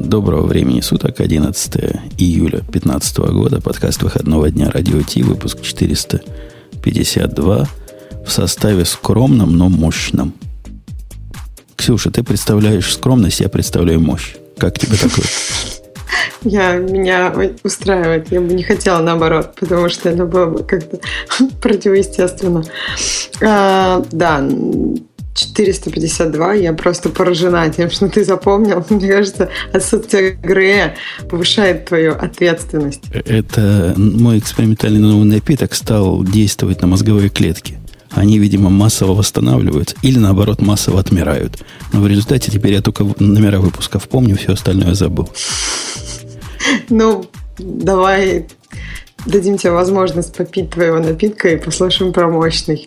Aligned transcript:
Доброго 0.00 0.46
времени 0.46 0.80
суток, 0.80 1.20
11 1.20 1.74
июля 2.18 2.60
2015 2.60 3.18
года, 3.18 3.60
подкаст 3.60 4.02
выходного 4.02 4.50
дня 4.50 4.70
Радио 4.70 5.02
Ти, 5.02 5.22
выпуск 5.22 5.60
452 5.62 7.68
в 8.26 8.30
составе 8.30 8.84
скромном, 8.84 9.56
но 9.56 9.68
мощном. 9.68 10.34
Ксюша, 11.76 12.10
ты 12.10 12.22
представляешь 12.22 12.92
скромность, 12.92 13.40
я 13.40 13.48
представляю 13.48 14.00
мощь. 14.00 14.36
Как 14.58 14.78
тебе 14.78 14.96
такое? 14.96 15.26
Я, 16.42 16.76
меня 16.76 17.34
устраивает. 17.64 18.30
Я 18.30 18.40
бы 18.40 18.54
не 18.54 18.62
хотела 18.62 19.00
наоборот, 19.00 19.56
потому 19.58 19.88
что 19.88 20.10
это 20.10 20.26
было 20.26 20.46
бы 20.46 20.62
как-то 20.62 21.00
противоестественно. 21.60 22.62
А, 23.42 24.04
да, 24.12 24.46
452. 25.36 26.54
Я 26.54 26.72
просто 26.72 27.10
поражена 27.10 27.68
тем, 27.70 27.90
что 27.90 28.08
ты 28.08 28.24
запомнил. 28.24 28.84
Мне 28.90 29.08
кажется, 29.08 29.48
отсутствие 29.72 30.32
Грея 30.32 30.96
повышает 31.28 31.86
твою 31.86 32.14
ответственность. 32.14 33.02
Это 33.12 33.94
мой 33.96 34.38
экспериментальный 34.38 35.00
новый 35.00 35.26
напиток 35.26 35.74
стал 35.74 36.24
действовать 36.24 36.80
на 36.80 36.88
мозговые 36.88 37.28
клетки. 37.28 37.78
Они, 38.10 38.38
видимо, 38.38 38.70
массово 38.70 39.12
восстанавливаются 39.12 39.94
или, 40.00 40.18
наоборот, 40.18 40.62
массово 40.62 41.00
отмирают. 41.00 41.58
Но 41.92 42.00
в 42.00 42.06
результате 42.06 42.50
теперь 42.50 42.72
я 42.72 42.80
только 42.80 43.04
номера 43.18 43.58
выпусков 43.58 44.08
помню, 44.08 44.36
все 44.36 44.52
остальное 44.52 44.94
забыл. 44.94 45.28
Ну, 46.88 47.26
давай 47.58 48.46
дадим 49.26 49.58
тебе 49.58 49.72
возможность 49.72 50.34
попить 50.34 50.70
твоего 50.70 50.98
напитка 50.98 51.50
и 51.50 51.56
послушаем 51.56 52.12
про 52.12 52.28
мощный. 52.28 52.86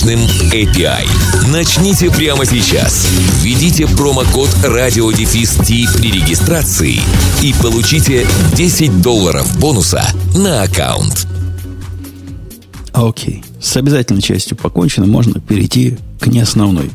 мощным 0.01 0.19
API. 0.51 1.07
Начните 1.51 2.09
прямо 2.09 2.45
сейчас. 2.45 3.07
Введите 3.41 3.87
промокод 3.87 4.49
радиодефис 4.63 5.57
при 5.93 6.11
регистрации 6.11 6.99
и 7.41 7.53
получите 7.61 8.25
10 8.55 9.01
долларов 9.01 9.59
бонуса 9.59 10.03
на 10.35 10.63
аккаунт. 10.63 11.27
Окей. 12.93 13.43
С 13.61 13.77
обязательной 13.77 14.21
частью 14.21 14.57
покончено. 14.57 15.05
Можно 15.05 15.39
перейти 15.39 15.97
к 16.19 16.27
неосновной 16.27 16.89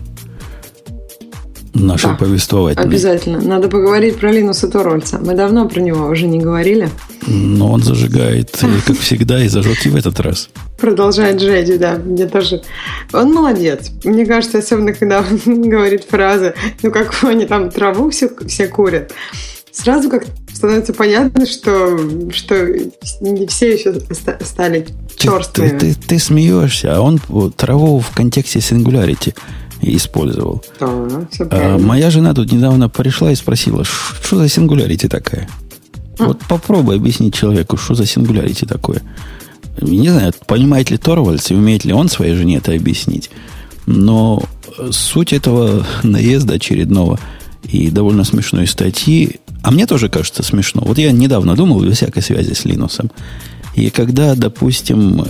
нашей 1.84 2.10
да, 2.10 2.14
повествовательной. 2.14 2.86
Обязательно. 2.86 3.40
Надо 3.40 3.68
поговорить 3.68 4.16
про 4.16 4.32
Линуса 4.32 4.68
Торвальца. 4.68 5.18
Мы 5.18 5.34
давно 5.34 5.68
про 5.68 5.80
него 5.80 6.06
уже 6.06 6.26
не 6.26 6.38
говорили. 6.38 6.88
Но 7.26 7.72
он 7.72 7.82
зажигает, 7.82 8.50
как 8.86 8.98
всегда, 8.98 9.42
и 9.42 9.48
зажег 9.48 9.84
и 9.84 9.88
в 9.88 9.96
этот 9.96 10.20
раз. 10.20 10.48
Продолжает 10.78 11.40
жечь, 11.40 11.78
да. 11.78 11.96
Мне 11.96 12.26
тоже. 12.26 12.62
Он 13.12 13.32
молодец. 13.32 13.90
Мне 14.04 14.26
кажется, 14.26 14.58
особенно 14.58 14.92
когда 14.92 15.20
он 15.20 15.62
говорит 15.68 16.04
фразы, 16.08 16.54
ну 16.82 16.90
как 16.90 17.14
они 17.24 17.46
там 17.46 17.70
траву 17.70 18.10
все, 18.10 18.30
все 18.46 18.68
курят. 18.68 19.12
Сразу 19.72 20.08
как 20.08 20.24
становится 20.52 20.94
понятно, 20.94 21.44
что, 21.44 21.98
что 22.32 22.66
не 23.20 23.46
все 23.46 23.74
еще 23.74 23.94
стали 24.40 24.86
черствыми. 25.16 25.68
Ты, 25.68 25.78
ты, 25.78 25.94
ты, 25.94 26.00
ты 26.08 26.18
смеешься, 26.18 26.96
а 26.96 27.00
он 27.00 27.20
траву 27.56 28.00
в 28.00 28.10
контексте 28.14 28.60
сингулярити 28.60 29.34
использовал. 29.80 30.62
А, 30.80 31.78
моя 31.78 32.10
жена 32.10 32.34
тут 32.34 32.52
недавно 32.52 32.88
пришла 32.88 33.32
и 33.32 33.34
спросила, 33.34 33.84
что 33.84 34.36
за 34.36 34.48
сингулярити 34.48 35.08
такая? 35.08 35.48
Вот 36.18 36.40
попробуй 36.48 36.96
объяснить 36.96 37.34
человеку, 37.34 37.76
что 37.76 37.94
за 37.94 38.06
сингулярити 38.06 38.64
такое. 38.64 39.02
Не 39.80 40.08
знаю, 40.08 40.32
понимает 40.46 40.90
ли 40.90 40.96
Торвальдс 40.96 41.50
и 41.50 41.54
умеет 41.54 41.84
ли 41.84 41.92
он 41.92 42.08
своей 42.08 42.34
жене 42.34 42.56
это 42.56 42.72
объяснить. 42.72 43.30
Но 43.84 44.42
суть 44.90 45.32
этого 45.32 45.86
наезда 46.02 46.54
очередного 46.54 47.18
и 47.64 47.90
довольно 47.90 48.24
смешной 48.24 48.66
статьи, 48.66 49.40
а 49.62 49.70
мне 49.70 49.86
тоже 49.86 50.08
кажется 50.08 50.42
смешно. 50.42 50.82
Вот 50.84 50.98
я 50.98 51.12
недавно 51.12 51.56
думал, 51.56 51.82
без 51.82 51.96
всякой 51.96 52.22
связи 52.22 52.54
с 52.54 52.64
Линусом. 52.64 53.10
И 53.74 53.90
когда, 53.90 54.34
допустим, 54.34 55.24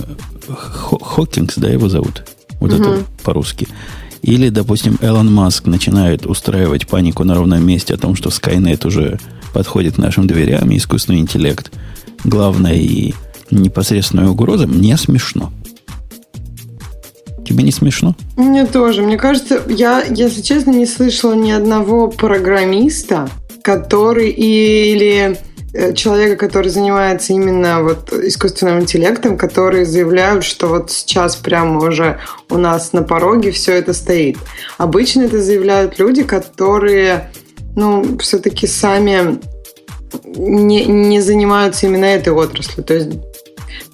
Хокингс, 0.47 1.55
да, 1.57 1.69
его 1.69 1.89
зовут, 1.89 2.23
вот 2.59 2.71
угу. 2.71 2.81
это 2.81 3.03
по-русски, 3.23 3.67
или, 4.21 4.49
допустим, 4.49 4.97
Элон 5.01 5.31
Маск 5.31 5.65
начинает 5.65 6.25
устраивать 6.25 6.87
панику 6.87 7.23
на 7.23 7.35
ровном 7.35 7.65
месте 7.65 7.93
о 7.93 7.97
том, 7.97 8.15
что 8.15 8.29
Skynet 8.29 8.85
уже 8.85 9.19
подходит 9.53 9.95
к 9.95 9.97
нашим 9.97 10.27
дверям, 10.27 10.69
и 10.71 10.77
искусственный 10.77 11.19
интеллект 11.19 11.71
главная 12.23 12.75
и 12.75 13.13
непосредственная 13.51 14.27
угроза, 14.27 14.67
мне 14.67 14.97
смешно. 14.97 15.51
Тебе 17.45 17.63
не 17.63 17.71
смешно? 17.71 18.15
Мне 18.35 18.65
тоже. 18.65 19.01
Мне 19.01 19.17
кажется, 19.17 19.61
я, 19.67 20.03
если 20.03 20.41
честно, 20.41 20.71
не 20.71 20.85
слышала 20.85 21.33
ни 21.33 21.51
одного 21.51 22.09
программиста, 22.09 23.29
который 23.61 24.29
или 24.29 25.37
человека, 25.95 26.35
который 26.37 26.69
занимается 26.69 27.33
именно 27.33 27.83
вот 27.83 28.11
искусственным 28.11 28.79
интеллектом, 28.79 29.37
которые 29.37 29.85
заявляют, 29.85 30.43
что 30.43 30.67
вот 30.67 30.91
сейчас 30.91 31.35
прямо 31.35 31.79
уже 31.85 32.19
у 32.49 32.57
нас 32.57 32.93
на 32.93 33.03
пороге 33.03 33.51
все 33.51 33.73
это 33.73 33.93
стоит. 33.93 34.37
Обычно 34.77 35.23
это 35.23 35.41
заявляют 35.41 35.99
люди, 35.99 36.23
которые, 36.23 37.31
ну, 37.75 38.17
все-таки 38.19 38.65
сами 38.65 39.39
не, 40.35 40.85
не 40.85 41.21
занимаются 41.21 41.87
именно 41.87 42.05
этой 42.05 42.33
отраслью. 42.33 42.83
То 42.83 42.93
есть, 42.93 43.09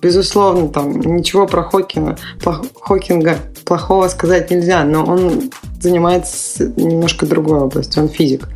безусловно, 0.02 0.70
там 0.70 1.00
ничего 1.02 1.48
про 1.48 1.64
Хокинга, 1.64 2.18
Хокинга 2.80 3.38
плохого 3.66 4.08
сказать 4.10 4.52
нельзя, 4.52 4.84
но 4.84 5.04
он 5.06 5.52
занимается 5.82 6.66
немножко 6.76 7.26
другой 7.26 7.60
областью, 7.60 8.04
он 8.04 8.10
физик. 8.10 8.48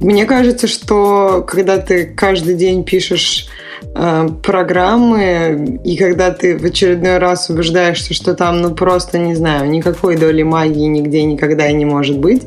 Мне 0.00 0.24
кажется, 0.24 0.66
что 0.66 1.44
когда 1.46 1.76
ты 1.76 2.06
каждый 2.06 2.54
день 2.54 2.84
пишешь 2.84 3.48
э, 3.94 4.28
программы, 4.42 5.78
и 5.84 5.96
когда 5.98 6.30
ты 6.30 6.56
в 6.56 6.64
очередной 6.64 7.18
раз 7.18 7.50
убеждаешься, 7.50 8.14
что 8.14 8.34
там, 8.34 8.62
ну 8.62 8.74
просто, 8.74 9.18
не 9.18 9.34
знаю, 9.34 9.68
никакой 9.68 10.16
доли 10.16 10.42
магии 10.42 10.86
нигде 10.86 11.22
никогда 11.24 11.68
и 11.68 11.74
не 11.74 11.84
может 11.84 12.18
быть, 12.18 12.46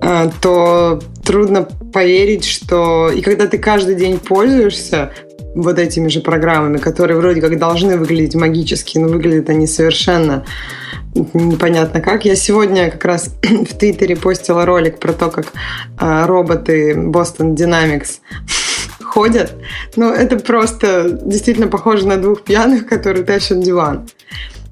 э, 0.00 0.30
то 0.40 1.00
трудно 1.22 1.68
поверить, 1.92 2.46
что... 2.46 3.10
И 3.10 3.20
когда 3.20 3.46
ты 3.46 3.58
каждый 3.58 3.94
день 3.94 4.18
пользуешься 4.18 5.12
вот 5.54 5.78
этими 5.78 6.08
же 6.08 6.20
программами, 6.20 6.78
которые 6.78 7.18
вроде 7.18 7.42
как 7.42 7.58
должны 7.58 7.98
выглядеть 7.98 8.34
магически, 8.34 8.96
но 8.96 9.08
выглядят 9.08 9.50
они 9.50 9.66
совершенно 9.66 10.46
непонятно 11.14 12.00
как. 12.00 12.24
Я 12.24 12.36
сегодня 12.36 12.90
как 12.90 13.04
раз 13.04 13.34
в 13.42 13.74
Твиттере 13.76 14.16
постила 14.16 14.64
ролик 14.64 14.98
про 14.98 15.12
то, 15.12 15.30
как 15.30 15.46
э, 16.00 16.26
роботы 16.26 16.92
Boston 16.92 17.54
Dynamics 17.54 18.20
ходят. 19.02 19.54
Ну, 19.96 20.10
это 20.10 20.38
просто 20.38 21.10
действительно 21.22 21.68
похоже 21.68 22.06
на 22.06 22.16
двух 22.16 22.42
пьяных, 22.42 22.86
которые 22.88 23.24
тащат 23.24 23.60
диван 23.60 24.08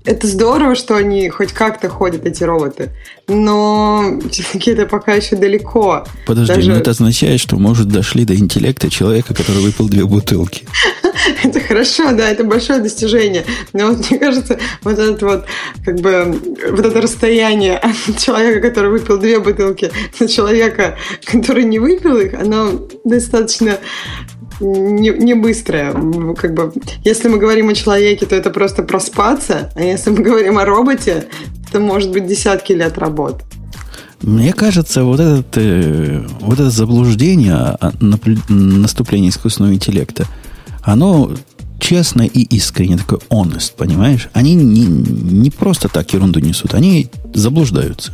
это 0.05 0.27
здорово, 0.27 0.75
что 0.75 0.97
они 0.97 1.29
хоть 1.29 1.53
как-то 1.53 1.89
ходят, 1.89 2.25
эти 2.25 2.43
роботы. 2.45 2.91
Но 3.27 4.19
все-таки 4.31 4.71
это 4.71 4.87
пока 4.87 5.15
еще 5.15 5.37
далеко. 5.37 6.07
Подожди, 6.27 6.55
Даже... 6.55 6.71
но 6.71 6.77
это 6.77 6.91
означает, 6.91 7.41
что, 7.41 7.57
может, 7.57 7.89
дошли 7.89 8.25
до 8.25 8.35
интеллекта 8.35 8.91
человека, 8.91 9.35
который 9.35 9.61
выпил 9.63 9.89
две 9.89 10.05
бутылки. 10.05 10.67
Это 11.43 11.61
хорошо, 11.61 12.13
да, 12.13 12.31
это 12.31 12.45
большое 12.45 12.81
достижение. 12.81 13.45
Но 13.73 13.89
вот 13.89 14.09
мне 14.09 14.19
кажется, 14.19 14.59
вот 14.83 14.99
это 14.99 15.27
вот, 15.27 15.45
как 15.85 15.97
бы, 15.97 16.41
вот 16.71 16.87
это 16.87 17.01
расстояние 17.01 17.77
от 17.77 18.19
человека, 18.19 18.61
который 18.69 18.91
выпил 18.91 19.19
две 19.19 19.39
бутылки, 19.39 19.91
до 20.19 20.29
человека, 20.29 20.97
который 21.25 21.65
не 21.65 21.79
выпил 21.79 22.17
их, 22.19 22.35
оно 22.35 22.89
достаточно 23.05 23.79
не, 24.61 25.11
не 25.11 25.35
быстрая. 25.35 25.93
Как 26.37 26.55
бы, 26.55 26.73
если 27.05 27.29
мы 27.29 27.39
говорим 27.39 27.69
о 27.69 27.75
человеке, 27.75 28.27
то 28.27 28.35
это 28.35 28.51
просто 28.51 28.83
проспаться, 28.83 29.71
а 29.75 29.83
если 29.83 30.11
мы 30.11 30.23
говорим 30.23 30.59
о 30.59 30.65
роботе, 30.65 31.29
то 31.73 31.81
может 31.81 32.11
быть 32.11 32.27
десятки 32.27 32.73
лет 32.73 32.99
работы. 32.99 33.45
Мне 34.23 34.53
кажется, 34.53 35.05
вот, 35.05 35.21
этот, 35.21 35.57
э, 35.57 36.27
вот 36.41 36.55
это 36.55 36.71
заблуждение 36.71 37.55
о 37.55 37.93
наступлении 38.49 39.29
искусственного 39.29 39.75
интеллекта, 39.75 40.27
оно 40.83 41.31
честно 41.79 42.23
и 42.23 42.43
искренне, 42.43 42.97
такой 42.97 43.19
honest, 43.31 43.75
понимаешь? 43.77 44.29
Они 44.33 44.55
не, 44.55 44.85
не 44.85 45.51
просто 45.51 45.89
так 45.89 46.13
ерунду 46.13 46.41
несут, 46.41 46.75
они 46.75 47.09
заблуждаются. 47.33 48.13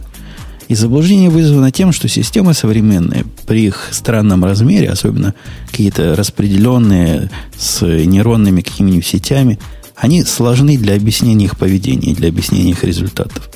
И 0.69 0.75
заблуждение 0.75 1.28
вызвано 1.28 1.70
тем, 1.70 1.93
что 1.93 2.08
системы 2.08 2.55
современные 2.55 3.25
при 3.46 3.66
их 3.66 3.88
странном 3.93 4.44
размере, 4.44 4.88
особенно 4.88 5.34
какие-то 5.70 6.16
распределенные 6.16 7.31
с 7.56 7.82
нейронными 7.82 8.62
какими-нибудь 8.62 9.06
сетями, 9.06 9.58
они 9.96 10.25
сложны 10.25 10.76
для 10.78 10.94
объяснения 10.94 11.44
их 11.44 11.58
поведения, 11.58 12.14
для 12.14 12.28
объяснения 12.28 12.70
их 12.70 12.82
результатов. 12.82 13.50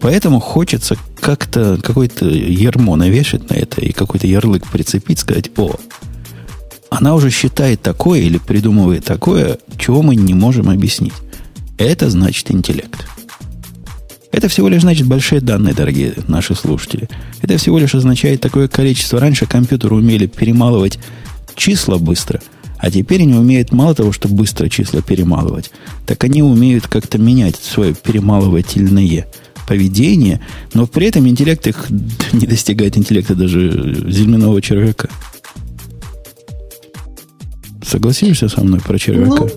Поэтому 0.00 0.38
хочется 0.38 0.96
как-то 1.18 1.78
какой-то 1.82 2.26
ермо 2.26 2.96
навешать 2.96 3.48
на 3.48 3.54
это 3.54 3.80
и 3.80 3.92
какой-то 3.92 4.26
ярлык 4.26 4.66
прицепить, 4.66 5.18
сказать, 5.18 5.50
о, 5.56 5.76
она 6.90 7.14
уже 7.14 7.30
считает 7.30 7.80
такое 7.80 8.20
или 8.20 8.38
придумывает 8.38 9.04
такое, 9.04 9.58
чего 9.78 10.02
мы 10.02 10.14
не 10.14 10.34
можем 10.34 10.68
объяснить. 10.68 11.14
Это 11.78 12.10
значит 12.10 12.50
интеллект. 12.50 13.06
Это 14.34 14.48
всего 14.48 14.68
лишь 14.68 14.82
значит 14.82 15.06
большие 15.06 15.40
данные, 15.40 15.74
дорогие 15.74 16.12
наши 16.26 16.56
слушатели. 16.56 17.08
Это 17.40 17.56
всего 17.56 17.78
лишь 17.78 17.94
означает 17.94 18.40
такое 18.40 18.66
количество. 18.66 19.20
Раньше 19.20 19.46
компьютеры 19.46 19.94
умели 19.94 20.26
перемалывать 20.26 20.98
числа 21.54 21.98
быстро, 21.98 22.40
а 22.78 22.90
теперь 22.90 23.22
они 23.22 23.34
умеют 23.34 23.70
мало 23.70 23.94
того, 23.94 24.10
что 24.10 24.26
быстро 24.26 24.68
числа 24.68 25.02
перемалывать, 25.02 25.70
так 26.04 26.24
они 26.24 26.42
умеют 26.42 26.88
как-то 26.88 27.16
менять 27.16 27.54
свое 27.54 27.94
перемалывательное 27.94 29.28
поведение, 29.68 30.40
но 30.74 30.88
при 30.88 31.06
этом 31.06 31.28
интеллект 31.28 31.64
их 31.68 31.86
не 32.32 32.48
достигает 32.48 32.98
интеллекта 32.98 33.36
даже 33.36 34.10
земляного 34.10 34.60
червяка. 34.60 35.10
Согласишься 37.86 38.48
со 38.48 38.64
мной 38.64 38.80
про 38.80 38.98
червяка? 38.98 39.44
Ну, 39.44 39.50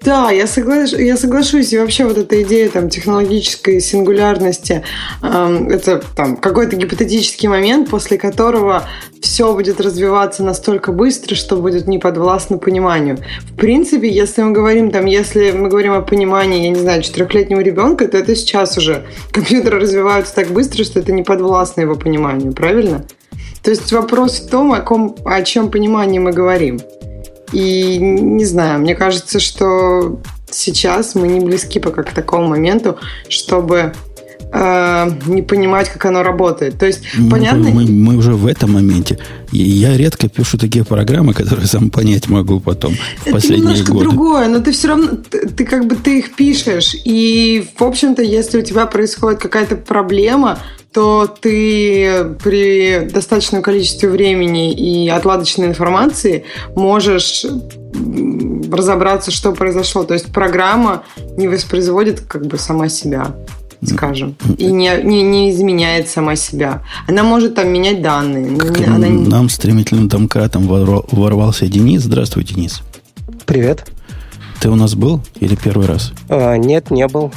да, 0.00 0.30
я, 0.30 0.46
соглаш... 0.46 0.92
я 0.92 1.16
соглашусь. 1.16 1.72
И 1.72 1.78
вообще 1.78 2.04
вот 2.04 2.16
эта 2.16 2.40
идея 2.42 2.68
там, 2.68 2.88
технологической 2.88 3.80
сингулярности, 3.80 4.84
эм, 5.22 5.68
это 5.68 6.00
там, 6.14 6.36
какой-то 6.36 6.76
гипотетический 6.76 7.48
момент, 7.48 7.90
после 7.90 8.16
которого 8.16 8.84
все 9.20 9.52
будет 9.52 9.80
развиваться 9.80 10.44
настолько 10.44 10.92
быстро, 10.92 11.34
что 11.34 11.56
будет 11.56 11.88
не 11.88 11.98
подвластно 11.98 12.58
пониманию. 12.58 13.18
В 13.50 13.56
принципе, 13.56 14.08
если 14.08 14.42
мы 14.42 14.52
говорим, 14.52 14.92
там, 14.92 15.04
если 15.06 15.50
мы 15.50 15.68
говорим 15.68 15.94
о 15.94 16.02
понимании, 16.02 16.62
я 16.62 16.68
не 16.70 16.80
знаю, 16.80 17.02
четырехлетнего 17.02 17.60
ребенка, 17.60 18.06
то 18.06 18.16
это 18.16 18.36
сейчас 18.36 18.78
уже 18.78 19.04
компьютеры 19.32 19.80
развиваются 19.80 20.32
так 20.34 20.48
быстро, 20.48 20.84
что 20.84 21.00
это 21.00 21.12
не 21.12 21.24
подвластно 21.24 21.80
его 21.80 21.96
пониманию, 21.96 22.52
правильно? 22.52 23.04
То 23.64 23.70
есть 23.70 23.90
вопрос 23.92 24.38
в 24.38 24.48
том, 24.48 24.72
о, 24.72 24.80
ком, 24.80 25.16
о 25.24 25.42
чем 25.42 25.70
понимании 25.70 26.20
мы 26.20 26.32
говорим. 26.32 26.80
И 27.52 27.98
не 27.98 28.44
знаю, 28.44 28.80
мне 28.80 28.94
кажется, 28.94 29.40
что 29.40 30.20
сейчас 30.50 31.14
мы 31.14 31.28
не 31.28 31.40
близки 31.40 31.80
пока 31.80 32.02
к 32.02 32.12
такому 32.12 32.48
моменту, 32.48 32.98
чтобы 33.28 33.94
э, 34.52 35.10
не 35.26 35.42
понимать, 35.42 35.88
как 35.88 36.04
оно 36.06 36.22
работает. 36.22 36.78
То 36.78 36.86
есть, 36.86 37.02
мы, 37.16 37.30
понятно... 37.30 37.70
Мы, 37.70 37.84
мы 37.84 38.16
уже 38.16 38.32
в 38.32 38.46
этом 38.46 38.72
моменте. 38.72 39.18
Я 39.50 39.96
редко 39.96 40.28
пишу 40.28 40.58
такие 40.58 40.84
программы, 40.84 41.34
которые 41.34 41.66
сам 41.66 41.90
понять 41.90 42.28
могу 42.28 42.60
потом 42.60 42.94
в 42.94 43.26
Это 43.26 43.52
немножко 43.52 43.92
годы. 43.92 44.04
другое, 44.04 44.48
но 44.48 44.60
ты 44.60 44.72
все 44.72 44.88
равно, 44.88 45.08
ты, 45.30 45.48
ты 45.48 45.64
как 45.64 45.86
бы 45.86 45.96
ты 45.96 46.18
их 46.18 46.34
пишешь. 46.34 46.94
И, 47.04 47.66
в 47.76 47.82
общем-то, 47.82 48.22
если 48.22 48.58
у 48.58 48.62
тебя 48.62 48.86
происходит 48.86 49.40
какая-то 49.40 49.76
проблема, 49.76 50.58
то 50.92 51.26
ты 51.40 52.34
при 52.42 53.08
достаточном 53.12 53.62
количестве 53.62 54.08
времени 54.08 54.72
и 54.72 55.08
отладочной 55.08 55.66
информации 55.66 56.44
можешь 56.74 57.44
разобраться, 58.72 59.30
что 59.30 59.52
произошло. 59.52 60.04
То 60.04 60.14
есть 60.14 60.32
программа 60.32 61.04
не 61.36 61.48
воспроизводит 61.48 62.20
как 62.20 62.46
бы 62.46 62.58
сама 62.58 62.88
себя 62.88 63.34
скажем, 63.82 64.36
и 64.56 64.66
не, 64.66 64.90
не, 65.02 65.22
не 65.22 65.50
изменяет 65.50 66.08
сама 66.08 66.36
себя. 66.36 66.82
Она 67.06 67.22
может 67.22 67.54
там 67.54 67.68
менять 67.68 68.02
данные. 68.02 68.56
Как 68.56 68.88
она... 68.88 69.08
Нам 69.08 69.48
стремительным 69.48 70.08
домкратом 70.08 70.66
ворвался 70.66 71.68
Денис. 71.68 72.02
Здравствуй, 72.02 72.44
Денис. 72.44 72.82
Привет. 73.46 73.90
Ты 74.60 74.70
у 74.70 74.74
нас 74.74 74.94
был 74.94 75.22
или 75.38 75.54
первый 75.54 75.86
раз? 75.86 76.12
А, 76.28 76.56
нет, 76.56 76.90
не 76.90 77.06
был. 77.06 77.32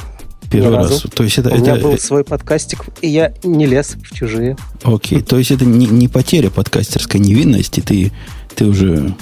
Первый 0.50 0.76
раз. 0.76 1.04
То 1.14 1.22
есть 1.22 1.38
это, 1.38 1.50
У 1.50 1.52
это, 1.54 1.62
меня 1.62 1.76
был 1.76 1.96
свой 1.98 2.24
подкастик, 2.24 2.84
и 3.00 3.08
я 3.08 3.32
не 3.42 3.66
лез 3.66 3.96
в 4.02 4.14
чужие. 4.14 4.56
Окей, 4.82 5.22
то 5.22 5.38
есть 5.38 5.50
это 5.50 5.64
не, 5.64 5.86
не 5.86 6.08
потеря 6.08 6.50
подкастерской 6.50 7.20
невинности, 7.20 7.80
ты, 7.80 8.12
ты 8.54 8.66
уже 8.66 9.14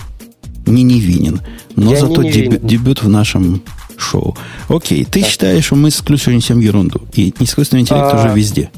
не 0.67 0.83
невинен. 0.83 1.41
Но 1.77 1.93
я 1.93 2.01
зато 2.01 2.23
не 2.23 2.33
дебют, 2.33 2.67
дебют 2.67 3.03
в 3.03 3.09
нашем 3.09 3.63
шоу. 4.01 4.37
Окей, 4.69 5.05
ты 5.05 5.21
да. 5.21 5.27
считаешь, 5.27 5.65
что 5.65 5.77
мы 5.77 5.91
с 5.91 6.01
ключом 6.01 6.35
несем 6.35 6.61
ерунду, 6.61 7.01
и 7.13 7.35
искусственный 7.39 7.83
интеллект 7.83 8.09
а, 8.13 8.19
уже 8.19 8.35
везде? 8.35 8.71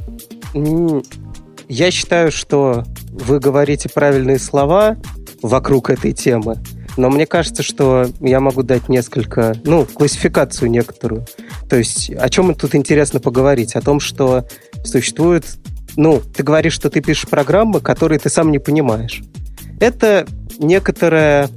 Я 1.69 1.90
считаю, 1.90 2.30
что 2.30 2.84
вы 3.10 3.40
говорите 3.40 3.88
правильные 3.88 4.38
слова 4.38 4.96
вокруг 5.42 5.90
этой 5.90 6.12
темы, 6.12 6.58
но 6.96 7.08
мне 7.08 7.26
кажется, 7.26 7.62
что 7.62 8.06
я 8.20 8.40
могу 8.40 8.62
дать 8.62 8.88
несколько, 8.88 9.56
ну, 9.64 9.86
классификацию 9.86 10.70
некоторую. 10.70 11.26
То 11.68 11.76
есть, 11.76 12.10
о 12.10 12.28
чем 12.28 12.54
тут 12.54 12.75
интересно 12.75 13.20
поговорить? 13.20 13.75
О 13.76 13.80
том, 13.80 14.00
что 14.00 14.46
существует... 14.84 15.44
Ну, 15.96 16.20
ты 16.34 16.42
говоришь, 16.42 16.72
что 16.72 16.90
ты 16.90 17.00
пишешь 17.00 17.28
программы, 17.28 17.80
которые 17.80 18.18
ты 18.18 18.28
сам 18.28 18.50
не 18.50 18.58
понимаешь. 18.58 19.22
Это 19.80 20.26
некоторая 20.58 21.50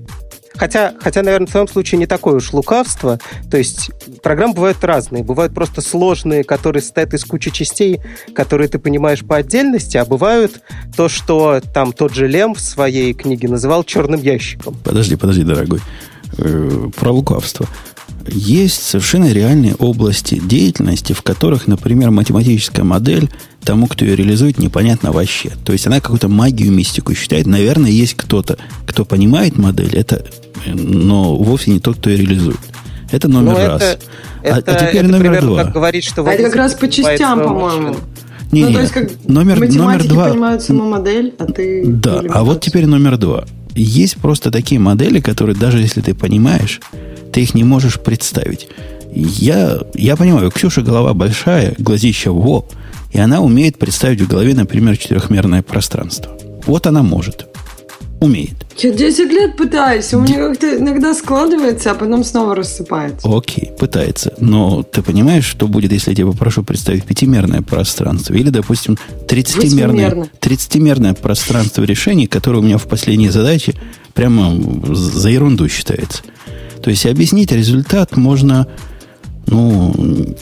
Хотя, 0.58 0.94
хотя, 1.00 1.22
наверное, 1.22 1.48
в 1.48 1.52
твоем 1.52 1.68
случае 1.68 2.00
не 2.00 2.06
такое 2.06 2.36
уж 2.36 2.54
лукавство. 2.54 3.20
То 3.50 3.58
есть 3.58 3.92
программы 4.24 4.54
бывают 4.54 4.84
разные. 4.84 5.24
Бывают 5.24 5.54
просто 5.54 5.82
сложные, 5.82 6.44
которые 6.44 6.82
состоят 6.82 7.14
из 7.14 7.26
кучи 7.26 7.52
частей, 7.52 8.02
которые 8.34 8.68
ты 8.68 8.80
понимаешь 8.80 9.24
по 9.26 9.38
отдельности, 9.38 9.98
а 9.98 10.06
бывают 10.06 10.62
то, 10.96 11.10
что 11.10 11.62
там 11.74 11.94
тот 11.94 12.14
же 12.14 12.28
Лем 12.28 12.56
в 12.56 12.62
своей 12.62 13.14
книге 13.14 13.48
называл 13.48 13.84
черным 13.84 14.22
ящиком. 14.22 14.76
Подожди, 14.84 15.16
подожди, 15.16 15.44
дорогой. 15.44 15.80
Э, 16.38 16.90
про 16.96 17.12
лукавство. 17.12 17.68
Есть 18.28 18.84
совершенно 18.84 19.32
реальные 19.32 19.76
области 19.76 20.42
деятельности, 20.44 21.14
в 21.14 21.22
которых, 21.22 21.68
например, 21.68 22.12
математическая 22.12 22.84
модель 22.84 23.30
тому, 23.64 23.88
кто 23.88 24.06
ее 24.06 24.16
реализует, 24.16 24.58
непонятно 24.58 25.12
вообще. 25.12 25.52
То 25.64 25.74
есть 25.74 25.88
она 25.88 26.00
какую-то 26.00 26.28
магию, 26.28 26.72
мистику 26.72 27.14
считает. 27.14 27.46
Наверное, 27.46 27.92
есть 27.92 28.16
кто-то, 28.16 28.58
кто 28.86 29.06
понимает 29.06 29.58
модель, 29.58 29.96
это, 29.96 30.26
но 30.66 31.36
вовсе 31.36 31.72
не 31.72 31.80
тот, 31.80 31.98
кто 31.98 32.10
ее 32.10 32.18
реализует. 32.18 32.60
Это 33.12 33.28
номер 33.28 33.54
ну, 33.54 33.68
раз. 33.68 33.82
Это, 33.82 34.00
а, 34.44 34.60
это, 34.60 34.72
а 34.72 34.80
теперь 34.80 35.06
это 35.06 35.12
номер 35.12 35.42
два. 35.42 35.64
Как 35.64 35.74
говорить, 35.74 36.04
что 36.04 36.26
а 36.26 36.32
это 36.32 36.44
как 36.44 36.56
раз 36.56 36.74
по 36.74 36.88
частям, 36.88 37.44
по-моему. 37.44 37.96
Не, 38.52 38.62
ну, 38.62 38.68
не, 38.70 38.74
то 38.76 38.82
есть, 38.82 38.94
как 38.94 39.10
номер, 39.28 39.60
номер 39.60 40.08
два. 40.08 40.30
понимают 40.30 40.62
саму 40.62 40.88
модель, 40.88 41.34
а 41.40 41.46
ты... 41.46 41.84
Да, 41.86 42.22
а 42.30 42.44
вот 42.44 42.62
теперь 42.62 42.86
номер 42.86 43.18
два. 43.18 43.46
Есть 43.76 44.18
просто 44.18 44.52
такие 44.52 44.80
модели, 44.80 45.20
которые 45.20 45.56
даже 45.56 45.80
если 45.80 46.02
ты 46.02 46.14
понимаешь, 46.14 46.80
ты 47.34 47.42
их 47.42 47.54
не 47.54 47.64
можешь 47.64 48.00
представить. 48.00 48.68
Я, 49.14 49.80
я 49.94 50.16
понимаю, 50.16 50.48
у 50.48 50.52
Ксюши 50.52 50.82
голова 50.82 51.14
большая, 51.14 51.76
глазища 51.78 52.32
во, 52.32 52.68
и 53.12 53.20
она 53.20 53.42
умеет 53.42 53.78
представить 53.78 54.22
в 54.22 54.28
голове, 54.28 54.54
например, 54.54 54.98
четырехмерное 54.98 55.62
пространство. 55.62 56.38
Вот 56.66 56.88
она 56.88 57.04
может. 57.04 57.48
Умеет. 58.22 58.66
Я 58.78 58.92
10 58.92 59.32
лет 59.32 59.58
пытаюсь. 59.58 60.14
У 60.14 60.20
меня 60.20 60.36
как-то 60.38 60.78
иногда 60.78 61.14
складывается, 61.14 61.92
а 61.92 61.96
потом 61.96 62.24
снова 62.24 62.56
рассыпается. 62.56 63.28
Окей, 63.28 63.72
пытается. 63.78 64.34
Но 64.40 64.84
ты 64.84 65.02
понимаешь, 65.02 65.46
что 65.46 65.68
будет, 65.68 65.92
если 65.92 66.12
я 66.12 66.16
тебя 66.16 66.28
попрошу 66.28 66.64
представить 66.64 67.06
пятимерное 67.06 67.62
пространство? 67.62 68.34
Или, 68.34 68.50
допустим, 68.50 68.98
30-мерное, 69.28 70.30
30 70.40 71.20
пространство 71.22 71.84
решений, 71.84 72.28
которое 72.28 72.60
у 72.60 72.62
меня 72.62 72.78
в 72.78 72.88
последней 72.88 73.30
задаче 73.30 73.76
прямо 74.14 74.56
за 74.96 75.30
ерунду 75.30 75.68
считается. 75.70 76.24
То 76.82 76.90
есть 76.90 77.06
объяснить 77.06 77.52
результат 77.52 78.16
можно, 78.16 78.68
ну, 79.48 79.94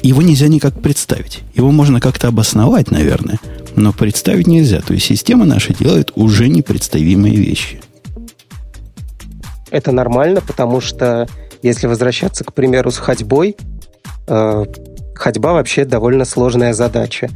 его 0.02 0.22
нельзя 0.22 0.48
никак 0.48 0.82
представить. 0.82 1.42
Его 1.56 1.72
можно 1.72 2.00
как-то 2.00 2.28
обосновать, 2.28 2.92
наверное, 2.92 3.40
но 3.76 3.92
представить 3.94 4.48
нельзя. 4.48 4.82
То 4.82 4.94
есть 4.94 5.06
система 5.06 5.46
наша 5.46 5.74
делает 5.74 6.12
уже 6.16 6.48
непредставимые 6.48 7.36
вещи. 7.36 7.82
Это 9.72 9.92
нормально, 9.92 10.42
потому 10.46 10.82
что 10.82 11.28
если 11.64 11.88
возвращаться, 11.88 12.44
к 12.44 12.54
примеру, 12.54 12.92
с 12.92 12.98
ходьбой, 12.98 13.56
э, 14.28 14.66
ходьба 15.24 15.54
вообще 15.54 15.86
довольно 15.86 16.26
сложная 16.26 16.74
задача. 16.74 17.30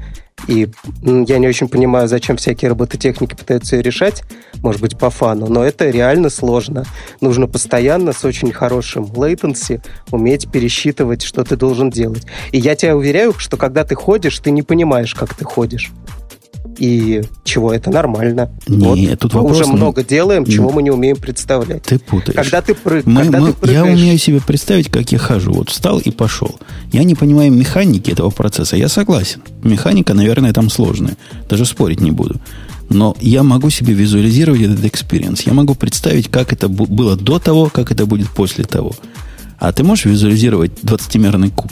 И 0.47 0.69
я 1.01 1.37
не 1.37 1.47
очень 1.47 1.69
понимаю, 1.69 2.09
зачем 2.09 2.35
всякие 2.35 2.69
робототехники 2.69 3.33
пытаются 3.33 3.77
ее 3.77 3.81
решать, 3.81 4.23
может 4.61 4.81
быть, 4.81 4.97
по 4.97 5.09
фану, 5.09 5.47
но 5.47 5.63
это 5.63 5.89
реально 5.89 6.29
сложно. 6.29 6.83
Нужно 7.21 7.47
постоянно 7.47 8.11
с 8.11 8.25
очень 8.25 8.51
хорошим 8.51 9.05
latency 9.05 9.81
уметь 10.11 10.51
пересчитывать, 10.51 11.23
что 11.23 11.45
ты 11.45 11.55
должен 11.55 11.89
делать. 11.89 12.25
И 12.51 12.59
я 12.59 12.75
тебя 12.75 12.95
уверяю, 12.95 13.33
что 13.37 13.55
когда 13.55 13.85
ты 13.85 13.95
ходишь, 13.95 14.37
ты 14.39 14.51
не 14.51 14.63
понимаешь, 14.63 15.15
как 15.15 15.33
ты 15.33 15.45
ходишь. 15.45 15.91
И 16.77 17.23
ничего, 17.43 17.73
это 17.73 17.89
нормально. 17.89 18.51
Нет, 18.67 19.09
вот 19.11 19.19
тут 19.19 19.33
мы 19.33 19.41
вопрос... 19.41 19.61
уже 19.61 19.71
много 19.71 20.03
делаем, 20.03 20.45
чего 20.45 20.71
мы 20.71 20.83
не 20.83 20.91
умеем 20.91 21.17
представлять. 21.17 21.83
Ты 21.83 21.99
путаешь. 21.99 22.35
Когда 22.35 22.61
ты, 22.61 22.75
прыг... 22.75 23.05
мы, 23.05 23.23
когда 23.23 23.39
мы, 23.39 23.47
ты 23.47 23.53
прыгаешь... 23.53 23.87
Я 23.87 23.93
умею 23.93 24.17
себе 24.17 24.39
представить, 24.45 24.89
как 24.89 25.11
я 25.11 25.17
хожу. 25.17 25.53
Вот 25.53 25.69
встал 25.69 25.99
и 25.99 26.11
пошел. 26.11 26.59
Я 26.91 27.03
не 27.03 27.15
понимаю 27.15 27.51
механики 27.51 28.11
этого 28.11 28.29
процесса. 28.29 28.77
Я 28.77 28.89
согласен. 28.89 29.41
Механика, 29.63 30.13
наверное, 30.13 30.53
там 30.53 30.69
сложная. 30.69 31.17
Даже 31.49 31.65
спорить 31.65 32.01
не 32.01 32.11
буду. 32.11 32.39
Но 32.89 33.15
я 33.19 33.43
могу 33.43 33.69
себе 33.69 33.93
визуализировать 33.93 34.61
этот 34.61 34.85
experience. 34.85 35.41
Я 35.41 35.53
могу 35.53 35.75
представить, 35.75 36.29
как 36.29 36.53
это 36.53 36.69
было 36.69 37.15
до 37.15 37.39
того, 37.39 37.69
как 37.69 37.91
это 37.91 38.05
будет 38.05 38.29
после 38.29 38.63
того. 38.63 38.93
А 39.59 39.73
ты 39.73 39.83
можешь 39.83 40.05
визуализировать 40.05 40.71
20-мерный 40.83 41.49
куб? 41.49 41.71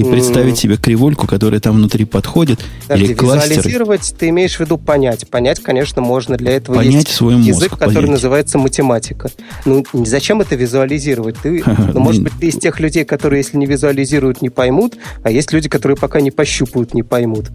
И 0.00 0.04
представить 0.04 0.58
себе 0.58 0.76
кривульку, 0.76 1.26
которая 1.26 1.60
там 1.60 1.76
внутри 1.76 2.04
подходит, 2.04 2.60
Подожди, 2.82 3.04
или 3.04 3.14
кластер. 3.14 3.50
Визуализировать 3.50 4.14
ты 4.18 4.28
имеешь 4.30 4.56
в 4.56 4.60
виду 4.60 4.78
понять. 4.78 5.28
Понять, 5.28 5.60
конечно, 5.60 6.02
можно. 6.02 6.36
Для 6.36 6.52
этого 6.52 6.76
понять 6.76 6.94
есть 6.94 7.08
свой 7.08 7.36
язык, 7.36 7.70
мозг, 7.70 7.80
который 7.80 7.94
понять. 7.94 8.10
называется 8.10 8.58
математика. 8.58 9.30
Ну, 9.64 9.84
зачем 9.92 10.40
это 10.40 10.54
визуализировать? 10.56 11.36
Ты, 11.42 11.62
ну, 11.94 12.00
может 12.00 12.22
быть, 12.22 12.32
ты 12.40 12.48
из 12.48 12.56
тех 12.56 12.80
людей, 12.80 13.04
которые, 13.04 13.40
если 13.40 13.56
не 13.56 13.66
визуализируют, 13.66 14.42
не 14.42 14.50
поймут, 14.50 14.96
а 15.22 15.30
есть 15.30 15.52
люди, 15.52 15.68
которые 15.68 15.96
пока 15.96 16.20
не 16.20 16.30
пощупают, 16.30 16.94
не 16.94 17.02
поймут. 17.02 17.46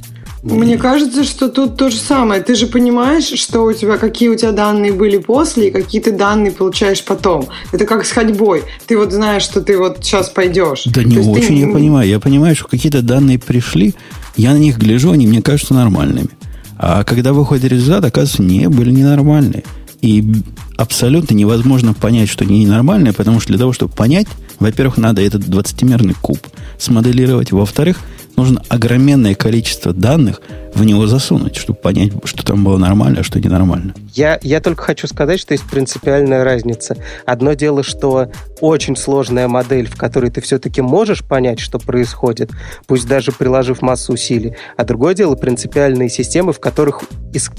Мне 0.45 0.77
кажется, 0.77 1.23
что 1.23 1.49
тут 1.49 1.75
то 1.75 1.89
же 1.89 1.97
самое. 1.97 2.39
Ты 2.39 2.53
же 2.53 2.67
понимаешь, 2.67 3.25
что 3.25 3.63
у 3.63 3.73
тебя, 3.73 3.97
какие 3.97 4.29
у 4.29 4.35
тебя 4.35 4.51
данные 4.51 4.93
были 4.93 5.17
после 5.17 5.69
и 5.69 5.71
какие 5.71 5.99
ты 5.99 6.11
данные 6.11 6.51
получаешь 6.51 7.03
потом. 7.03 7.47
Это 7.71 7.85
как 7.85 8.05
с 8.05 8.11
ходьбой. 8.11 8.61
Ты 8.85 8.95
вот 8.95 9.11
знаешь, 9.11 9.41
что 9.41 9.61
ты 9.61 9.75
вот 9.75 9.97
сейчас 10.03 10.29
пойдешь. 10.29 10.83
Да 10.85 11.03
не 11.03 11.17
очень 11.17 11.47
ты... 11.47 11.53
я 11.53 11.67
понимаю. 11.67 12.07
Я 12.07 12.19
понимаю, 12.19 12.34
что 12.55 12.67
какие-то 12.67 13.01
данные 13.01 13.39
пришли, 13.39 13.93
я 14.37 14.53
на 14.53 14.57
них 14.57 14.77
гляжу, 14.77 15.11
они 15.11 15.27
мне 15.27 15.41
кажутся 15.41 15.73
нормальными. 15.73 16.29
А 16.77 17.03
когда 17.03 17.33
выходит 17.33 17.71
результат, 17.71 18.05
оказывается, 18.05 18.43
не, 18.43 18.67
были 18.67 18.91
ненормальные. 18.91 19.63
И 20.01 20.43
абсолютно 20.77 21.33
невозможно 21.33 21.93
понять, 21.93 22.29
что 22.29 22.43
они 22.43 22.63
ненормальные, 22.63 23.13
потому 23.13 23.39
что 23.39 23.49
для 23.49 23.59
того, 23.59 23.73
чтобы 23.73 23.93
понять, 23.93 24.27
во-первых, 24.59 24.97
надо 24.97 25.21
этот 25.21 25.43
20-мерный 25.43 26.15
куб 26.21 26.39
смоделировать. 26.77 27.51
Во-вторых, 27.51 27.99
нужно 28.35 28.61
огроменное 28.69 29.35
количество 29.35 29.93
данных 29.93 30.41
в 30.73 30.83
него 30.83 31.07
засунуть, 31.07 31.55
чтобы 31.55 31.79
понять, 31.79 32.11
что 32.25 32.45
там 32.45 32.63
было 32.63 32.77
нормально, 32.77 33.21
а 33.21 33.23
что 33.23 33.39
ненормально. 33.39 33.93
Я, 34.13 34.37
я 34.41 34.59
только 34.59 34.83
хочу 34.83 35.07
сказать, 35.07 35.39
что 35.39 35.53
есть 35.53 35.63
принципиальная 35.69 36.43
разница. 36.43 36.97
Одно 37.25 37.53
дело, 37.53 37.81
что 37.81 38.29
очень 38.59 38.97
сложная 38.97 39.47
модель, 39.47 39.87
в 39.87 39.95
которой 39.95 40.31
ты 40.31 40.41
все-таки 40.41 40.81
можешь 40.81 41.23
понять, 41.23 41.59
что 41.59 41.79
происходит, 41.79 42.51
пусть 42.87 43.07
даже 43.07 43.31
приложив 43.31 43.81
массу 43.81 44.13
усилий, 44.13 44.55
а 44.75 44.83
другое 44.83 45.13
дело 45.13 45.35
принципиальные 45.35 46.09
системы, 46.09 46.51
в 46.51 46.59
которых 46.59 47.03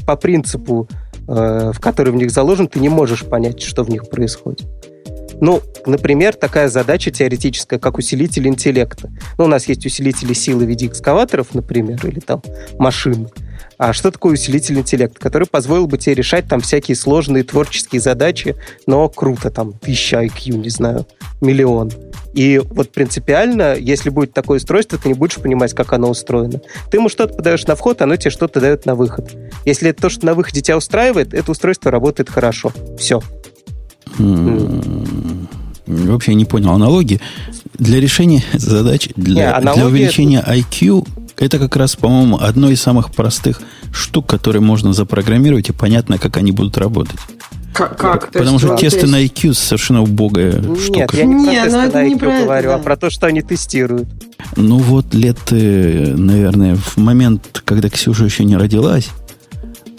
по 0.07 0.17
принципу, 0.17 0.89
э, 1.29 1.73
в 1.73 1.81
который 1.81 2.13
в 2.13 2.17
них 2.17 2.31
заложен, 2.31 2.69
ты 2.69 2.81
не 2.81 2.89
можешь 2.89 3.25
понять, 3.25 3.63
что 3.63 3.85
в 3.85 3.91
них 3.91 4.09
происходит. 4.09 4.67
Ну, 5.41 5.61
например, 5.85 6.35
такая 6.35 6.69
задача 6.69 7.11
теоретическая, 7.11 7.79
как 7.79 7.99
усилитель 7.99 8.49
интеллекта. 8.49 9.11
Ну, 9.39 9.45
у 9.45 9.49
нас 9.49 9.69
есть 9.69 9.85
усилители 9.85 10.33
силы 10.33 10.65
в 10.65 10.69
виде 10.69 10.87
экскаваторов, 10.87 11.55
например, 11.55 12.05
или 12.07 12.21
там 12.21 12.43
машин. 12.79 13.29
А 13.79 13.93
что 13.93 14.11
такое 14.11 14.35
усилитель 14.35 14.79
интеллекта, 14.79 15.21
который 15.21 15.47
позволил 15.47 15.87
бы 15.87 15.99
тебе 15.99 16.15
решать 16.15 16.49
там 16.49 16.61
всякие 16.61 16.97
сложные 16.97 17.45
творческие 17.45 18.01
задачи, 18.01 18.57
но 18.87 19.09
круто, 19.09 19.51
там, 19.51 19.75
тысяча 19.75 20.25
IQ, 20.25 20.57
не 20.57 20.71
знаю, 20.71 21.07
миллион. 21.43 21.93
И 22.37 22.59
вот 22.59 22.93
принципиально, 22.93 23.77
если 23.77 24.11
будет 24.11 24.35
такое 24.35 24.59
устройство, 24.59 24.99
ты 24.99 25.09
не 25.09 25.15
будешь 25.15 25.37
понимать, 25.37 25.73
как 25.73 25.95
оно 25.95 26.11
устроено. 26.11 26.61
Ты 26.91 26.99
ему 26.99 27.09
что-то 27.09 27.33
подаешь 27.33 27.65
на 27.67 27.75
вход, 27.77 28.03
оно 28.03 28.17
тебе 28.17 28.31
что-то 28.31 28.61
дает 28.61 28.85
на 28.85 28.95
выход. 28.95 29.35
Если 29.65 29.89
это 29.89 30.03
то, 30.03 30.11
что 30.11 30.27
на 30.27 30.35
выходе 30.35 30.61
тебя 30.61 30.77
устраивает, 30.77 31.33
это 31.33 31.51
устройство 31.51 31.91
работает 31.91 32.29
хорошо. 32.29 32.73
Все. 32.99 33.23
Вообще 35.87 36.35
не 36.35 36.45
понял 36.45 36.73
аналогии. 36.73 37.23
Для 37.79 38.01
решения 38.01 38.45
задач, 38.53 39.09
для, 39.17 39.59
не, 39.59 39.73
для 39.73 39.87
увеличения 39.87 40.41
это... 40.41 40.57
IQ, 40.57 41.09
это 41.39 41.59
как 41.59 41.75
раз, 41.77 41.97
по-моему, 41.97 42.37
одно 42.39 42.69
из 42.69 42.83
самых 42.83 43.15
простых 43.15 43.63
штук, 43.93 44.27
которые 44.27 44.61
можно 44.61 44.93
запрограммировать, 44.93 45.71
и 45.71 45.73
понятно, 45.73 46.19
как 46.19 46.37
они 46.37 46.53
будут 46.53 46.77
работать. 46.77 47.19
Как? 47.77 47.99
как? 47.99 48.31
Потому 48.31 48.59
что 48.59 48.77
тесты 48.77 49.07
на 49.07 49.23
IQ 49.23 49.53
совершенно 49.53 50.03
убогая 50.03 50.61
Нет, 50.61 50.81
штука. 50.81 50.99
Нет, 50.99 51.15
я 51.15 51.25
не 51.25 51.45
про 51.45 51.53
тесты 51.53 51.77
на 51.77 52.07
IQ 52.07 52.39
не 52.39 52.45
говорю, 52.45 52.73
а 52.73 52.79
про 52.79 52.97
то, 52.97 53.11
что 53.11 53.27
они 53.27 53.43
тестируют. 53.43 54.09
Ну 54.57 54.79
вот 54.79 55.13
лет, 55.13 55.39
э, 55.51 56.15
наверное, 56.17 56.77
в 56.77 56.97
момент, 56.97 57.63
когда 57.65 57.91
Ксюша 57.91 58.25
еще 58.25 58.45
не 58.45 58.57
родилась, 58.57 59.11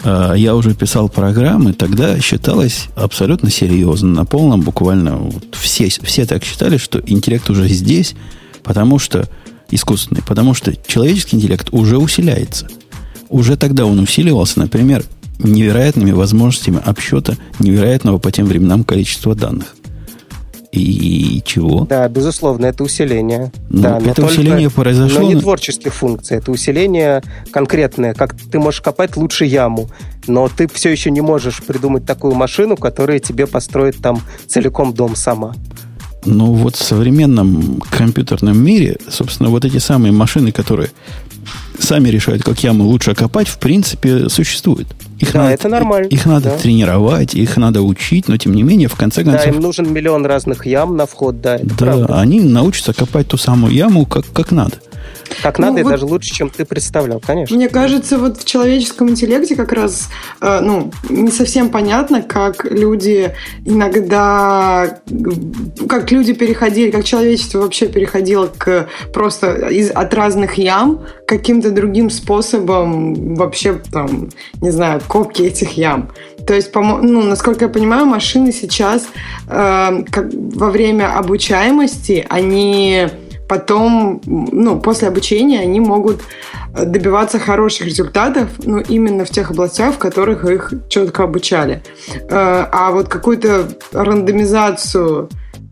а, 0.02 0.34
я 0.34 0.54
уже 0.54 0.74
писал 0.74 1.08
программы, 1.08 1.72
тогда 1.72 2.18
считалось 2.20 2.88
абсолютно 2.96 3.50
серьезно, 3.50 4.08
на 4.08 4.24
полном 4.24 4.62
буквально. 4.62 5.16
Вот 5.16 5.44
все, 5.52 5.88
все 5.88 6.26
так 6.26 6.44
считали, 6.44 6.76
что 6.76 7.00
интеллект 7.06 7.48
уже 7.50 7.68
здесь, 7.68 8.14
потому 8.62 8.98
что 8.98 9.28
искусственный, 9.70 10.22
потому 10.22 10.54
что 10.54 10.72
человеческий 10.86 11.36
интеллект 11.36 11.68
уже 11.72 11.98
усиляется. 11.98 12.68
Уже 13.28 13.56
тогда 13.56 13.84
он 13.84 13.98
усиливался, 13.98 14.60
например, 14.60 15.04
невероятными 15.38 16.12
возможностями 16.12 16.80
обсчета 16.84 17.36
невероятного 17.58 18.18
по 18.18 18.30
тем 18.32 18.46
временам 18.46 18.84
количества 18.84 19.34
данных. 19.34 19.74
И 20.70 21.42
чего? 21.46 21.86
Да, 21.86 22.06
безусловно, 22.08 22.66
это 22.66 22.84
усиление. 22.84 23.50
Ну, 23.70 23.82
да, 23.82 23.98
это 23.98 24.26
усиление 24.26 24.68
только, 24.68 24.82
произошло. 24.82 25.20
Но 25.20 25.26
не 25.26 25.40
творческих 25.40 25.94
функций, 25.94 26.36
это 26.36 26.50
усиление 26.50 27.22
конкретное. 27.50 28.12
Как 28.12 28.36
ты 28.36 28.58
можешь 28.58 28.82
копать 28.82 29.16
лучше 29.16 29.46
яму, 29.46 29.88
но 30.26 30.48
ты 30.48 30.68
все 30.68 30.90
еще 30.90 31.10
не 31.10 31.22
можешь 31.22 31.62
придумать 31.62 32.04
такую 32.04 32.34
машину, 32.34 32.76
которая 32.76 33.18
тебе 33.18 33.46
построит 33.46 33.96
там 33.96 34.20
целиком 34.46 34.92
дом 34.92 35.16
сама. 35.16 35.54
Ну 36.26 36.52
вот 36.52 36.76
в 36.76 36.84
современном 36.84 37.80
компьютерном 37.90 38.62
мире, 38.62 38.98
собственно, 39.08 39.48
вот 39.48 39.64
эти 39.64 39.78
самые 39.78 40.12
машины, 40.12 40.52
которые 40.52 40.90
сами 41.78 42.08
решают, 42.08 42.42
как 42.42 42.62
ямы 42.62 42.84
лучше 42.84 43.14
копать, 43.14 43.48
в 43.48 43.58
принципе, 43.58 44.28
существуют. 44.28 44.88
Их 45.18 45.32
да, 45.32 45.40
надо, 45.40 45.54
это 45.54 45.68
нормально. 45.68 46.06
Их 46.08 46.26
надо 46.26 46.50
да. 46.50 46.58
тренировать, 46.58 47.34
их 47.34 47.56
надо 47.56 47.82
учить, 47.82 48.28
но 48.28 48.36
тем 48.36 48.54
не 48.54 48.62
менее, 48.62 48.88
в 48.88 48.94
конце 48.94 49.24
концов... 49.24 49.44
Да, 49.44 49.50
им 49.50 49.60
нужен 49.60 49.92
миллион 49.92 50.26
разных 50.26 50.66
ям 50.66 50.96
на 50.96 51.06
вход, 51.06 51.40
да. 51.40 51.58
да, 51.60 51.74
правда. 51.76 52.20
они 52.20 52.40
научатся 52.40 52.92
копать 52.92 53.28
ту 53.28 53.36
самую 53.36 53.72
яму, 53.72 54.06
как, 54.06 54.24
как 54.32 54.52
надо. 54.52 54.76
Как 55.42 55.58
надо, 55.58 55.74
ну, 55.74 55.78
и 55.78 55.82
вот 55.82 55.90
даже 55.90 56.06
лучше, 56.06 56.34
чем 56.34 56.50
ты 56.50 56.64
представлял, 56.64 57.20
конечно. 57.20 57.56
Мне 57.56 57.68
кажется, 57.68 58.18
вот 58.18 58.38
в 58.38 58.44
человеческом 58.44 59.10
интеллекте 59.10 59.56
как 59.56 59.72
раз 59.72 60.08
э, 60.40 60.60
ну, 60.60 60.90
не 61.08 61.30
совсем 61.30 61.70
понятно, 61.70 62.22
как 62.22 62.64
люди 62.64 63.34
иногда, 63.64 65.00
как 65.88 66.10
люди 66.10 66.32
переходили, 66.32 66.90
как 66.90 67.04
человечество 67.04 67.60
вообще 67.60 67.88
переходило 67.88 68.46
к 68.46 68.88
просто 69.12 69.68
из, 69.68 69.90
от 69.90 70.12
разных 70.14 70.54
ям 70.58 71.04
каким-то 71.26 71.70
другим 71.70 72.10
способом 72.10 73.34
вообще 73.34 73.80
там, 73.92 74.30
не 74.60 74.70
знаю, 74.70 75.00
копки 75.06 75.42
этих 75.42 75.72
ям. 75.72 76.10
То 76.46 76.54
есть, 76.54 76.74
ну, 76.74 77.22
насколько 77.22 77.66
я 77.66 77.68
понимаю, 77.68 78.06
машины 78.06 78.52
сейчас 78.52 79.08
э, 79.48 80.02
как, 80.10 80.32
во 80.32 80.70
время 80.70 81.16
обучаемости, 81.18 82.26
они 82.28 83.08
потом, 83.48 84.20
ну, 84.26 84.78
после 84.78 85.08
обучения 85.08 85.60
они 85.60 85.80
могут 85.80 86.20
добиваться 86.74 87.38
хороших 87.38 87.86
результатов, 87.86 88.48
ну, 88.64 88.78
именно 88.78 89.24
в 89.24 89.30
тех 89.30 89.50
областях, 89.50 89.94
в 89.94 89.98
которых 89.98 90.44
их 90.44 90.72
четко 90.88 91.24
обучали. 91.24 91.82
Э, 92.28 92.66
а 92.70 92.90
вот 92.90 93.08
какую-то 93.08 93.68
рандомизацию 93.92 95.28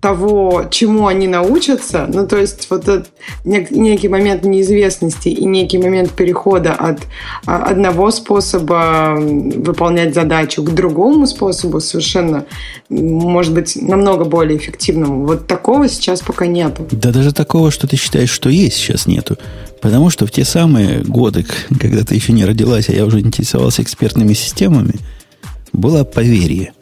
того, 0.07 0.67
чему 0.71 1.09
они 1.09 1.27
научатся, 1.27 2.09
ну, 2.09 2.29
то 2.29 2.37
есть 2.37 2.69
вот 2.71 2.83
этот 2.83 3.09
некий 3.45 4.09
момент 4.09 4.45
неизвестности 4.45 5.29
и 5.31 5.45
некий 5.45 5.79
момент 5.79 6.13
перехода 6.13 6.75
от 6.75 7.01
а, 7.45 7.65
одного 7.65 8.13
способа 8.13 9.17
выполнять 9.19 10.15
задачу 10.15 10.63
к 10.63 10.73
другому 10.73 11.27
способу 11.27 11.81
совершенно, 11.81 12.45
может 12.89 13.53
быть, 13.53 13.75
намного 13.75 14.25
более 14.25 14.57
эффективному. 14.57 15.27
Вот 15.27 15.49
такого 15.49 15.89
сейчас 15.89 16.21
пока 16.21 16.47
нету. 16.47 16.87
Да 16.93 17.11
даже 17.11 17.33
такого, 17.33 17.73
что 17.73 17.89
ты 17.89 17.97
считаешь, 17.97 18.31
что 18.31 18.49
есть, 18.49 18.77
сейчас 18.77 19.09
нету. 19.09 19.37
Потому 19.83 20.11
что 20.11 20.25
в 20.25 20.31
те 20.31 20.45
самые 20.45 21.01
годы, 21.01 21.45
когда 21.81 22.05
ты 22.05 22.15
еще 22.15 22.33
не 22.33 22.45
родилась, 22.45 22.89
а 22.89 22.93
я 22.93 23.05
уже 23.05 23.19
интересовался 23.19 23.83
экспертными 23.83 24.35
системами, 24.35 24.95
было 25.73 26.05
поверье, 26.05 26.75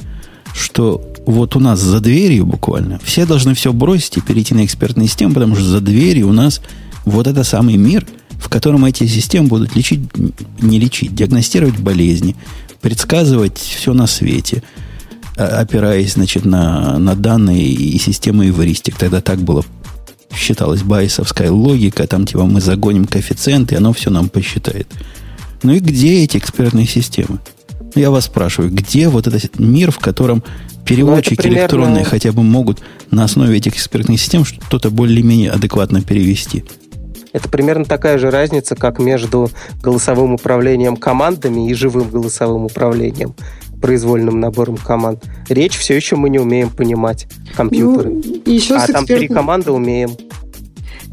что 0.54 1.02
вот 1.26 1.56
у 1.56 1.60
нас 1.60 1.80
за 1.80 2.00
дверью 2.00 2.46
буквально 2.46 3.00
все 3.02 3.26
должны 3.26 3.54
все 3.54 3.72
бросить 3.72 4.16
и 4.16 4.20
перейти 4.20 4.54
на 4.54 4.64
экспертные 4.64 5.08
системы, 5.08 5.34
потому 5.34 5.56
что 5.56 5.64
за 5.64 5.80
дверью 5.80 6.28
у 6.28 6.32
нас 6.32 6.60
вот 7.04 7.26
это 7.26 7.44
самый 7.44 7.76
мир, 7.76 8.06
в 8.38 8.48
котором 8.48 8.84
эти 8.84 9.06
системы 9.06 9.48
будут 9.48 9.74
лечить, 9.74 10.00
не 10.60 10.78
лечить, 10.78 11.14
диагностировать 11.14 11.78
болезни, 11.78 12.36
предсказывать 12.80 13.58
все 13.58 13.92
на 13.94 14.06
свете, 14.06 14.62
а, 15.36 15.60
опираясь, 15.60 16.14
значит, 16.14 16.44
на, 16.44 16.98
на 16.98 17.14
данные 17.14 17.64
и 17.64 17.98
системы 17.98 18.48
эвристик. 18.48 18.96
Тогда 18.96 19.20
так 19.20 19.40
было 19.40 19.64
считалось 20.34 20.82
байсовская 20.82 21.50
логика, 21.50 22.06
там 22.06 22.26
типа 22.26 22.44
мы 22.44 22.60
загоним 22.60 23.06
коэффициенты, 23.06 23.74
и 23.74 23.78
оно 23.78 23.92
все 23.92 24.10
нам 24.10 24.28
посчитает. 24.28 24.88
Ну 25.62 25.72
и 25.72 25.78
где 25.78 26.22
эти 26.22 26.36
экспертные 26.36 26.86
системы? 26.86 27.38
Я 27.94 28.10
вас 28.10 28.24
спрашиваю, 28.24 28.72
где 28.72 29.08
вот 29.08 29.26
этот 29.26 29.58
мир, 29.58 29.90
в 29.90 29.98
котором 29.98 30.42
переводчики 30.84 31.34
ну, 31.36 31.42
примерно... 31.42 31.60
электронные 31.60 32.04
хотя 32.04 32.32
бы 32.32 32.42
могут 32.42 32.80
на 33.10 33.24
основе 33.24 33.56
этих 33.56 33.74
экспертных 33.74 34.20
систем 34.20 34.44
что-то 34.44 34.90
более-менее 34.90 35.50
адекватно 35.50 36.02
перевести? 36.02 36.64
Это 37.32 37.48
примерно 37.48 37.84
такая 37.84 38.18
же 38.18 38.30
разница, 38.30 38.76
как 38.76 39.00
между 39.00 39.50
голосовым 39.82 40.34
управлением 40.34 40.96
командами 40.96 41.68
и 41.68 41.74
живым 41.74 42.08
голосовым 42.08 42.64
управлением 42.64 43.34
произвольным 43.80 44.40
набором 44.40 44.78
команд. 44.78 45.22
Речь 45.48 45.76
все 45.76 45.94
еще 45.94 46.16
мы 46.16 46.30
не 46.30 46.38
умеем 46.38 46.70
понимать 46.70 47.26
компьютеры. 47.54 48.10
Ну, 48.10 48.52
еще 48.52 48.76
а 48.76 48.86
там 48.86 49.04
три 49.04 49.28
команды 49.28 49.72
умеем. 49.72 50.12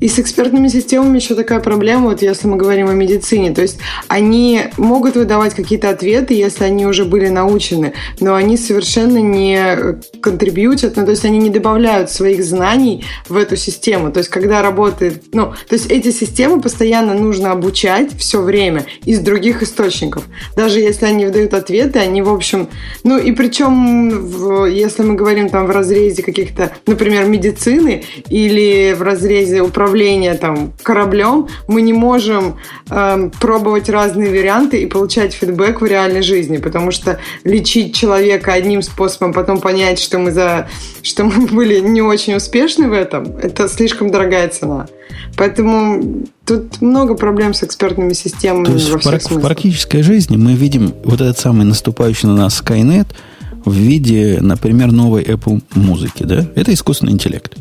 И 0.01 0.07
с 0.07 0.17
экспертными 0.17 0.67
системами 0.67 1.17
еще 1.17 1.35
такая 1.35 1.59
проблема, 1.59 2.09
вот 2.09 2.23
если 2.23 2.47
мы 2.47 2.57
говорим 2.57 2.89
о 2.89 2.93
медицине. 2.93 3.51
То 3.51 3.61
есть 3.61 3.77
они 4.07 4.61
могут 4.77 5.15
выдавать 5.15 5.53
какие-то 5.53 5.91
ответы, 5.91 6.33
если 6.33 6.63
они 6.63 6.87
уже 6.87 7.05
были 7.05 7.29
научены, 7.29 7.93
но 8.19 8.33
они 8.33 8.57
совершенно 8.57 9.19
не 9.19 9.99
контрибьютят, 10.19 10.97
ну, 10.97 11.05
то 11.05 11.11
есть 11.11 11.23
они 11.23 11.37
не 11.37 11.51
добавляют 11.51 12.09
своих 12.09 12.43
знаний 12.43 13.05
в 13.29 13.37
эту 13.37 13.55
систему. 13.55 14.11
То 14.11 14.17
есть 14.17 14.29
когда 14.29 14.63
работает, 14.63 15.23
ну, 15.33 15.53
то 15.69 15.75
есть 15.75 15.85
эти 15.91 16.09
системы 16.09 16.61
постоянно 16.61 17.13
нужно 17.13 17.51
обучать 17.51 18.09
все 18.17 18.41
время 18.41 18.87
из 19.05 19.19
других 19.19 19.61
источников. 19.61 20.23
Даже 20.55 20.79
если 20.79 21.05
они 21.05 21.25
выдают 21.25 21.53
ответы, 21.53 21.99
они, 21.99 22.23
в 22.23 22.33
общем, 22.33 22.69
ну 23.03 23.19
и 23.19 23.31
причем, 23.33 24.09
в, 24.09 24.65
если 24.65 25.03
мы 25.03 25.13
говорим 25.13 25.47
там 25.49 25.67
в 25.67 25.69
разрезе 25.69 26.23
каких-то, 26.23 26.71
например, 26.87 27.25
медицины 27.25 28.03
или 28.29 28.95
в 28.97 29.03
разрезе 29.03 29.61
управления 29.61 29.90
управления 29.91 30.35
там 30.35 30.73
кораблем, 30.83 31.47
мы 31.67 31.81
не 31.81 31.93
можем 31.93 32.55
э, 32.89 33.29
пробовать 33.39 33.89
разные 33.89 34.29
варианты 34.29 34.81
и 34.81 34.85
получать 34.85 35.33
фидбэк 35.33 35.81
в 35.81 35.85
реальной 35.85 36.21
жизни, 36.21 36.57
потому 36.57 36.91
что 36.91 37.19
лечить 37.43 37.93
человека 37.95 38.53
одним 38.53 38.81
способом, 38.81 39.33
потом 39.33 39.59
понять, 39.59 39.99
что 39.99 40.17
мы 40.17 40.31
за, 40.31 40.67
что 41.03 41.25
мы 41.25 41.47
были 41.51 41.79
не 41.79 42.01
очень 42.01 42.35
успешны 42.35 42.87
в 42.87 42.93
этом, 42.93 43.35
это 43.37 43.67
слишком 43.67 44.11
дорогая 44.11 44.47
цена. 44.47 44.87
Поэтому 45.37 46.25
тут 46.45 46.81
много 46.81 47.15
проблем 47.15 47.53
с 47.53 47.63
экспертными 47.63 48.13
системами. 48.13 48.65
То 48.65 48.73
есть 48.73 48.89
во 48.89 48.99
всех 48.99 49.21
в, 49.23 49.31
в 49.31 49.41
практической 49.41 50.03
жизни 50.03 50.37
мы 50.37 50.53
видим 50.53 50.93
вот 51.03 51.21
этот 51.21 51.37
самый 51.37 51.65
наступающий 51.65 52.27
на 52.27 52.35
нас 52.35 52.61
Skynet 52.61 53.07
в 53.65 53.73
виде, 53.73 54.39
например, 54.41 54.91
новой 54.91 55.23
Apple 55.23 55.61
музыки, 55.75 56.23
да? 56.23 56.47
Это 56.55 56.73
искусственный 56.73 57.13
интеллект 57.13 57.57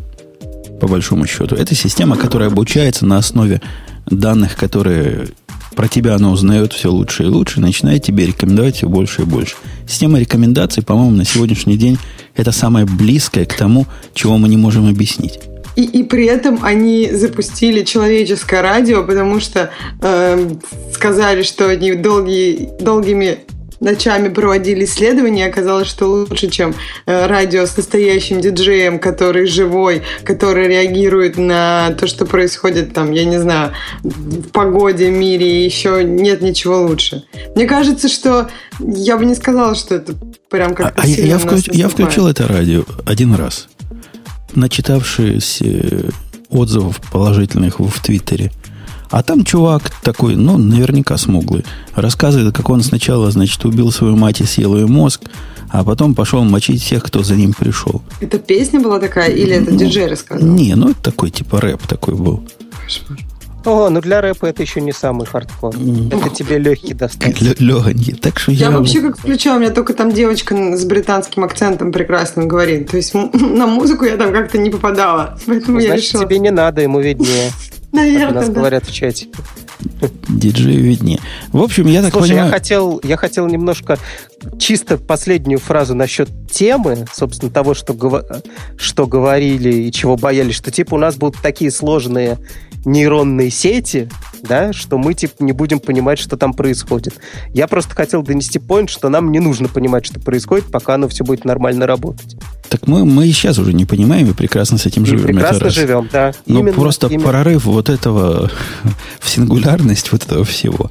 по 0.81 0.89
большому 0.89 1.27
счету. 1.27 1.55
Это 1.55 1.75
система, 1.75 2.17
которая 2.17 2.49
обучается 2.49 3.07
на 3.07 3.19
основе 3.19 3.61
данных, 4.07 4.57
которые 4.57 5.29
про 5.77 5.89
тебя 5.89 6.15
она 6.17 6.31
узнает 6.31 6.73
все 6.73 6.91
лучше 6.91 7.25
и 7.25 7.27
лучше, 7.27 7.61
начинает 7.61 8.03
тебе 8.03 8.27
рекомендовать 8.27 8.77
все 8.77 8.89
больше 8.89 9.23
и 9.23 9.25
больше. 9.25 9.55
Система 9.87 10.19
рекомендаций, 10.19 10.83
по-моему, 10.83 11.13
на 11.13 11.25
сегодняшний 11.25 11.77
день 11.77 11.99
это 12.35 12.53
самое 12.53 12.87
близкое 12.87 13.45
к 13.45 13.55
тому, 13.55 13.87
чего 14.13 14.37
мы 14.37 14.49
не 14.49 14.57
можем 14.57 14.89
объяснить. 14.89 15.39
И, 15.77 15.85
и 15.85 16.03
при 16.03 16.27
этом 16.27 16.59
они 16.63 17.11
запустили 17.13 17.85
человеческое 17.85 18.61
радио, 18.61 19.05
потому 19.05 19.41
что 19.41 19.71
э, 20.03 20.55
сказали, 20.93 21.43
что 21.43 21.69
они 21.69 21.95
долгие, 21.95 22.69
долгими 22.81 23.39
ночами 23.81 24.29
проводили 24.29 24.85
исследования, 24.85 25.47
оказалось, 25.47 25.89
что 25.89 26.07
лучше, 26.07 26.49
чем 26.49 26.75
э, 27.07 27.27
радио 27.27 27.67
с 27.67 27.77
настоящим 27.77 28.41
диджеем, 28.41 28.99
который 28.99 29.47
живой, 29.47 30.03
который 30.23 30.69
реагирует 30.69 31.39
на 31.39 31.91
то, 31.99 32.07
что 32.07 32.27
происходит 32.27 32.93
там, 32.93 33.11
я 33.11 33.25
не 33.25 33.39
знаю, 33.39 33.73
в 34.03 34.49
погоде, 34.51 35.11
мире, 35.11 35.65
еще 35.65 36.05
нет 36.05 36.43
ничего 36.43 36.83
лучше. 36.83 37.25
Мне 37.55 37.67
кажется, 37.67 38.09
что 38.09 38.49
я 38.79 39.17
бы 39.17 39.25
не 39.25 39.35
сказала, 39.35 39.75
что 39.75 39.95
это 39.95 40.15
прям 40.51 40.75
как 40.75 40.99
а, 40.99 41.03
а 41.03 41.07
я, 41.07 41.39
включ, 41.39 41.69
я 41.69 41.89
включил 41.89 42.27
это 42.29 42.47
радио 42.47 42.85
один 43.07 43.35
раз, 43.35 43.69
начитавшись 44.55 45.63
э, 45.63 46.11
отзывов 46.51 47.01
положительных 47.11 47.81
в 47.81 48.03
Твиттере. 48.03 48.53
А 49.11 49.23
там 49.23 49.45
чувак 49.45 49.91
такой, 50.03 50.37
ну, 50.37 50.57
наверняка 50.57 51.17
смуглый, 51.17 51.65
рассказывает, 51.95 52.55
как 52.55 52.71
он 52.71 52.83
сначала, 52.83 53.31
значит, 53.31 53.65
убил 53.65 53.91
свою 53.91 54.17
мать 54.17 54.41
и 54.41 54.45
съел 54.45 54.77
ее 54.77 54.87
мозг, 54.87 55.23
а 55.69 55.85
потом 55.85 56.15
пошел 56.15 56.45
мочить 56.45 56.83
всех, 56.83 57.03
кто 57.03 57.23
за 57.23 57.35
ним 57.35 57.53
пришел. 57.53 58.03
Это 58.21 58.39
песня 58.39 58.81
была 58.81 59.01
такая, 59.01 59.31
или 59.31 59.57
это 59.57 59.73
ну, 59.73 59.79
диджей 59.79 60.07
рассказал? 60.07 60.49
Не, 60.49 60.75
ну 60.75 60.91
это 60.91 61.03
такой, 61.03 61.31
типа, 61.31 61.61
рэп 61.61 61.87
такой 61.87 62.15
был. 62.15 62.45
О, 63.65 63.91
ну 63.91 64.01
для 64.01 64.21
рэпа 64.21 64.47
это 64.47 64.63
еще 64.63 64.81
не 64.81 64.93
самый 64.93 65.27
хардкор. 65.27 65.75
Это 66.11 66.31
тебе 66.31 66.59
легкий 66.59 66.95
достаточно. 66.95 67.55
Легонький. 67.59 68.15
Так 68.15 68.39
что 68.39 68.53
я... 68.53 68.69
Я 68.69 68.71
вообще 68.71 69.03
как 69.03 69.19
включала, 69.19 69.57
у 69.57 69.61
меня 69.61 69.71
только 69.71 69.93
там 69.93 70.13
девочка 70.13 70.55
с 70.77 70.85
британским 70.85 71.45
акцентом 71.45 71.93
прекрасным 71.93 72.49
говорит. 72.49 72.91
То 72.91 72.97
есть 72.97 73.13
на 73.15 73.67
музыку 73.67 74.05
я 74.05 74.17
там 74.17 74.33
как-то 74.33 74.57
не 74.57 74.71
попадала. 74.71 75.39
Поэтому 75.47 75.77
ну, 75.77 75.81
я 75.81 75.89
Значит, 75.89 76.07
решила... 76.07 76.25
тебе 76.25 76.39
не 76.39 76.51
надо, 76.51 76.81
ему 76.81 77.01
виднее. 77.01 77.51
Наверное, 77.93 78.41
нас 78.41 78.49
да. 78.49 78.55
говорят 78.55 78.87
в 78.87 78.93
чате. 78.93 79.29
Диджею 80.29 80.83
виднее. 80.83 81.21
В 81.53 81.63
общем, 81.63 81.87
я 81.87 82.03
так 82.03 82.13
Слушай, 82.13 82.31
понимаю... 82.31 82.47
я 82.47 82.53
хотел, 82.53 83.01
я 83.03 83.17
хотел 83.17 83.47
немножко 83.47 83.99
чисто 84.59 84.99
последнюю 84.99 85.59
фразу 85.59 85.95
насчет 85.95 86.29
темы, 86.51 87.07
собственно, 87.13 87.51
того, 87.51 87.75
что, 87.75 87.95
что 88.77 89.07
говорили 89.07 89.73
и 89.73 89.93
чего 89.93 90.17
боялись, 90.17 90.55
что 90.55 90.71
типа 90.71 90.95
у 90.95 90.99
нас 90.99 91.17
будут 91.17 91.41
такие 91.43 91.71
сложные 91.71 92.39
нейронные 92.85 93.51
сети, 93.51 94.09
да, 94.43 94.73
что 94.73 94.99
мы 94.99 95.15
типа 95.15 95.43
не 95.43 95.53
будем 95.53 95.81
понимать, 95.81 96.19
что 96.19 96.37
там 96.37 96.55
происходит. 96.55 97.15
Я 97.53 97.67
просто 97.67 97.95
хотел 97.95 98.23
донести 98.23 98.59
поинт, 98.59 98.91
что 98.91 99.09
нам 99.09 99.33
не 99.33 99.41
нужно 99.41 99.69
понимать, 99.69 100.07
что 100.07 100.21
происходит, 100.21 100.71
пока 100.71 100.95
оно 100.95 101.09
все 101.09 101.25
будет 101.25 101.45
нормально 101.45 101.87
работать. 101.87 102.37
Так 102.71 102.87
мы, 102.87 103.05
мы 103.05 103.27
и 103.27 103.33
сейчас 103.33 103.59
уже 103.59 103.73
не 103.73 103.85
понимаем 103.85 104.31
и 104.31 104.33
прекрасно 104.33 104.79
с 104.79 104.87
этим 104.87 105.05
живем. 105.05 105.25
прекрасно 105.25 105.71
живем, 105.71 106.09
да. 106.11 106.33
Но 106.47 106.61
именно, 106.61 106.73
просто 106.73 107.09
именно. 107.09 107.29
прорыв 107.29 107.65
вот 107.65 107.89
этого 107.89 108.49
в 109.21 109.29
сингулярность 109.29 110.13
вот 110.13 110.25
этого 110.25 110.45
всего. 110.45 110.89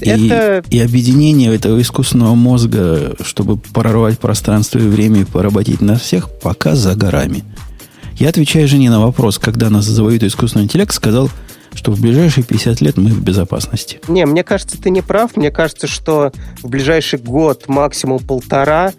Это... 0.00 0.62
И, 0.70 0.76
и 0.76 0.80
объединение 0.80 1.54
этого 1.54 1.80
искусственного 1.80 2.34
мозга, 2.34 3.14
чтобы 3.24 3.56
прорвать 3.56 4.18
пространство 4.18 4.78
и 4.78 4.82
время 4.82 5.22
и 5.22 5.24
поработить 5.24 5.80
на 5.80 5.96
всех, 5.96 6.28
пока 6.42 6.74
за 6.74 6.94
горами. 6.94 7.42
Я 8.18 8.28
отвечаю 8.28 8.68
жене 8.68 8.90
на 8.90 9.00
вопрос, 9.00 9.38
когда 9.38 9.70
нас 9.70 9.86
завоюет 9.86 10.24
искусственный 10.24 10.66
интеллект, 10.66 10.92
сказал, 10.92 11.30
что 11.74 11.92
в 11.92 12.00
ближайшие 12.00 12.44
50 12.44 12.80
лет 12.80 12.96
мы 12.96 13.10
в 13.10 13.22
безопасности. 13.22 14.00
Не, 14.08 14.26
мне 14.26 14.44
кажется, 14.44 14.80
ты 14.80 14.90
не 14.90 15.02
прав. 15.02 15.36
Мне 15.36 15.50
кажется, 15.50 15.86
что 15.86 16.32
в 16.62 16.68
ближайший 16.68 17.18
год, 17.18 17.68
максимум 17.68 18.18
полтора, 18.18 18.92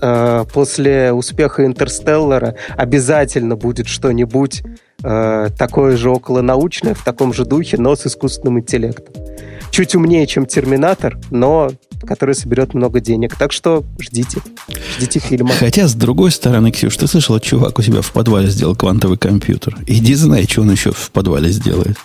э, 0.00 0.44
после 0.52 1.12
успеха 1.12 1.64
Интерстеллара 1.64 2.56
обязательно 2.76 3.56
будет 3.56 3.88
что-нибудь 3.88 4.62
э, 5.02 5.48
такое 5.58 5.96
же 5.96 6.10
околонаучное, 6.10 6.94
в 6.94 7.04
таком 7.04 7.32
же 7.32 7.44
духе, 7.44 7.76
но 7.78 7.96
с 7.96 8.06
искусственным 8.06 8.60
интеллектом. 8.60 9.14
Чуть 9.70 9.94
умнее, 9.94 10.26
чем 10.26 10.46
Терминатор, 10.46 11.18
но 11.30 11.70
который 12.06 12.34
соберет 12.34 12.74
много 12.74 13.00
денег. 13.00 13.36
Так 13.36 13.52
что 13.52 13.84
ждите. 13.98 14.38
Ждите 14.98 15.20
фильма. 15.20 15.50
Хотя, 15.50 15.88
с 15.88 15.94
другой 15.94 16.30
стороны, 16.30 16.70
Ксюш, 16.70 16.96
ты 16.96 17.06
слышала, 17.06 17.40
чувак 17.40 17.78
у 17.78 17.82
себя 17.82 18.02
в 18.02 18.12
подвале 18.12 18.48
сделал 18.48 18.74
квантовый 18.74 19.18
компьютер. 19.18 19.76
Иди 19.86 20.14
знай, 20.14 20.46
что 20.48 20.62
он 20.62 20.70
еще 20.70 20.92
в 20.92 21.10
подвале 21.10 21.50
сделает. 21.50 21.96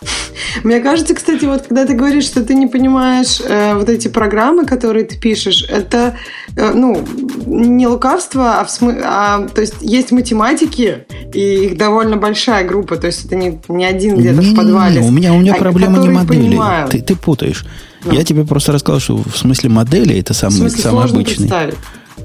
Мне 0.63 0.79
кажется, 0.79 1.13
кстати, 1.13 1.45
вот 1.45 1.63
когда 1.67 1.85
ты 1.85 1.93
говоришь, 1.93 2.25
что 2.25 2.43
ты 2.43 2.55
не 2.55 2.67
понимаешь 2.67 3.41
э, 3.43 3.75
вот 3.75 3.89
эти 3.89 4.07
программы, 4.07 4.65
которые 4.65 5.05
ты 5.05 5.17
пишешь, 5.17 5.65
это, 5.69 6.15
э, 6.55 6.71
ну, 6.73 7.05
не 7.45 7.87
лукавство, 7.87 8.59
а, 8.59 8.65
в 8.65 8.71
смы... 8.71 9.01
а 9.03 9.47
то 9.47 9.61
есть 9.61 9.75
есть 9.81 10.11
математики, 10.11 11.05
и 11.33 11.65
их 11.65 11.77
довольно 11.77 12.17
большая 12.17 12.67
группа, 12.67 12.97
то 12.97 13.07
есть 13.07 13.25
это 13.25 13.35
не, 13.35 13.59
не 13.67 13.85
один 13.85 14.17
где-то 14.17 14.41
в 14.41 14.55
подвале. 14.55 15.01
Не, 15.01 15.07
у 15.07 15.11
меня, 15.11 15.33
у 15.33 15.39
меня 15.39 15.53
а, 15.53 15.57
проблема 15.57 15.99
не 15.99 16.09
модели. 16.09 16.59
Ты, 16.89 17.01
ты 17.01 17.15
путаешь. 17.15 17.65
Да. 18.05 18.13
Я 18.13 18.23
тебе 18.23 18.45
просто 18.45 18.71
рассказал, 18.71 18.99
что 18.99 19.17
в 19.17 19.37
смысле 19.37 19.69
модели 19.69 20.15
это 20.15 20.33
самый, 20.33 20.53
в 20.53 20.57
смысле, 20.57 20.81
самый 20.81 21.07
сложно 21.07 21.19
обычный. 21.19 21.51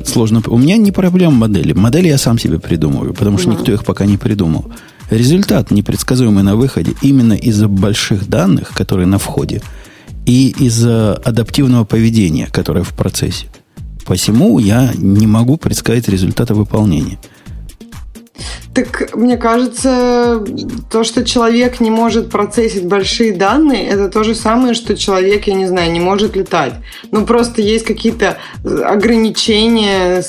Сложно. 0.05 0.43
У 0.47 0.59
меня 0.59 0.77
не 0.77 0.91
проблема 0.91 1.37
модели. 1.37 1.73
Модели 1.73 2.09
я 2.09 2.19
сам 2.19 2.39
себе 2.39 2.59
придумываю, 2.59 3.15
потому 3.15 3.39
что 3.39 3.49
да. 3.51 3.55
никто 3.55 3.73
их 3.73 3.85
пока 3.85 4.07
не 4.07 4.17
придумал. 4.17 4.71
Результат 5.11 5.71
непредсказуемый 5.71 6.43
на 6.43 6.57
выходе 6.57 6.95
именно 7.03 7.35
из-за 7.35 7.69
больших 7.69 8.29
данных, 8.29 8.71
которые 8.75 9.07
на 9.07 9.19
входе, 9.19 9.63
и 10.25 10.55
из-за 10.59 11.15
адаптивного 11.15 11.85
поведения, 11.85 12.49
которое 12.51 12.85
в 12.85 12.95
процессе. 12.95 13.47
Посему 14.07 14.59
я 14.59 14.93
не 14.97 15.27
могу 15.27 15.57
предсказать 15.57 16.09
результаты 16.09 16.55
выполнения. 16.55 17.19
Так, 18.75 19.15
мне 19.15 19.37
кажется, 19.37 20.43
то, 20.91 21.05
что 21.05 21.25
человек 21.25 21.81
не 21.81 21.91
может 21.91 22.31
процессить 22.31 22.87
большие 22.87 23.35
данные, 23.35 23.87
это 23.87 24.09
то 24.09 24.25
же 24.25 24.35
самое, 24.35 24.73
что 24.73 24.97
человек, 24.97 25.47
я 25.47 25.55
не 25.55 25.67
знаю, 25.67 25.93
не 25.93 26.01
может 26.01 26.37
летать. 26.37 26.73
Ну, 27.11 27.27
просто 27.27 27.61
есть 27.61 27.85
какие-то 27.85 28.39
ограничения 28.65 30.23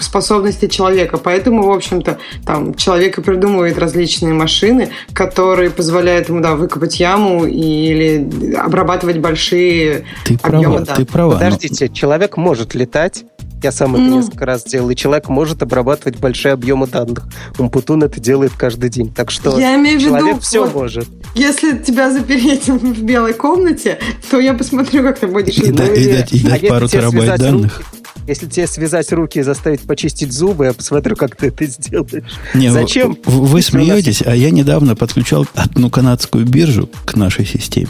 способности 0.00 0.68
человека. 0.68 1.16
Поэтому, 1.16 1.62
в 1.62 1.70
общем-то, 1.70 2.18
там 2.44 2.74
человек 2.74 3.18
и 3.18 3.22
придумывает 3.22 3.78
различные 3.78 4.34
машины, 4.34 4.90
которые 5.14 5.70
позволяют 5.70 6.28
ему, 6.28 6.40
да, 6.40 6.56
выкопать 6.56 7.00
яму 7.00 7.46
или 7.46 8.54
обрабатывать 8.54 9.18
большие 9.18 10.04
ты 10.26 10.38
объемы 10.42 10.84
права, 10.84 10.96
Ты 10.96 11.04
права. 11.06 11.32
Подождите, 11.34 11.86
но... 11.88 11.94
человек 11.94 12.36
может 12.36 12.74
летать, 12.74 13.24
я 13.62 13.72
сам 13.72 13.94
это 13.94 14.04
ну. 14.04 14.16
несколько 14.18 14.46
раз 14.46 14.64
делал. 14.64 14.90
И 14.90 14.96
человек 14.96 15.28
может 15.28 15.62
обрабатывать 15.62 16.18
большие 16.18 16.52
объемы 16.52 16.86
данных. 16.86 17.24
Умпутун 17.58 18.02
это 18.02 18.20
делает 18.20 18.52
каждый 18.56 18.90
день. 18.90 19.12
Так 19.12 19.30
что 19.30 19.58
я 19.58 19.74
имею 19.76 20.00
человек 20.00 20.22
в 20.22 20.28
виду, 20.28 20.40
все 20.40 20.64
вот, 20.64 20.74
может. 20.74 21.08
Если 21.34 21.78
тебя 21.78 22.10
запереть 22.10 22.68
в 22.68 23.02
белой 23.02 23.34
комнате, 23.34 23.98
то 24.30 24.38
я 24.38 24.54
посмотрю, 24.54 25.02
как 25.02 25.18
ты 25.18 25.26
будешь 25.26 25.56
и, 25.56 25.72
да, 25.72 25.86
и 25.86 26.12
дать, 26.12 26.32
и 26.32 26.40
дать 26.40 26.64
а 26.64 26.68
пару 26.68 26.88
терабайт 26.88 27.40
данных. 27.40 27.78
Руки, 27.78 27.98
если 28.28 28.46
тебе 28.46 28.66
связать 28.66 29.10
руки 29.12 29.38
и 29.38 29.42
заставить 29.42 29.80
почистить 29.80 30.32
зубы, 30.32 30.66
я 30.66 30.74
посмотрю, 30.74 31.16
как 31.16 31.34
ты 31.34 31.46
это 31.46 31.64
сделаешь. 31.64 32.38
Не, 32.54 32.70
Зачем? 32.70 33.16
Вы, 33.24 33.46
вы 33.46 33.62
смеетесь, 33.62 34.22
а 34.24 34.36
я 34.36 34.50
недавно 34.50 34.94
подключал 34.94 35.46
одну 35.54 35.88
канадскую 35.88 36.44
биржу 36.44 36.90
к 37.06 37.16
нашей 37.16 37.46
системе. 37.46 37.88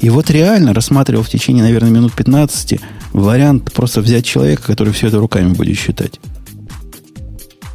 И 0.00 0.10
вот 0.10 0.30
реально 0.30 0.74
рассматривал 0.74 1.22
в 1.22 1.28
течение, 1.28 1.62
наверное, 1.62 1.90
минут 1.90 2.12
15 2.12 2.80
вариант 3.12 3.72
просто 3.72 4.00
взять 4.00 4.24
человека, 4.24 4.62
который 4.62 4.92
все 4.92 5.08
это 5.08 5.18
руками 5.18 5.52
будет 5.52 5.78
считать. 5.78 6.20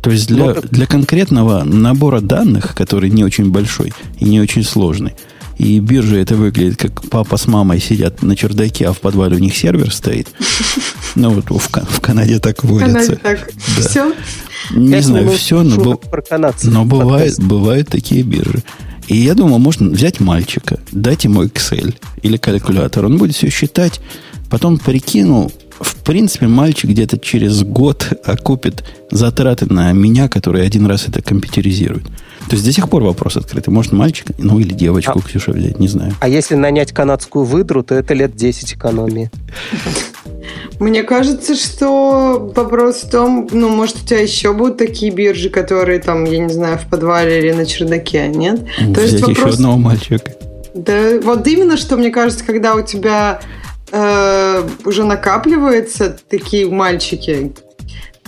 То 0.01 0.11
есть 0.11 0.27
для, 0.27 0.45
ну, 0.45 0.61
для 0.61 0.85
конкретного 0.85 1.63
набора 1.63 2.21
данных, 2.21 2.75
который 2.75 3.09
не 3.09 3.23
очень 3.23 3.51
большой 3.51 3.93
и 4.19 4.25
не 4.25 4.39
очень 4.39 4.63
сложный, 4.63 5.13
и 5.57 5.79
биржа 5.79 6.15
это 6.15 6.35
выглядит, 6.35 6.77
как 6.77 7.01
папа 7.09 7.35
с 7.35 7.45
мамой 7.45 7.81
сидят 7.81 8.21
на 8.21 8.35
чердаке, 8.37 8.87
а 8.87 8.93
в 8.93 8.99
подвале 8.99 9.35
у 9.35 9.39
них 9.39 9.55
сервер 9.55 9.93
стоит. 9.93 10.27
Ну 11.15 11.31
вот 11.31 11.49
в, 11.49 11.57
в 11.57 12.01
Канаде 12.01 12.39
так 12.39 12.63
водится. 12.63 13.15
так. 13.15 13.49
Да. 13.77 13.89
Все? 13.89 14.13
Не 14.69 15.01
знаю, 15.01 15.31
все, 15.31 15.63
но, 15.63 15.99
но 16.63 16.85
бывает, 16.85 17.39
бывают 17.39 17.89
такие 17.89 18.21
биржи. 18.21 18.63
И 19.09 19.17
я 19.17 19.33
думал, 19.33 19.57
можно 19.57 19.89
взять 19.89 20.19
мальчика, 20.19 20.79
дать 20.91 21.23
ему 21.23 21.43
Excel 21.43 21.95
или 22.21 22.37
калькулятор. 22.37 23.05
Он 23.05 23.17
будет 23.17 23.35
все 23.35 23.49
считать. 23.49 23.99
Потом 24.51 24.77
прикинул, 24.77 25.51
в 25.79 25.95
принципе, 26.03 26.47
мальчик 26.47 26.91
где-то 26.91 27.17
через 27.17 27.63
год 27.63 28.07
окупит 28.23 28.83
затраты 29.09 29.65
на 29.65 29.91
меня, 29.93 30.27
который 30.27 30.65
один 30.65 30.85
раз 30.85 31.07
это 31.07 31.23
компьютеризирует. 31.23 32.05
То 32.49 32.55
есть 32.55 32.65
до 32.65 32.71
сих 32.71 32.89
пор 32.89 33.03
вопрос 33.03 33.37
открытый. 33.37 33.73
Может, 33.73 33.93
мальчик, 33.93 34.27
ну 34.37 34.59
или 34.59 34.73
девочку, 34.73 35.19
а, 35.19 35.27
Ксюша, 35.27 35.51
взять, 35.51 35.79
не 35.79 35.87
знаю. 35.87 36.13
А 36.19 36.27
если 36.27 36.55
нанять 36.55 36.91
канадскую 36.91 37.45
выдру, 37.45 37.83
то 37.83 37.95
это 37.95 38.13
лет 38.13 38.35
10 38.35 38.73
экономии. 38.73 39.31
Мне 40.79 41.03
кажется, 41.03 41.55
что 41.55 42.51
вопрос 42.55 43.03
в 43.03 43.09
том, 43.09 43.47
ну, 43.51 43.69
может, 43.69 43.97
у 43.97 44.05
тебя 44.05 44.21
еще 44.21 44.53
будут 44.53 44.77
такие 44.77 45.11
биржи, 45.11 45.49
которые 45.49 45.99
там, 45.99 46.23
я 46.23 46.39
не 46.39 46.53
знаю, 46.53 46.77
в 46.77 46.89
подвале 46.89 47.39
или 47.39 47.51
на 47.51 47.65
чердаке, 47.65 48.27
нет? 48.27 48.61
Взять 48.79 48.95
То 48.95 49.01
есть 49.01 49.21
вопрос... 49.21 49.37
еще 49.37 49.47
одного 49.55 49.77
мальчика. 49.77 50.31
Да, 50.73 51.19
вот 51.21 51.47
именно, 51.47 51.77
что 51.77 51.97
мне 51.97 52.11
кажется, 52.11 52.45
когда 52.45 52.75
у 52.75 52.81
тебя 52.81 53.41
э, 53.91 54.63
уже 54.85 55.03
накапливаются 55.03 56.17
такие 56.29 56.69
мальчики, 56.69 57.53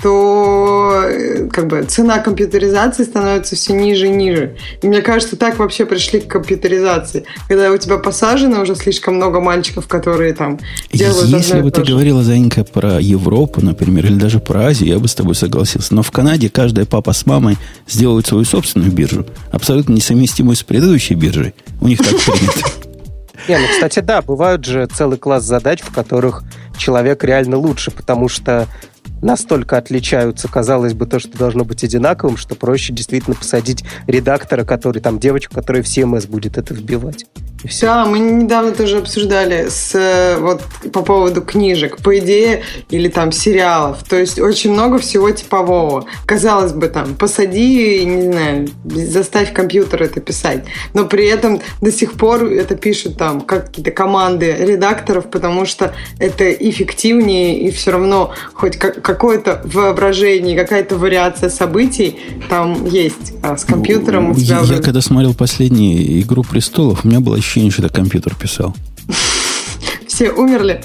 то 0.02 1.04
э, 1.04 1.48
как 1.48 1.68
бы 1.68 1.84
цена 1.84 2.20
компьютеризации 2.20 3.04
становится 3.04 3.56
все 3.56 3.74
ниже 3.74 4.08
и 4.08 4.10
ниже. 4.10 4.58
И 4.82 4.88
мне 4.88 5.02
кажется, 5.02 5.36
так 5.36 5.60
вообще 5.60 5.86
пришли 5.86 6.20
к 6.20 6.28
компьютеризации. 6.28 7.26
Когда 7.48 7.72
у 7.72 7.78
тебя 7.78 7.98
посажено 7.98 8.62
уже 8.62 8.76
слишком 8.76 9.16
много 9.16 9.40
мальчиков, 9.40 9.88
которые 9.88 10.34
там 10.34 10.60
делают 10.92 11.30
Если 11.30 11.62
бы 11.62 11.72
ты 11.72 11.84
говорила, 11.84 12.24
Занька, 12.24 12.64
про 12.64 13.00
Европу, 13.00 13.62
например, 13.62 14.08
или 14.08 14.16
даже 14.16 14.40
про 14.40 14.68
Азию, 14.68 14.90
я 14.90 15.00
бы 15.00 15.08
с 15.08 15.16
тобой 15.16 15.36
согласился. 15.36 15.94
Но 15.94 16.04
в 16.04 16.12
Канаде 16.12 16.50
каждая 16.50 16.86
папа 16.86 17.14
с 17.14 17.26
мамой 17.26 17.58
сделают 17.88 18.28
свою 18.28 18.46
собственную 18.46 18.92
биржу, 18.92 19.26
абсолютно 19.52 19.94
несовместимую 19.94 20.56
с 20.56 20.64
предыдущей 20.64 21.16
биржей. 21.16 21.54
У 21.80 21.88
них 21.88 22.00
так 22.00 22.18
принято. 22.20 22.70
Не, 23.48 23.58
ну, 23.58 23.66
кстати, 23.72 24.00
да, 24.00 24.22
бывают 24.22 24.66
же 24.66 24.88
целый 24.88 25.18
класс 25.18 25.44
задач, 25.44 25.82
в 25.82 25.92
которых 25.92 26.44
человек 26.78 27.24
реально 27.24 27.58
лучше, 27.58 27.92
потому 27.92 28.30
что 28.30 28.68
настолько 29.22 29.78
отличаются, 29.78 30.48
казалось 30.48 30.94
бы, 30.94 31.06
то, 31.06 31.20
что 31.20 31.38
должно 31.38 31.64
быть 31.64 31.84
одинаковым, 31.84 32.38
что 32.38 32.56
проще 32.56 32.94
действительно 32.94 33.36
посадить 33.36 33.84
редактора, 34.08 34.64
который 34.64 35.02
там 35.02 35.20
девочку, 35.20 35.56
которая 35.56 35.84
в 35.84 35.86
CMS 35.86 36.28
будет 36.28 36.58
это 36.58 36.74
вбивать. 36.74 37.26
Да, 37.82 38.06
мы 38.06 38.20
недавно 38.20 38.72
тоже 38.72 38.98
обсуждали 38.98 39.68
с, 39.70 39.94
э, 39.94 40.38
вот, 40.40 40.62
по 40.92 41.02
поводу 41.02 41.42
книжек, 41.42 41.98
по 41.98 42.18
идее, 42.18 42.64
или 42.90 43.08
там 43.10 43.32
сериалов. 43.32 44.04
То 44.08 44.18
есть 44.18 44.40
очень 44.40 44.72
много 44.72 44.98
всего 44.98 45.30
типового. 45.30 46.06
Казалось 46.26 46.74
бы, 46.74 46.88
там, 46.88 47.16
посади, 47.16 48.04
не 48.06 48.32
знаю, 48.32 48.70
заставь 48.86 49.54
компьютер 49.54 50.04
это 50.04 50.22
писать. 50.22 50.64
Но 50.94 51.06
при 51.06 51.28
этом 51.28 51.62
до 51.82 51.92
сих 51.92 52.14
пор 52.14 52.46
это 52.46 52.76
пишут 52.76 53.18
там 53.18 53.42
какие-то 53.42 53.92
команды 53.92 54.56
редакторов, 54.60 55.30
потому 55.30 55.66
что 55.66 55.94
это 56.20 56.52
эффективнее 56.52 57.60
и 57.60 57.72
все 57.72 57.92
равно 57.92 58.32
хоть 58.54 58.78
какое-то 58.78 59.62
воображение, 59.66 60.58
какая-то 60.58 60.98
вариация 60.98 61.50
событий 61.50 62.20
там 62.50 62.86
есть. 62.86 63.34
А 63.44 63.58
с 63.58 63.66
компьютером 63.66 64.32
у 64.32 64.36
тебя... 64.36 64.62
Я, 64.64 64.76
я 64.76 64.82
когда 64.82 65.02
смотрел 65.02 65.34
последнюю 65.34 66.22
«Игру 66.22 66.44
престолов», 66.44 67.04
у 67.04 67.08
меня 67.08 67.20
было 67.20 67.38
ощущение, 67.38 67.51
что 67.52 67.84
это 67.84 67.90
компьютер 67.90 68.36
писал. 68.36 68.76
Все 70.08 70.32
умерли. 70.32 70.82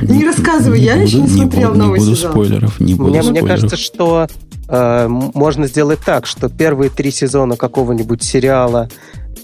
Не, 0.00 0.18
не 0.18 0.24
рассказывай, 0.26 0.78
не 0.78 0.84
я 0.86 0.94
буду, 0.94 1.06
еще 1.06 1.16
не, 1.16 1.22
не 1.22 1.28
смотрел 1.28 1.68
буду, 1.70 1.78
новый 1.80 1.98
не 1.98 2.04
буду 2.04 2.16
сезон. 2.16 2.30
спойлеров, 2.30 2.80
не 2.80 2.94
буду 2.94 3.10
мне, 3.10 3.22
спойлеров. 3.22 3.42
Мне 3.42 3.48
кажется, 3.48 3.76
что 3.76 4.28
э, 4.68 5.08
можно 5.08 5.66
сделать 5.66 6.00
так, 6.04 6.26
что 6.26 6.48
первые 6.48 6.90
три 6.90 7.10
сезона 7.10 7.56
какого-нибудь 7.56 8.22
сериала 8.22 8.88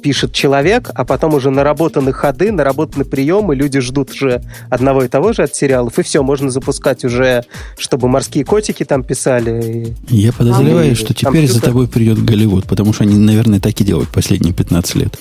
пишет 0.02 0.32
человек, 0.32 0.90
а 0.94 1.04
потом 1.04 1.34
уже 1.34 1.50
наработаны 1.50 2.12
ходы, 2.12 2.52
наработаны 2.52 3.04
приемы, 3.04 3.56
люди 3.56 3.80
ждут 3.80 4.10
уже 4.12 4.42
одного 4.70 5.02
и 5.02 5.08
того 5.08 5.32
же 5.32 5.42
от 5.42 5.54
сериалов, 5.54 5.98
и 5.98 6.02
все, 6.02 6.22
можно 6.22 6.50
запускать 6.50 7.04
уже, 7.04 7.44
чтобы 7.76 8.08
морские 8.08 8.44
котики 8.44 8.84
там 8.84 9.02
писали. 9.02 9.96
Я 10.08 10.32
подозреваю, 10.32 10.94
что 10.94 11.12
теперь 11.12 11.32
компьютер. 11.32 11.54
за 11.54 11.60
тобой 11.60 11.88
придет 11.88 12.24
Голливуд, 12.24 12.66
потому 12.66 12.92
что 12.92 13.04
они, 13.04 13.16
наверное, 13.16 13.58
так 13.58 13.80
и 13.80 13.84
делают 13.84 14.08
последние 14.10 14.54
15 14.54 14.94
лет. 14.94 15.18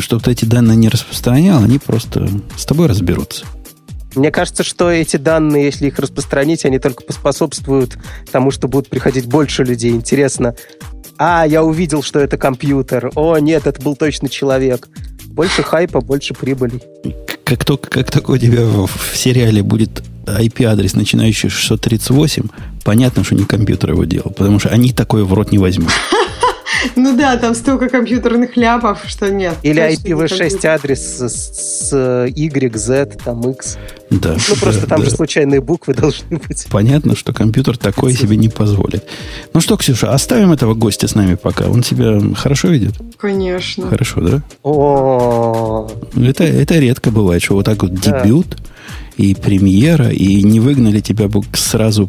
Чтобы 0.00 0.22
ты 0.22 0.32
эти 0.32 0.44
данные 0.44 0.76
не 0.76 0.88
распространял, 0.88 1.62
они 1.62 1.78
просто 1.78 2.28
с 2.56 2.64
тобой 2.64 2.86
разберутся. 2.88 3.44
Мне 4.14 4.30
кажется, 4.30 4.62
что 4.62 4.90
эти 4.90 5.16
данные, 5.16 5.66
если 5.66 5.86
их 5.86 5.98
распространить, 5.98 6.64
они 6.64 6.78
только 6.78 7.02
поспособствуют 7.02 7.96
тому, 8.30 8.50
что 8.50 8.68
будут 8.68 8.88
приходить 8.88 9.26
больше 9.26 9.64
людей. 9.64 9.92
Интересно, 9.92 10.54
а, 11.18 11.46
я 11.46 11.62
увидел, 11.62 12.02
что 12.02 12.18
это 12.18 12.36
компьютер. 12.36 13.10
О, 13.14 13.38
нет, 13.38 13.66
это 13.66 13.80
был 13.80 13.96
точно 13.96 14.28
человек. 14.28 14.88
Больше 15.26 15.62
хайпа, 15.62 16.00
больше 16.00 16.34
прибыли. 16.34 16.82
Как 17.44 17.64
только, 17.64 17.88
как 17.88 18.10
только 18.10 18.32
у 18.32 18.38
тебя 18.38 18.64
в, 18.64 18.86
в 18.86 19.16
сериале 19.16 19.62
будет 19.62 20.02
IP-адрес, 20.26 20.94
начинающий 20.94 21.48
638, 21.48 22.48
понятно, 22.84 23.24
что 23.24 23.34
не 23.34 23.44
компьютер 23.44 23.92
его 23.92 24.04
делал, 24.04 24.30
потому 24.30 24.58
что 24.58 24.68
они 24.68 24.92
такое 24.92 25.24
в 25.24 25.32
рот 25.32 25.52
не 25.52 25.58
возьмут. 25.58 25.90
Ну 26.96 27.16
да, 27.16 27.36
там 27.36 27.54
столько 27.54 27.88
компьютерных 27.88 28.56
ляпов, 28.56 29.00
что 29.06 29.30
нет. 29.30 29.54
Или 29.62 29.82
IPv6 29.82 30.66
адрес 30.66 31.00
с, 31.00 31.90
с 31.90 32.26
Y, 32.26 32.76
Z, 32.76 33.06
там 33.24 33.50
X. 33.50 33.78
Да. 34.10 34.36
Ну 34.48 34.56
просто 34.56 34.86
там 34.86 35.02
же 35.02 35.10
случайные 35.10 35.60
буквы 35.60 35.94
должны 35.94 36.38
быть. 36.38 36.66
Понятно, 36.70 37.16
что 37.16 37.32
компьютер 37.32 37.76
такое 37.76 38.12
себе 38.12 38.36
не 38.36 38.48
позволит. 38.48 39.04
Ну 39.54 39.60
что, 39.60 39.76
Ксюша, 39.76 40.12
оставим 40.12 40.52
этого 40.52 40.74
гостя 40.74 41.08
с 41.08 41.14
нами 41.14 41.34
пока. 41.34 41.68
Он 41.68 41.82
себя 41.82 42.20
хорошо 42.34 42.68
видит? 42.68 42.94
Конечно. 43.18 43.88
Хорошо, 43.88 44.20
да? 44.20 44.42
О. 44.62 45.88
Это, 46.16 46.44
это 46.44 46.78
редко 46.78 47.10
бывает, 47.10 47.42
что 47.42 47.54
вот 47.54 47.64
так 47.64 47.82
вот 47.82 47.94
дебют 47.94 48.56
и 49.16 49.34
премьера, 49.34 50.08
и 50.08 50.42
не 50.42 50.60
выгнали 50.60 51.00
тебя 51.00 51.28
бы 51.28 51.42
сразу 51.54 52.08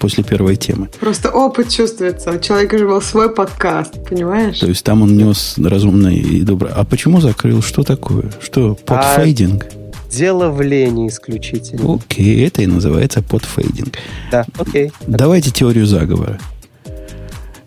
после 0.00 0.24
первой 0.24 0.56
темы. 0.56 0.88
Просто 1.00 1.30
опыт 1.30 1.68
чувствуется. 1.68 2.30
У 2.30 2.38
человека 2.40 2.78
же 2.78 2.86
был 2.86 3.02
свой 3.02 3.32
подкаст, 3.32 4.04
понимаешь? 4.08 4.58
То 4.58 4.68
есть 4.68 4.84
там 4.84 5.02
он 5.02 5.16
нес 5.16 5.56
разумный 5.58 6.16
и 6.16 6.42
добрый. 6.42 6.72
А 6.72 6.84
почему 6.84 7.20
закрыл? 7.20 7.62
Что 7.62 7.82
такое? 7.82 8.30
Что, 8.40 8.74
подфейдинг? 8.74 9.64
А 9.64 10.10
дело 10.10 10.50
в 10.50 10.60
лени 10.60 11.08
исключительно. 11.08 11.94
Окей, 11.94 12.46
это 12.46 12.62
и 12.62 12.66
называется 12.66 13.22
подфейдинг. 13.22 13.96
Да, 14.30 14.44
окей. 14.58 14.92
Давайте 15.06 15.50
теорию 15.50 15.86
заговора. 15.86 16.38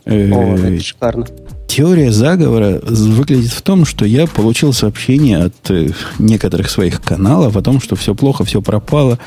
О, 0.06 0.12
это 0.12 0.68
э, 0.68 0.80
шикарно. 0.80 1.26
Теория 1.68 2.12
заговора 2.12 2.80
выглядит 2.84 3.52
в 3.52 3.62
том, 3.62 3.86
что 3.86 4.06
я 4.06 4.28
получил 4.28 4.72
сообщение 4.72 5.38
от 5.38 5.72
э, 5.72 5.90
некоторых 6.20 6.70
своих 6.70 7.02
каналов 7.02 7.58
о 7.58 7.62
том, 7.62 7.82
что 7.82 7.96
все 7.96 8.16
плохо, 8.16 8.46
все 8.46 8.62
пропало. 8.62 9.20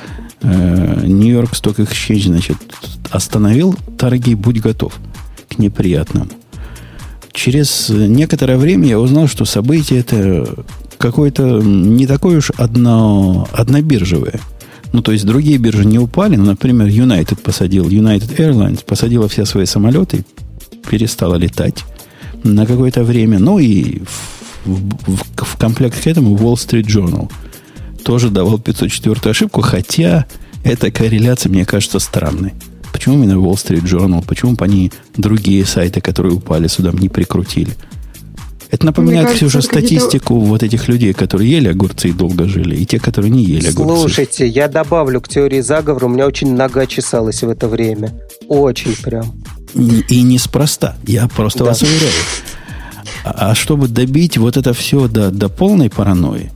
Нью-Йорк 0.43 1.55
Сток 1.55 1.81
Exchange, 1.81 2.27
значит, 2.29 2.57
остановил 3.11 3.77
торги, 3.97 4.35
будь 4.35 4.61
готов. 4.61 4.95
к 5.49 5.59
неприятному. 5.59 6.29
Через 7.33 7.89
некоторое 7.89 8.57
время 8.57 8.89
я 8.89 9.01
узнал, 9.01 9.29
что 9.29 9.45
событие 9.45 10.01
это 10.01 10.65
какое-то 10.99 11.61
не 11.61 12.07
такое 12.07 12.39
уж 12.39 12.51
одно, 12.57 13.49
однобиржевое. 13.53 14.41
Ну, 14.93 15.03
то 15.03 15.13
есть 15.13 15.27
другие 15.27 15.59
биржи 15.59 15.85
не 15.85 15.99
упали. 15.99 16.37
Ну, 16.37 16.45
например, 16.45 16.89
United 16.89 17.41
посадил, 17.43 17.89
United 17.89 18.37
Airlines 18.37 18.85
посадила 18.85 19.29
все 19.29 19.45
свои 19.45 19.67
самолеты, 19.67 20.25
перестала 20.89 21.37
летать 21.37 21.85
на 22.45 22.67
какое-то 22.67 23.05
время. 23.05 23.39
Ну 23.39 23.59
и 23.59 24.01
в, 24.65 24.67
в, 24.67 25.45
в 25.45 25.57
комплект 25.57 26.03
к 26.03 26.07
этому 26.07 26.37
Wall 26.37 26.55
Street 26.55 26.87
Journal 26.87 27.31
тоже 28.05 28.31
давал 28.31 28.59
504 28.59 29.31
ошибку, 29.31 29.61
хотя 29.61 30.27
эта 30.65 30.91
корреляция, 30.91 31.51
мне 31.51 31.65
кажется, 31.65 31.99
странной. 31.99 32.55
Почему 32.93 33.17
именно 33.17 33.39
Wall 33.39 33.55
Street 33.55 33.85
Journal? 33.85 34.25
Почему 34.27 34.53
бы 34.53 34.65
они 34.65 34.93
другие 35.17 35.65
сайты, 35.65 36.01
которые 36.01 36.35
упали 36.35 36.69
сюда, 36.69 36.91
не 36.93 37.09
прикрутили? 37.09 37.73
Это 38.71 38.85
напоминает 38.85 39.29
кажется, 39.29 39.49
всю 39.49 39.59
же 39.59 39.63
статистику 39.63 40.39
вот 40.41 40.63
этих 40.63 40.89
людей, 40.89 41.15
которые 41.15 41.51
ели 41.51 41.69
огурцы 41.69 42.09
и 42.09 42.13
долго 42.13 42.47
жили, 42.47 42.77
и 42.77 42.85
те, 42.85 42.99
которые 42.99 43.31
не 43.31 43.43
ели 43.43 43.69
огурцы. 43.69 44.01
Слушайте, 44.01 44.47
я 44.47 44.69
добавлю 44.69 45.21
к 45.23 45.29
теории 45.29 45.61
заговора, 45.61 46.07
у 46.07 46.09
меня 46.11 46.27
очень 46.27 46.55
нога 46.55 46.87
чесалась 46.87 47.43
в 47.43 47.49
это 47.49 47.67
время. 47.67 48.13
Очень 48.47 48.95
прям. 49.03 49.33
И, 49.75 50.23
неспроста. 50.23 50.97
Я 51.05 51.29
просто 51.29 51.61
да. 51.61 51.67
вас 51.67 51.83
уверяю. 51.83 52.13
А, 53.25 53.51
а 53.51 53.55
чтобы 53.55 53.89
добить 53.89 54.39
вот 54.39 54.57
это 54.57 54.73
все 54.73 55.09
до, 55.09 55.31
до 55.31 55.49
полной 55.49 55.91
паранойи, 55.91 56.51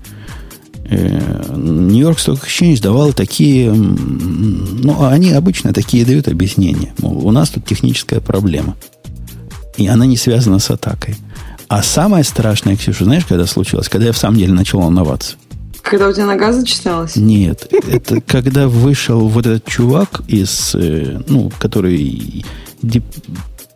Нью-Йорк 0.90 2.18
Stock 2.18 2.42
Exchange 2.44 2.82
давал 2.82 3.12
такие, 3.12 3.72
ну, 3.72 5.04
они 5.06 5.32
обычно 5.32 5.72
такие 5.72 6.04
дают 6.04 6.28
объяснения. 6.28 6.92
Мол, 6.98 7.26
у 7.26 7.30
нас 7.30 7.50
тут 7.50 7.64
техническая 7.64 8.20
проблема. 8.20 8.76
И 9.76 9.86
она 9.86 10.04
не 10.06 10.16
связана 10.16 10.58
с 10.58 10.70
атакой. 10.70 11.16
А 11.68 11.82
самое 11.82 12.24
страшное, 12.24 12.76
Ксюша, 12.76 13.04
знаешь, 13.04 13.24
когда 13.24 13.46
случилось? 13.46 13.88
Когда 13.88 14.08
я 14.08 14.12
в 14.12 14.18
самом 14.18 14.36
деле 14.36 14.52
начал 14.52 14.80
волноваться. 14.80 15.36
Когда 15.80 16.08
у 16.08 16.12
тебя 16.12 16.26
нога 16.26 16.52
зачесалась? 16.52 17.16
Нет, 17.16 17.66
это 17.70 18.20
когда 18.26 18.68
вышел 18.68 19.28
вот 19.28 19.46
этот 19.46 19.64
чувак 19.66 20.22
из, 20.28 20.74
э, 20.74 21.20
ну, 21.26 21.50
который 21.58 22.44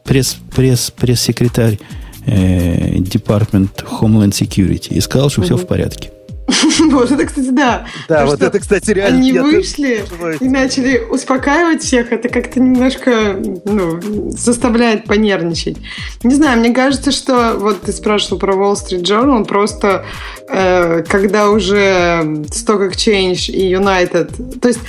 пресс, 0.05 0.37
пресс, 0.55 0.91
пресс-секретарь 0.91 1.79
э, 2.27 2.97
Department 2.99 3.85
Homeland 4.01 4.33
Security 4.33 4.95
и 4.95 5.01
сказал, 5.01 5.31
что 5.31 5.43
все 5.43 5.57
в 5.57 5.67
порядке. 5.67 6.11
Вот 6.91 7.11
это, 7.11 7.25
кстати, 7.27 7.49
да. 7.51 7.87
Да, 8.09 8.27
вот 8.27 8.43
это, 8.43 8.59
кстати, 8.59 8.91
реально. 8.91 9.19
Они 9.19 9.33
вышли 9.33 10.05
и 10.41 10.49
начали 10.49 10.99
успокаивать 10.99 11.83
всех. 11.83 12.13
Это 12.13 12.29
как-то 12.29 12.61
немножко 12.61 13.41
ну, 13.65 14.01
заставляет 14.31 15.05
понервничать. 15.05 15.77
Не 16.23 16.35
знаю, 16.35 16.61
мне 16.61 16.73
кажется, 16.73 17.11
что 17.11 17.57
вот 17.59 17.83
ты 17.83 17.93
спрашивал 17.93 18.39
про 18.39 18.55
Wall 18.55 18.75
Street 18.75 19.03
Journal, 19.03 19.45
просто 19.45 20.05
э, 20.49 21.03
когда 21.09 21.51
уже 21.51 22.45
Stock 22.51 22.91
Exchange 22.91 23.51
и 23.51 23.73
United, 23.73 24.59
то 24.61 24.69
есть 24.69 24.81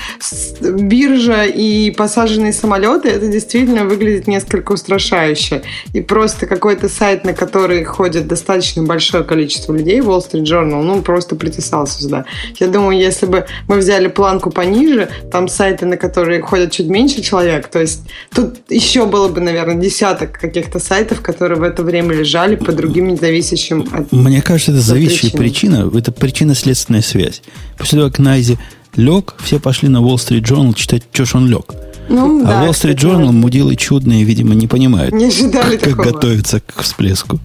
биржа 0.61 1.45
и 1.45 1.91
посаженные 1.91 2.53
самолеты, 2.53 3.09
это 3.09 3.27
действительно 3.27 3.85
выглядит 3.85 4.27
несколько 4.27 4.73
устрашающе. 4.73 5.63
И 5.93 6.01
просто 6.01 6.45
какой-то 6.45 6.89
сайт, 6.89 7.23
на 7.23 7.33
который 7.33 7.83
ходит 7.83 8.27
достаточно 8.27 8.83
большое 8.83 9.23
количество 9.23 9.73
людей, 9.73 9.99
Wall 9.99 10.19
Street 10.19 10.43
Journal, 10.43 10.83
ну, 10.83 11.01
просто 11.01 11.35
притесался 11.47 12.01
сюда. 12.01 12.25
Я 12.59 12.67
думаю, 12.67 12.97
если 12.97 13.25
бы 13.25 13.45
мы 13.67 13.77
взяли 13.77 14.07
планку 14.07 14.51
пониже, 14.51 15.09
там 15.31 15.47
сайты, 15.47 15.85
на 15.85 15.97
которые 15.97 16.41
ходят 16.41 16.71
чуть 16.71 16.87
меньше 16.87 17.21
человек, 17.21 17.67
то 17.67 17.79
есть 17.79 18.01
тут 18.33 18.55
еще 18.69 19.05
было 19.05 19.27
бы, 19.27 19.41
наверное, 19.41 19.75
десяток 19.75 20.33
каких-то 20.39 20.79
сайтов, 20.79 21.21
которые 21.21 21.59
в 21.59 21.63
это 21.63 21.83
время 21.83 22.13
лежали 22.13 22.55
по 22.55 22.71
другим 22.71 23.07
независящим 23.07 23.87
от 23.91 24.11
Мне 24.11 24.41
кажется, 24.41 24.71
это 24.71 24.81
зависящая 24.81 25.31
причина, 25.31 25.89
это 25.93 26.11
причинно-следственная 26.11 27.01
связь. 27.01 27.41
После 27.77 27.99
того, 27.99 28.09
как 28.09 28.19
Найзи 28.19 28.59
лег, 28.95 29.35
все 29.39 29.59
пошли 29.59 29.89
на 29.89 29.97
Wall 29.97 30.15
Street 30.15 30.43
Journal 30.43 30.73
читать, 30.73 31.03
что 31.11 31.25
ж 31.25 31.35
он 31.35 31.47
лег. 31.47 31.73
Ну, 32.09 32.43
а 32.43 32.47
да, 32.47 32.65
Wall 32.65 32.71
Street 32.71 32.95
Journal 32.95 33.31
мудилы 33.31 33.75
чудные, 33.75 34.23
видимо, 34.23 34.55
не 34.55 34.67
понимают, 34.67 35.13
не 35.13 35.25
ожидали 35.25 35.77
как, 35.77 35.95
как 35.95 36.13
готовиться 36.13 36.59
к 36.59 36.81
всплеску. 36.81 37.39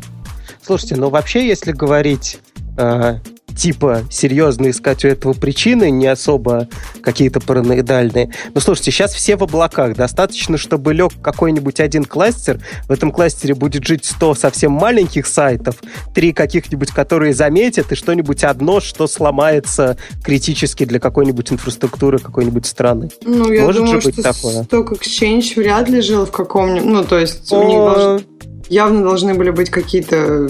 Слушайте, 0.64 0.96
ну 0.96 1.10
вообще, 1.10 1.46
если 1.46 1.72
говорить 1.72 2.38
э, 2.76 3.18
типа 3.56 4.04
серьезно 4.10 4.70
искать 4.70 5.04
у 5.04 5.08
этого 5.08 5.32
причины, 5.32 5.90
не 5.90 6.06
особо 6.06 6.68
какие-то 7.02 7.40
параноидальные. 7.40 8.30
Но 8.54 8.60
слушайте, 8.60 8.90
сейчас 8.90 9.12
все 9.14 9.36
в 9.36 9.42
облаках. 9.42 9.94
Достаточно, 9.94 10.56
чтобы 10.56 10.94
лег 10.94 11.12
какой-нибудь 11.22 11.80
один 11.80 12.04
кластер. 12.04 12.60
В 12.88 12.92
этом 12.92 13.12
кластере 13.12 13.54
будет 13.54 13.86
жить 13.86 14.04
100 14.04 14.34
совсем 14.34 14.72
маленьких 14.72 15.26
сайтов, 15.26 15.76
три 16.14 16.32
каких-нибудь, 16.32 16.90
которые 16.90 17.34
заметят, 17.34 17.92
и 17.92 17.94
что-нибудь 17.94 18.44
одно, 18.44 18.80
что 18.80 19.06
сломается 19.06 19.96
критически 20.22 20.84
для 20.84 21.00
какой-нибудь 21.00 21.52
инфраструктуры 21.52 22.18
какой-нибудь 22.18 22.66
страны. 22.66 23.10
Ну, 23.24 23.50
я 23.52 23.64
Может 23.64 23.82
думаю, 23.82 24.00
же 24.00 24.08
быть 24.08 24.20
что 24.20 24.32
такое? 24.32 24.62
Stock 24.62 24.98
Exchange 24.98 25.56
вряд 25.56 25.88
ли 25.88 26.00
жил 26.00 26.26
в 26.26 26.30
каком-нибудь... 26.30 26.88
Ну, 26.88 27.04
то 27.04 27.18
есть 27.18 27.52
у 27.52 27.62
них 27.62 27.76
должны 27.76 28.24
явно 28.68 29.02
должны 29.02 29.34
были 29.34 29.50
быть 29.50 29.68
какие-то 29.68 30.48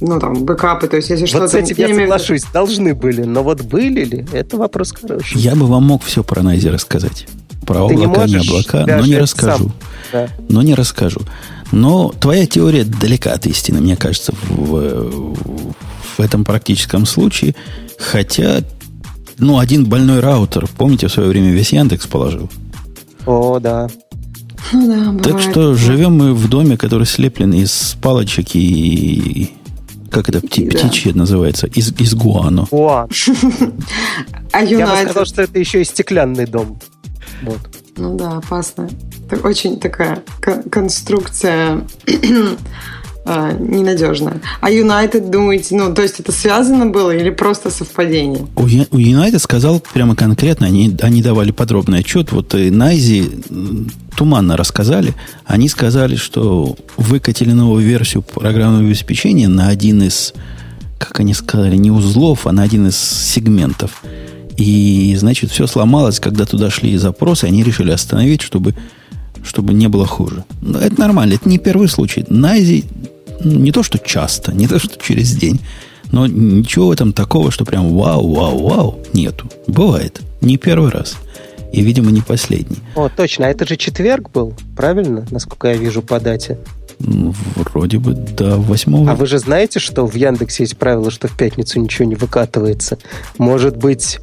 ну, 0.00 0.20
там, 0.20 0.44
бэкапы, 0.44 0.88
то 0.88 0.96
есть 0.96 1.10
если 1.10 1.26
что-то... 1.26 1.42
Вот 1.42 1.50
с 1.50 1.54
этим 1.54 1.76
я 1.78 1.94
соглашусь, 1.94 2.44
должны 2.52 2.94
были, 2.94 3.22
но 3.22 3.42
вот 3.42 3.62
были 3.62 4.04
ли, 4.04 4.26
это 4.32 4.56
вопрос 4.56 4.92
хороший. 4.92 5.38
Я 5.38 5.54
бы 5.54 5.66
вам 5.66 5.84
мог 5.84 6.02
все 6.04 6.22
про 6.22 6.42
Найзи 6.42 6.68
рассказать. 6.68 7.26
Про 7.66 7.86
облака, 7.86 8.26
не, 8.26 8.34
не 8.34 8.38
облака, 8.38 8.86
но 8.86 9.06
не 9.06 9.16
расскажу. 9.16 9.72
Да. 10.12 10.28
Но 10.48 10.62
не 10.62 10.74
расскажу. 10.74 11.20
Но 11.72 12.12
твоя 12.20 12.46
теория 12.46 12.84
далека 12.84 13.32
от 13.32 13.46
истины, 13.46 13.80
мне 13.80 13.96
кажется, 13.96 14.32
в, 14.48 15.34
в 16.16 16.20
этом 16.20 16.44
практическом 16.44 17.06
случае. 17.06 17.56
Хотя, 17.98 18.60
ну, 19.38 19.58
один 19.58 19.86
больной 19.86 20.20
раутер, 20.20 20.68
помните, 20.76 21.08
в 21.08 21.12
свое 21.12 21.28
время 21.28 21.50
весь 21.50 21.72
Яндекс 21.72 22.06
положил? 22.06 22.48
О, 23.26 23.58
да. 23.58 23.88
Ну, 24.72 25.12
да, 25.18 25.22
так 25.22 25.40
что 25.40 25.74
живем 25.74 26.16
мы 26.16 26.34
в 26.34 26.48
доме, 26.48 26.76
который 26.76 27.06
слеплен 27.06 27.52
из 27.52 27.96
палочек 28.00 28.54
и, 28.54 29.50
как 30.16 30.30
это 30.30 30.40
пти, 30.40 30.66
да. 30.66 30.78
птичье 30.78 31.12
называется? 31.12 31.66
Из, 31.66 31.92
из 31.92 32.14
гуано. 32.14 32.66
Гуан. 32.70 33.08
а 34.52 34.64
Я 34.64 34.86
бы 34.86 35.02
сказал, 35.02 35.26
что 35.26 35.42
это 35.42 35.58
еще 35.58 35.82
и 35.82 35.84
стеклянный 35.84 36.46
дом. 36.46 36.78
Вот. 37.42 37.58
Ну 37.98 38.16
да, 38.16 38.38
опасно. 38.38 38.88
Очень 39.44 39.78
такая 39.78 40.22
конструкция 40.70 41.82
а, 43.28 43.52
ненадежная. 43.52 44.40
А 44.60 44.70
United, 44.70 45.30
думаете, 45.30 45.74
ну, 45.74 45.92
то 45.92 46.02
есть 46.02 46.20
это 46.20 46.30
связано 46.30 46.86
было 46.86 47.10
или 47.10 47.30
просто 47.30 47.70
совпадение? 47.70 48.46
У, 48.54 48.66
United 48.66 49.40
сказал 49.40 49.80
прямо 49.92 50.14
конкретно, 50.14 50.68
они, 50.68 50.96
они 51.02 51.22
давали 51.22 51.50
подробный 51.50 52.00
отчет, 52.00 52.30
вот 52.30 52.54
и 52.54 52.70
Найзи 52.70 53.30
туманно 54.16 54.56
рассказали, 54.56 55.12
они 55.44 55.68
сказали, 55.68 56.14
что 56.14 56.76
выкатили 56.96 57.50
новую 57.50 57.84
версию 57.84 58.22
программного 58.22 58.86
обеспечения 58.86 59.48
на 59.48 59.68
один 59.68 60.02
из, 60.04 60.32
как 60.96 61.18
они 61.18 61.34
сказали, 61.34 61.76
не 61.76 61.90
узлов, 61.90 62.46
а 62.46 62.52
на 62.52 62.62
один 62.62 62.86
из 62.86 62.96
сегментов. 62.96 64.04
И, 64.56 65.16
значит, 65.18 65.50
все 65.50 65.66
сломалось, 65.66 66.20
когда 66.20 66.46
туда 66.46 66.70
шли 66.70 66.96
запросы, 66.96 67.46
они 67.46 67.64
решили 67.64 67.90
остановить, 67.90 68.42
чтобы 68.42 68.74
чтобы 69.42 69.74
не 69.74 69.88
было 69.88 70.06
хуже. 70.06 70.44
Но 70.60 70.78
это 70.80 70.98
нормально, 71.00 71.34
это 71.34 71.48
не 71.48 71.58
первый 71.58 71.88
случай. 71.88 72.24
Найзи 72.28 72.84
не 73.44 73.72
то, 73.72 73.82
что 73.82 73.98
часто, 73.98 74.52
не 74.52 74.66
то, 74.66 74.78
что 74.78 75.00
через 75.02 75.34
день, 75.36 75.60
но 76.12 76.26
ничего 76.26 76.88
в 76.88 76.90
этом 76.92 77.12
такого, 77.12 77.50
что 77.50 77.64
прям 77.64 77.96
вау, 77.96 78.32
вау, 78.32 78.68
вау, 78.68 79.00
нету. 79.12 79.50
Бывает. 79.66 80.20
Не 80.40 80.56
первый 80.56 80.90
раз. 80.90 81.16
И, 81.72 81.82
видимо, 81.82 82.10
не 82.10 82.20
последний. 82.20 82.78
О, 82.94 83.08
точно. 83.08 83.46
А 83.46 83.50
это 83.50 83.66
же 83.66 83.76
четверг 83.76 84.30
был, 84.30 84.54
правильно? 84.76 85.26
Насколько 85.30 85.68
я 85.68 85.76
вижу 85.76 86.02
по 86.02 86.20
дате. 86.20 86.58
Вроде 86.98 87.98
бы, 87.98 88.14
да, 88.14 88.56
восьмого. 88.56 89.10
А 89.10 89.14
вы 89.14 89.26
же 89.26 89.38
знаете, 89.38 89.78
что 89.78 90.06
в 90.06 90.14
Яндексе 90.14 90.62
есть 90.62 90.78
правило, 90.78 91.10
что 91.10 91.28
в 91.28 91.36
пятницу 91.36 91.78
ничего 91.78 92.08
не 92.08 92.14
выкатывается? 92.14 92.98
Может 93.36 93.76
быть, 93.76 94.18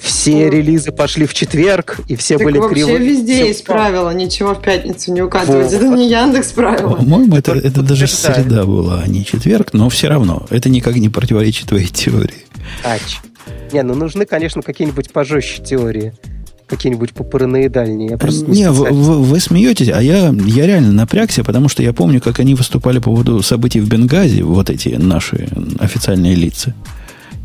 все 0.00 0.46
ну, 0.46 0.50
релизы 0.50 0.92
пошли 0.92 1.26
в 1.26 1.34
четверг, 1.34 2.00
и 2.08 2.16
все 2.16 2.38
так 2.38 2.44
были 2.44 2.58
вообще 2.58 2.84
кривые. 2.84 2.98
везде 2.98 3.34
все 3.34 3.46
есть 3.48 3.64
правило, 3.64 4.10
ничего 4.10 4.54
в 4.54 4.62
пятницу 4.62 5.12
не 5.12 5.22
указывать. 5.22 5.72
Это 5.72 5.88
не 5.88 6.08
Яндекс 6.08 6.52
правило. 6.52 6.94
По-моему, 6.94 7.36
это, 7.36 7.52
это, 7.52 7.66
это 7.66 7.82
даже 7.82 8.06
среда 8.06 8.64
была, 8.64 9.02
а 9.04 9.08
не 9.08 9.24
четверг, 9.24 9.72
но 9.72 9.88
все 9.88 10.08
равно. 10.08 10.46
Это 10.50 10.68
никак 10.68 10.96
не 10.96 11.08
противоречит 11.08 11.68
твоей 11.68 11.86
теории. 11.86 12.46
Ач. 12.84 13.20
Не, 13.72 13.82
ну 13.82 13.94
нужны, 13.94 14.26
конечно, 14.26 14.62
какие-нибудь 14.62 15.12
пожестче 15.12 15.62
теории 15.62 16.12
какие-нибудь 16.68 17.14
попараноидальнее. 17.14 18.10
Я 18.10 18.18
просто 18.18 18.44
не, 18.44 18.70
вы, 18.70 18.90
вы, 18.90 19.22
вы 19.22 19.40
смеетесь, 19.40 19.88
а 19.88 20.02
я, 20.02 20.34
я 20.44 20.66
реально 20.66 20.92
напрягся, 20.92 21.42
потому 21.42 21.70
что 21.70 21.82
я 21.82 21.94
помню, 21.94 22.20
как 22.20 22.40
они 22.40 22.54
выступали 22.54 22.98
по 22.98 23.04
поводу 23.04 23.42
событий 23.42 23.80
в 23.80 23.88
Бенгази, 23.88 24.42
вот 24.42 24.68
эти 24.68 24.90
наши 24.90 25.48
официальные 25.78 26.34
лица 26.34 26.74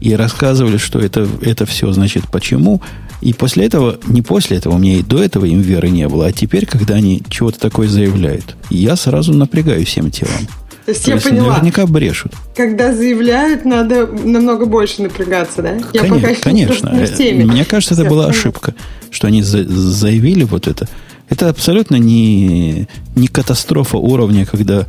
и 0.04 0.16
рассказывали, 0.16 0.76
что 0.78 1.00
это, 1.00 1.26
это 1.42 1.66
все, 1.66 1.92
значит, 1.94 2.26
почему. 2.30 2.82
И 3.22 3.32
после 3.32 3.66
этого, 3.66 4.00
не 4.06 4.22
после 4.22 4.58
этого, 4.58 4.76
у 4.76 4.78
меня 4.78 4.96
и 4.96 5.02
до 5.02 5.24
этого 5.24 5.46
им 5.46 5.62
веры 5.62 5.90
не 5.90 6.10
было, 6.10 6.26
а 6.28 6.34
теперь, 6.34 6.66
когда 6.66 6.96
они 6.96 7.24
чего-то 7.30 7.58
такое 7.58 7.88
заявляют, 7.88 8.58
я 8.70 8.98
сразу 8.98 9.34
напрягаю 9.34 9.86
всем 9.86 10.12
телом. 10.12 10.46
То 10.86 10.92
есть 10.92 11.06
То 11.06 11.12
я 11.12 11.16
есть 11.16 11.30
поняла. 11.30 11.54
Наверняка 11.54 11.86
брешут. 11.88 12.34
Когда 12.54 12.94
заявляют, 12.94 13.64
надо 13.64 14.06
намного 14.08 14.66
больше 14.66 15.04
напрягаться, 15.04 15.62
да? 15.62 15.78
Я 15.94 16.02
конечно, 16.02 16.20
пока 16.20 16.42
конечно. 16.42 16.92
Мне 16.92 17.64
кажется, 17.64 17.94
это 17.94 18.04
была 18.04 18.26
ошибка, 18.26 18.76
что 19.10 19.28
они 19.28 19.42
заявили 19.42 20.44
вот 20.44 20.68
это. 20.68 20.90
Это 21.30 21.48
абсолютно 21.48 21.96
не, 21.96 22.90
не 23.16 23.28
катастрофа 23.28 23.96
уровня, 23.96 24.46
когда 24.46 24.86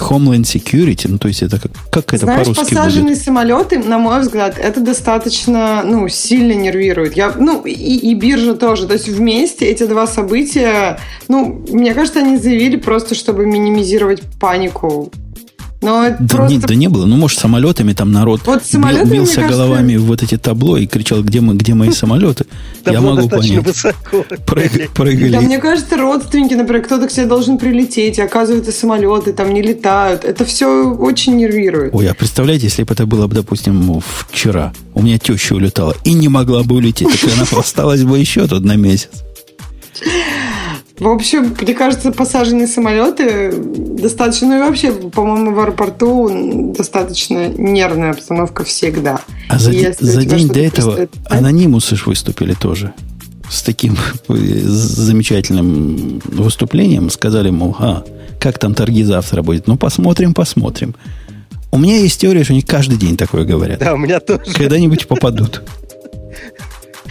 Homeland 0.00 0.42
Security, 0.44 1.06
ну, 1.08 1.18
то 1.18 1.28
есть 1.28 1.42
это 1.42 1.60
как, 1.60 1.72
как 1.90 2.14
это 2.14 2.24
Знаешь, 2.24 2.40
по-русски 2.46 2.74
посаженные 2.74 3.14
будет? 3.14 3.24
самолеты, 3.24 3.78
на 3.78 3.98
мой 3.98 4.20
взгляд, 4.20 4.58
это 4.58 4.80
достаточно, 4.80 5.82
ну, 5.84 6.08
сильно 6.08 6.52
нервирует. 6.52 7.16
Я, 7.16 7.32
ну, 7.36 7.62
и, 7.64 7.72
и 7.72 8.14
биржа 8.14 8.54
тоже. 8.54 8.86
То 8.86 8.94
есть 8.94 9.08
вместе 9.08 9.66
эти 9.66 9.86
два 9.86 10.06
события, 10.06 10.98
ну, 11.28 11.64
мне 11.68 11.94
кажется, 11.94 12.20
они 12.20 12.36
заявили 12.36 12.76
просто, 12.76 13.14
чтобы 13.14 13.46
минимизировать 13.46 14.22
панику 14.40 15.10
но 15.80 16.10
да, 16.18 16.36
просто... 16.36 16.54
не, 16.54 16.58
да 16.58 16.74
не 16.74 16.88
было. 16.88 17.06
Ну, 17.06 17.16
может, 17.16 17.38
самолетами 17.38 17.92
там 17.92 18.10
народ 18.10 18.40
вот 18.44 18.62
бил, 18.72 19.04
бился 19.06 19.36
кажется... 19.36 19.56
головами 19.56 19.94
в 19.94 20.06
вот 20.06 20.22
эти 20.22 20.36
табло 20.36 20.76
и 20.76 20.86
кричал, 20.86 21.22
где, 21.22 21.40
мы, 21.40 21.54
где 21.54 21.74
мои 21.74 21.92
самолеты. 21.92 22.46
Я 22.86 23.00
могу 23.00 23.28
понять. 23.28 23.64
Прыгали. 24.46 25.30
Да, 25.30 25.40
мне 25.40 25.58
кажется, 25.58 25.96
родственники, 25.96 26.54
например, 26.54 26.82
кто-то 26.82 27.06
к 27.06 27.12
себе 27.12 27.26
должен 27.26 27.58
прилететь, 27.58 28.18
и 28.18 28.22
оказывается, 28.22 28.72
самолеты 28.72 29.32
там 29.32 29.54
не 29.54 29.62
летают. 29.62 30.24
Это 30.24 30.44
все 30.44 30.90
очень 30.94 31.36
нервирует. 31.36 31.94
Ой, 31.94 32.08
а 32.08 32.14
представляете, 32.14 32.64
если 32.64 32.82
бы 32.82 32.94
это 32.94 33.06
было, 33.06 33.28
допустим, 33.28 34.02
вчера, 34.30 34.72
у 34.94 35.02
меня 35.02 35.18
теща 35.18 35.54
улетала 35.54 35.94
и 36.02 36.12
не 36.12 36.28
могла 36.28 36.64
бы 36.64 36.76
улететь, 36.76 37.08
так 37.08 37.30
она 37.32 37.46
осталась 37.60 38.02
бы 38.02 38.18
еще 38.18 38.48
тут 38.48 38.64
на 38.64 38.74
месяц. 38.74 39.10
В 40.98 41.08
общем, 41.08 41.54
мне 41.60 41.74
кажется, 41.74 42.10
посаженные 42.10 42.66
самолеты 42.66 43.52
достаточно, 43.52 44.48
ну 44.48 44.56
и 44.56 44.60
вообще, 44.60 44.92
по-моему, 44.92 45.54
в 45.54 45.60
аэропорту 45.60 46.72
достаточно 46.76 47.48
нервная 47.48 48.10
обстановка 48.10 48.64
всегда. 48.64 49.20
А 49.48 49.58
за, 49.58 49.72
за 49.98 50.24
день 50.24 50.48
до 50.48 50.60
этого 50.60 51.08
анонимусы 51.26 51.96
ж 51.96 52.06
выступили 52.06 52.54
тоже 52.54 52.92
с 53.50 53.62
таким 53.62 53.96
замечательным 54.28 56.20
выступлением. 56.24 57.10
Сказали, 57.10 57.50
мол, 57.50 57.76
а, 57.78 58.04
как 58.40 58.58
там 58.58 58.74
торги 58.74 59.04
завтра 59.04 59.42
будет? 59.42 59.66
Ну, 59.66 59.76
посмотрим, 59.76 60.34
посмотрим. 60.34 60.94
У 61.70 61.78
меня 61.78 61.98
есть 61.98 62.20
теория, 62.20 62.44
что 62.44 62.52
они 62.54 62.62
каждый 62.62 62.98
день 62.98 63.16
такое 63.16 63.44
говорят. 63.44 63.78
Да, 63.78 63.94
у 63.94 63.98
меня 63.98 64.20
тоже. 64.20 64.52
Когда-нибудь 64.52 65.06
попадут. 65.06 65.62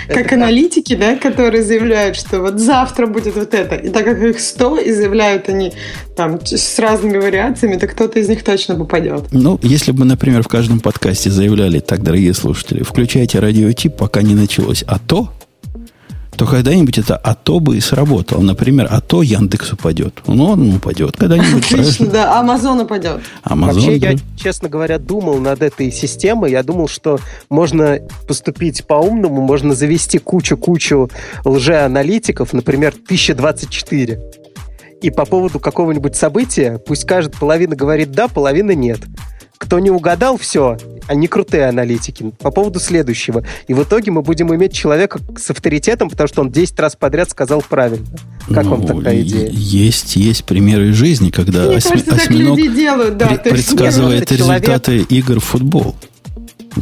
Как 0.08 0.34
аналитики, 0.34 0.96
да, 0.96 1.16
которые 1.16 1.64
заявляют, 1.64 2.16
что 2.16 2.42
вот 2.42 2.60
завтра 2.60 3.08
будет 3.08 3.36
вот 3.36 3.54
это. 3.54 3.76
И 3.76 3.90
так 3.90 4.06
как 4.06 4.22
их 4.22 4.40
100, 4.40 4.80
и 4.80 4.92
заявляют 4.92 5.50
они 5.50 5.74
там 6.16 6.40
с 6.44 6.80
разными 6.80 7.18
вариациями, 7.18 7.78
то 7.78 7.88
кто-то 7.88 8.20
из 8.20 8.30
них 8.30 8.44
точно 8.44 8.76
попадет. 8.76 9.26
Ну, 9.32 9.60
если 9.62 9.92
бы, 9.92 10.06
например, 10.06 10.44
в 10.44 10.48
каждом 10.48 10.80
подкасте 10.80 11.30
заявляли, 11.30 11.80
так, 11.80 12.02
дорогие 12.04 12.34
слушатели, 12.34 12.84
включайте 12.84 13.40
радиотип, 13.40 13.96
пока 13.96 14.22
не 14.22 14.36
началось, 14.36 14.84
а 14.88 15.00
то 15.00 15.30
то 16.38 16.46
когда-нибудь 16.46 17.00
это 17.00 17.18
АТО 17.18 17.60
бы 17.60 17.78
и 17.78 17.82
сработало. 17.82 18.42
Например, 18.42 18.88
АТО 18.90 19.24
Яндекс 19.24 19.74
упадет. 19.74 20.22
Ну, 20.28 20.46
он 20.46 20.76
упадет 20.76 21.18
когда-нибудь. 21.18 21.66
Отлично, 21.66 22.08
да. 22.08 22.40
Амазон 22.40 22.82
упадет. 22.82 23.22
Амазон, 23.42 23.84
Вообще, 23.84 24.00
да. 24.00 24.10
я, 24.12 24.18
честно 24.38 24.70
говоря, 24.70 25.00
думал 25.00 25.40
над 25.40 25.64
этой 25.64 25.92
системой. 25.92 26.52
Я 26.52 26.62
думал, 26.62 26.88
что 26.88 27.20
можно 27.50 28.00
поступить 28.28 28.86
по-умному, 28.86 29.42
можно 29.42 29.74
завести 29.74 30.20
кучу-кучу 30.20 31.10
лжеаналитиков, 31.44 32.54
например, 32.54 32.94
1024. 32.94 34.20
И 35.02 35.10
по 35.10 35.26
поводу 35.26 35.60
какого-нибудь 35.60 36.16
события 36.16 36.78
пусть 36.78 37.06
каждая 37.06 37.38
половина 37.40 37.76
говорит 37.76 38.12
«да», 38.12 38.28
половина 38.28 38.72
«нет». 38.72 39.00
Кто 39.58 39.80
не 39.80 39.90
угадал, 39.90 40.38
все, 40.38 40.78
они 41.08 41.28
крутые 41.28 41.68
аналитики. 41.68 42.32
По 42.40 42.52
поводу 42.52 42.80
следующего. 42.80 43.44
И 43.68 43.74
в 43.74 43.84
итоге 43.84 44.12
мы 44.12 44.22
будем 44.22 44.54
иметь 44.54 44.74
человека 44.74 45.20
с 45.38 45.50
авторитетом, 45.50 46.10
потому 46.10 46.28
что 46.28 46.42
он 46.42 46.52
10 46.52 46.80
раз 46.80 46.96
подряд 46.96 47.30
сказал 47.30 47.64
правильно. 47.68 48.06
Как 48.54 48.66
ну, 48.66 48.76
вам 48.76 48.86
такая 48.86 49.22
идея? 49.22 49.50
Есть, 49.52 50.16
есть 50.16 50.46
примеры 50.46 50.94
жизни, 50.94 51.30
когда 51.30 51.66
Мне 51.66 51.78
осьми, 51.78 52.02
кажется, 52.02 52.16
осьминог 52.16 52.58
делают, 52.58 53.18
да, 53.18 53.28
пред, 53.28 53.44
предсказывает 53.44 54.32
результаты 54.32 54.92
человек... 54.92 55.12
игр 55.12 55.40
в 55.40 55.44
футбол. 55.44 55.96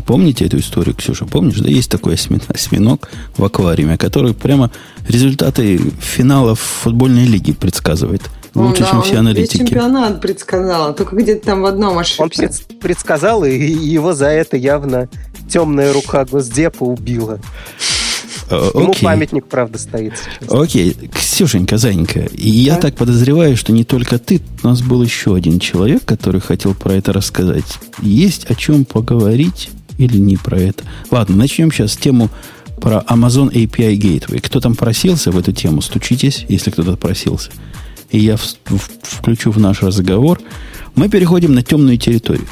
Помните 0.05 0.45
эту 0.45 0.59
историю, 0.59 0.95
Ксюша? 0.95 1.25
Помнишь, 1.25 1.59
да? 1.59 1.69
Есть 1.69 1.89
такой 1.89 2.15
осьминог 2.15 3.09
в 3.37 3.43
аквариуме, 3.43 3.97
который 3.97 4.33
прямо 4.33 4.71
результаты 5.07 5.79
финалов 5.99 6.59
футбольной 6.59 7.25
лиги 7.25 7.53
предсказывает. 7.53 8.21
Лучше, 8.55 8.83
да, 8.83 8.89
чем 8.89 9.01
все 9.01 9.17
аналитики. 9.17 9.57
Весь 9.57 9.67
чемпионат 9.67 10.21
предсказал, 10.21 10.95
только 10.95 11.15
где-то 11.15 11.45
там 11.45 11.61
в 11.61 11.65
одном 11.65 11.97
ошибся. 11.97 12.43
Он 12.43 12.79
предсказал, 12.79 13.43
и 13.43 13.53
его 13.57 14.13
за 14.13 14.27
это 14.27 14.55
явно 14.57 15.09
темная 15.49 15.93
рука 15.93 16.25
Госдепа 16.25 16.83
убила. 16.83 17.39
Э, 18.49 18.69
Ему 18.75 18.91
Окей. 18.91 19.03
памятник, 19.03 19.47
правда, 19.47 19.77
стоит 19.77 20.13
сейчас. 20.17 20.51
Окей, 20.51 20.95
Ксюшенька, 21.13 21.77
Занька, 21.77 22.27
я 22.33 22.77
так 22.77 22.95
подозреваю, 22.95 23.57
что 23.57 23.73
не 23.73 23.83
только 23.83 24.19
ты, 24.19 24.41
у 24.63 24.67
нас 24.67 24.81
был 24.81 25.03
еще 25.03 25.35
один 25.35 25.59
человек, 25.59 26.05
который 26.05 26.41
хотел 26.41 26.73
про 26.75 26.93
это 26.93 27.11
рассказать. 27.11 27.65
Есть 28.01 28.45
о 28.49 28.55
чем 28.55 28.85
поговорить 28.85 29.69
или 29.97 30.17
не 30.17 30.37
про 30.37 30.59
это? 30.59 30.83
Ладно, 31.11 31.35
начнем 31.35 31.71
сейчас 31.71 31.97
тему 31.97 32.29
про 32.79 33.03
Amazon 33.09 33.51
API 33.51 33.97
Gateway. 33.97 34.39
Кто 34.41 34.59
там 34.59 34.75
просился 34.75 35.31
в 35.31 35.37
эту 35.37 35.51
тему, 35.51 35.81
стучитесь, 35.81 36.45
если 36.47 36.69
кто-то 36.71 36.95
просился 36.97 37.51
и 38.09 38.19
я 38.19 38.37
в, 38.37 38.43
в, 38.65 38.89
включу 39.01 39.51
в 39.51 39.59
наш 39.59 39.81
разговор, 39.81 40.39
мы 40.95 41.09
переходим 41.09 41.53
на 41.53 41.61
темную 41.61 41.97
территорию 41.97 42.47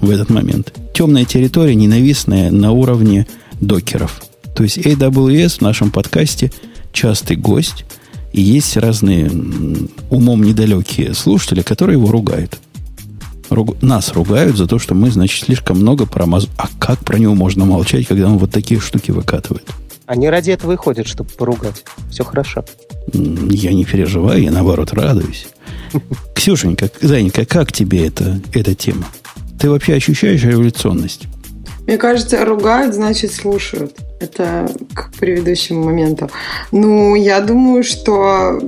в 0.00 0.10
этот 0.10 0.30
момент. 0.30 0.72
Темная 0.94 1.24
территория, 1.24 1.74
ненавистная 1.74 2.50
на 2.50 2.72
уровне 2.72 3.26
докеров. 3.60 4.22
То 4.54 4.62
есть 4.62 4.78
AWS 4.78 5.58
в 5.58 5.60
нашем 5.60 5.90
подкасте 5.90 6.52
частый 6.92 7.36
гость, 7.36 7.84
и 8.32 8.40
есть 8.40 8.76
разные 8.76 9.30
умом 10.10 10.42
недалекие 10.42 11.14
слушатели, 11.14 11.62
которые 11.62 11.98
его 11.98 12.10
ругают. 12.10 12.58
Руг... 13.48 13.80
Нас 13.82 14.12
ругают 14.12 14.56
за 14.56 14.66
то, 14.66 14.78
что 14.78 14.94
мы, 14.94 15.10
значит, 15.10 15.44
слишком 15.44 15.78
много 15.78 16.06
про 16.06 16.24
Amazon. 16.24 16.50
А 16.56 16.68
как 16.78 16.98
про 17.00 17.18
него 17.18 17.34
можно 17.34 17.64
молчать, 17.64 18.06
когда 18.06 18.26
он 18.26 18.38
вот 18.38 18.50
такие 18.50 18.80
штуки 18.80 19.10
выкатывает? 19.10 19.66
Они 20.06 20.28
ради 20.28 20.50
этого 20.50 20.72
и 20.72 20.76
ходят, 20.76 21.06
чтобы 21.06 21.30
поругать. 21.30 21.84
Все 22.10 22.24
хорошо. 22.24 22.64
Я 23.12 23.72
не 23.72 23.84
переживаю, 23.84 24.42
я 24.42 24.50
наоборот 24.50 24.92
радуюсь. 24.92 25.46
Ксюшенька, 26.34 26.90
Занька, 27.00 27.44
как 27.44 27.72
тебе 27.72 28.06
эта, 28.06 28.40
эта 28.52 28.74
тема? 28.74 29.06
Ты 29.60 29.70
вообще 29.70 29.94
ощущаешь 29.94 30.42
революционность? 30.44 31.26
Мне 31.86 31.98
кажется, 31.98 32.44
ругают, 32.44 32.94
значит, 32.94 33.32
слушают. 33.32 33.96
Это 34.18 34.68
к 34.92 35.12
предыдущему 35.20 35.84
моменту. 35.84 36.28
Ну, 36.72 37.14
я 37.14 37.40
думаю, 37.40 37.84
что 37.84 38.58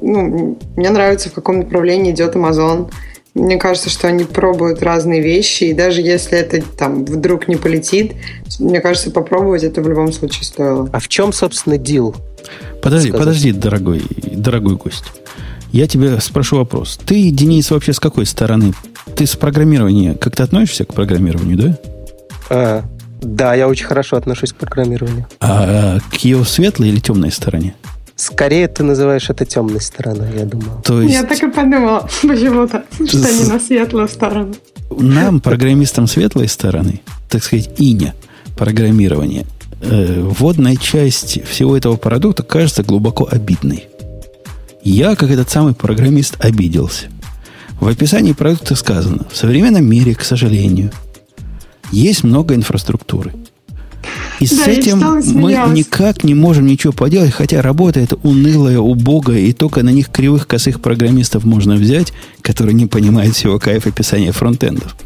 ну, 0.00 0.58
мне 0.76 0.90
нравится, 0.90 1.28
в 1.28 1.32
каком 1.32 1.58
направлении 1.58 2.12
идет 2.12 2.34
Amazon. 2.34 2.90
Мне 3.34 3.56
кажется, 3.56 3.88
что 3.88 4.08
они 4.08 4.24
пробуют 4.24 4.82
разные 4.82 5.22
вещи, 5.22 5.64
и 5.64 5.72
даже 5.72 6.02
если 6.02 6.38
это 6.38 6.60
там 6.60 7.04
вдруг 7.04 7.48
не 7.48 7.56
полетит, 7.56 8.12
мне 8.58 8.80
кажется, 8.80 9.10
попробовать 9.10 9.62
это 9.62 9.80
в 9.80 9.88
любом 9.88 10.12
случае 10.12 10.44
стоило. 10.44 10.90
А 10.92 10.98
в 10.98 11.08
чем, 11.08 11.32
собственно, 11.32 11.78
дил? 11.78 12.14
Подожди, 12.82 13.08
сказать? 13.08 13.26
подожди, 13.26 13.52
дорогой, 13.52 14.02
дорогой 14.32 14.76
гость. 14.76 15.04
Я 15.70 15.86
тебе 15.86 16.20
спрошу 16.20 16.58
вопрос. 16.58 17.00
Ты, 17.06 17.30
Денис, 17.30 17.70
вообще 17.70 17.94
с 17.94 18.00
какой 18.00 18.26
стороны? 18.26 18.74
Ты 19.16 19.26
с 19.26 19.34
программирования 19.36 20.14
как 20.14 20.36
ты 20.36 20.42
относишься 20.42 20.84
к 20.84 20.92
программированию, 20.92 21.56
да? 21.56 21.78
А, 22.50 22.82
да, 23.22 23.54
я 23.54 23.66
очень 23.66 23.86
хорошо 23.86 24.16
отношусь 24.16 24.52
к 24.52 24.56
программированию. 24.56 25.26
А 25.40 25.98
к 26.10 26.16
ее 26.16 26.44
светлой 26.44 26.90
или 26.90 27.00
темной 27.00 27.30
стороне? 27.30 27.74
Скорее 28.16 28.68
ты 28.68 28.82
называешь 28.82 29.30
это 29.30 29.44
темной 29.44 29.80
стороной, 29.80 30.28
я 30.38 30.44
думал. 30.44 30.82
То 30.84 31.00
есть... 31.00 31.14
Я 31.14 31.24
так 31.24 31.42
и 31.42 31.48
подумала 31.48 32.08
почему-то, 32.22 32.84
что 32.92 33.18
не 33.18 33.48
на 33.48 33.58
светлую 33.58 34.08
сторону. 34.08 34.54
Нам, 34.90 35.40
программистам 35.40 36.06
светлой 36.06 36.48
стороны, 36.48 37.00
так 37.28 37.42
сказать, 37.42 37.70
иня 37.78 38.14
программирования, 38.56 39.46
э, 39.80 40.20
вводная 40.20 40.76
часть 40.76 41.42
всего 41.46 41.76
этого 41.76 41.96
продукта 41.96 42.42
кажется 42.42 42.82
глубоко 42.82 43.26
обидной. 43.30 43.88
Я, 44.84 45.16
как 45.16 45.30
этот 45.30 45.48
самый 45.48 45.74
программист, 45.74 46.36
обиделся. 46.44 47.06
В 47.80 47.88
описании 47.88 48.32
продукта 48.32 48.74
сказано, 48.74 49.26
в 49.32 49.36
современном 49.36 49.86
мире, 49.86 50.14
к 50.14 50.22
сожалению, 50.22 50.92
есть 51.90 52.24
много 52.24 52.54
инфраструктуры– 52.54 53.32
и 54.40 54.48
да, 54.48 54.54
с 54.54 54.68
этим 54.68 55.00
мы 55.38 55.52
никак 55.72 56.24
не 56.24 56.34
можем 56.34 56.66
ничего 56.66 56.92
поделать, 56.92 57.32
хотя 57.32 57.62
работа 57.62 58.00
это 58.00 58.16
унылая, 58.22 58.78
убогая, 58.78 59.38
и 59.38 59.52
только 59.52 59.82
на 59.82 59.90
них 59.90 60.08
кривых 60.10 60.46
косых 60.46 60.80
программистов 60.80 61.44
можно 61.44 61.74
взять, 61.74 62.12
которые 62.40 62.74
не 62.74 62.86
понимают 62.86 63.36
всего 63.36 63.58
кайфа 63.58 63.90
описания 63.90 64.32
фронтендов. 64.32 64.96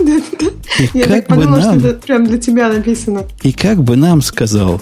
И 0.00 0.88
Я 0.94 1.04
как 1.04 1.12
так 1.12 1.26
подумала, 1.26 1.60
нам, 1.60 1.78
что 1.78 1.88
это 1.88 2.00
прям 2.00 2.26
для 2.26 2.38
тебя 2.38 2.68
написано. 2.68 3.24
И 3.42 3.52
как 3.52 3.82
бы 3.82 3.96
нам 3.96 4.22
сказал 4.22 4.80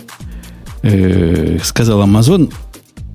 э, 0.83 1.59
сказал 1.62 2.03
Amazon, 2.03 2.53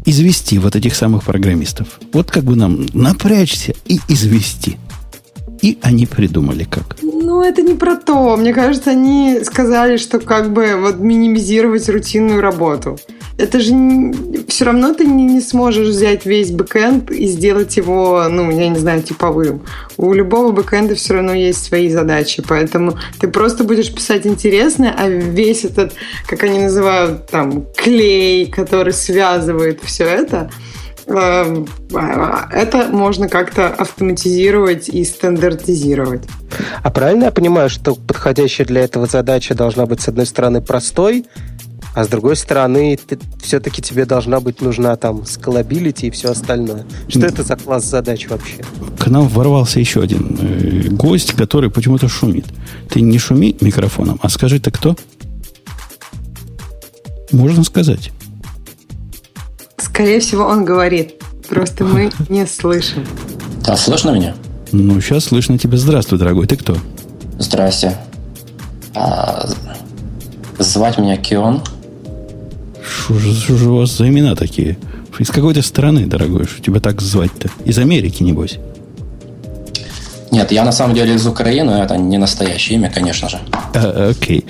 извести 0.05 0.57
вот 0.57 0.75
этих 0.75 0.95
самых 0.95 1.23
программистов. 1.23 1.99
Вот 2.13 2.31
как 2.31 2.43
бы 2.43 2.55
нам 2.55 2.85
напрячься 2.93 3.73
и 3.85 3.99
извести. 4.07 4.77
И 5.61 5.77
они 5.81 6.05
придумали 6.05 6.63
как. 6.63 6.97
Ну, 7.01 7.43
это 7.43 7.61
не 7.61 7.75
про 7.75 7.95
то. 7.95 8.35
Мне 8.35 8.53
кажется, 8.53 8.91
они 8.91 9.41
сказали, 9.43 9.97
что 9.97 10.19
как 10.19 10.51
бы 10.51 10.75
вот 10.75 10.99
минимизировать 10.99 11.87
рутинную 11.87 12.41
работу. 12.41 12.97
Это 13.37 13.59
же 13.59 13.73
не... 13.73 14.43
все 14.47 14.65
равно 14.65 14.93
ты 14.93 15.05
не, 15.05 15.23
не 15.23 15.41
сможешь 15.41 15.87
взять 15.87 16.25
весь 16.25 16.51
бэкэнд 16.51 17.11
и 17.11 17.27
сделать 17.27 17.77
его, 17.77 18.27
ну, 18.29 18.51
я 18.51 18.67
не 18.69 18.77
знаю, 18.77 19.01
типовым. 19.01 19.61
У 19.97 20.13
любого 20.13 20.51
бэкэнда 20.51 20.95
все 20.95 21.15
равно 21.15 21.33
есть 21.33 21.63
свои 21.63 21.89
задачи, 21.89 22.43
поэтому 22.47 22.97
ты 23.19 23.27
просто 23.27 23.63
будешь 23.63 23.93
писать 23.93 24.27
интересное, 24.27 24.93
а 24.97 25.07
весь 25.07 25.63
этот, 25.65 25.93
как 26.27 26.43
они 26.43 26.59
называют, 26.59 27.27
там, 27.27 27.65
клей, 27.75 28.47
который 28.47 28.93
связывает 28.93 29.79
все 29.83 30.05
это, 30.05 30.51
это 31.07 32.89
можно 32.91 33.27
как-то 33.27 33.67
автоматизировать 33.67 34.89
и 34.89 35.03
стандартизировать. 35.03 36.23
А 36.83 36.89
правильно 36.89 37.25
я 37.25 37.31
понимаю, 37.31 37.69
что 37.69 37.95
подходящая 37.95 38.67
для 38.67 38.81
этого 38.81 39.07
задача 39.07 39.55
должна 39.55 39.85
быть, 39.85 40.01
с 40.01 40.07
одной 40.07 40.25
стороны, 40.25 40.61
простой, 40.61 41.25
а 41.93 42.05
с 42.05 42.07
другой 42.07 42.37
стороны, 42.37 42.97
ты, 42.97 43.19
все-таки 43.41 43.81
тебе 43.81 44.05
должна 44.05 44.39
быть 44.39 44.61
нужна 44.61 44.95
там 44.95 45.25
скалабилити 45.25 46.07
и 46.07 46.11
все 46.11 46.31
остальное. 46.31 46.85
Что 47.09 47.25
это 47.25 47.43
за 47.43 47.57
класс 47.57 47.83
задач 47.85 48.29
вообще? 48.29 48.63
К 48.97 49.07
нам 49.07 49.27
ворвался 49.27 49.79
еще 49.79 50.01
один 50.01 50.37
э, 50.39 50.87
гость, 50.89 51.33
который 51.33 51.69
почему-то 51.69 52.07
шумит. 52.07 52.45
Ты 52.89 53.01
не 53.01 53.17
шуми 53.17 53.57
микрофоном, 53.59 54.19
а 54.21 54.29
скажи, 54.29 54.59
ты 54.59 54.71
кто? 54.71 54.95
Можно 57.31 57.63
сказать. 57.63 58.11
Скорее 59.81 60.19
всего, 60.19 60.45
он 60.45 60.63
говорит. 60.63 61.15
Просто 61.49 61.83
мы 61.83 62.11
не 62.29 62.45
слышим. 62.45 63.05
А 63.65 63.75
слышно 63.75 64.11
меня? 64.11 64.35
Ну, 64.71 65.01
сейчас 65.01 65.25
слышно 65.25 65.57
тебя. 65.57 65.77
Здравствуй, 65.77 66.19
дорогой. 66.19 66.47
Ты 66.47 66.55
кто? 66.55 66.77
Здрасте. 67.39 67.97
А, 68.93 69.49
звать 70.59 70.97
меня 70.97 71.17
Кион. 71.17 71.61
Что 72.83 73.17
же, 73.19 73.69
у 73.69 73.77
вас 73.77 73.97
за 73.97 74.07
имена 74.07 74.35
такие? 74.35 74.77
Из 75.19 75.29
какой 75.29 75.53
то 75.53 75.61
страны, 75.61 76.05
дорогой, 76.07 76.45
что 76.45 76.61
тебя 76.61 76.79
так 76.79 77.01
звать-то? 77.01 77.49
Из 77.65 77.77
Америки, 77.77 78.23
небось? 78.23 78.57
Нет, 80.31 80.51
я 80.51 80.63
на 80.63 80.71
самом 80.71 80.95
деле 80.95 81.15
из 81.15 81.27
Украины, 81.27 81.71
это 81.71 81.97
не 81.97 82.17
настоящее 82.17 82.77
имя, 82.77 82.89
конечно 82.89 83.27
же. 83.27 83.39
А, 83.73 84.09
окей. 84.11 84.45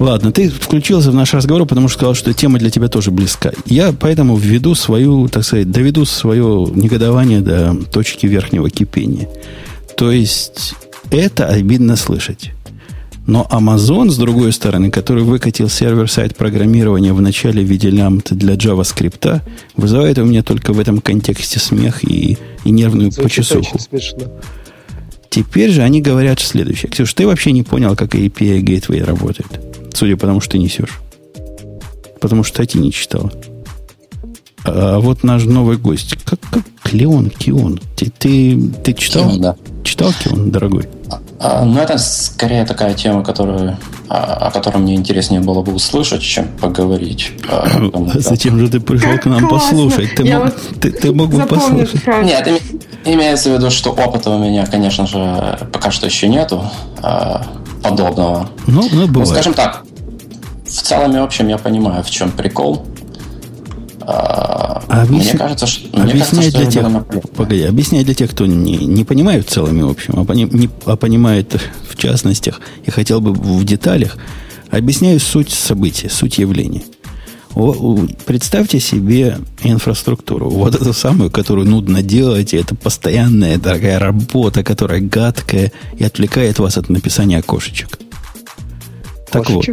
Ладно, 0.00 0.32
ты 0.32 0.48
включился 0.48 1.10
в 1.10 1.14
наш 1.14 1.34
разговор, 1.34 1.66
потому 1.66 1.88
что 1.88 1.98
сказал, 1.98 2.14
что 2.14 2.32
тема 2.32 2.58
для 2.58 2.70
тебя 2.70 2.88
тоже 2.88 3.10
близка. 3.10 3.52
Я 3.66 3.92
поэтому 3.92 4.34
введу 4.34 4.74
свою, 4.74 5.28
так 5.28 5.44
сказать, 5.44 5.70
доведу 5.70 6.06
свое 6.06 6.66
негодование 6.74 7.42
до 7.42 7.76
точки 7.92 8.24
верхнего 8.24 8.70
кипения. 8.70 9.28
То 9.98 10.10
есть 10.10 10.74
это 11.10 11.46
обидно 11.48 11.96
слышать. 11.96 12.52
Но 13.26 13.46
Amazon, 13.50 14.08
с 14.08 14.16
другой 14.16 14.54
стороны, 14.54 14.90
который 14.90 15.22
выкатил 15.22 15.68
сервер-сайт 15.68 16.34
программирования 16.34 17.12
в 17.12 17.20
начале 17.20 17.62
в 17.62 17.66
виде 17.66 17.90
лямбда 17.90 18.34
для 18.34 18.54
JavaScript, 18.54 19.42
вызывает 19.76 20.16
у 20.16 20.24
меня 20.24 20.42
только 20.42 20.72
в 20.72 20.80
этом 20.80 21.02
контексте 21.02 21.60
смех 21.60 22.02
и, 22.04 22.38
и 22.64 22.70
нервную 22.70 23.12
Звучит 23.12 23.46
почесуху. 23.46 23.78
Теперь 25.28 25.70
же 25.70 25.82
они 25.82 26.00
говорят 26.00 26.40
следующее. 26.40 26.90
Ксюш, 26.90 27.12
ты 27.12 27.26
вообще 27.26 27.52
не 27.52 27.62
понял, 27.62 27.94
как 27.94 28.14
API 28.14 28.62
Gateway 28.62 29.04
работает. 29.04 29.69
Судя 29.94 30.16
по 30.16 30.26
тому, 30.26 30.40
что 30.40 30.52
ты 30.52 30.58
несешь. 30.58 31.00
Потому 32.20 32.44
что 32.44 32.56
статьи 32.56 32.80
не 32.80 32.92
читала. 32.92 33.32
А, 34.64 34.96
а 34.96 35.00
вот 35.00 35.22
наш 35.22 35.44
новый 35.44 35.76
гость. 35.76 36.16
Как, 36.24 36.38
как 36.50 36.62
Клеон, 36.82 37.30
Кион. 37.30 37.80
Ты, 37.96 38.10
ты, 38.10 38.60
ты 38.84 38.92
читал? 38.94 39.28
Кион, 39.28 39.40
да. 39.40 39.56
Читал 39.84 40.12
Кион, 40.12 40.50
дорогой? 40.50 40.88
А, 41.38 41.64
ну, 41.64 41.80
это 41.80 41.96
скорее 41.96 42.66
такая 42.66 42.92
тема, 42.92 43.24
которую, 43.24 43.78
а, 44.08 44.48
о 44.48 44.50
которой 44.50 44.78
мне 44.78 44.94
интереснее 44.94 45.40
было 45.40 45.62
бы 45.62 45.72
услышать, 45.72 46.20
чем 46.20 46.48
поговорить. 46.60 47.32
А, 47.48 47.66
зачем 48.16 48.58
же 48.58 48.68
ты 48.68 48.80
пришел 48.80 49.16
к 49.18 49.24
нам 49.24 49.48
послушать? 49.48 50.14
Ты 50.14 50.24
мог, 50.24 50.54
ты, 50.80 50.92
ты 50.92 51.12
мог 51.12 51.30
бы 51.30 51.46
послушать. 51.46 52.06
Нет, 52.22 52.60
имеется 53.04 53.50
в 53.50 53.54
виду, 53.54 53.70
что 53.70 53.90
опыта 53.90 54.30
у 54.30 54.38
меня, 54.38 54.66
конечно 54.66 55.06
же, 55.06 55.58
пока 55.72 55.90
что 55.90 56.06
еще 56.06 56.28
нету 56.28 56.62
подобного. 57.82 58.48
Ну, 58.66 58.88
ну, 58.92 59.06
бывает. 59.06 59.14
ну, 59.14 59.26
скажем 59.26 59.54
так, 59.54 59.84
в 60.64 60.70
целом 60.70 61.14
и 61.14 61.18
общем 61.18 61.48
я 61.48 61.58
понимаю, 61.58 62.02
в 62.02 62.10
чем 62.10 62.30
прикол. 62.30 62.86
А, 64.02 64.82
объясни... 64.88 65.30
Мне 65.30 65.38
кажется, 65.38 65.66
что, 65.66 65.98
мне 65.98 66.12
кажется, 66.12 66.42
что 66.42 66.58
для 66.58 66.66
тех, 66.66 66.86
погоди, 67.36 67.62
объясняй 67.62 68.04
для 68.04 68.14
тех, 68.14 68.30
кто 68.30 68.46
не, 68.46 68.76
не 68.76 69.04
понимает 69.04 69.46
в 69.46 69.50
целом 69.50 69.78
и 69.78 69.88
общем, 69.88 70.14
а, 70.18 70.24
пони, 70.24 70.48
не, 70.50 70.68
а 70.86 70.96
понимает 70.96 71.60
в 71.88 71.96
частностях 71.96 72.60
и 72.84 72.90
хотел 72.90 73.20
бы 73.20 73.32
в 73.32 73.64
деталях, 73.64 74.16
объясняю 74.70 75.20
суть 75.20 75.50
события, 75.50 76.08
суть 76.08 76.38
явления. 76.38 76.82
Представьте 78.26 78.78
себе 78.78 79.38
инфраструктуру, 79.62 80.48
вот 80.48 80.74
эту 80.74 80.92
самую, 80.92 81.30
которую 81.30 81.68
нудно 81.68 82.02
делать, 82.02 82.54
и 82.54 82.56
это 82.56 82.74
постоянная 82.74 83.58
дорогая 83.58 83.98
работа, 83.98 84.62
которая 84.62 85.00
гадкая 85.00 85.72
и 85.98 86.04
отвлекает 86.04 86.58
вас 86.58 86.76
от 86.78 86.88
написания 86.88 87.38
окошечек. 87.38 87.98
Так 89.30 89.50
вот, 89.50 89.66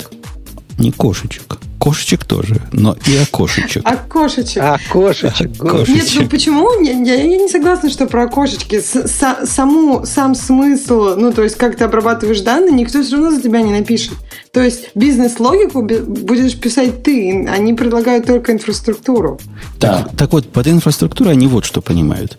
не 0.80 0.92
кошечек. 0.92 1.60
Кошечек 1.80 2.26
тоже, 2.26 2.62
но 2.72 2.98
и 3.06 3.18
окошечек. 3.18 3.84
Окошечек. 3.86 4.64
Окошечек. 4.64 5.64
Нет, 5.64 6.08
ну 6.16 6.28
почему? 6.28 6.82
Я, 6.82 6.94
я, 6.94 7.16
я 7.16 7.38
не 7.38 7.48
согласна, 7.48 7.90
что 7.90 8.08
про 8.08 8.24
окошечки. 8.24 8.80
С, 8.80 9.08
саму, 9.46 10.06
сам 10.06 10.34
смысл, 10.34 11.16
ну, 11.16 11.32
то 11.32 11.44
есть, 11.44 11.56
как 11.56 11.78
ты 11.78 11.84
обрабатываешь 11.84 12.42
данные, 12.42 12.72
никто 12.72 13.04
все 13.04 13.18
равно 13.18 13.32
за 13.32 13.42
тебя 13.42 13.62
не 13.62 13.72
напишет. 13.72 14.14
То 14.52 14.62
есть, 14.62 14.90
бизнес-логику 14.96 15.84
будешь 15.84 16.60
писать 16.60 17.04
ты, 17.04 17.48
они 17.48 17.74
предлагают 17.74 18.26
только 18.26 18.54
инфраструктуру. 18.54 19.40
Так, 19.80 20.06
да. 20.06 20.12
так 20.18 20.34
вот, 20.34 20.52
под 20.52 20.68
инфраструктурой 20.68 21.34
они 21.34 21.48
вот 21.48 21.66
что 21.66 21.82
понимают. 21.82 22.38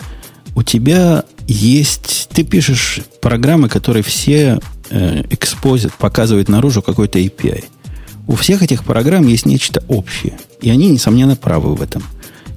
У 0.56 0.64
тебя 0.64 1.24
есть... 1.46 2.28
Ты 2.32 2.42
пишешь 2.42 3.00
программы, 3.20 3.68
которые 3.68 4.02
все 4.02 4.58
э, 4.90 5.22
экспозят, 5.30 5.92
показывают 5.94 6.48
наружу 6.48 6.82
какой-то 6.82 7.20
API– 7.20 7.64
у 8.28 8.34
всех 8.34 8.62
этих 8.62 8.84
программ 8.84 9.26
есть 9.26 9.46
нечто 9.46 9.82
общее. 9.88 10.34
И 10.60 10.70
они, 10.70 10.88
несомненно, 10.90 11.34
правы 11.34 11.74
в 11.74 11.82
этом. 11.82 12.04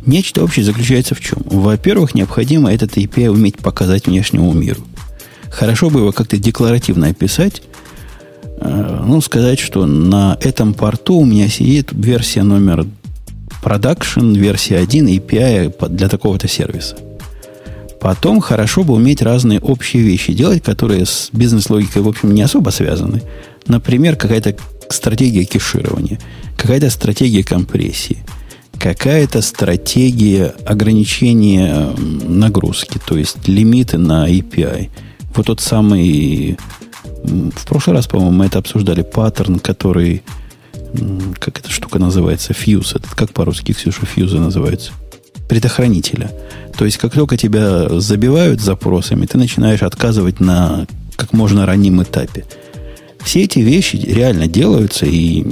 Нечто 0.06 0.44
общее 0.44 0.66
заключается 0.66 1.16
в 1.16 1.22
чем? 1.22 1.40
Во-первых, 1.46 2.14
необходимо 2.14 2.72
этот 2.72 2.98
API 2.98 3.30
уметь 3.30 3.58
показать 3.58 4.06
внешнему 4.06 4.52
миру. 4.52 4.82
Хорошо 5.50 5.90
бы 5.90 6.02
его 6.02 6.12
как-то 6.12 6.38
декларативно 6.38 7.08
описать, 7.08 7.62
э, 8.58 9.04
ну, 9.06 9.22
сказать, 9.22 9.60
что 9.60 9.86
на 9.86 10.38
этом 10.42 10.74
порту 10.74 11.16
у 11.16 11.26
меня 11.26 11.48
сидит 11.48 11.90
версия 11.94 12.44
номер 12.44 12.86
production, 13.64 14.36
версия 14.36 14.78
1 14.78 15.08
API 15.08 15.90
для 15.90 16.10
такого-то 16.10 16.50
сервиса. 16.50 16.98
Потом 18.02 18.42
хорошо 18.42 18.84
бы 18.84 18.96
уметь 18.96 19.22
разные 19.22 19.60
общие 19.60 20.04
вещи 20.04 20.34
делать, 20.34 20.64
которые 20.64 21.06
с 21.06 21.30
бизнес-логикой, 21.32 22.02
в 22.02 22.08
общем, 22.08 22.34
не 22.34 22.42
особо 22.42 22.72
связаны. 22.72 23.22
Например, 23.68 24.16
какая-то 24.16 24.58
стратегия 24.92 25.46
кеширования, 25.46 26.20
какая-то 26.58 26.89
стратегия 26.89 27.44
компрессии, 27.44 28.24
какая-то 28.78 29.42
стратегия 29.42 30.54
ограничения 30.66 31.94
нагрузки, 31.98 33.00
то 33.06 33.18
есть 33.18 33.48
лимиты 33.48 33.98
на 33.98 34.30
API. 34.30 34.89
Вот 35.36 35.46
тот 35.46 35.62
самый... 35.62 36.58
В 37.24 37.66
прошлый 37.68 37.96
раз, 37.96 38.08
по-моему, 38.08 38.32
мы 38.32 38.46
это 38.46 38.60
обсуждали, 38.60 39.04
паттерн, 39.04 39.60
который... 39.60 40.24
Как 41.39 41.60
эта 41.60 41.70
штука 41.70 42.00
называется? 42.00 42.54
Фьюз. 42.54 42.96
Это 42.96 43.08
как 43.16 43.32
по-русски, 43.32 43.74
Ксюша, 43.74 44.06
фьюзы 44.06 44.39
называется? 44.39 44.92
Предохранителя. 45.48 46.32
То 46.78 46.86
есть, 46.86 46.98
как 46.98 47.14
только 47.14 47.38
тебя 47.38 47.88
забивают 48.00 48.60
запросами, 48.62 49.26
ты 49.26 49.38
начинаешь 49.38 49.84
отказывать 49.84 50.39
на 50.39 50.88
как 51.16 51.34
можно 51.34 51.66
раннем 51.66 52.02
этапе. 52.02 52.46
Все 53.24 53.44
эти 53.44 53.60
вещи 53.60 53.96
реально 53.98 54.48
делаются, 54.48 55.06
и 55.06 55.46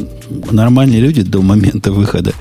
нормальные 0.52 1.00
люди 1.00 1.22
до 1.22 1.42
момента 1.42 1.92
выхода 1.92 2.34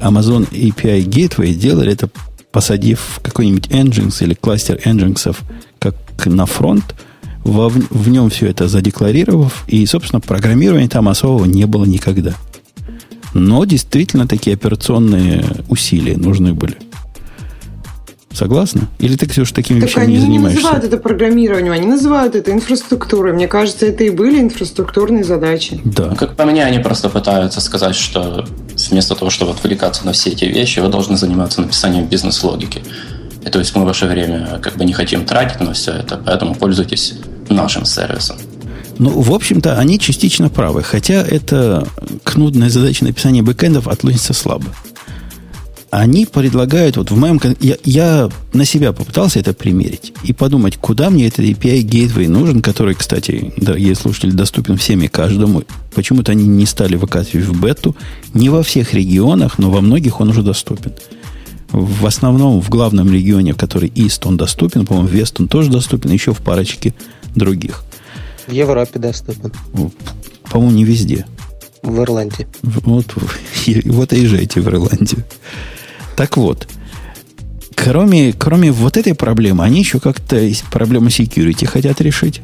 Amazon 0.00 0.48
API 0.50 1.04
Gateway 1.04 1.54
делали 1.54 1.92
это, 1.92 2.08
посадив 2.52 3.20
какой-нибудь 3.22 3.66
Nginx 3.66 4.24
или 4.24 4.34
кластер 4.34 4.80
Nginx 4.84 5.36
как 5.78 5.96
на 6.26 6.46
фронт, 6.46 6.94
во, 7.44 7.68
в 7.68 8.08
нем 8.08 8.30
все 8.30 8.46
это 8.46 8.68
задекларировав, 8.68 9.64
и, 9.68 9.84
собственно, 9.86 10.20
программирования 10.20 10.88
там 10.88 11.08
особого 11.08 11.44
не 11.44 11.66
было 11.66 11.84
никогда. 11.84 12.34
Но 13.34 13.64
действительно 13.64 14.26
такие 14.26 14.54
операционные 14.54 15.44
усилия 15.68 16.16
нужны 16.16 16.54
были. 16.54 16.76
Согласна? 18.32 18.88
Или 18.98 19.16
ты, 19.16 19.26
Ксюша, 19.26 19.54
такими 19.54 19.80
так 19.80 19.88
вещами 19.88 20.12
не 20.12 20.18
занимаешься? 20.18 20.46
они 20.46 20.56
не 20.56 20.62
называют 20.62 20.84
это 20.84 20.96
программированием, 20.98 21.72
они 21.72 21.86
называют 21.86 22.34
это 22.34 22.52
инфраструктурой. 22.52 23.32
Мне 23.32 23.48
кажется, 23.48 23.86
это 23.86 24.04
и 24.04 24.10
были 24.10 24.40
инфраструктурные 24.40 25.24
задачи. 25.24 25.80
Да. 25.84 26.14
Как 26.14 26.36
по 26.36 26.44
мне, 26.44 26.64
они 26.64 26.78
просто 26.78 27.08
пытаются 27.08 27.60
сказать, 27.60 27.96
что 27.96 28.46
вместо 28.90 29.14
того, 29.14 29.30
чтобы 29.30 29.52
отвлекаться 29.52 30.04
на 30.06 30.12
все 30.12 30.30
эти 30.30 30.44
вещи, 30.44 30.80
вы 30.80 30.88
должны 30.88 31.16
заниматься 31.16 31.60
написанием 31.62 32.06
бизнес-логики. 32.06 32.82
И 33.44 33.50
то 33.50 33.58
есть 33.58 33.74
мы 33.74 33.84
ваше 33.84 34.06
время 34.06 34.58
как 34.62 34.76
бы 34.76 34.84
не 34.84 34.92
хотим 34.92 35.24
тратить 35.24 35.60
на 35.60 35.72
все 35.72 35.92
это, 35.92 36.20
поэтому 36.24 36.54
пользуйтесь 36.54 37.14
нашим 37.48 37.86
сервисом. 37.86 38.36
Ну, 38.98 39.10
в 39.20 39.32
общем-то, 39.32 39.78
они 39.78 39.98
частично 39.98 40.48
правы, 40.48 40.82
хотя 40.82 41.22
это 41.22 41.86
к 42.24 42.36
нудной 42.36 42.68
задаче 42.68 43.04
написания 43.04 43.42
бэкэндов 43.42 43.86
относится 43.86 44.34
слабо. 44.34 44.66
Они 45.90 46.26
предлагают, 46.26 46.98
вот 46.98 47.10
в 47.10 47.16
моем... 47.16 47.40
Я, 47.60 47.76
я 47.82 48.28
на 48.52 48.64
себя 48.66 48.92
попытался 48.92 49.40
это 49.40 49.54
примерить 49.54 50.12
и 50.22 50.34
подумать, 50.34 50.76
куда 50.76 51.08
мне 51.08 51.26
этот 51.26 51.40
API 51.40 51.82
Gateway 51.82 52.28
нужен, 52.28 52.60
который, 52.60 52.94
кстати, 52.94 53.54
дорогие 53.56 53.94
слушатели, 53.94 54.30
доступен 54.30 54.76
всем 54.76 55.00
и 55.02 55.08
каждому. 55.08 55.62
Почему-то 55.94 56.32
они 56.32 56.46
не 56.46 56.66
стали 56.66 56.96
выкатывать 56.96 57.46
в 57.46 57.58
бету. 57.58 57.96
Не 58.34 58.50
во 58.50 58.62
всех 58.62 58.92
регионах, 58.92 59.58
но 59.58 59.70
во 59.70 59.80
многих 59.80 60.20
он 60.20 60.28
уже 60.28 60.42
доступен. 60.42 60.92
В 61.70 62.06
основном 62.06 62.60
в 62.60 62.68
главном 62.68 63.10
регионе, 63.10 63.54
в 63.54 63.56
который 63.56 63.88
East, 63.88 64.26
он 64.26 64.36
доступен, 64.36 64.84
по-моему, 64.84 65.08
West 65.08 65.36
он 65.38 65.48
тоже 65.48 65.70
доступен, 65.70 66.10
еще 66.10 66.34
в 66.34 66.38
парочке 66.38 66.94
других. 67.34 67.82
В 68.46 68.52
Европе 68.52 68.98
доступен. 68.98 69.52
По-моему, 70.50 70.74
не 70.74 70.84
везде. 70.84 71.26
В 71.82 71.98
Ирландии. 72.00 72.46
Вот, 72.62 73.06
вот 73.84 74.12
и 74.12 74.20
езжайте 74.20 74.60
в 74.60 74.68
Ирландию. 74.68 75.24
Так 76.18 76.36
вот, 76.36 76.66
кроме, 77.76 78.32
кроме 78.32 78.72
вот 78.72 78.96
этой 78.96 79.14
проблемы, 79.14 79.62
они 79.62 79.78
еще 79.78 80.00
как-то 80.00 80.36
проблему 80.68 81.10
security 81.10 81.64
хотят 81.64 82.00
решить. 82.00 82.40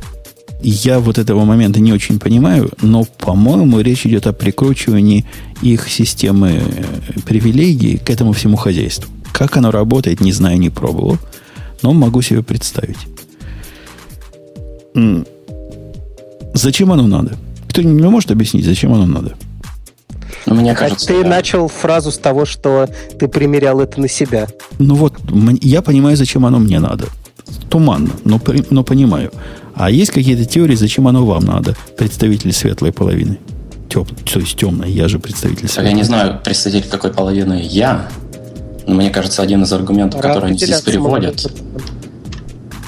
Я 0.62 1.00
вот 1.00 1.18
этого 1.18 1.44
момента 1.44 1.80
не 1.80 1.92
очень 1.92 2.20
понимаю, 2.20 2.70
но, 2.80 3.02
по-моему, 3.02 3.80
речь 3.80 4.06
идет 4.06 4.28
о 4.28 4.32
прикручивании 4.32 5.24
их 5.60 5.88
системы 5.88 6.62
э, 6.62 7.20
привилегий 7.26 7.98
к 7.98 8.10
этому 8.10 8.32
всему 8.32 8.56
хозяйству. 8.56 9.10
Как 9.32 9.56
оно 9.56 9.72
работает, 9.72 10.20
не 10.20 10.30
знаю, 10.30 10.56
не 10.60 10.70
пробовал, 10.70 11.18
но 11.82 11.92
могу 11.92 12.22
себе 12.22 12.44
представить. 12.44 13.08
Зачем 16.54 16.92
оно 16.92 17.08
надо? 17.08 17.36
Кто-нибудь 17.70 18.04
может 18.04 18.30
объяснить, 18.30 18.66
зачем 18.66 18.92
оно 18.92 19.06
надо? 19.06 19.34
Ну, 20.47 20.55
мне 20.55 20.74
кажется, 20.74 21.07
ты 21.07 21.22
да. 21.22 21.28
начал 21.28 21.68
фразу 21.68 22.11
с 22.11 22.18
того, 22.18 22.45
что 22.45 22.89
ты 23.18 23.28
примерял 23.28 23.80
это 23.80 24.01
на 24.01 24.09
себя. 24.09 24.47
Ну 24.78 24.95
вот, 24.95 25.14
я 25.61 25.82
понимаю, 25.82 26.16
зачем 26.16 26.47
оно 26.47 26.59
мне 26.59 26.80
надо. 26.80 27.07
Туманно, 27.68 28.11
но, 28.24 28.41
но 28.70 28.85
понимаю. 28.85 29.32
А 29.74 29.91
есть 29.91 30.11
какие-то 30.12 30.45
теории, 30.45 30.76
зачем 30.76 31.09
оно 31.09 31.26
вам 31.26 31.45
надо, 31.45 31.76
представители 31.97 32.53
светлой 32.53 32.93
половины? 32.93 33.39
Теп, 33.89 34.09
то 34.24 34.41
есть 34.41 34.57
темной, 34.57 34.91
я 34.91 35.09
же 35.09 35.18
представитель 35.18 35.68
светлой. 35.68 35.91
Я 35.91 35.93
не 35.93 36.05
знаю, 36.05 36.41
представитель 36.43 36.89
какой 36.89 37.12
половины 37.12 37.61
я, 37.62 38.09
но 38.87 38.95
мне 38.95 39.11
кажется, 39.11 39.43
один 39.43 39.62
из 39.62 39.72
аргументов, 39.72 40.20
Пора 40.20 40.35
который 40.35 40.51
они 40.51 40.59
здесь 40.59 40.80
переводят, 40.80 41.51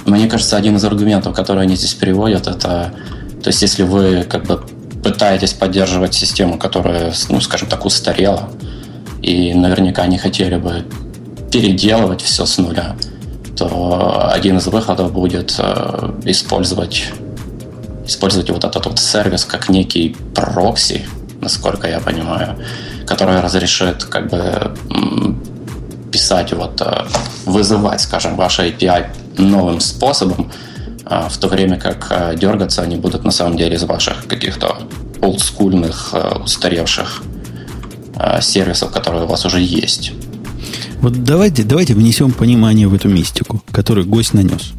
мне 0.07 0.29
кажется, 0.29 0.57
один 0.57 0.77
из 0.77 0.85
аргументов, 0.85 1.35
который 1.35 1.65
они 1.65 1.77
здесь 1.77 1.95
переводят, 1.95 2.47
это, 2.47 2.95
то 3.43 3.49
есть, 3.49 3.61
если 3.63 3.83
вы 3.83 4.25
как 4.29 4.47
бы 4.47 4.63
пытаетесь 5.07 5.53
поддерживать 5.53 6.15
систему, 6.15 6.59
которая, 6.59 7.15
ну, 7.29 7.41
скажем 7.41 7.69
так, 7.69 7.85
устарела, 7.85 8.49
и 9.23 9.55
наверняка 9.55 10.05
не 10.09 10.19
хотели 10.19 10.57
бы 10.57 10.85
переделывать 11.53 12.23
все 12.23 12.45
с 12.45 12.59
нуля, 12.59 12.97
то 13.57 14.29
один 14.33 14.59
из 14.59 14.67
выходов 14.67 15.13
будет 15.13 15.55
э, 15.59 16.13
использовать, 16.25 17.13
использовать 18.05 18.51
вот 18.51 18.65
этот 18.65 18.85
вот 18.85 18.99
сервис 18.99 19.45
как 19.45 19.69
некий 19.69 20.17
прокси, 20.35 21.07
насколько 21.41 21.87
я 21.87 22.01
понимаю, 22.01 22.59
который 23.07 23.41
разрешит 23.41 24.03
как 24.03 24.29
бы 24.29 24.75
писать 26.11 26.53
вот, 26.53 26.81
э, 26.81 27.05
вызывать, 27.45 28.01
скажем, 28.01 28.35
ваше 28.35 28.71
API 28.71 29.07
новым 29.39 29.79
способом, 29.79 30.51
в 31.07 31.39
то 31.39 31.49
время 31.49 31.79
как 31.79 32.09
а, 32.11 32.35
дергаться 32.35 32.83
они 32.83 32.97
будут 32.97 33.25
на 33.25 33.31
самом 33.31 33.57
деле 33.57 33.77
из 33.77 33.85
ваших 33.85 34.27
каких-то 34.27 34.77
олдскульных, 35.23 36.11
а, 36.13 36.43
устаревших 36.43 37.23
сервисов, 38.41 38.93
которые 38.93 39.25
у 39.25 39.27
вас 39.27 39.45
уже 39.45 39.61
есть. 39.61 40.13
Вот 41.03 41.23
давайте, 41.23 41.65
давайте 41.65 41.93
внесем 41.93 42.33
понимание 42.33 42.89
в 42.89 42.95
эту 42.95 43.11
мистику, 43.11 43.63
которую 43.71 44.07
гость 44.07 44.33
нанес. 44.33 44.73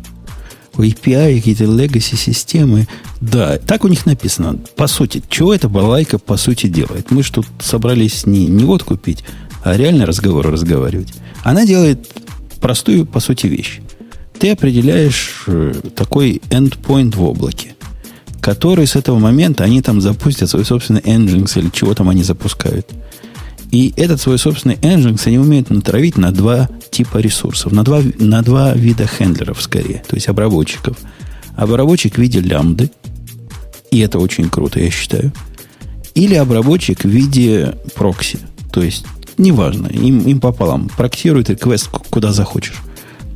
У 0.75 0.82
API 0.82 1.36
какие-то 1.36 1.65
legacy 1.65 2.15
системы. 2.15 2.88
Да, 3.21 3.59
так 3.59 3.84
у 3.84 3.88
них 3.88 4.07
написано. 4.07 4.59
По 4.75 4.88
сути, 4.88 5.21
чего 5.30 5.53
эта 5.53 5.69
балайка 5.69 6.17
по 6.17 6.36
сути 6.36 6.65
делает? 6.65 7.11
Мы 7.11 7.21
же 7.21 7.32
тут 7.32 7.45
собрались 7.59 8.25
не, 8.25 8.47
не 8.47 8.63
вот 8.63 8.82
купить, 8.82 9.23
а 9.63 9.78
реально 9.78 10.07
разговор 10.07 10.47
разговаривать. 10.51 11.13
Она 11.43 11.63
делает 11.63 12.07
простую, 12.59 13.05
по 13.05 13.19
сути, 13.19 13.45
вещь 13.45 13.82
ты 14.39 14.51
определяешь 14.51 15.43
э, 15.47 15.73
такой 15.95 16.41
endpoint 16.49 17.15
в 17.15 17.23
облаке, 17.23 17.75
который 18.41 18.88
с 18.88 18.95
этого 18.95 19.19
момента 19.19 19.63
они 19.63 19.81
там 19.81 20.01
запустят 20.01 20.49
свой 20.49 20.65
собственный 20.65 21.01
Nginx 21.01 21.59
или 21.59 21.69
чего 21.69 21.93
там 21.93 22.09
они 22.09 22.23
запускают. 22.23 22.88
И 23.71 23.93
этот 23.97 24.21
свой 24.21 24.38
собственный 24.38 24.75
Nginx 24.75 25.21
они 25.25 25.39
умеют 25.39 25.69
натравить 25.69 26.17
на 26.17 26.31
два 26.31 26.69
типа 26.91 27.17
ресурсов, 27.17 27.71
на 27.71 27.83
два, 27.83 28.01
на 28.19 28.41
два 28.41 28.73
вида 28.73 29.07
хендлеров 29.07 29.61
скорее, 29.61 30.03
то 30.07 30.15
есть 30.15 30.27
обработчиков. 30.27 30.97
Обработчик 31.55 32.15
в 32.15 32.17
виде 32.19 32.39
лямбды, 32.39 32.91
и 33.91 33.99
это 33.99 34.19
очень 34.19 34.49
круто, 34.49 34.79
я 34.79 34.91
считаю. 34.91 35.33
Или 36.13 36.35
обработчик 36.35 37.03
в 37.03 37.09
виде 37.09 37.75
прокси, 37.95 38.39
то 38.71 38.81
есть 38.81 39.05
неважно, 39.38 39.88
им, 39.88 40.19
им 40.21 40.39
пополам. 40.39 40.89
Проксирует 40.95 41.49
реквест 41.49 41.89
куда 42.09 42.31
захочешь. 42.31 42.81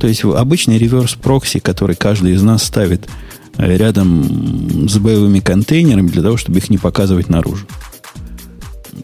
То 0.02 0.08
есть 0.08 0.24
обычный 0.24 0.78
реверс 0.78 1.14
прокси, 1.14 1.60
который 1.60 1.94
каждый 1.94 2.32
из 2.32 2.42
нас 2.42 2.64
ставит 2.64 3.08
э, 3.56 3.76
рядом 3.76 4.88
с 4.88 4.98
боевыми 4.98 5.38
контейнерами 5.38 6.08
для 6.08 6.22
того, 6.22 6.36
чтобы 6.36 6.58
их 6.58 6.70
не 6.70 6.76
показывать 6.76 7.28
наружу. 7.28 7.64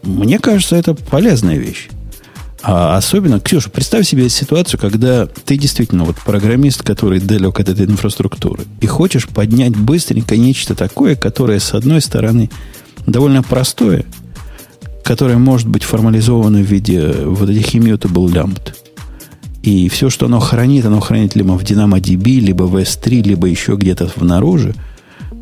Мне 0.03 0.39
кажется, 0.39 0.75
это 0.75 0.95
полезная 0.95 1.55
вещь. 1.55 1.87
А 2.61 2.97
особенно, 2.97 3.39
Ксюша, 3.39 3.69
представь 3.69 4.09
себе 4.09 4.27
ситуацию, 4.27 4.77
когда 4.77 5.25
ты 5.25 5.55
действительно 5.55 6.03
вот 6.03 6.17
программист, 6.17 6.83
который 6.83 7.21
далек 7.21 7.61
от 7.61 7.69
этой 7.69 7.85
инфраструктуры, 7.85 8.65
и 8.81 8.85
хочешь 8.85 9.29
поднять 9.29 9.77
быстренько 9.77 10.35
нечто 10.35 10.75
такое, 10.75 11.15
которое, 11.15 11.61
с 11.61 11.73
одной 11.73 12.01
стороны, 12.01 12.49
довольно 13.07 13.41
простое, 13.41 14.03
которое 15.05 15.37
может 15.37 15.69
быть 15.69 15.83
формализовано 15.83 16.59
в 16.59 16.69
виде 16.69 17.13
вот 17.23 17.49
этих 17.49 17.73
immutable 17.73 18.27
lambda, 18.27 18.73
и 19.61 19.89
все, 19.89 20.09
что 20.09 20.27
оно 20.27 20.39
хранит, 20.39 20.85
оно 20.85 20.99
хранит 20.99 21.35
либо 21.35 21.57
в 21.57 21.63
DynamoDB, 21.63 22.39
либо 22.39 22.63
в 22.63 22.77
S3, 22.77 23.23
либо 23.23 23.47
еще 23.47 23.75
где-то 23.75 24.09
внаружи. 24.15 24.73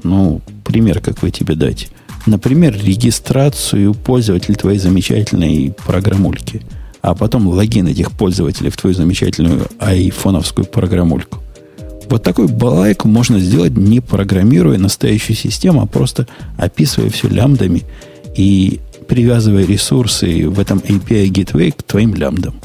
Ну, 0.03 0.41
пример, 0.63 0.99
как 1.01 1.21
вы 1.21 1.31
тебе 1.31 1.55
дать. 1.55 1.89
Например, 2.25 2.75
регистрацию 2.75 3.93
пользователей 3.93 4.55
твоей 4.55 4.79
замечательной 4.79 5.73
программульки. 5.85 6.61
А 7.01 7.13
потом 7.15 7.47
логин 7.47 7.87
этих 7.87 8.11
пользователей 8.11 8.69
в 8.69 8.77
твою 8.77 8.95
замечательную 8.95 9.67
айфоновскую 9.79 10.65
программульку. 10.65 11.39
Вот 12.09 12.23
такую 12.23 12.49
балайку 12.49 13.07
можно 13.07 13.39
сделать, 13.39 13.77
не 13.77 13.99
программируя 13.99 14.77
настоящую 14.77 15.35
систему, 15.35 15.81
а 15.81 15.85
просто 15.85 16.27
описывая 16.57 17.09
все 17.09 17.27
лямбдами 17.27 17.83
и 18.35 18.79
привязывая 19.07 19.65
ресурсы 19.65 20.49
в 20.49 20.59
этом 20.59 20.79
API 20.79 21.27
Gateway 21.29 21.71
к 21.71 21.83
твоим 21.83 22.15
лямбдам. 22.15 22.55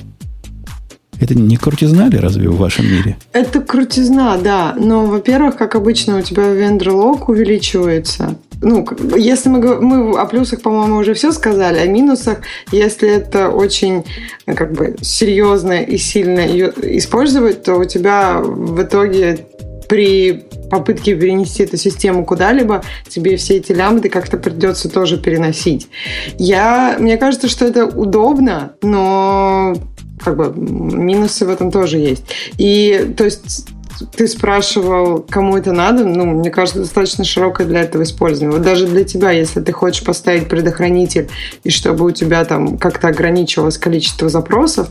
Это 1.22 1.36
не 1.36 1.56
крутизна 1.56 2.08
ли 2.08 2.18
разве 2.18 2.48
в 2.48 2.56
вашем 2.56 2.84
мире? 2.84 3.16
Это 3.32 3.60
крутизна, 3.60 4.36
да. 4.42 4.74
Но, 4.76 5.06
во-первых, 5.06 5.56
как 5.56 5.76
обычно, 5.76 6.18
у 6.18 6.22
тебя 6.22 6.48
вендор-лог 6.48 7.28
увеличивается. 7.28 8.34
Ну, 8.60 8.84
если 9.16 9.48
мы, 9.48 9.80
мы 9.80 10.18
о 10.18 10.26
плюсах, 10.26 10.62
по-моему, 10.62 10.96
уже 10.96 11.14
все 11.14 11.30
сказали, 11.30 11.78
о 11.78 11.86
минусах, 11.86 12.38
если 12.72 13.08
это 13.08 13.50
очень 13.50 14.02
как 14.46 14.72
бы 14.72 14.96
серьезно 15.00 15.80
и 15.80 15.96
сильно 15.96 16.40
ее 16.40 16.72
использовать, 16.98 17.62
то 17.62 17.76
у 17.76 17.84
тебя 17.84 18.40
в 18.40 18.82
итоге 18.82 19.46
при 19.92 20.46
попытке 20.70 21.14
перенести 21.14 21.64
эту 21.64 21.76
систему 21.76 22.24
куда-либо, 22.24 22.82
тебе 23.08 23.36
все 23.36 23.58
эти 23.58 23.72
лямбды 23.72 24.08
как-то 24.08 24.38
придется 24.38 24.88
тоже 24.88 25.18
переносить. 25.18 25.88
Я, 26.38 26.96
мне 26.98 27.18
кажется, 27.18 27.46
что 27.46 27.66
это 27.66 27.84
удобно, 27.84 28.72
но 28.80 29.74
как 30.24 30.38
бы 30.38 30.50
минусы 30.56 31.44
в 31.44 31.50
этом 31.50 31.70
тоже 31.70 31.98
есть. 31.98 32.24
И 32.56 33.12
то 33.18 33.24
есть 33.24 33.66
ты 34.16 34.26
спрашивал, 34.26 35.26
кому 35.28 35.58
это 35.58 35.72
надо, 35.72 36.06
ну, 36.06 36.24
мне 36.24 36.50
кажется, 36.50 36.80
достаточно 36.80 37.24
широкое 37.24 37.66
для 37.66 37.82
этого 37.82 38.02
использование. 38.02 38.56
Вот 38.56 38.64
даже 38.64 38.86
для 38.86 39.04
тебя, 39.04 39.30
если 39.30 39.60
ты 39.60 39.72
хочешь 39.72 40.02
поставить 40.02 40.48
предохранитель, 40.48 41.28
и 41.64 41.70
чтобы 41.70 42.06
у 42.06 42.10
тебя 42.12 42.46
там 42.46 42.78
как-то 42.78 43.08
ограничивалось 43.08 43.76
количество 43.76 44.30
запросов, 44.30 44.88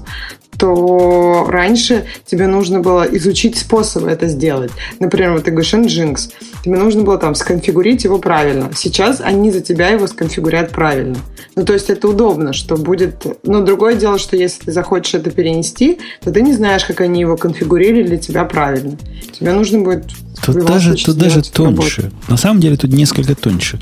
что 0.61 1.47
раньше 1.49 2.05
тебе 2.25 2.45
нужно 2.45 2.81
было 2.81 3.01
изучить 3.17 3.57
способы 3.57 4.09
это 4.09 4.27
сделать. 4.27 4.71
Например, 4.99 5.33
вот 5.33 5.45
ты 5.45 5.51
говоришь 5.51 5.73
Nginx, 5.73 6.29
тебе 6.63 6.77
нужно 6.77 7.01
было 7.01 7.17
там 7.17 7.33
сконфигурить 7.33 8.03
его 8.03 8.19
правильно. 8.19 8.69
Сейчас 8.75 9.21
они 9.21 9.49
за 9.49 9.61
тебя 9.61 9.87
его 9.87 10.05
сконфигурят 10.05 10.69
правильно. 10.69 11.17
Ну, 11.55 11.65
то 11.65 11.73
есть 11.73 11.89
это 11.89 12.07
удобно, 12.07 12.53
что 12.53 12.77
будет... 12.77 13.25
Но 13.43 13.61
другое 13.61 13.95
дело, 13.95 14.19
что 14.19 14.37
если 14.37 14.65
ты 14.65 14.71
захочешь 14.71 15.15
это 15.15 15.31
перенести, 15.31 15.97
то 16.23 16.31
ты 16.31 16.43
не 16.43 16.53
знаешь, 16.53 16.85
как 16.85 17.01
они 17.01 17.21
его 17.21 17.37
конфигурировали 17.37 18.03
для 18.03 18.17
тебя 18.17 18.45
правильно. 18.45 18.97
Тебе 19.31 19.53
нужно 19.53 19.79
будет... 19.79 20.05
Тут 20.45 20.63
даже, 20.63 20.93
тут 20.93 21.17
даже 21.17 21.41
тоньше. 21.41 22.03
Работу. 22.03 22.17
На 22.27 22.37
самом 22.37 22.61
деле 22.61 22.77
тут 22.77 22.93
несколько 22.93 23.33
тоньше. 23.33 23.79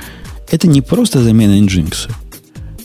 Это 0.49 0.65
не 0.69 0.81
просто 0.81 1.21
замена 1.21 1.59
Nginx, 1.59 2.09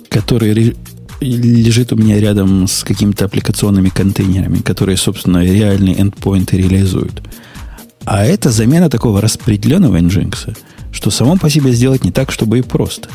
который 0.08 0.76
лежит 1.24 1.92
у 1.92 1.96
меня 1.96 2.20
рядом 2.20 2.66
с 2.66 2.84
какими-то 2.84 3.24
аппликационными 3.24 3.88
контейнерами, 3.88 4.58
которые, 4.58 4.96
собственно, 4.96 5.44
реальные 5.44 6.00
эндпоинты 6.00 6.56
реализуют. 6.56 7.22
А 8.04 8.24
это 8.24 8.50
замена 8.50 8.90
такого 8.90 9.20
распределенного 9.20 9.96
Nginx, 9.96 10.56
что 10.92 11.10
само 11.10 11.36
по 11.36 11.48
себе 11.48 11.72
сделать 11.72 12.04
не 12.04 12.12
так, 12.12 12.30
чтобы 12.30 12.58
и 12.58 12.62
просто. 12.62 13.08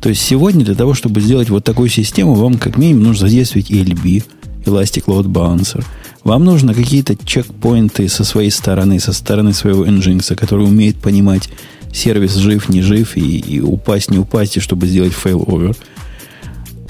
То 0.00 0.08
есть 0.08 0.22
сегодня 0.22 0.64
для 0.64 0.74
того, 0.74 0.94
чтобы 0.94 1.20
сделать 1.20 1.50
вот 1.50 1.64
такую 1.64 1.88
систему, 1.88 2.34
вам 2.34 2.58
как 2.58 2.78
минимум 2.78 3.04
нужно 3.04 3.28
задействовать 3.28 3.70
ELB, 3.70 4.24
Elastic 4.64 5.04
Load 5.06 5.24
Balancer. 5.24 5.84
Вам 6.24 6.44
нужно 6.44 6.74
какие-то 6.74 7.16
checkpoint 7.16 8.00
ы 8.00 8.08
со 8.08 8.24
своей 8.24 8.50
стороны, 8.50 9.00
со 9.00 9.12
стороны 9.12 9.52
своего 9.52 9.84
Nginx, 9.84 10.34
который 10.36 10.64
умеет 10.64 10.96
понимать, 10.96 11.50
сервис 11.92 12.36
жив, 12.36 12.68
не 12.68 12.82
жив, 12.82 13.16
и, 13.16 13.38
и 13.38 13.60
упасть, 13.60 14.10
не 14.10 14.18
упасть, 14.18 14.56
и 14.56 14.60
чтобы 14.60 14.86
сделать 14.86 15.12
failover. 15.12 15.76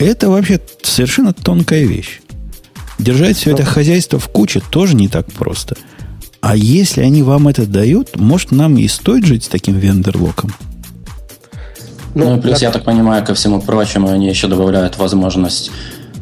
Это 0.01 0.31
вообще 0.31 0.59
совершенно 0.83 1.35
тонкая 1.35 1.85
вещь. 1.85 2.21
Держать 2.99 3.37
все 3.37 3.53
это 3.53 3.65
хозяйство 3.65 4.19
в 4.19 4.29
куче 4.29 4.63
тоже 4.71 4.97
не 4.97 5.09
так 5.09 5.31
просто. 5.31 5.77
А 6.41 6.57
если 6.57 7.03
они 7.03 7.23
вам 7.23 7.49
это 7.49 7.67
дают, 7.67 8.17
может, 8.17 8.51
нам 8.51 8.79
и 8.79 8.89
стоит 8.89 9.27
жить 9.27 9.45
с 9.45 9.49
таким 9.49 9.79
вендерлоком? 9.79 10.55
Ну, 12.15 12.35
ну 12.35 12.41
плюс, 12.41 12.55
так... 12.55 12.63
я 12.63 12.71
так 12.71 12.85
понимаю, 12.85 13.25
ко 13.25 13.35
всему 13.35 13.61
прочему, 13.61 14.09
они 14.09 14.27
еще 14.27 14.49
добавляют 14.49 14.97
возможность, 14.97 15.71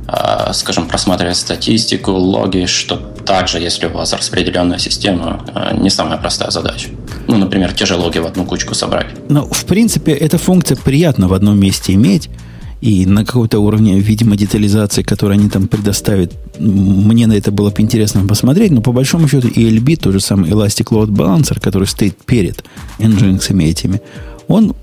э, 0.09 0.53
скажем, 0.55 0.89
просматривать 0.89 1.37
статистику, 1.37 2.11
логи, 2.11 2.67
что 2.67 2.97
также, 2.97 3.61
если 3.61 3.87
у 3.87 3.91
вас 3.91 4.13
распределенная 4.13 4.79
система, 4.79 5.45
э, 5.55 5.77
не 5.79 5.89
самая 5.89 6.19
простая 6.19 6.51
задача. 6.51 6.89
Ну, 7.29 7.37
например, 7.37 7.73
те 7.73 7.87
же 7.87 7.95
логи 7.95 8.19
в 8.19 8.27
одну 8.27 8.45
кучку 8.45 8.75
собрать. 8.75 9.07
Ну, 9.29 9.47
в 9.49 9.65
принципе, 9.67 10.13
эта 10.13 10.37
функция 10.37 10.77
приятно 10.77 11.29
в 11.29 11.33
одном 11.33 11.61
месте 11.61 11.95
иметь, 11.95 12.29
и 12.81 13.07
на 13.07 13.25
каком-то 13.25 13.59
уровне, 13.59 13.99
видимо, 13.99 14.37
детализации, 14.37 15.03
которую 15.03 15.39
они 15.39 15.49
там 15.49 15.67
предоставят, 15.67 16.33
мне 16.59 17.27
на 17.27 17.33
это 17.33 17.51
было 17.51 17.71
бы 17.71 17.83
интересно 17.83 18.27
посмотреть, 18.27 18.71
но 18.71 18.81
по 18.81 18.93
большому 18.93 19.29
счету 19.29 19.49
ELB, 19.49 19.97
тот 19.97 20.13
же 20.13 20.21
самый 20.21 20.51
Elastic 20.51 20.91
Load 20.91 21.09
Balancer, 21.09 21.61
который 21.61 21.89
стоит 21.89 22.17
перед 22.25 22.65
Nginx 22.99 23.63
этими, 23.63 24.01
он 24.47 24.75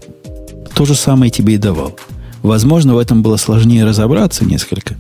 то 0.74 0.86
же 0.86 0.96
самое 0.96 1.32
тебе 1.32 1.56
и 1.56 1.58
давал. 1.58 1.98
Возможно, 2.44 2.96
в 2.96 2.98
этом 2.98 3.24
было 3.24 3.38
сложнее 3.38 3.86
разобраться 3.86 4.46
несколько, 4.46 4.96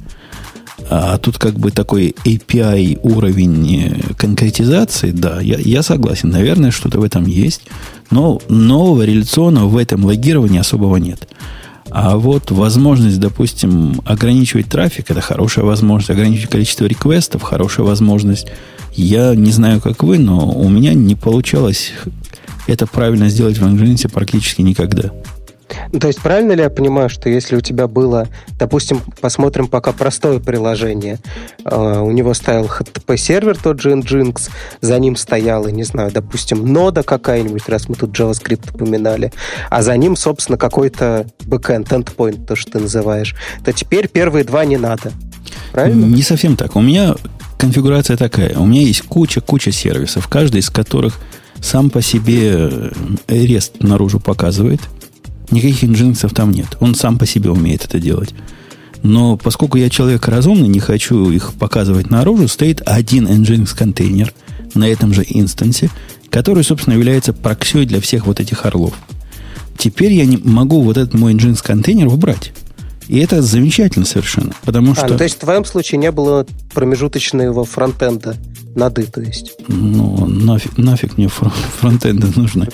а 0.89 1.18
тут 1.18 1.38
как 1.38 1.60
бы 1.60 1.72
такой 1.72 2.16
API 2.26 3.00
уровень 3.02 3.86
э, 3.88 4.14
конкретизации, 4.18 5.12
да, 5.12 5.41
я, 5.41 5.58
я 5.58 5.82
согласен, 5.84 6.30
наверное, 6.30 6.72
что-то 6.72 7.00
в 7.00 7.04
этом 7.04 7.26
есть, 7.26 7.62
но 8.12 8.39
нового 8.50 9.04
реляционного 9.04 9.68
в 9.68 9.78
этом 9.78 10.06
логировании 10.06 10.60
особого 10.60 10.98
нет. 10.98 11.28
А 11.98 12.18
вот 12.18 12.52
возможность, 12.52 13.22
допустим, 13.22 14.02
ограничивать 14.04 14.68
трафик, 14.68 15.10
это 15.10 15.22
хорошая 15.22 15.64
возможность. 15.64 16.10
Ограничивать 16.10 16.50
количество 16.50 16.84
реквестов, 16.84 17.41
хорошая 17.41 17.86
возможность. 17.86 18.48
Я 18.96 19.34
не 19.34 19.52
знаю, 19.52 19.80
как 19.80 20.04
вы, 20.04 20.20
но 20.20 20.52
у 20.52 20.68
меня 20.68 20.93
не 20.93 21.16
получалось 21.16 21.93
это 22.68 22.86
правильно 22.86 23.30
сделать 23.30 23.58
в 23.60 23.66
Nginx 23.66 24.10
практически 24.10 24.62
никогда. 24.62 25.12
Ну, 25.91 25.99
то 25.99 26.07
есть 26.07 26.22
правильно 26.22 26.53
ли 26.53 26.61
я 26.61 26.70
понимаю, 26.70 27.09
что 27.09 27.30
если 27.30 27.55
у 27.55 27.61
тебя 27.61 27.88
было, 27.88 28.28
допустим, 28.59 29.01
посмотрим 29.22 29.68
пока 29.68 29.91
простое 29.91 30.39
приложение, 30.39 31.20
э, 31.63 31.99
у 31.99 32.11
него 32.11 32.34
стоял 32.34 32.66
HTTP-сервер, 32.66 33.57
тот 33.57 33.82
же 33.82 33.91
Nginx, 33.91 34.49
за 34.82 34.99
ним 34.99 35.16
стояла, 35.16 35.68
не 35.70 35.84
знаю, 35.84 36.11
допустим, 36.11 36.66
нода 36.72 37.03
какая-нибудь, 37.03 37.68
раз 37.68 37.89
мы 37.89 37.95
тут 37.95 38.18
JavaScript 38.18 38.74
упоминали, 38.74 39.32
а 39.70 39.82
за 39.82 39.95
ним, 39.97 40.16
собственно, 40.16 40.57
какой-то 40.57 41.28
backend, 41.45 41.89
endpoint, 41.89 42.45
то, 42.45 42.55
что 42.55 42.74
ты 42.74 42.80
называешь, 42.80 43.36
то 43.63 43.74
теперь 43.74 44.07
первые 44.07 44.43
два 44.43 44.66
не 44.66 44.78
надо. 44.78 45.11
Правильно? 45.72 46.05
Не 46.05 46.22
совсем 46.22 46.55
так. 46.55 46.76
У 46.76 46.82
меня 46.82 47.16
конфигурация 47.57 48.18
такая. 48.18 48.57
У 48.57 48.66
меня 48.66 48.82
есть 48.82 49.01
куча-куча 49.03 49.72
сервисов, 49.72 50.28
каждый 50.28 50.61
из 50.61 50.70
которых 50.70 51.20
сам 51.61 51.89
по 51.89 52.01
себе 52.01 52.91
REST 53.28 53.78
наружу 53.80 54.20
показывает– 54.20 54.82
Никаких 55.52 55.84
инжинксов 55.84 56.34
там 56.34 56.52
нет. 56.52 56.78
Он 56.80 56.96
сам 56.96 57.18
по 57.18 57.26
себе 57.26 57.50
умеет 57.50 57.86
это 57.86 58.00
делать. 58.00 58.34
Но 59.04 59.38
поскольку 59.38 59.78
я 59.78 59.89
человек 59.89 60.28
разумный, 60.28 60.68
не 60.68 60.80
хочу 60.80 61.30
их 61.30 61.54
показывать 61.54 62.10
наружу, 62.10 62.48
стоит 62.48 62.82
один 62.86 63.28
Nginx 63.28 63.78
контейнер 63.78 64.34
на 64.74 64.88
этом 64.88 65.14
же 65.14 65.24
инстансе, 65.28 65.91
который, 66.32 66.64
собственно, 66.64 66.96
является 66.96 67.32
проксей 67.32 67.86
для 67.86 68.02
всех 68.02 68.26
вот 68.26 68.39
этих 68.39 68.66
орлов. 68.66 68.96
Теперь 69.78 70.14
я 70.14 70.26
не 70.26 70.38
могу 70.38 70.82
вот 70.82 70.98
этот 70.98 71.14
мой 71.14 71.34
Nginx 71.34 71.62
контейнер 71.64 72.08
убрать. 72.08 72.52
И 73.08 73.20
это 73.20 73.41
замечательно 73.41 74.06
совершенно, 74.06 74.54
потому 74.64 74.93
а, 74.93 74.96
что... 74.96 75.08
Ну, 75.10 75.18
то 75.18 75.24
есть 75.24 75.36
в 75.36 75.39
твоем 75.39 75.66
случае 75.66 76.00
не 76.00 76.12
было 76.12 76.48
промежуточного 76.74 77.64
фронтенда 77.64 78.36
нады, 78.74 79.04
то 79.06 79.22
есть? 79.22 79.54
Ну, 79.68 80.26
нафиг, 80.26 80.78
нафиг 80.78 81.18
мне 81.18 81.28
фронтенда 81.28 82.28
нужно. 82.36 82.68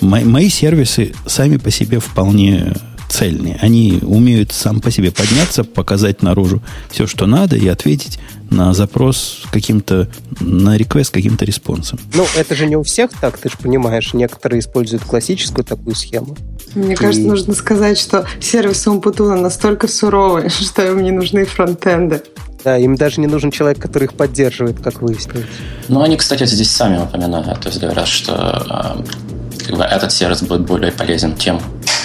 Мои, 0.00 0.24
мои 0.24 0.48
сервисы 0.48 1.14
сами 1.26 1.56
по 1.56 1.70
себе 1.70 2.00
вполне 2.00 2.74
цельные. 3.08 3.58
Они 3.62 4.00
умеют 4.02 4.52
сам 4.52 4.80
по 4.80 4.90
себе 4.90 5.10
подняться, 5.10 5.64
показать 5.64 6.22
наружу 6.22 6.62
все, 6.90 7.06
что 7.06 7.26
надо, 7.26 7.56
и 7.56 7.66
ответить 7.68 8.18
на 8.50 8.74
запрос 8.74 9.44
каким-то, 9.50 10.08
на 10.40 10.76
реквест 10.76 11.12
каким-то 11.12 11.44
респонсом. 11.44 11.98
Ну, 12.14 12.26
это 12.36 12.54
же 12.54 12.66
не 12.66 12.76
у 12.76 12.82
всех 12.82 13.10
так, 13.20 13.38
ты 13.38 13.48
же 13.48 13.56
понимаешь. 13.56 14.12
Некоторые 14.14 14.60
используют 14.60 15.04
классическую 15.04 15.64
такую 15.64 15.94
схему. 15.96 16.36
Мне 16.74 16.92
и... 16.92 16.96
кажется, 16.96 17.26
нужно 17.26 17.54
сказать, 17.54 17.98
что 17.98 18.26
сервисы 18.40 18.90
Умпутуна 18.90 19.36
настолько 19.36 19.88
суровые, 19.88 20.48
что 20.50 20.86
им 20.86 21.02
не 21.02 21.10
нужны 21.10 21.44
фронтенды. 21.44 22.22
Да, 22.64 22.76
им 22.76 22.96
даже 22.96 23.20
не 23.20 23.28
нужен 23.28 23.52
человек, 23.52 23.78
который 23.78 24.04
их 24.04 24.14
поддерживает, 24.14 24.80
как 24.80 25.00
выяснилось. 25.00 25.46
Ну, 25.88 26.02
они, 26.02 26.16
кстати, 26.16 26.44
здесь 26.46 26.70
сами 26.70 27.00
упоминают, 27.00 27.60
то 27.60 27.68
есть 27.68 27.80
говорят, 27.80 28.08
что 28.08 28.34
а, 28.34 29.04
как 29.66 29.76
бы 29.76 29.84
этот 29.84 30.12
сервис 30.12 30.42
будет 30.42 30.62
более 30.62 30.92
полезен 30.92 31.34
тем, 31.36 31.60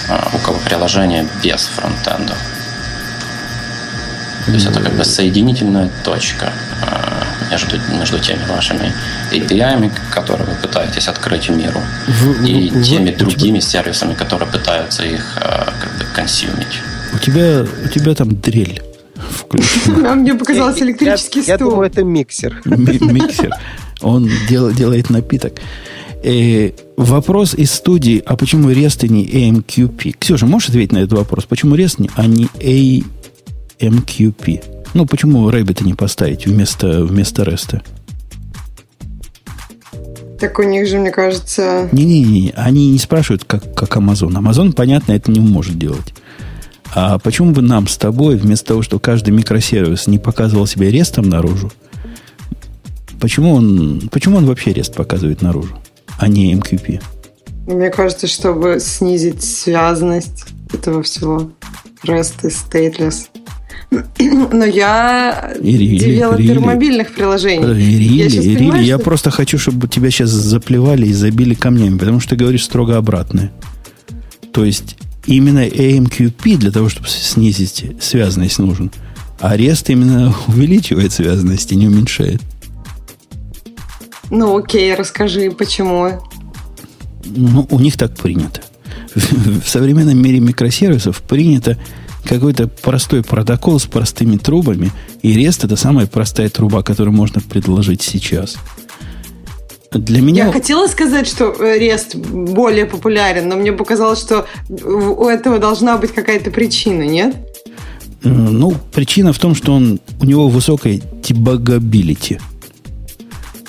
а, 0.10 0.30
у 0.34 0.38
кого 0.40 0.58
приложение 0.66 1.28
без 1.44 1.62
фронтенда. 1.62 2.34
То 4.46 4.52
есть 4.52 4.66
это 4.66 4.80
как 4.80 4.94
бы 4.94 5.04
соединительная 5.04 5.92
точка 6.04 6.52
а, 6.82 7.24
между, 7.52 7.78
между 7.98 8.18
теми 8.20 8.44
вашими 8.50 8.92
API, 9.32 9.92
которые 10.12 10.48
вы 10.50 10.56
пытаетесь 10.56 11.08
открыть 11.08 11.50
миру, 11.50 11.80
в, 12.08 12.44
и 12.44 12.70
в, 12.70 12.84
теми 12.84 13.12
в, 13.12 13.18
другими 13.18 13.60
в, 13.60 13.64
сервисами, 13.64 14.16
которые 14.16 14.50
пытаются 14.50 15.04
их 15.04 15.38
а, 15.38 15.72
как 15.80 15.92
бы 16.00 16.06
консюмить. 16.16 16.82
У 17.14 17.20
тебя, 17.20 17.64
у 17.86 17.88
тебя 17.88 18.16
там 18.16 18.36
дрель 18.36 18.82
включена. 19.30 20.16
Мне 20.16 20.34
показался 20.34 20.84
электрический 20.84 21.44
стул. 21.44 21.54
Я 21.54 21.58
думаю, 21.58 21.88
это 21.88 22.04
миксер. 22.04 22.62
Миксер. 22.66 23.52
Он 24.02 24.30
делает 24.50 25.12
напиток. 25.12 25.54
Э, 26.24 26.72
вопрос 26.98 27.56
из 27.56 27.72
студии, 27.72 28.22
а 28.26 28.36
почему 28.38 28.70
REST 28.70 29.08
не 29.08 29.26
AMQP? 29.26 30.18
Ксюша, 30.20 30.46
можешь 30.46 30.70
ответить 30.70 30.92
на 30.92 31.00
этот 31.00 31.14
вопрос? 31.14 31.46
Почему 31.46 31.76
REST, 31.76 32.12
а 32.16 32.28
не 32.28 32.46
AMQP? 33.80 34.64
Ну, 34.94 35.06
почему 35.08 35.50
Rabbit 35.50 35.84
не 35.84 35.96
поставить 35.96 36.46
вместо, 36.46 37.04
вместо 37.04 37.42
REST? 37.44 37.82
Так 40.40 40.60
у 40.60 40.64
них 40.64 40.88
же, 40.88 41.00
мне 41.00 41.12
кажется... 41.12 41.90
Не-не-не, 41.92 42.54
они 42.56 42.92
не 42.92 43.00
спрашивают, 43.00 43.44
как, 43.46 43.74
как 43.76 43.96
Amazon. 43.98 44.34
Amazon, 44.34 44.74
понятно, 44.74 45.14
это 45.14 45.32
не 45.32 45.40
может 45.40 45.78
делать. 45.78 46.14
А 46.94 47.20
почему 47.20 47.52
бы 47.52 47.62
нам 47.62 47.88
с 47.88 47.98
тобой, 47.98 48.36
вместо 48.36 48.68
того, 48.70 48.82
что 48.82 49.00
каждый 49.00 49.32
микросервис 49.32 50.08
не 50.08 50.20
показывал 50.20 50.68
себя 50.68 50.92
рестом 50.92 51.30
наружу, 51.30 51.72
почему 53.20 53.54
он, 53.54 54.10
почему 54.12 54.38
он 54.38 54.46
вообще 54.46 54.74
рест 54.74 54.94
показывает 54.94 55.42
наружу? 55.42 55.78
А 56.18 56.28
не 56.28 56.54
MQP? 56.56 57.02
Мне 57.68 57.90
кажется, 57.90 58.28
чтобы 58.28 58.80
снизить 58.80 59.44
связность 59.44 60.46
этого 60.74 61.04
всего. 61.04 61.52
REST 62.04 62.34
и 62.44 62.48
stateless. 62.48 63.28
Но 64.54 64.66
я 64.66 65.54
Ирили, 65.62 65.98
девелопер 65.98 66.42
Ирили. 66.42 66.58
мобильных 66.60 67.14
приложений. 67.14 67.64
Ирили, 67.64 68.04
я, 68.04 68.28
Ирили, 68.28 68.58
понимаю, 68.58 68.86
я 68.86 68.96
что... 68.96 69.04
просто 69.04 69.32
хочу, 69.32 69.58
чтобы 69.58 69.88
тебя 69.88 70.10
сейчас 70.10 70.30
заплевали 70.30 71.08
и 71.08 71.14
забили 71.14 71.54
камнями, 71.54 71.98
потому 71.98 72.20
что 72.20 72.32
ты 72.32 72.36
говоришь 72.38 72.64
строго 72.64 72.98
обратное. 72.98 73.52
То 74.54 74.66
есть 74.66 74.96
именно 75.26 75.66
AMQP 75.66 76.58
для 76.58 76.72
того, 76.72 76.90
чтобы 76.90 77.08
снизить 77.10 77.86
связанность 78.02 78.60
нужен. 78.60 78.92
А 79.40 79.56
REST 79.58 79.92
именно 79.92 80.34
увеличивает 80.48 81.12
связанность 81.12 81.72
и 81.72 81.76
не 81.76 81.88
уменьшает. 81.88 82.42
Ну, 84.32 84.58
окей, 84.58 84.96
расскажи, 84.96 85.52
почему? 85.52 86.22
Ну, 87.26 87.68
у 87.70 87.80
них 87.80 87.98
так 87.98 88.16
принято. 88.16 88.62
В 89.14 89.68
современном 89.68 90.18
мире 90.18 90.40
микросервисов 90.40 91.22
принято 91.22 91.78
какой-то 92.24 92.68
простой 92.68 93.24
протокол 93.24 93.78
с 93.78 93.86
простыми 93.86 94.38
трубами, 94.38 94.92
и 95.22 95.36
REST 95.36 95.66
это 95.66 95.76
самая 95.76 96.08
простая 96.08 96.50
труба, 96.50 96.82
которую 96.82 97.14
можно 97.14 97.42
предложить 97.42 98.02
сейчас. 98.02 98.56
Для 99.92 100.22
меня... 100.22 100.46
Я 100.46 100.52
хотела 100.54 100.88
сказать, 100.88 101.28
что 101.28 101.52
REST 101.52 102.16
более 102.54 102.86
популярен, 102.86 103.50
но 103.50 103.58
мне 103.58 103.74
показалось, 103.74 104.20
что 104.20 104.48
у 104.70 105.26
этого 105.26 105.60
должна 105.60 105.98
быть 105.98 106.14
какая-то 106.14 106.52
причина, 106.52 107.04
нет? 107.04 107.36
Ну, 108.24 108.76
причина 108.94 109.34
в 109.34 109.40
том, 109.40 109.56
что 109.56 109.74
он, 109.74 110.00
у 110.22 110.26
него 110.26 110.48
высокая 110.48 111.02
дебагабилити. 111.22 112.40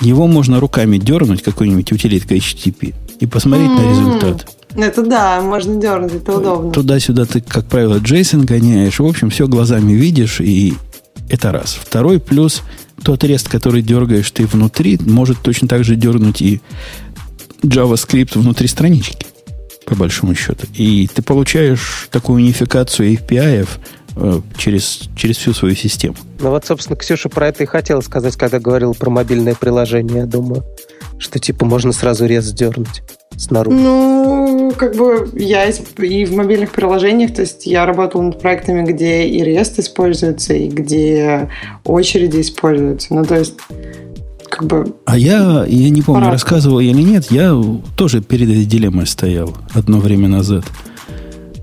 Его 0.02 0.26
можно 0.26 0.60
руками 0.60 0.98
дернуть, 0.98 1.42
какой-нибудь 1.42 1.92
утилитка 1.92 2.34
HTTP, 2.34 2.94
и 3.20 3.26
посмотреть 3.26 3.70
mm-hmm. 3.70 3.86
на 3.86 3.90
результат. 3.90 4.48
Это 4.74 5.02
да, 5.02 5.40
можно 5.40 5.80
дернуть, 5.80 6.14
это 6.14 6.36
удобно. 6.36 6.72
Туда-сюда 6.72 7.24
ты, 7.24 7.40
как 7.40 7.66
правило, 7.66 7.96
JSON 7.96 8.44
гоняешь. 8.44 8.98
В 8.98 9.06
общем, 9.06 9.30
все 9.30 9.46
глазами 9.46 9.92
видишь, 9.92 10.40
и 10.40 10.74
это 11.28 11.52
раз. 11.52 11.78
Второй 11.80 12.18
плюс, 12.18 12.62
тот 13.02 13.22
рест, 13.24 13.48
который 13.48 13.82
дергаешь 13.82 14.30
ты 14.30 14.46
внутри, 14.46 14.98
может 15.00 15.38
точно 15.40 15.68
так 15.68 15.84
же 15.84 15.94
дернуть 15.94 16.42
и 16.42 16.60
JavaScript 17.62 18.38
внутри 18.38 18.66
странички, 18.66 19.26
по 19.84 19.94
большому 19.94 20.34
счету. 20.34 20.66
И 20.74 21.08
ты 21.12 21.22
получаешь 21.22 22.08
такую 22.10 22.42
унификацию 22.42 23.12
API 23.12 23.68
через, 24.56 25.08
через 25.16 25.36
всю 25.36 25.54
свою 25.54 25.74
систему. 25.74 26.16
Ну 26.40 26.50
вот, 26.50 26.64
собственно, 26.64 26.96
Ксюша 26.96 27.28
про 27.28 27.48
это 27.48 27.62
и 27.62 27.66
хотела 27.66 28.00
сказать, 28.00 28.36
когда 28.36 28.58
говорил 28.58 28.94
про 28.94 29.10
мобильное 29.10 29.54
приложение, 29.54 30.18
я 30.18 30.26
думаю, 30.26 30.64
что 31.18 31.38
типа 31.38 31.64
можно 31.64 31.92
сразу 31.92 32.26
рез 32.26 32.52
дернуть 32.52 33.02
снаружи? 33.36 33.76
Ну, 33.76 34.72
как 34.76 34.96
бы 34.96 35.30
я 35.34 35.64
и 35.66 36.24
в 36.24 36.34
мобильных 36.34 36.72
приложениях, 36.72 37.34
то 37.34 37.42
есть 37.42 37.66
я 37.66 37.86
работала 37.86 38.22
над 38.22 38.40
проектами, 38.40 38.84
где 38.84 39.26
и 39.26 39.42
REST 39.42 39.80
используется, 39.80 40.54
и 40.54 40.68
где 40.68 41.48
очереди 41.84 42.40
используются. 42.40 43.14
Ну, 43.14 43.24
то 43.24 43.38
есть 43.38 43.54
как 44.48 44.66
бы... 44.66 44.94
А 45.06 45.16
я, 45.16 45.64
я 45.66 45.90
не 45.90 46.02
помню, 46.02 46.22
пора. 46.22 46.32
рассказывал 46.32 46.80
или 46.80 47.00
нет, 47.00 47.30
я 47.30 47.58
тоже 47.96 48.20
перед 48.20 48.50
этой 48.50 48.64
дилеммой 48.64 49.06
стоял 49.06 49.56
одно 49.72 49.98
время 49.98 50.28
назад. 50.28 50.64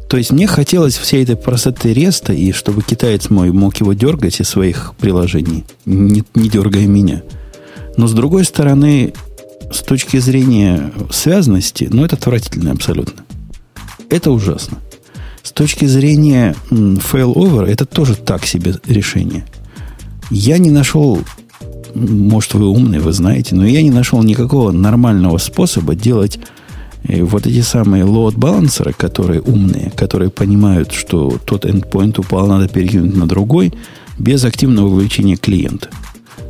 То 0.09 0.17
есть 0.17 0.31
мне 0.31 0.47
хотелось 0.47 0.97
всей 0.97 1.23
этой 1.23 1.35
простоты 1.35 1.93
реста, 1.93 2.33
и 2.33 2.51
чтобы 2.51 2.81
китаец 2.81 3.29
мой 3.29 3.51
мог 3.51 3.77
его 3.77 3.93
дергать 3.93 4.41
из 4.41 4.49
своих 4.49 4.95
приложений, 4.97 5.65
не, 5.85 6.23
не 6.33 6.49
дергая 6.49 6.87
меня. 6.87 7.21
Но 7.95 8.07
с 8.07 8.13
другой 8.13 8.43
стороны, 8.43 9.13
с 9.71 9.81
точки 9.81 10.17
зрения 10.17 10.91
связанности, 11.11 11.87
ну, 11.91 12.03
это 12.03 12.15
отвратительно 12.15 12.71
абсолютно. 12.71 13.23
Это 14.09 14.31
ужасно. 14.31 14.79
С 15.43 15.51
точки 15.51 15.85
зрения 15.85 16.55
failover, 16.71 17.67
это 17.67 17.85
тоже 17.85 18.15
так 18.15 18.45
себе 18.45 18.75
решение. 18.87 19.45
Я 20.31 20.57
не 20.57 20.71
нашел, 20.71 21.19
может, 21.93 22.55
вы 22.55 22.65
умный, 22.67 22.97
вы 22.97 23.13
знаете, 23.13 23.53
но 23.53 23.63
я 23.63 23.83
не 23.83 23.91
нашел 23.91 24.23
никакого 24.23 24.71
нормального 24.71 25.37
способа 25.37 25.93
делать 25.93 26.39
э, 27.09 27.23
вот 27.23 27.45
эти 27.45 27.61
самые 27.61 28.05
load 28.05 28.37
балансеры, 28.37 28.93
которые 28.93 29.41
умные, 29.41 29.91
которые 29.95 30.29
понимают, 30.29 30.91
что 30.93 31.37
тот 31.45 31.65
endpoint 31.65 32.19
упал, 32.19 32.47
надо 32.47 32.67
перекинуть 32.67 33.15
на 33.15 33.27
другой, 33.27 33.73
без 34.17 34.43
активного 34.45 34.87
вовлечения 34.87 35.35
клиента. 35.35 35.89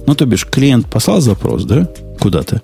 Ну, 0.06 0.16
то 0.16 0.26
бишь, 0.26 0.46
клиент 0.46 0.88
послал 0.88 1.22
запрос, 1.22 1.64
да, 1.66 1.90
куда-то, 2.20 2.62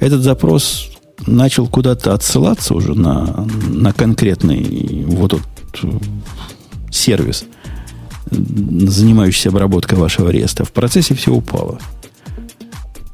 этот 0.00 0.22
запрос 0.22 0.90
начал 1.26 1.66
куда-то 1.66 2.14
отсылаться 2.14 2.74
уже 2.74 2.94
на, 2.94 3.46
на 3.68 3.92
конкретный 3.92 5.04
вот 5.06 5.34
этот 5.34 5.46
э, 5.82 5.98
сервис, 6.90 7.44
занимающийся 8.30 9.48
обработкой 9.48 9.98
вашего 9.98 10.30
реста. 10.30 10.64
В 10.64 10.72
процессе 10.72 11.14
все 11.14 11.32
упало. 11.32 11.78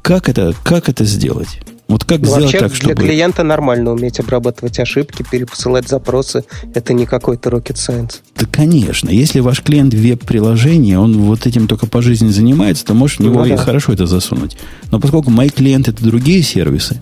Как 0.01 0.29
это, 0.29 0.53
как 0.63 0.87
это 0.89 1.03
сделать? 1.05 1.59
Вот 1.87 2.03
как 2.03 2.21
ну, 2.21 2.27
сделать 2.27 2.57
так, 2.57 2.73
чтобы... 2.73 2.95
Для 2.95 3.05
клиента 3.05 3.43
нормально 3.43 3.91
уметь 3.91 4.19
обрабатывать 4.19 4.79
ошибки, 4.79 5.23
перепосылать 5.29 5.87
запросы. 5.87 6.43
Это 6.73 6.93
не 6.93 7.05
какой-то 7.05 7.49
rocket 7.49 7.75
science. 7.75 8.21
Да, 8.35 8.47
конечно. 8.51 9.09
Если 9.09 9.39
ваш 9.39 9.61
клиент 9.61 9.93
веб-приложение, 9.93 10.97
он 10.97 11.21
вот 11.21 11.45
этим 11.45 11.67
только 11.67 11.85
по 11.85 12.01
жизни 12.01 12.29
занимается, 12.29 12.85
то 12.85 12.93
может 12.95 13.17
в 13.17 13.19
него 13.21 13.39
ну, 13.39 13.45
и 13.45 13.49
да. 13.49 13.57
хорошо 13.57 13.93
это 13.93 14.07
засунуть. 14.07 14.57
Но 14.91 14.99
поскольку 14.99 15.29
мои 15.29 15.49
клиенты 15.49 15.91
это 15.91 16.03
другие 16.03 16.41
сервисы, 16.41 17.01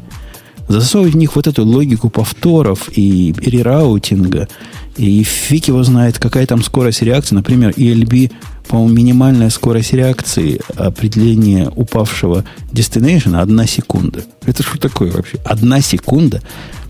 засовывать 0.80 1.14
в 1.14 1.18
них 1.18 1.36
вот 1.36 1.48
эту 1.48 1.66
логику 1.66 2.10
повторов 2.10 2.90
и 2.96 3.34
рераутинга, 3.38 4.48
и 4.98 5.24
фиг 5.24 5.68
его 5.68 5.84
знает, 5.84 6.20
какая 6.20 6.46
там 6.46 6.64
скорость 6.64 7.02
реакции. 7.02 7.36
Например, 7.36 7.72
ELB 7.72 8.32
по-моему, 8.68 8.94
минимальная 8.94 9.50
скорость 9.50 9.94
реакции 9.94 10.62
определения 10.76 11.70
упавшего 11.76 12.46
destination 12.72 13.40
одна 13.40 13.68
секунда. 13.68 14.24
Это 14.46 14.64
что 14.64 14.78
такое 14.78 15.12
вообще? 15.12 15.38
Одна 15.44 15.82
секунда? 15.82 16.42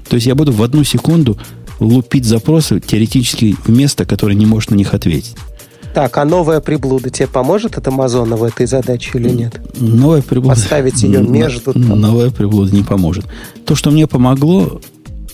То 0.08 0.16
есть 0.16 0.28
я 0.28 0.36
буду 0.36 0.52
в 0.52 0.62
одну 0.62 0.84
секунду 0.84 1.38
лупить 1.80 2.26
запросы 2.26 2.80
теоретически 2.80 3.56
в 3.66 3.70
место, 3.70 4.06
которое 4.06 4.36
не 4.36 4.46
может 4.46 4.72
на 4.72 4.76
них 4.76 4.94
ответить. 4.94 5.36
Так, 5.94 6.18
а 6.18 6.26
новая 6.26 6.60
приблуда 6.60 7.10
тебе 7.12 7.28
поможет 7.28 7.78
от 7.78 7.88
Амазона 7.88 8.36
в 8.36 8.44
этой 8.44 8.66
задаче 8.66 9.12
или 9.14 9.30
нет? 9.30 9.62
Новая 9.80 10.22
приблуда... 10.24 10.56
Поставить 10.56 11.04
ее 11.04 11.22
между... 11.22 11.74
Там. 11.74 12.02
Новая 12.02 12.32
приблуда 12.32 12.76
не 12.76 12.82
поможет. 12.82 13.26
То, 13.66 13.76
что 13.76 13.92
мне 13.92 14.08
помогло, 14.08 14.82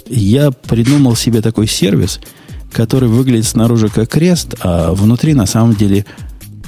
я 0.07 0.51
придумал 0.51 1.15
себе 1.15 1.41
такой 1.41 1.67
сервис, 1.67 2.19
который 2.73 3.07
выглядит 3.07 3.45
снаружи 3.45 3.87
как 3.87 4.09
крест, 4.09 4.55
а 4.61 4.93
внутри 4.93 5.33
на 5.33 5.45
самом 5.45 5.75
деле 5.75 6.05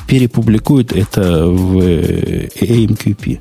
перепубликуют 0.07 0.93
это 0.93 1.45
в 1.45 1.77
AMQP. 1.79 3.39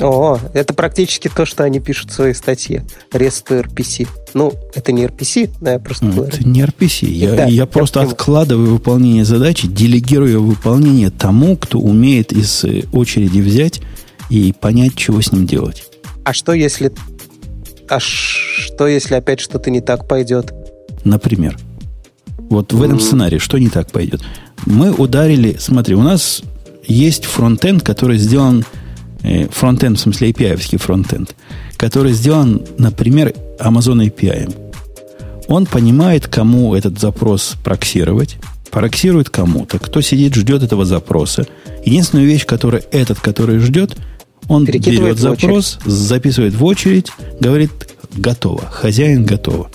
О, 0.00 0.38
это 0.52 0.74
практически 0.74 1.28
то, 1.28 1.46
что 1.46 1.64
они 1.64 1.80
пишут 1.80 2.10
в 2.10 2.14
своей 2.14 2.34
статье. 2.34 2.84
REST 3.12 3.62
RPC. 3.62 4.08
Ну, 4.34 4.52
это 4.74 4.92
не 4.92 5.04
RPC, 5.04 5.50
да, 5.60 5.72
я 5.72 5.78
просто 5.78 6.06
говорю. 6.06 6.32
Это 6.32 6.46
не 6.46 6.62
RPC. 6.62 7.06
Я, 7.08 7.34
да, 7.34 7.44
я 7.46 7.66
просто 7.66 8.00
я 8.00 8.06
откладываю 8.06 8.72
выполнение 8.72 9.24
задачи, 9.24 9.66
делегирую 9.66 10.42
выполнение 10.42 11.10
тому, 11.10 11.56
кто 11.56 11.78
умеет 11.78 12.32
из 12.32 12.64
э, 12.64 12.82
очереди 12.92 13.40
взять 13.40 13.80
и 14.28 14.52
понять, 14.52 14.94
чего 14.96 15.20
с 15.20 15.32
ним 15.32 15.46
делать. 15.46 15.84
А 16.24 16.32
что 16.32 16.52
если... 16.52 16.92
А 17.88 18.00
что 18.00 18.86
если 18.86 19.14
опять 19.14 19.40
что-то 19.40 19.70
не 19.70 19.80
так 19.80 20.08
пойдет? 20.08 20.52
Например. 21.04 21.56
Вот 22.50 22.72
в 22.72 22.82
этом 22.82 23.00
сценарии 23.00 23.38
что 23.38 23.58
не 23.58 23.68
так 23.68 23.90
пойдет? 23.90 24.22
Мы 24.66 24.92
ударили, 24.92 25.56
смотри, 25.58 25.94
у 25.94 26.02
нас 26.02 26.42
есть 26.86 27.24
фронтенд, 27.24 27.82
который 27.82 28.18
сделан, 28.18 28.64
фронтенд, 29.50 29.98
в 29.98 30.00
смысле 30.00 30.30
API-овский 30.30 30.78
фронтенд, 30.78 31.34
который 31.76 32.12
сделан, 32.12 32.62
например, 32.78 33.34
Amazon 33.60 34.06
API. 34.06 34.54
Он 35.48 35.66
понимает, 35.66 36.26
кому 36.26 36.74
этот 36.74 36.98
запрос 36.98 37.56
проксировать, 37.62 38.36
проксирует 38.70 39.30
кому-то, 39.30 39.78
кто 39.78 40.00
сидит, 40.00 40.34
ждет 40.34 40.62
этого 40.62 40.84
запроса. 40.84 41.46
Единственная 41.84 42.24
вещь, 42.24 42.44
которую 42.46 42.82
этот, 42.90 43.20
который 43.20 43.58
ждет, 43.58 43.96
он 44.48 44.64
берет 44.64 45.18
запрос, 45.18 45.78
записывает 45.84 46.54
в 46.54 46.64
очередь, 46.64 47.10
говорит, 47.40 47.70
готово, 48.16 48.66
хозяин 48.70 49.24
готово. 49.24 49.70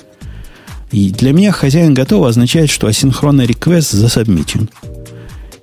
И 0.91 1.09
для 1.09 1.31
меня 1.31 1.51
хозяин 1.51 1.93
готов 1.93 2.25
означает, 2.25 2.69
что 2.69 2.87
асинхронный 2.87 3.45
реквест 3.45 3.91
засабмичен. 3.91 4.69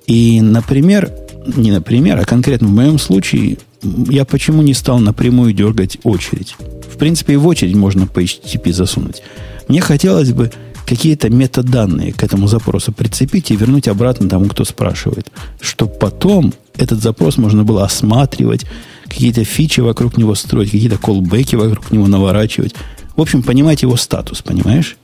И, 0.07 0.41
например, 0.41 1.11
не 1.55 1.71
например, 1.71 2.19
а 2.19 2.25
конкретно 2.25 2.67
в 2.67 2.71
моем 2.71 2.97
случае, 2.97 3.57
я 3.81 4.25
почему 4.25 4.61
не 4.61 4.73
стал 4.73 4.99
напрямую 4.99 5.53
дергать 5.53 5.97
очередь? 6.03 6.55
В 6.91 6.97
принципе, 6.97 7.33
и 7.33 7.37
в 7.37 7.47
очередь 7.47 7.75
можно 7.75 8.07
по 8.07 8.21
HTTP 8.21 8.73
засунуть. 8.73 9.21
Мне 9.67 9.81
хотелось 9.81 10.31
бы 10.31 10.51
какие-то 10.85 11.29
метаданные 11.29 12.13
к 12.13 12.23
этому 12.23 12.47
запросу 12.47 12.91
прицепить 12.91 13.51
и 13.51 13.55
вернуть 13.55 13.87
обратно 13.87 14.27
тому, 14.27 14.45
кто 14.45 14.65
спрашивает. 14.65 15.31
Чтобы 15.61 15.93
потом 15.93 16.53
этот 16.75 17.01
запрос 17.01 17.37
можно 17.37 17.63
было 17.63 17.85
осматривать, 17.85 18.65
какие-то 19.07 19.43
фичи 19.43 19.81
вокруг 19.81 20.17
него 20.17 20.33
строить, 20.35 20.71
какие-то 20.71 20.97
колбеки 20.97 21.55
вокруг 21.55 21.91
него 21.91 22.07
наворачивать. 22.07 22.73
В 23.15 23.21
общем, 23.21 23.43
понимать 23.43 23.83
его 23.83 23.97
статус, 23.97 24.41
понимаешь? 24.41 24.97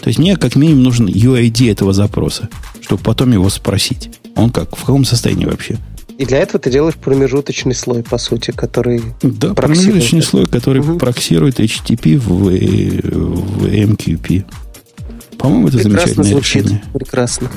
То 0.00 0.08
есть 0.08 0.18
мне 0.18 0.36
как 0.36 0.56
минимум 0.56 0.82
нужен 0.82 1.06
UID 1.06 1.70
этого 1.70 1.92
запроса, 1.92 2.48
чтобы 2.80 3.02
потом 3.02 3.32
его 3.32 3.48
спросить. 3.50 4.10
Он 4.34 4.50
как, 4.50 4.76
в 4.76 4.80
каком 4.80 5.04
состоянии 5.04 5.44
вообще? 5.44 5.78
И 6.18 6.24
для 6.24 6.38
этого 6.38 6.60
ты 6.60 6.70
делаешь 6.70 6.94
промежуточный 6.96 7.74
слой, 7.74 8.02
по 8.02 8.18
сути, 8.18 8.50
который 8.50 9.02
Да, 9.22 9.54
промежуточный 9.54 10.20
это. 10.20 10.28
слой, 10.28 10.46
который 10.46 10.80
угу. 10.80 10.98
проксирует 10.98 11.58
HTTP 11.58 12.16
в, 12.18 12.28
в 12.28 13.64
MQP. 13.66 14.44
По-моему, 15.38 15.68
это 15.68 15.78
Прекрасно 15.78 15.90
замечательное 15.90 16.30
звучит. 16.30 16.62
решение. 16.62 16.82
Прекрасно. 16.92 17.50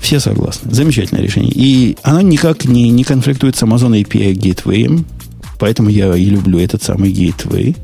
Все 0.00 0.20
согласны. 0.20 0.72
Замечательное 0.72 1.22
решение. 1.22 1.50
И 1.52 1.96
оно 2.02 2.20
никак 2.20 2.64
не, 2.64 2.90
не 2.90 3.02
конфликтует 3.02 3.56
с 3.56 3.62
Amazon 3.62 4.00
API 4.00 4.34
Gateway, 4.34 5.04
поэтому 5.58 5.88
я 5.88 6.14
и 6.14 6.26
люблю 6.26 6.60
этот 6.60 6.82
самый 6.82 7.12
Gateway. 7.12 7.76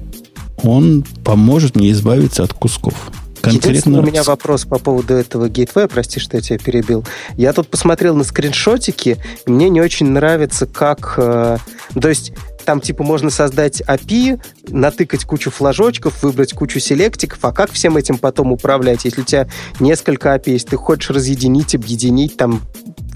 Он 0.63 1.05
поможет 1.25 1.75
мне 1.75 1.91
избавиться 1.91 2.45
от 2.45 2.53
кусков. 2.53 3.11
Конкретно... 3.43 3.99
у 3.99 4.03
меня 4.03 4.23
вопрос 4.23 4.65
по 4.65 4.79
поводу 4.79 5.15
этого 5.15 5.49
гейтвея, 5.49 5.89
прости, 5.89 6.21
что 6.21 6.37
я 6.37 6.43
тебя 6.43 6.59
перебил. 6.59 7.05
Я 7.37 7.53
тут 7.53 7.69
посмотрел 7.69 8.15
на 8.15 8.25
скриншотики, 8.25 9.19
и 9.47 9.51
мне 9.51 9.69
не 9.69 9.81
очень 9.81 10.07
нравится, 10.07 10.67
как... 10.67 11.15
Э, 11.17 11.59
то 12.01 12.09
есть 12.09 12.33
там 12.65 12.81
типа 12.81 13.03
можно 13.03 13.31
создать 13.31 13.83
API, 13.83 14.41
натыкать 14.69 15.25
кучу 15.25 15.51
флажочков, 15.51 16.23
выбрать 16.23 16.53
кучу 16.53 16.79
селектиков, 16.79 17.39
а 17.43 17.53
как 17.53 17.73
всем 17.73 17.97
этим 17.97 18.19
потом 18.19 18.53
управлять? 18.53 19.05
Если 19.05 19.23
у 19.23 19.25
тебя 19.25 19.49
несколько 19.81 20.35
API, 20.35 20.53
если 20.53 20.69
ты 20.69 20.77
хочешь 20.77 21.11
разъединить, 21.11 21.75
объединить, 21.75 22.37
там 22.37 22.61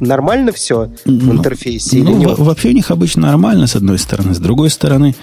нормально 0.01 0.53
все 0.53 0.91
ну, 1.05 1.31
в 1.31 1.37
интерфейсе 1.37 1.99
ну, 1.99 2.03
или 2.03 2.13
нет? 2.13 2.39
Вообще 2.39 2.71
у 2.71 2.73
них 2.73 2.91
обычно 2.91 3.23
нормально, 3.23 3.67
с 3.67 3.77
одной 3.77 3.99
стороны. 3.99 4.35
С 4.35 4.39
другой 4.39 4.71
стороны, 4.71 5.15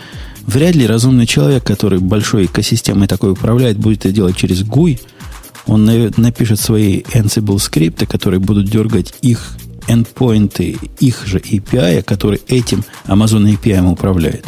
вряд 0.48 0.76
ли 0.76 0.88
разумный 0.88 1.26
человек, 1.26 1.64
который 1.64 2.00
большой 2.00 2.46
экосистемой 2.46 3.08
такой 3.08 3.32
управляет, 3.32 3.78
будет 3.78 4.06
это 4.06 4.14
делать 4.14 4.36
через 4.38 4.64
GUI. 4.64 5.00
Он 5.66 5.86
напишет 6.18 6.60
свои 6.60 7.02
Ansible 7.14 7.60
скрипты, 7.60 8.06
которые 8.06 8.40
будут 8.40 8.70
дергать 8.70 9.14
их 9.22 9.56
endpoinты 9.88 10.78
их 11.00 11.26
же 11.26 11.40
API, 11.40 12.04
который 12.04 12.42
этим 12.48 12.84
Amazon 13.06 13.54
API 13.54 13.86
управляет. 13.90 14.46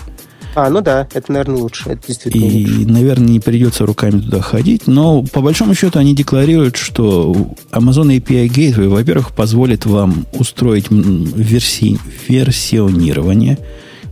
А, 0.55 0.69
ну 0.69 0.79
да, 0.79 1.07
это, 1.13 1.31
наверное, 1.33 1.57
лучше. 1.57 1.89
Это 1.89 2.07
действительно 2.07 2.45
И, 2.45 2.65
лучше. 2.65 2.87
наверное, 2.89 3.27
не 3.27 3.39
придется 3.41 3.85
руками 3.85 4.21
туда 4.21 4.39
ходить. 4.39 4.87
Но, 4.87 5.21
по 5.23 5.41
большому 5.41 5.75
счету, 5.75 5.99
они 5.99 6.15
декларируют, 6.15 6.77
что 6.77 7.35
Amazon 7.71 8.17
API 8.17 8.47
Gateway, 8.47 8.87
во-первых, 8.87 9.33
позволит 9.33 9.85
вам 9.85 10.25
устроить 10.31 10.85
верси, 10.89 11.99
версионирование. 12.29 13.59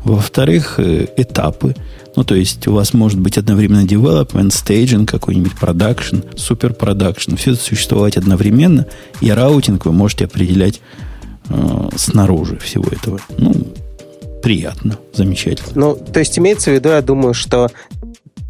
Во-вторых, 0.03 0.79
э, 0.79 1.07
этапы. 1.17 1.75
Ну, 2.15 2.23
то 2.23 2.35
есть, 2.35 2.67
у 2.67 2.73
вас 2.73 2.93
может 2.93 3.19
быть 3.19 3.37
одновременно 3.37 3.85
development, 3.85 4.49
staging, 4.49 5.05
какой-нибудь 5.05 5.53
production, 5.53 6.33
super 6.35 6.77
production. 6.77 7.35
Все 7.37 7.53
это 7.53 7.61
существовать 7.61 8.17
одновременно. 8.17 8.85
И 9.21 9.31
routing 9.31 9.85
вы 9.85 9.93
можете 9.93 10.25
определять 10.25 10.81
э, 11.49 11.89
снаружи 11.95 12.57
всего 12.57 12.85
этого. 12.91 13.19
Ну, 13.37 13.53
приятно, 14.43 14.97
замечательно. 15.13 15.71
Ну, 15.73 15.95
то 15.95 16.19
есть 16.19 16.37
имеется 16.37 16.69
в 16.69 16.73
виду, 16.73 16.89
я 16.89 17.01
думаю, 17.01 17.33
что 17.33 17.69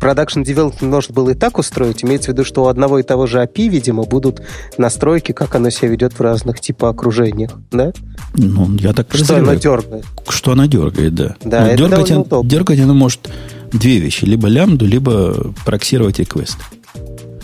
Production 0.03 0.43
Development 0.43 0.85
можно 0.85 1.13
было 1.13 1.29
и 1.29 1.33
так 1.33 1.57
устроить. 1.57 2.03
Имеется 2.03 2.31
в 2.31 2.33
виду, 2.33 2.43
что 2.43 2.65
у 2.65 2.67
одного 2.67 2.99
и 2.99 3.03
того 3.03 3.25
же 3.25 3.41
API, 3.41 3.69
видимо, 3.69 4.03
будут 4.03 4.41
настройки, 4.77 5.31
как 5.31 5.55
оно 5.55 5.69
себя 5.69 5.87
ведет 5.89 6.13
в 6.13 6.21
разных 6.21 6.59
типа 6.59 6.89
окружениях, 6.89 7.51
да? 7.71 7.93
Ну, 8.33 8.75
я 8.75 8.91
так 8.91 9.07
Что 9.13 9.37
оно 9.37 9.53
дергает. 9.53 10.05
Что 10.27 10.51
оно 10.51 10.65
дергает, 10.65 11.15
да. 11.15 11.35
Да, 11.43 11.67
это 11.69 11.77
дергать, 11.77 12.11
оно, 12.11 12.43
дергать 12.43 12.79
оно 12.81 12.93
может 12.93 13.29
две 13.71 13.99
вещи. 13.99 14.25
Либо 14.25 14.47
лямбду, 14.49 14.85
либо 14.85 15.53
проксировать 15.65 16.19
request. 16.19 16.57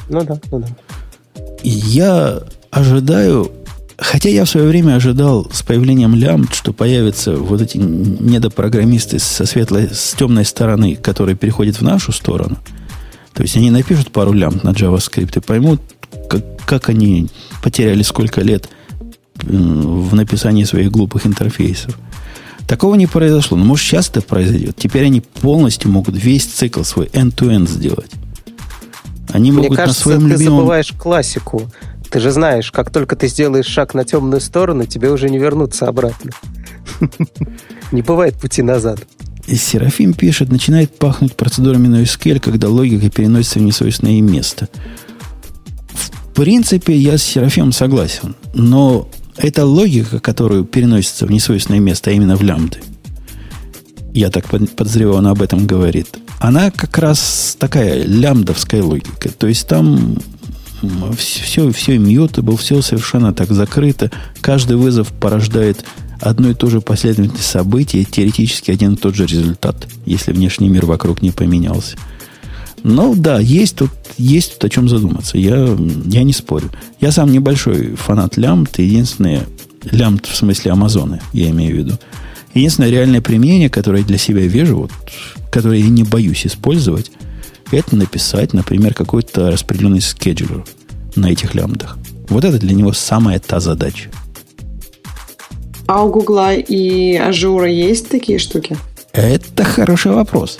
Ну 0.09 0.23
да, 0.23 0.37
ну 0.51 0.59
да. 0.59 0.67
Я 1.63 2.41
ожидаю 2.71 3.51
Хотя 4.01 4.29
я 4.29 4.45
в 4.45 4.49
свое 4.49 4.67
время 4.67 4.95
ожидал 4.95 5.49
с 5.51 5.61
появлением 5.61 6.15
лямбд, 6.15 6.55
что 6.55 6.71
появятся 6.71 7.35
вот 7.35 7.61
эти 7.61 7.77
недопрограммисты 7.77 9.19
со 9.19 9.45
светлой, 9.45 9.89
с 9.91 10.15
темной 10.17 10.45
стороны, 10.45 10.95
которые 10.95 11.35
переходят 11.35 11.75
в 11.77 11.81
нашу 11.81 12.13
сторону. 12.13 12.57
То 13.33 13.43
есть 13.43 13.57
они 13.57 13.71
напишут 13.71 14.11
пару 14.11 14.31
лямбд 14.31 14.63
на 14.63 14.69
JavaScript 14.69 15.37
и 15.37 15.41
поймут, 15.41 15.81
как, 16.29 16.43
как 16.65 16.89
они 16.89 17.27
потеряли 17.61 18.01
сколько 18.03 18.41
лет 18.41 18.69
в 19.43 20.15
написании 20.15 20.63
своих 20.63 20.91
глупых 20.91 21.25
интерфейсов. 21.25 21.97
Такого 22.67 22.95
не 22.95 23.07
произошло. 23.07 23.57
Но 23.57 23.65
может 23.65 23.85
сейчас 23.85 24.09
это 24.09 24.21
произойдет. 24.21 24.75
Теперь 24.77 25.05
они 25.05 25.21
полностью 25.21 25.91
могут 25.91 26.15
весь 26.15 26.45
цикл 26.45 26.83
свой 26.83 27.07
end-to-end 27.07 27.67
сделать. 27.67 28.11
Они 29.31 29.51
Мне 29.51 29.63
могут 29.63 29.77
кажется, 29.77 30.09
на 30.09 30.15
своем 30.15 30.29
ты 30.29 30.33
любимом... 30.35 30.59
забываешь 30.59 30.93
классику. 30.97 31.69
Ты 32.09 32.19
же 32.19 32.31
знаешь, 32.31 32.71
как 32.71 32.89
только 32.89 33.15
ты 33.15 33.27
сделаешь 33.27 33.67
шаг 33.67 33.93
на 33.93 34.03
темную 34.03 34.41
сторону, 34.41 34.85
тебе 34.85 35.11
уже 35.11 35.29
не 35.29 35.37
вернуться 35.37 35.87
обратно. 35.87 36.31
Не 37.91 38.01
бывает 38.01 38.35
пути 38.35 38.61
назад. 38.61 38.99
Серафим 39.47 40.13
пишет, 40.13 40.49
начинает 40.49 40.95
пахнуть 40.97 41.35
процедурами 41.35 41.87
NoSQL, 41.87 42.39
когда 42.39 42.67
логика 42.69 43.09
переносится 43.09 43.59
в 43.59 43.63
несвойственное 43.63 44.21
место. 44.21 44.69
В 45.91 46.33
принципе, 46.35 46.95
я 46.95 47.17
с 47.17 47.23
Серафимом 47.23 47.71
согласен. 47.71 48.35
Но 48.53 49.09
эта 49.37 49.65
логика, 49.65 50.19
которую 50.19 50.65
переносится 50.65 51.25
в 51.25 51.31
несвойственное 51.31 51.79
место, 51.79 52.11
а 52.11 52.13
именно 52.13 52.35
в 52.35 52.43
лямбды, 52.43 52.79
я 54.13 54.29
так 54.29 54.45
подозреваю, 54.47 55.17
она 55.17 55.31
об 55.31 55.41
этом 55.41 55.65
говорит, 55.65 56.17
она 56.39 56.71
как 56.71 56.97
раз 56.97 57.55
такая 57.59 58.03
лямбдовская 58.03 58.83
логика. 58.83 59.29
То 59.29 59.47
есть 59.47 59.67
там 59.67 60.17
все, 61.17 61.71
все 61.71 61.95
immutable, 61.95 62.57
все 62.57 62.81
совершенно 62.81 63.33
так 63.33 63.51
закрыто. 63.51 64.11
Каждый 64.41 64.77
вызов 64.77 65.11
порождает 65.13 65.85
одно 66.19 66.49
и 66.49 66.53
то 66.53 66.69
же 66.69 66.81
последовательность 66.81 67.45
событий, 67.45 68.05
теоретически 68.05 68.71
один 68.71 68.93
и 68.93 68.97
тот 68.97 69.15
же 69.15 69.25
результат, 69.25 69.87
если 70.05 70.31
внешний 70.31 70.69
мир 70.69 70.85
вокруг 70.85 71.21
не 71.21 71.31
поменялся. 71.31 71.97
Но 72.83 73.13
да, 73.15 73.39
есть 73.39 73.75
тут, 73.75 73.91
есть 74.17 74.53
тут 74.53 74.65
о 74.65 74.69
чем 74.69 74.87
задуматься. 74.87 75.37
Я, 75.37 75.77
я 76.05 76.23
не 76.23 76.33
спорю. 76.33 76.69
Я 77.01 77.11
сам 77.11 77.31
небольшой 77.31 77.95
фанат 77.95 78.37
лямбд. 78.37 78.79
Единственное, 78.79 79.47
лямбд 79.83 80.25
в 80.25 80.35
смысле 80.35 80.71
Амазона, 80.71 81.21
я 81.33 81.49
имею 81.49 81.75
в 81.75 81.77
виду. 81.77 81.99
Единственное 82.53 82.89
реальное 82.89 83.21
применение, 83.21 83.69
которое 83.69 83.99
я 83.99 84.05
для 84.05 84.17
себя 84.17 84.41
вижу, 84.41 84.77
вот, 84.77 84.91
которое 85.51 85.79
я 85.79 85.89
не 85.89 86.03
боюсь 86.03 86.45
использовать, 86.45 87.11
это 87.71 87.95
написать, 87.95 88.53
например, 88.53 88.93
какой-то 88.93 89.51
распределенный 89.51 90.01
scheduler 90.01 90.65
на 91.15 91.31
этих 91.31 91.55
лямбдах. 91.55 91.97
Вот 92.29 92.43
это 92.43 92.59
для 92.59 92.73
него 92.73 92.93
самая 92.93 93.39
та 93.39 93.59
задача. 93.59 94.09
А 95.87 96.03
у 96.03 96.11
Гугла 96.11 96.53
и 96.53 97.15
Azure 97.15 97.59
а 97.59 97.67
есть 97.67 98.09
такие 98.09 98.37
штуки? 98.37 98.77
Это 99.11 99.63
хороший 99.63 100.11
вопрос. 100.11 100.59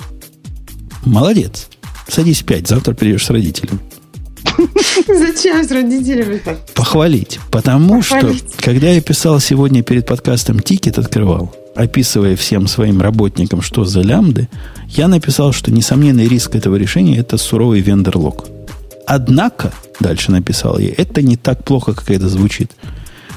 Молодец. 1.06 1.68
Садись 2.08 2.42
пять, 2.42 2.68
завтра 2.68 2.96
придешь 2.96 3.26
с 3.26 3.30
родителями. 3.30 3.80
Зачем 5.08 5.64
с 5.64 5.72
родителями 5.72 6.38
так? 6.44 6.66
Похвалить. 6.74 7.40
Потому 7.52 8.02
Похвалить. 8.02 8.38
что, 8.54 8.64
когда 8.64 8.90
я 8.90 9.02
писал 9.02 9.40
сегодня 9.40 9.84
перед 9.84 10.06
подкастом 10.08 10.60
тикет, 10.60 10.98
открывал, 10.98 11.56
описывая 11.80 12.36
всем 12.36 12.68
своим 12.68 13.00
работникам, 13.02 13.62
что 13.62 13.86
за 13.86 14.02
лямбды, 14.02 14.50
я 14.90 15.08
написал, 15.08 15.54
что 15.54 15.72
несомненный 15.72 16.28
риск 16.28 16.56
этого 16.56 16.76
решения– 16.76 17.18
это 17.20 17.38
суровый 17.38 17.80
вендор-лог. 17.80 18.48
Однако, 19.08 19.72
дальше 20.02 20.32
написал 20.32 20.78
я, 20.78 20.90
это 20.90 21.22
не 21.22 21.38
так 21.38 21.64
плохо, 21.64 21.94
как 21.94 22.12
это 22.12 22.28
звучит. 22.28 22.72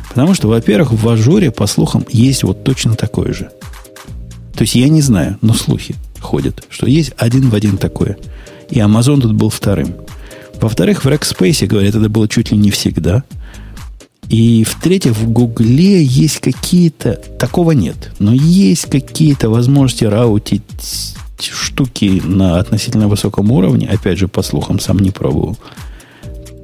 Потому 0.09 0.34
что, 0.34 0.49
во-первых, 0.49 0.93
в 0.93 1.09
ажуре, 1.09 1.53
по 1.53 1.68
слухам, 1.68 2.05
есть 2.11 2.43
вот 2.43 2.64
точно 2.64 2.97
такое 2.97 3.32
же. 3.32 3.51
То 4.55 4.62
есть 4.62 4.74
я 4.74 4.88
не 4.88 5.03
знаю, 5.03 5.38
но 5.40 5.55
слухи 5.55 5.95
ходят, 6.20 6.64
что 6.68 6.86
есть 6.86 7.12
один 7.16 7.49
в 7.49 7.55
один 7.55 7.78
такое. 7.78 8.18
И 8.70 8.80
Amazon 8.80 9.20
тут 9.20 9.34
был 9.34 9.51
вторым. 9.51 9.95
Во-вторых, 10.61 11.05
в 11.05 11.09
Rackspace, 11.09 11.66
говорят, 11.66 11.95
это 11.95 12.09
было 12.09 12.26
чуть 12.26 12.51
ли 12.51 12.59
не 12.59 12.72
всегда– 12.72 13.22
и 14.33 14.64
в-третьих, 14.64 15.12
в 15.12 15.30
Гугле 15.30 16.03
есть 16.03 16.39
какие-то... 16.39 17.20
Такого 17.39 17.72
нет. 17.72 18.12
Но 18.18 18.33
есть 18.33 18.87
какие-то 18.87 19.51
возможности 19.51 20.07
раутить 20.07 20.62
штуки 21.39 22.22
на 22.24 22.59
относительно 22.59 23.09
высоком 23.09 23.53
уровне. 23.53 23.87
Опять 23.87 24.16
же, 24.16 24.28
по 24.28 24.41
слухам, 24.41 24.80
сам 24.80 25.01
не 25.01 25.11
пробовал. 25.11 25.59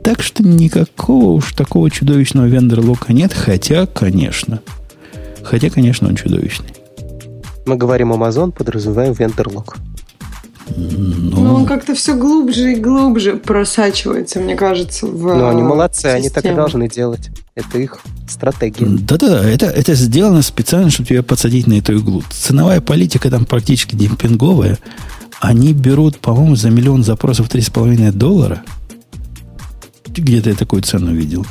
Так 0.02 0.22
что 0.22 0.42
никакого 0.42 1.32
уж 1.32 1.52
такого 1.52 1.90
чудовищного 1.90 2.46
вендор-лока 2.46 3.12
нет. 3.12 3.34
Хотя, 3.34 3.84
конечно. 3.84 4.60
Хотя, 5.42 5.68
конечно, 5.68 6.08
он 6.08 6.16
чудовищный. 6.16 6.70
Мы 7.66 7.76
говорим 7.76 8.14
Amazon, 8.14 8.50
подразумеваем 8.50 9.12
вендор-лок. 9.12 9.76
Но, 10.76 11.40
Но 11.40 11.54
он 11.54 11.66
как-то 11.66 11.94
все 11.94 12.14
глубже 12.14 12.72
и 12.72 12.76
глубже 12.76 13.34
просачивается, 13.36 14.40
мне 14.40 14.54
кажется, 14.56 15.06
в 15.06 15.34
Ну, 15.36 15.48
они 15.48 15.62
молодцы, 15.62 16.02
систему. 16.02 16.16
они 16.16 16.28
так 16.30 16.44
и 16.44 16.54
должны 16.54 16.88
делать. 16.88 17.30
Это 17.54 17.78
их 17.78 17.98
стратегия. 18.28 18.86
Да-да, 18.86 19.48
это, 19.48 19.66
это 19.66 19.94
сделано 19.94 20.42
специально, 20.42 20.90
чтобы 20.90 21.08
тебя 21.08 21.22
подсадить 21.22 21.66
на 21.66 21.74
эту 21.74 21.96
иглу. 21.96 22.22
Ценовая 22.30 22.80
политика 22.80 23.30
там 23.30 23.44
практически 23.44 23.96
демпинговая. 23.96 24.78
Они 25.40 25.72
берут, 25.72 26.18
по-моему, 26.18 26.56
за 26.56 26.70
миллион 26.70 27.02
запросов 27.02 27.48
3,5 27.48 28.12
доллара. 28.12 28.62
Где-то 30.06 30.50
я 30.50 30.56
такую 30.56 30.82
цену 30.82 31.12
видел. 31.12 31.46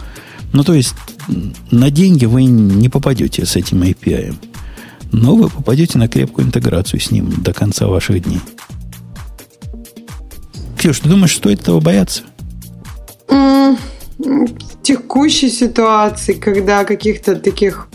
Ну, 0.54 0.64
то 0.64 0.74
есть, 0.74 0.94
на 1.72 1.90
деньги 1.90 2.26
вы 2.26 2.46
не 2.46 2.90
попадете 2.90 3.46
с 3.46 3.56
этим 3.56 3.84
API. 3.84 4.36
Но 5.12 5.36
вы 5.36 5.50
попадете 5.50 5.98
на 5.98 6.08
крепкую 6.08 6.48
интеграцию 6.48 7.00
с 7.00 7.12
ним 7.12 7.34
до 7.42 7.54
конца 7.54 7.88
ваших 7.88 8.24
дней. 8.24 8.42
Ксюш, 10.78 11.00
ты 11.00 11.10
думаешь, 11.10 11.36
стоит 11.36 11.62
этого 11.62 11.80
бояться? 11.80 12.24
Mm, 13.28 13.78
текущей 14.84 15.50
ситуации, 15.50 16.34
когда 16.34 16.84
каких-то 16.84 17.36
таких 17.36 17.88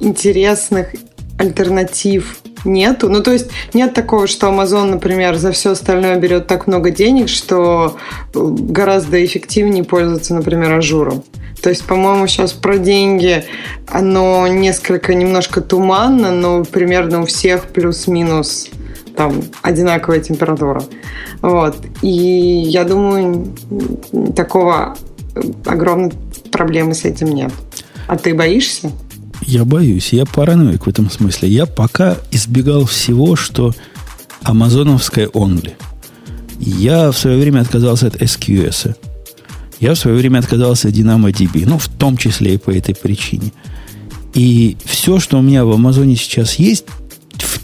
интересных 0.00 0.94
альтернатив 1.38 2.40
нету. 2.64 3.08
Ну, 3.08 3.22
то 3.22 3.32
есть 3.32 3.50
нет 3.72 3.94
такого, 3.94 4.26
что 4.26 4.48
Amazon, 4.48 4.90
например, 4.90 5.36
за 5.36 5.52
все 5.52 5.70
остальное 5.70 6.18
берет 6.18 6.46
так 6.46 6.66
много 6.66 6.90
денег, 6.90 7.28
что 7.28 7.96
э, 8.34 8.38
гораздо 8.38 9.24
эффективнее 9.24 9.84
пользоваться, 9.84 10.34
например, 10.34 10.72
ажуром. 10.72 11.22
То 11.62 11.70
есть, 11.70 11.84
по-моему, 11.84 12.26
сейчас 12.26 12.52
про 12.52 12.78
деньги 12.78 13.44
оно 13.86 14.46
несколько, 14.46 15.14
немножко 15.14 15.60
туманно, 15.60 16.32
но 16.32 16.64
примерно 16.64 17.22
у 17.22 17.26
всех 17.26 17.66
плюс-минус 17.66 18.68
там 19.18 19.42
одинаковая 19.62 20.20
температура. 20.20 20.82
Вот. 21.42 21.76
И 22.02 22.08
я 22.08 22.84
думаю, 22.84 23.52
такого 24.36 24.96
огромной 25.66 26.12
проблемы 26.52 26.94
с 26.94 27.04
этим 27.04 27.34
нет. 27.34 27.52
А 28.06 28.16
ты 28.16 28.32
боишься? 28.32 28.92
Я 29.42 29.64
боюсь, 29.64 30.12
я 30.12 30.24
параноик 30.24 30.86
в 30.86 30.88
этом 30.88 31.10
смысле. 31.10 31.48
Я 31.48 31.66
пока 31.66 32.16
избегал 32.30 32.84
всего, 32.84 33.34
что 33.34 33.74
амазоновское 34.44 35.26
only. 35.26 35.72
Я 36.60 37.10
в 37.10 37.18
свое 37.18 37.38
время 37.38 37.60
отказался 37.60 38.06
от 38.06 38.22
SQS. 38.22 38.94
Я 39.80 39.94
в 39.94 39.98
свое 39.98 40.16
время 40.16 40.38
отказался 40.38 40.88
от 40.88 40.94
DynamoDB. 40.94 41.64
Ну, 41.66 41.78
в 41.78 41.88
том 41.88 42.16
числе 42.16 42.54
и 42.54 42.58
по 42.58 42.70
этой 42.70 42.94
причине. 42.94 43.52
И 44.34 44.76
все, 44.84 45.18
что 45.18 45.38
у 45.38 45.42
меня 45.42 45.64
в 45.64 45.72
Амазоне 45.72 46.14
сейчас 46.14 46.54
есть, 46.54 46.86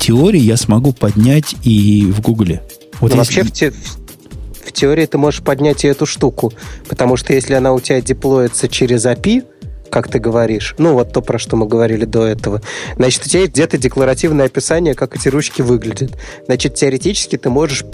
теории 0.04 0.40
я 0.40 0.58
смогу 0.58 0.92
поднять 0.92 1.56
и 1.62 2.04
в 2.04 2.20
Гугле. 2.20 2.62
Вот 3.00 3.14
Но 3.14 3.20
если... 3.20 3.40
вообще 3.40 3.42
в, 3.42 3.52
те, 3.52 3.70
в 3.70 4.72
теории 4.72 5.06
ты 5.06 5.16
можешь 5.16 5.40
поднять 5.40 5.84
и 5.84 5.88
эту 5.88 6.04
штуку, 6.04 6.52
потому 6.90 7.16
что 7.16 7.32
если 7.32 7.54
она 7.54 7.72
у 7.72 7.80
тебя 7.80 8.02
деплоится 8.02 8.68
через 8.68 9.06
API, 9.06 9.44
как 9.90 10.08
ты 10.08 10.18
говоришь, 10.18 10.74
ну 10.76 10.92
вот 10.92 11.14
то, 11.14 11.22
про 11.22 11.38
что 11.38 11.56
мы 11.56 11.66
говорили 11.66 12.04
до 12.04 12.26
этого, 12.26 12.60
значит, 12.96 13.24
у 13.24 13.28
тебя 13.30 13.40
есть 13.40 13.52
где-то 13.52 13.78
декларативное 13.78 14.44
описание, 14.44 14.94
как 14.94 15.16
эти 15.16 15.28
ручки 15.28 15.62
выглядят. 15.62 16.12
Значит, 16.44 16.74
теоретически 16.74 17.38
ты 17.38 17.48
можешь, 17.48 17.84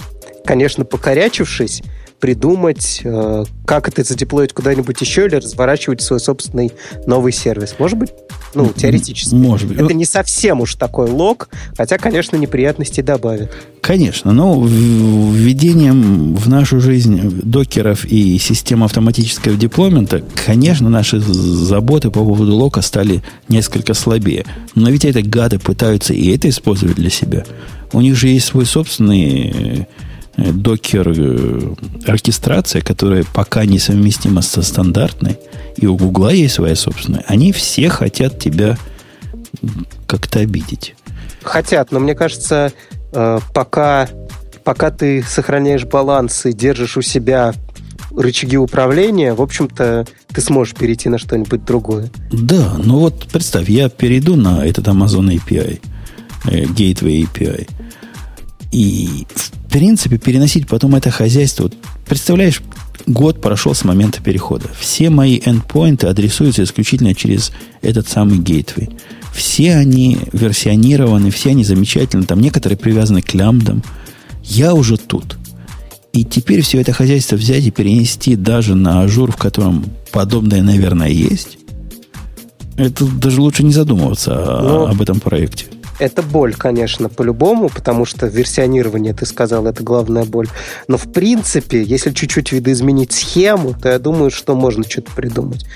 конечно, 0.44 0.84
покорячившись, 0.84 1.80
придумать, 2.20 3.00
э, 3.04 3.44
как 3.64 3.88
это 3.88 4.04
задеплоить 4.04 4.52
куда-нибудь 4.52 5.00
еще 5.00 5.26
или 5.26 5.36
разворачивать 5.36 6.02
свой 6.02 6.20
собственный 6.20 6.72
новый 7.06 7.32
сервис. 7.32 7.76
Может 7.78 7.98
быть, 7.98 8.10
ну, 8.54 8.72
теоретически. 8.76 9.34
Может 9.34 9.68
быть. 9.68 9.78
Это 9.78 9.94
не 9.94 10.04
совсем 10.04 10.60
уж 10.60 10.74
такой 10.74 11.08
лог, 11.08 11.48
хотя, 11.76 11.98
конечно, 11.98 12.36
неприятностей 12.36 13.02
добавит. 13.02 13.50
Конечно, 13.80 14.32
но 14.32 14.62
введением 14.62 16.34
в 16.34 16.48
нашу 16.48 16.80
жизнь 16.80 17.40
докеров 17.42 18.04
и 18.04 18.38
систем 18.38 18.84
автоматического 18.84 19.56
деплоймента, 19.56 20.22
конечно, 20.46 20.90
наши 20.90 21.20
заботы 21.20 22.10
по 22.10 22.24
поводу 22.24 22.54
лока 22.54 22.82
стали 22.82 23.22
несколько 23.48 23.94
слабее. 23.94 24.44
Но 24.74 24.90
ведь 24.90 25.04
эти 25.04 25.18
гады 25.18 25.58
пытаются 25.58 26.12
и 26.12 26.34
это 26.34 26.48
использовать 26.48 26.96
для 26.96 27.10
себя. 27.10 27.44
У 27.92 28.00
них 28.00 28.16
же 28.16 28.28
есть 28.28 28.46
свой 28.46 28.66
собственный 28.66 29.30
Э, 29.40 29.84
докер 30.52 31.12
э, 31.16 31.74
оркестрация, 32.06 32.82
которая 32.82 33.24
пока 33.34 33.64
несовместима 33.64 34.42
со 34.42 34.62
стандартной, 34.62 35.38
и 35.76 35.86
у 35.86 35.96
Гугла 35.96 36.30
есть 36.30 36.54
своя 36.54 36.76
собственная, 36.76 37.24
они 37.26 37.52
все 37.52 37.88
хотят 37.88 38.38
тебя 38.38 38.76
как-то 40.06 40.40
обидеть. 40.40 40.94
Хотят, 41.42 41.92
но 41.92 42.00
мне 42.00 42.14
кажется, 42.14 42.72
э, 43.12 43.38
пока, 43.54 44.08
пока 44.64 44.90
ты 44.90 45.22
сохраняешь 45.22 45.84
баланс 45.84 46.46
и 46.46 46.52
держишь 46.52 46.96
у 46.96 47.02
себя 47.02 47.54
рычаги 48.16 48.56
управления, 48.56 49.34
в 49.34 49.42
общем-то, 49.42 50.06
ты 50.28 50.40
сможешь 50.40 50.74
перейти 50.74 51.08
на 51.08 51.18
что-нибудь 51.18 51.64
другое. 51.64 52.10
Да, 52.32 52.76
ну 52.82 52.98
вот 52.98 53.28
представь, 53.32 53.68
я 53.68 53.88
перейду 53.88 54.36
на 54.36 54.66
этот 54.66 54.88
Amazon 54.88 55.28
API, 55.34 55.80
Gateway 56.44 57.26
API, 57.26 57.68
и, 58.72 59.26
в 59.34 59.59
принципе, 59.70 60.18
переносить 60.18 60.66
потом 60.66 60.94
это 60.94 61.10
хозяйство... 61.10 61.64
Вот, 61.64 61.74
представляешь, 62.06 62.62
год 63.06 63.40
прошел 63.40 63.74
с 63.74 63.84
момента 63.84 64.22
перехода. 64.22 64.68
Все 64.78 65.10
мои 65.10 65.38
endpoint 65.38 65.99
ы 65.99 66.06
адресуются 66.06 66.64
исключительно 66.64 67.14
через 67.14 67.52
этот 67.82 68.08
самый 68.08 68.38
gateway. 68.38 68.90
Все 69.32 69.76
они 69.76 70.18
версионированы, 70.32 71.30
все 71.30 71.50
они 71.50 71.64
замечательны. 71.64 72.24
Там 72.24 72.40
некоторые 72.40 72.76
привязаны 72.76 73.22
к 73.22 73.32
лямбдам. 73.32 73.82
Я 74.42 74.74
уже 74.74 74.96
тут. 74.96 75.38
И 76.12 76.24
теперь 76.24 76.62
все 76.62 76.80
это 76.80 76.92
хозяйство 76.92 77.36
взять 77.36 77.64
и 77.64 77.70
перенести 77.70 78.34
даже 78.34 78.74
на 78.74 79.02
Azure, 79.02 79.30
в 79.30 79.36
котором 79.36 79.84
подобное, 80.10 80.62
наверное, 80.62 81.08
есть, 81.08 81.58
это 82.76 83.04
даже 83.04 83.40
лучше 83.40 83.62
не 83.62 83.72
задумываться 83.72 84.30
Но... 84.30 84.86
об 84.86 85.00
этом 85.00 85.20
проекте. 85.20 85.66
Это 86.00 86.22
боль, 86.22 86.54
конечно, 86.54 87.10
по-любому, 87.10 87.68
потому 87.68 88.06
что 88.06 88.26
версионирование, 88.26 89.12
ты 89.12 89.26
сказал, 89.26 89.66
это 89.66 89.84
главная 89.84 90.24
боль. 90.24 90.48
Но 90.88 90.96
в 90.96 91.12
принципе, 91.12 91.82
если 91.82 92.10
чуть-чуть 92.10 92.52
видоизменить 92.52 93.12
схему, 93.12 93.74
то 93.74 93.90
я 93.90 93.98
думаю, 93.98 94.30
что 94.30 94.54
можно 94.54 94.82
что-то 94.82 95.12
придумать. 95.12 95.66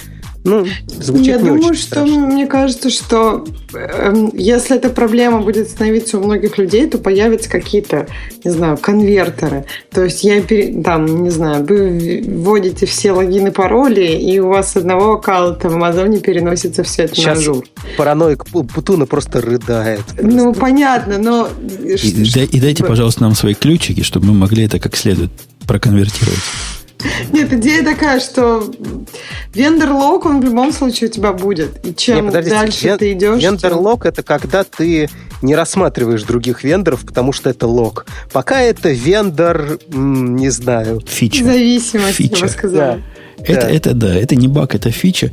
Ну, 0.45 0.66
звучит 0.86 1.26
Я 1.26 1.36
не 1.38 1.49
думаю, 1.49 1.64
очень 1.70 1.74
что 1.74 1.86
страшно. 1.86 2.26
мне 2.26 2.47
кажется, 2.47 2.90
что 2.90 3.47
э, 3.72 4.28
если 4.34 4.76
эта 4.76 4.90
проблема 4.90 5.40
будет 5.40 5.70
становиться 5.70 6.18
у 6.18 6.22
многих 6.22 6.59
людей, 6.59 6.86
то 6.86 6.99
появятся 6.99 7.49
какие-то, 7.49 8.07
не 8.45 8.51
знаю, 8.51 8.76
конвертеры. 8.76 9.64
То 9.90 10.05
есть 10.05 10.22
я 10.22 10.42
там, 10.82 11.24
не 11.24 11.30
знаю, 11.30 11.64
вы 11.64 12.22
вводите 12.26 12.84
все 12.84 13.12
логины, 13.12 13.53
пароли, 13.53 14.05
и 14.05 14.38
у 14.38 14.49
вас 14.49 14.72
с 14.72 14.76
одного 14.76 15.14
аккаунта 15.14 15.70
в 15.70 15.74
Амазоне 15.76 16.18
переносится 16.18 16.82
все 16.82 17.05
это 17.05 17.14
Сейчас 17.14 17.36
на 17.36 17.40
Azure. 17.40 17.64
параноик 17.97 18.45
Путуна 18.45 19.07
просто 19.07 19.40
рыдает. 19.40 20.05
Просто. 20.05 20.26
Ну, 20.26 20.53
понятно, 20.53 21.16
но... 21.16 21.49
И, 21.82 22.45
и 22.45 22.61
дайте, 22.61 22.84
пожалуйста, 22.84 23.22
нам 23.22 23.34
свои 23.34 23.55
ключики, 23.55 24.03
чтобы 24.03 24.26
мы 24.26 24.34
могли 24.34 24.64
это 24.64 24.78
как 24.78 24.95
следует 24.95 25.30
проконвертировать. 25.66 26.38
Нет, 27.32 27.52
идея 27.52 27.84
такая, 27.84 28.20
что 28.20 28.70
vendor 29.53 29.93
lock, 29.93 30.26
он 30.26 30.40
в 30.40 30.44
любом 30.44 30.72
случае 30.72 31.11
у 31.11 31.12
тебя 31.12 31.32
будет. 31.32 31.84
И 31.86 31.94
чем 31.94 32.30
Нет, 32.30 32.48
дальше 32.48 32.86
вен- 32.86 32.98
ты 32.98 33.12
идешь... 33.12 33.42
Vendor 33.42 33.78
lock 33.78 34.03
тем... 34.02 34.12
это 34.12 34.22
когда 34.22 34.64
ты 34.64 35.09
не 35.42 35.55
рассматриваешь 35.55 36.22
других 36.22 36.64
вендоров, 36.64 37.05
потому 37.05 37.32
что 37.32 37.50
это 37.50 37.66
lock. 37.66 38.07
Пока 38.32 38.61
это 38.61 38.90
вендор, 38.90 39.78
не 39.88 40.48
знаю... 40.50 41.00
Фича. 41.07 41.44
Зависимость, 41.44 42.16
фича. 42.16 42.36
я 42.36 42.42
бы 42.42 42.48
сказала. 42.48 42.96
Да. 42.96 43.44
Это, 43.44 43.61
да. 43.61 43.70
это 43.70 43.94
да, 43.94 44.14
это 44.14 44.36
не 44.36 44.48
баг, 44.48 44.74
это 44.74 44.90
фича. 44.90 45.32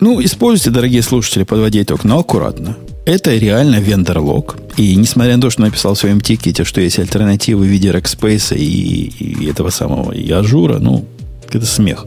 Ну, 0.00 0.22
используйте, 0.22 0.70
дорогие 0.70 1.02
слушатели, 1.02 1.44
подводя 1.44 1.82
итог, 1.82 2.04
но 2.04 2.18
аккуратно. 2.18 2.76
Это 3.06 3.36
реально 3.36 3.76
vendor 3.76 4.20
lock. 4.20 4.56
И 4.76 4.96
несмотря 4.96 5.36
на 5.36 5.42
то, 5.42 5.50
что 5.50 5.62
написал 5.62 5.94
в 5.94 5.98
своем 5.98 6.20
тикете, 6.20 6.64
что 6.64 6.80
есть 6.80 6.98
альтернативы 6.98 7.64
в 7.64 7.68
виде 7.68 7.90
Rackspace 7.90 8.56
и, 8.56 9.08
и 9.08 9.48
этого 9.48 9.70
самого 9.70 10.12
и 10.12 10.30
Azure 10.30 10.64
а, 10.64 10.78
ну, 10.78 11.04
это 11.52 11.66
смех. 11.66 12.06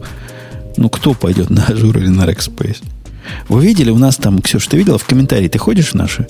Ну, 0.76 0.88
кто 0.90 1.14
пойдет 1.14 1.50
на 1.50 1.64
Azure 1.64 1.96
или 1.98 2.08
на 2.08 2.24
Rackspace? 2.24 2.82
Вы 3.48 3.64
видели, 3.64 3.90
у 3.90 3.98
нас 3.98 4.16
там, 4.16 4.40
Ксюш, 4.40 4.66
ты 4.66 4.76
видела 4.76 4.98
в 4.98 5.04
комментарии, 5.04 5.48
ты 5.48 5.58
ходишь 5.58 5.90
в 5.90 5.94
наши? 5.94 6.26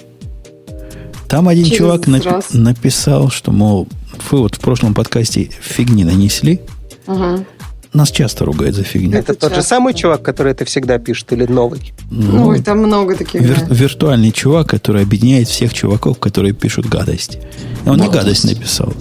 Там 1.28 1.48
один 1.48 1.64
Через 1.64 1.78
чувак 1.78 2.09
напи- 2.09 2.56
написал, 2.56 3.30
что, 3.30 3.52
мол, 3.52 3.86
вы 4.30 4.38
вот 4.38 4.54
в 4.54 4.61
прошлом 4.61 4.94
подкасте 4.94 5.50
фигни 5.61 6.04
нанесли, 6.04 6.61
угу. 7.06 7.44
Нас 7.93 8.11
часто 8.11 8.45
ругают 8.45 8.76
за 8.76 8.82
фигню. 8.82 9.11
Это, 9.11 9.32
это 9.32 9.41
тот 9.41 9.51
часто. 9.51 9.55
же 9.57 9.62
самый 9.62 9.95
чувак, 9.95 10.22
который 10.22 10.53
это 10.53 10.64
всегда 10.64 10.99
пишет, 10.99 11.32
или 11.32 11.47
новый? 11.47 11.93
Ну, 12.11 12.49
Ой, 12.49 12.61
там 12.61 12.78
много 12.78 13.16
таких. 13.16 13.41
Вир, 13.41 13.61
да. 13.61 13.74
Виртуальный 13.74 14.30
чувак, 14.30 14.68
который 14.68 15.03
объединяет 15.03 15.49
всех 15.49 15.72
чуваков, 15.72 16.18
которые 16.18 16.53
пишут 16.53 16.86
гадости. 16.86 17.41
Он 17.86 17.99
Молодец. 17.99 18.07
не 18.07 18.12
гадость 18.12 18.45
написал. 18.45 18.93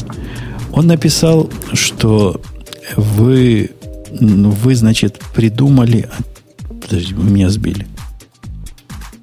Он 0.72 0.88
написал, 0.88 1.50
что 1.74 2.42
вы, 2.96 3.72
вы 4.12 4.76
значит, 4.76 5.20
придумали... 5.34 6.10
Подожди, 6.82 7.14
вы 7.14 7.30
меня 7.30 7.50
сбили. 7.50 7.88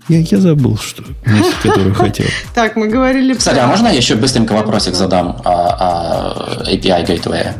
Я, 0.08 0.18
я 0.18 0.38
забыл, 0.38 0.76
что 0.76 1.02
мысль, 1.24 1.54
которую 1.62 1.94
хотел. 1.94 2.26
Так, 2.54 2.76
мы 2.76 2.88
говорили... 2.88 3.32
Кстати, 3.32 3.58
а 3.58 3.66
можно 3.66 3.86
я 3.88 3.94
еще 3.94 4.16
быстренько 4.16 4.52
вопросик 4.52 4.94
задам 4.94 5.40
о, 5.44 6.64
о 6.64 6.70
API 6.70 7.06
Gateway? 7.06 7.54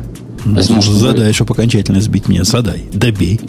Ну, 0.45 0.61
может, 0.69 0.93
задай, 0.93 1.33
чтобы 1.33 1.53
окончательно 1.53 2.01
сбить 2.01 2.27
меня. 2.27 2.43
Задай. 2.43 2.85
Добей. 2.93 3.41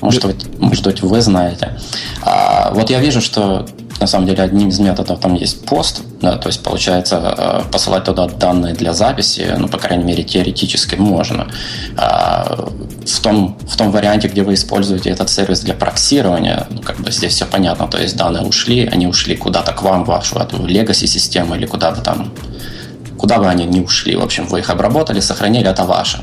Может, 0.00 0.24
быть, 0.24 0.46
может 0.58 0.84
быть, 0.84 1.02
вы 1.02 1.20
знаете. 1.20 1.76
А, 2.22 2.70
вот 2.72 2.90
я 2.90 3.00
вижу, 3.00 3.20
что 3.20 3.66
на 4.00 4.06
самом 4.06 4.26
деле 4.26 4.42
одним 4.42 4.68
из 4.68 4.78
методов 4.78 5.20
там 5.20 5.34
есть 5.34 5.64
пост, 5.64 6.02
да, 6.20 6.36
то 6.36 6.48
есть 6.48 6.62
получается 6.62 7.34
э, 7.36 7.62
посылать 7.72 8.04
туда 8.04 8.28
данные 8.28 8.74
для 8.74 8.92
записи, 8.92 9.54
ну, 9.58 9.68
по 9.68 9.78
крайней 9.78 10.04
мере, 10.04 10.22
теоретически 10.22 10.96
можно. 10.96 11.48
А, 11.96 12.68
в 13.06 13.20
том, 13.20 13.58
в 13.66 13.76
том 13.76 13.90
варианте, 13.90 14.28
где 14.28 14.42
вы 14.42 14.54
используете 14.54 15.10
этот 15.10 15.30
сервис 15.30 15.60
для 15.60 15.74
проксирования, 15.74 16.66
ну, 16.70 16.82
как 16.82 17.00
бы 17.00 17.10
здесь 17.10 17.32
все 17.32 17.46
понятно, 17.46 17.88
то 17.88 17.98
есть 17.98 18.16
данные 18.16 18.44
ушли, 18.44 18.86
они 18.86 19.06
ушли 19.06 19.36
куда-то 19.36 19.72
к 19.72 19.82
вам, 19.82 20.04
в 20.04 20.08
вашу 20.08 20.38
эту 20.38 20.58
legacy 20.58 21.06
систему 21.06 21.54
или 21.54 21.66
куда 21.66 21.90
бы 21.90 22.02
там 22.02 22.32
Куда 23.26 23.40
бы 23.40 23.48
они 23.48 23.64
ни 23.64 23.80
ушли, 23.80 24.14
в 24.14 24.22
общем, 24.22 24.46
вы 24.46 24.60
их 24.60 24.70
обработали, 24.70 25.18
сохранили, 25.18 25.68
это 25.68 25.82
ваше. 25.82 26.20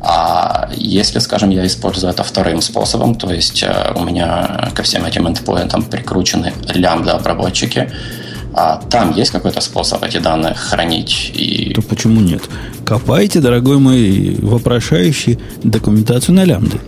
А 0.00 0.70
если, 0.74 1.18
скажем, 1.18 1.50
я 1.50 1.66
использую 1.66 2.10
это 2.10 2.24
вторым 2.24 2.62
способом, 2.62 3.14
то 3.16 3.30
есть 3.30 3.62
э, 3.62 3.92
у 3.94 4.02
меня 4.02 4.70
ко 4.74 4.82
всем 4.82 5.04
этим 5.04 5.26
endpointам 5.26 5.82
прикручены 5.82 6.54
лямбда-обработчики, 6.72 7.92
а 8.54 8.80
там 8.90 9.14
есть 9.14 9.30
какой-то 9.30 9.60
способ 9.60 10.02
эти 10.04 10.20
данные 10.20 10.54
хранить? 10.54 11.32
И... 11.34 11.74
То 11.74 11.82
почему 11.82 12.22
нет? 12.22 12.40
Копайте, 12.86 13.40
дорогой 13.40 13.78
мой 13.78 14.38
вопрошающий, 14.40 15.38
документацию 15.62 16.34
на 16.34 16.44
лямбды. 16.44 16.80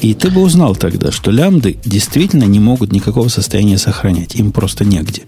И 0.00 0.14
ты 0.14 0.30
бы 0.30 0.40
узнал 0.40 0.74
тогда, 0.74 1.12
что 1.12 1.30
лямбды 1.30 1.76
действительно 1.84 2.44
не 2.44 2.60
могут 2.60 2.92
никакого 2.92 3.28
состояния 3.28 3.76
сохранять. 3.76 4.36
Им 4.36 4.52
просто 4.52 4.86
негде. 4.86 5.24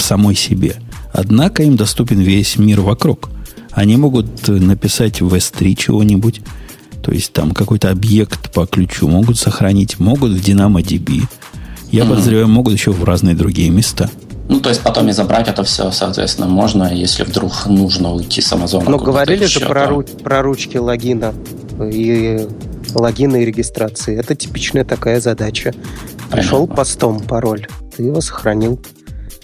В 0.00 0.02
самой 0.02 0.34
себе. 0.34 0.76
Однако 1.12 1.62
им 1.62 1.76
доступен 1.76 2.20
весь 2.20 2.56
мир 2.56 2.80
вокруг. 2.80 3.28
Они 3.70 3.98
могут 3.98 4.48
написать 4.48 5.20
в 5.20 5.34
S3 5.34 5.74
чего-нибудь, 5.74 6.40
то 7.02 7.12
есть 7.12 7.34
там 7.34 7.52
какой-то 7.52 7.90
объект 7.90 8.50
по 8.50 8.66
ключу 8.66 9.08
могут 9.08 9.38
сохранить, 9.38 10.00
могут 10.00 10.32
в 10.32 10.40
DynamoDB. 10.42 11.24
Я 11.90 12.04
mm 12.04 12.08
подозреваю, 12.08 12.48
могут 12.48 12.72
еще 12.72 12.92
в 12.92 13.04
разные 13.04 13.34
другие 13.34 13.68
места. 13.68 14.08
Ну, 14.48 14.60
то 14.60 14.70
есть 14.70 14.80
потом 14.80 15.08
и 15.10 15.12
забрать 15.12 15.48
это 15.48 15.64
все, 15.64 15.90
соответственно, 15.90 16.48
можно, 16.48 16.92
если 16.92 17.22
вдруг 17.22 17.66
нужно 17.66 18.12
уйти 18.14 18.40
с 18.40 18.50
Амазона. 18.52 18.88
Но 18.88 18.98
говорили 18.98 19.44
же 19.44 19.60
про, 19.60 19.84
ру- 19.84 20.22
про 20.22 20.40
ручки 20.42 20.78
логина 20.78 21.34
и 21.78 22.48
логина 22.94 23.36
и 23.36 23.44
регистрации. 23.44 24.16
Это 24.18 24.34
типичная 24.34 24.84
такая 24.84 25.20
задача. 25.20 25.74
Пришел 26.30 26.60
Понятно. 26.60 26.76
постом 26.76 27.20
пароль, 27.20 27.66
ты 27.96 28.04
его 28.04 28.20
сохранил. 28.22 28.80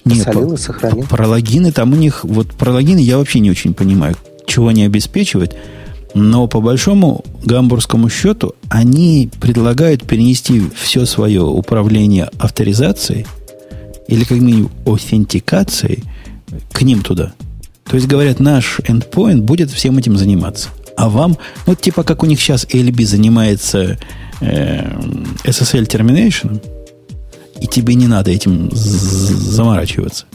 Нет, 0.06 0.24
посолил 0.24 0.52
и 0.52 0.56
сохранил. 0.56 1.04
Про 1.04 1.26
логины 1.26 1.72
там 1.72 1.92
у 1.92 1.96
них, 1.96 2.24
вот 2.24 2.52
про 2.52 2.72
логины 2.72 3.00
я 3.00 3.18
вообще 3.18 3.40
не 3.40 3.50
очень 3.50 3.74
понимаю, 3.74 4.16
чего 4.46 4.68
они 4.68 4.84
обеспечивают. 4.84 5.56
Но 6.14 6.46
по 6.46 6.60
большому 6.60 7.24
гамбургскому 7.44 8.08
счету 8.08 8.54
они 8.68 9.28
предлагают 9.40 10.04
перенести 10.04 10.62
все 10.74 11.04
свое 11.04 11.42
управление 11.42 12.30
авторизацией 12.38 13.26
или 14.08 14.24
как 14.24 14.38
минимум 14.38 14.70
аутентикацией 14.86 16.04
к 16.72 16.82
ним 16.82 17.02
туда. 17.02 17.34
То 17.84 17.96
есть 17.96 18.08
говорят, 18.08 18.40
наш 18.40 18.80
endpoint 18.80 19.42
будет 19.42 19.70
всем 19.70 19.98
этим 19.98 20.16
заниматься. 20.16 20.70
А 20.96 21.08
вам, 21.08 21.36
вот 21.66 21.80
типа 21.80 22.02
как 22.02 22.22
у 22.22 22.26
них 22.26 22.40
сейчас 22.40 22.64
ALB 22.64 23.04
занимается 23.04 23.98
э, 24.40 24.98
SSL 25.44 25.86
termination, 25.86 26.62
и 27.60 27.66
тебе 27.66 27.94
не 27.94 28.06
надо 28.06 28.30
этим 28.30 28.70
заморачиваться. 28.72 30.26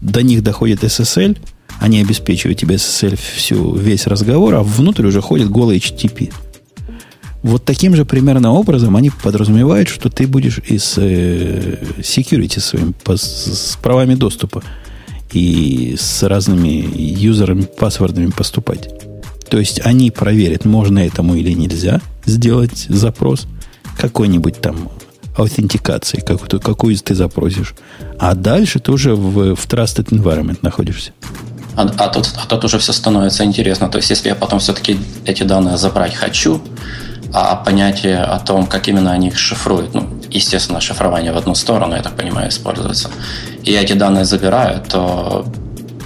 До 0.00 0.22
них 0.22 0.42
доходит 0.42 0.84
SSL– 0.84 1.38
они 1.82 2.00
обеспечивают 2.00 2.60
тебе 2.60 2.76
SSL 2.76 3.18
всю, 3.36 3.74
весь 3.74 4.06
разговор, 4.06 4.54
а 4.54 4.62
внутрь 4.62 5.04
уже 5.04 5.20
ходит 5.20 5.50
голый 5.50 5.78
HTTP. 5.78 6.32
Вот 7.42 7.64
таким 7.64 7.96
же 7.96 8.04
примерно 8.04 8.52
образом 8.52 8.94
они 8.94 9.10
подразумевают, 9.10 9.88
что 9.88 10.08
ты 10.08 10.28
будешь 10.28 10.60
и 10.64 10.78
с 10.78 10.94
э, 10.98 11.82
security 11.98 12.60
своим, 12.60 12.92
по, 12.92 13.16
с 13.16 13.76
правами 13.82 14.14
доступа 14.14 14.62
и 15.32 15.96
с 15.98 16.22
разными 16.22 16.88
юзерами, 16.96 17.62
паспортами 17.62 18.30
поступать. 18.30 18.88
То 19.50 19.58
есть 19.58 19.80
они 19.84 20.12
проверят, 20.12 20.64
можно 20.64 21.00
этому 21.00 21.34
или 21.34 21.50
нельзя 21.50 22.00
сделать 22.26 22.86
запрос 22.88 23.48
какой-нибудь 23.98 24.60
там 24.60 24.88
аутентикации, 25.36 26.20
какую, 26.20 26.60
какую 26.60 26.96
ты 26.96 27.14
запросишь. 27.14 27.74
А 28.18 28.34
дальше 28.34 28.78
ты 28.78 28.92
уже 28.92 29.14
в, 29.14 29.54
в 29.54 29.66
trusted 29.66 30.10
environment 30.10 30.58
находишься. 30.62 31.12
А, 31.76 31.82
а, 31.82 32.08
тут, 32.08 32.30
а 32.36 32.46
тут 32.46 32.64
уже 32.64 32.78
все 32.78 32.92
становится 32.92 33.44
интересно. 33.44 33.88
То 33.88 33.98
есть, 33.98 34.10
если 34.10 34.28
я 34.28 34.34
потом 34.34 34.58
все-таки 34.58 34.98
эти 35.24 35.42
данные 35.42 35.78
забрать 35.78 36.14
хочу, 36.14 36.60
а 37.32 37.56
понятие 37.56 38.18
о 38.18 38.38
том, 38.38 38.66
как 38.66 38.88
именно 38.88 39.12
они 39.12 39.28
их 39.28 39.38
шифруют, 39.38 39.94
ну, 39.94 40.06
естественно, 40.30 40.80
шифрование 40.80 41.32
в 41.32 41.36
одну 41.38 41.54
сторону, 41.54 41.96
я 41.96 42.02
так 42.02 42.14
понимаю, 42.14 42.50
используется, 42.50 43.10
и 43.64 43.72
эти 43.72 43.94
данные 43.94 44.26
забираю, 44.26 44.82
то 44.82 45.46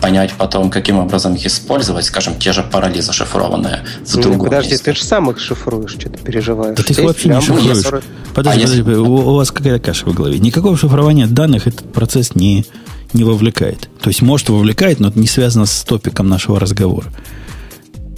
понять 0.07 0.35
потом, 0.39 0.71
каким 0.71 0.99
образом 0.99 1.35
их 1.35 1.45
использовать, 1.47 2.05
скажем, 2.05 2.39
те 2.39 2.53
же 2.53 2.63
пароли 2.63 3.01
зашифрованные 3.01 3.85
в 4.05 4.15
ну, 4.15 4.23
другом 4.23 4.45
Подожди, 4.45 4.71
месте. 4.71 4.85
ты 4.85 4.97
же 4.97 5.03
сам 5.03 5.29
их 5.33 5.41
шифруешь, 5.41 5.91
что 5.91 6.09
ты 6.09 6.19
переживаешь. 6.19 6.77
Да 6.77 6.85
ты 6.85 6.93
их 6.93 6.99
вообще 7.01 7.29
не 7.29 7.41
шифруешь. 7.41 7.85
Ну, 7.85 7.91
подожди, 7.93 8.09
а 8.31 8.35
подожди, 8.35 8.79
если... 8.79 8.95
у, 8.95 9.15
у 9.15 9.35
вас 9.35 9.51
какая-то 9.51 9.85
каша 9.85 10.07
в 10.07 10.15
голове. 10.15 10.39
Никакого 10.39 10.77
шифрования 10.77 11.27
данных 11.27 11.67
этот 11.67 11.93
процесс 11.93 12.37
не, 12.37 12.65
не 13.15 13.25
вовлекает. 13.25 13.89
То 14.01 14.07
есть, 14.07 14.23
может, 14.23 14.49
вовлекает, 14.49 15.01
но 15.01 15.09
это 15.09 15.19
не 15.19 15.27
связано 15.27 15.67
с 15.67 15.83
топиком 15.83 16.29
нашего 16.29 16.61
разговора. 16.61 17.13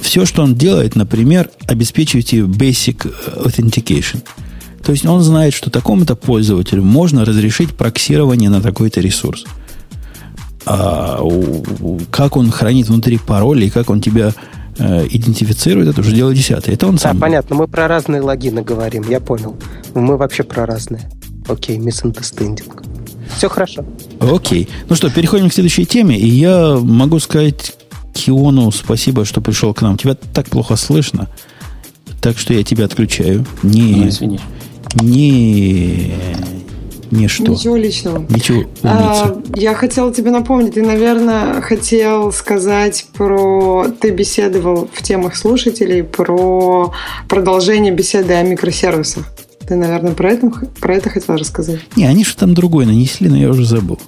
Все, 0.03 0.27
что 0.27 0.43
он 0.43 0.57
делает, 0.57 0.95
например, 0.95 1.49
обеспечиваете 1.67 2.41
basic 2.41 3.11
authentication. 3.35 4.23
То 4.85 4.93
есть 4.93 5.07
он 5.07 5.23
знает, 5.23 5.55
что 5.55 5.71
такому-то 5.71 6.17
пользователю 6.17 6.83
можно 6.83 7.25
разрешить 7.25 7.75
проксирование 7.75 8.51
на 8.51 8.61
такой-то 8.61 9.01
ресурс. 9.01 9.47
А 10.71 11.21
как 12.11 12.37
он 12.37 12.51
хранит 12.51 12.89
внутри 12.89 13.19
пароли 13.19 13.67
и 13.67 13.71
как 13.71 13.89
он 13.89 14.03
тебя 14.03 14.35
э, 14.79 15.07
идентифицирует, 15.11 15.89
это 15.89 16.01
уже 16.03 16.13
дело 16.13 16.35
десятое. 16.35 16.75
Это 16.75 16.87
он 16.87 16.97
да, 16.97 17.01
сам. 17.01 17.19
понятно. 17.19 17.57
Мы 17.57 17.67
про 17.69 17.89
разные 17.89 18.21
логины 18.21 18.61
говорим, 18.63 19.09
я 19.09 19.21
понял. 19.21 19.57
Мы 19.95 20.19
вообще 20.19 20.43
про 20.43 20.67
разные. 20.67 21.09
Окей, 21.49 21.79
misunderstanding. 21.79 22.71
Все 23.35 23.49
хорошо. 23.49 23.85
Окей. 24.21 24.69
Ну 24.91 24.97
что, 24.97 25.11
переходим 25.11 25.49
к 25.49 25.55
следующей 25.55 25.87
теме. 25.87 26.19
И 26.19 26.29
я 26.29 26.77
могу 26.77 27.19
сказать 27.19 27.75
Киону 28.13 28.71
спасибо, 28.71 29.25
что 29.25 29.41
пришел 29.41 29.73
к 29.73 29.81
нам. 29.81 29.97
Тебя 29.97 30.17
так 30.35 30.51
плохо 30.51 30.77
слышно. 30.77 31.29
Так 32.21 32.37
что 32.37 32.53
я 32.53 32.63
тебя 32.63 32.85
отключаю. 32.85 33.47
Не, 33.63 33.97
ну, 33.97 34.09
извини. 34.09 34.41
Не, 35.01 36.15
не 37.11 37.29
что. 37.29 37.51
Ничего 37.51 37.77
личного. 37.77 38.25
Ничего, 38.29 38.65
а, 38.83 39.41
Я 39.55 39.75
хотела 39.75 40.13
тебе 40.13 40.31
напомнить, 40.31 40.75
ты, 40.75 40.83
наверное, 40.83 41.61
хотел 41.61 42.33
сказать 42.33 43.07
про... 43.15 43.87
Ты 44.01 44.11
беседовал 44.11 44.89
в 44.93 45.03
темах 45.03 45.37
слушателей 45.37 46.03
про 46.03 46.93
продолжение 47.29 47.93
беседы 47.93 48.35
о 48.35 48.43
микросервисах. 48.43 49.25
Ты, 49.67 49.77
наверное, 49.77 50.15
про 50.15 50.33
это, 50.33 50.51
про 50.81 50.95
это 50.95 51.11
хотел 51.11 51.37
рассказать? 51.37 51.81
Не, 51.97 52.07
они 52.07 52.25
что 52.25 52.41
там 52.41 52.55
другое 52.55 52.87
нанесли, 52.87 53.29
но 53.29 53.37
я 53.37 53.51
уже 53.51 53.65
забыл. 53.65 53.99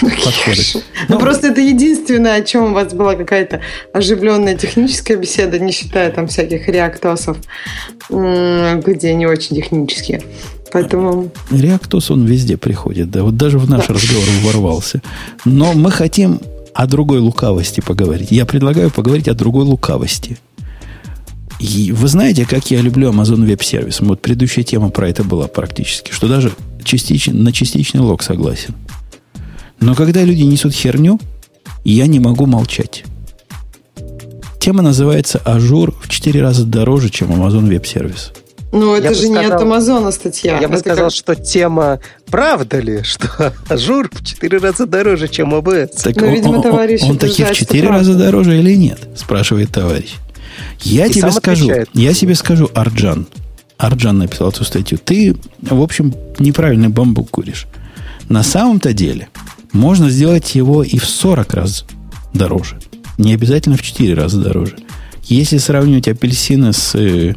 Подходит. 0.00 0.84
Ну, 1.08 1.18
просто 1.18 1.48
это 1.48 1.60
единственное, 1.60 2.36
о 2.36 2.42
чем 2.42 2.64
у 2.64 2.74
вас 2.74 2.92
была 2.92 3.14
какая-то 3.14 3.60
оживленная 3.92 4.56
техническая 4.56 5.16
беседа, 5.16 5.58
не 5.58 5.72
считая 5.72 6.10
там 6.10 6.26
всяких 6.26 6.68
реактосов, 6.68 7.36
где 8.08 9.14
не 9.14 9.26
очень 9.26 9.56
технические. 9.56 10.22
Поэтому... 10.74 11.30
Реактос, 11.50 12.10
он 12.10 12.26
везде 12.26 12.58
приходит, 12.58 13.10
да, 13.10 13.22
вот 13.22 13.36
даже 13.36 13.58
в 13.58 13.70
наш 13.70 13.86
да. 13.86 13.94
разговор 13.94 14.26
ворвался. 14.42 15.00
Но 15.46 15.72
мы 15.72 15.90
хотим 15.90 16.40
о 16.74 16.86
другой 16.86 17.20
лукавости 17.20 17.80
поговорить. 17.80 18.30
Я 18.30 18.44
предлагаю 18.44 18.90
поговорить 18.90 19.28
о 19.28 19.34
другой 19.34 19.64
лукавости– 19.64 20.38
и 21.60 21.92
вы 21.92 22.08
знаете, 22.08 22.44
как 22.44 22.70
я 22.70 22.80
люблю 22.80 23.10
Amazon 23.10 23.46
Web 23.46 23.60
Service. 23.60 24.04
Вот 24.04 24.20
предыдущая 24.20 24.64
тема 24.64 24.90
про 24.90 25.08
это 25.08 25.24
была 25.24 25.46
практически, 25.46 26.12
что 26.12 26.28
даже 26.28 26.52
частично, 26.82 27.32
на 27.32 27.52
частичный 27.52 28.00
лог 28.00 28.22
согласен. 28.22 28.74
Но 29.80 29.94
когда 29.94 30.22
люди 30.24 30.42
несут 30.42 30.74
херню, 30.74 31.20
я 31.84 32.06
не 32.06 32.20
могу 32.20 32.46
молчать. 32.46 33.04
Тема 34.60 34.82
называется 34.82 35.38
«Azure 35.38 35.94
в 36.00 36.08
4 36.08 36.40
раза 36.42 36.64
дороже, 36.64 37.10
чем 37.10 37.30
Amazon 37.32 37.68
Web 37.68 37.84
Service». 37.84 38.36
Ну, 38.74 38.96
это 38.96 39.08
я 39.08 39.14
же 39.14 39.20
сказал, 39.20 39.42
не 39.42 39.46
от 39.46 39.62
Амазона 39.62 40.10
статья. 40.10 40.58
Я 40.58 40.68
бы 40.68 40.78
сказал, 40.78 41.06
как... 41.06 41.14
что 41.14 41.36
тема 41.36 42.00
правда 42.26 42.80
ли, 42.80 43.04
что 43.04 43.52
Azure 43.68 44.10
в 44.12 44.24
4 44.24 44.58
раза 44.58 44.86
дороже, 44.86 45.28
чем 45.28 45.54
AWS. 45.54 46.02
Так 46.02 46.16
ну, 46.16 46.26
он, 46.26 46.32
видимо, 46.34 46.60
товарищ 46.60 47.02
он, 47.02 47.10
он 47.10 47.18
таки 47.18 47.44
в 47.44 47.52
4 47.52 47.88
раза 47.88 48.14
дороже 48.14 48.58
или 48.58 48.74
нет? 48.74 48.98
Спрашивает 49.16 49.70
товарищ. 49.70 50.14
Я 50.80 51.06
и 51.06 51.12
тебе 51.12 51.30
скажу, 51.30 51.66
отвечает. 51.66 51.88
я 51.94 52.14
себе 52.14 52.34
скажу, 52.34 52.68
Арджан. 52.74 53.28
Арджан 53.78 54.18
написал 54.18 54.48
эту 54.48 54.64
статью. 54.64 54.98
Ты, 54.98 55.36
в 55.62 55.80
общем, 55.80 56.12
неправильный 56.40 56.88
бамбук 56.88 57.30
куришь. 57.30 57.68
На 58.28 58.42
самом-то 58.42 58.92
деле, 58.92 59.28
можно 59.72 60.10
сделать 60.10 60.52
его 60.56 60.82
и 60.82 60.98
в 60.98 61.04
40 61.04 61.54
раз 61.54 61.84
дороже. 62.32 62.80
Не 63.18 63.34
обязательно 63.34 63.76
в 63.76 63.82
4 63.82 64.14
раза 64.14 64.40
дороже. 64.40 64.78
Если 65.22 65.58
сравнивать 65.58 66.08
апельсины 66.08 66.72
с, 66.72 66.96
э, 66.96 67.34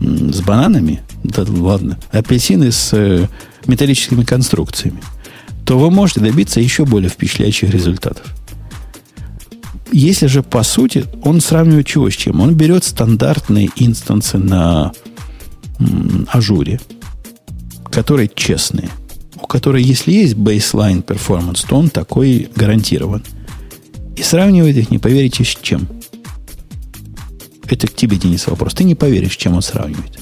с 0.00 0.40
бананами, 0.40 1.02
да 1.24 1.44
ладно, 1.46 1.98
апельсины 2.10 2.70
с 2.72 2.90
э, 2.92 3.28
металлическими 3.66 4.24
конструкциями, 4.24 5.00
то 5.64 5.78
вы 5.78 5.90
можете 5.90 6.20
добиться 6.20 6.60
еще 6.60 6.84
более 6.84 7.10
впечатляющих 7.10 7.70
результатов. 7.70 8.26
Если 9.92 10.26
же 10.26 10.42
по 10.42 10.62
сути, 10.62 11.06
он 11.22 11.40
сравнивает 11.40 11.86
чего 11.86 12.10
с 12.10 12.14
чем? 12.14 12.40
Он 12.40 12.54
берет 12.54 12.84
стандартные 12.84 13.70
инстансы 13.76 14.36
на 14.38 14.92
м, 15.78 16.28
ажуре, 16.30 16.80
которые 17.90 18.30
честные, 18.34 18.90
у 19.40 19.46
которой, 19.46 19.82
если 19.82 20.12
есть 20.12 20.34
baseline 20.34 21.04
performance, 21.04 21.64
то 21.68 21.76
он 21.76 21.88
такой 21.88 22.50
гарантирован. 22.54 23.22
И 24.16 24.22
сравнивает 24.22 24.76
их, 24.76 24.90
не 24.90 24.98
поверите, 24.98 25.44
с 25.44 25.56
чем? 25.62 25.88
Это 27.68 27.86
к 27.86 27.94
тебе, 27.94 28.16
Денис, 28.16 28.46
вопрос. 28.46 28.74
Ты 28.74 28.84
не 28.84 28.94
поверишь, 28.94 29.36
чем 29.36 29.54
он 29.54 29.62
сравнивает. 29.62 30.18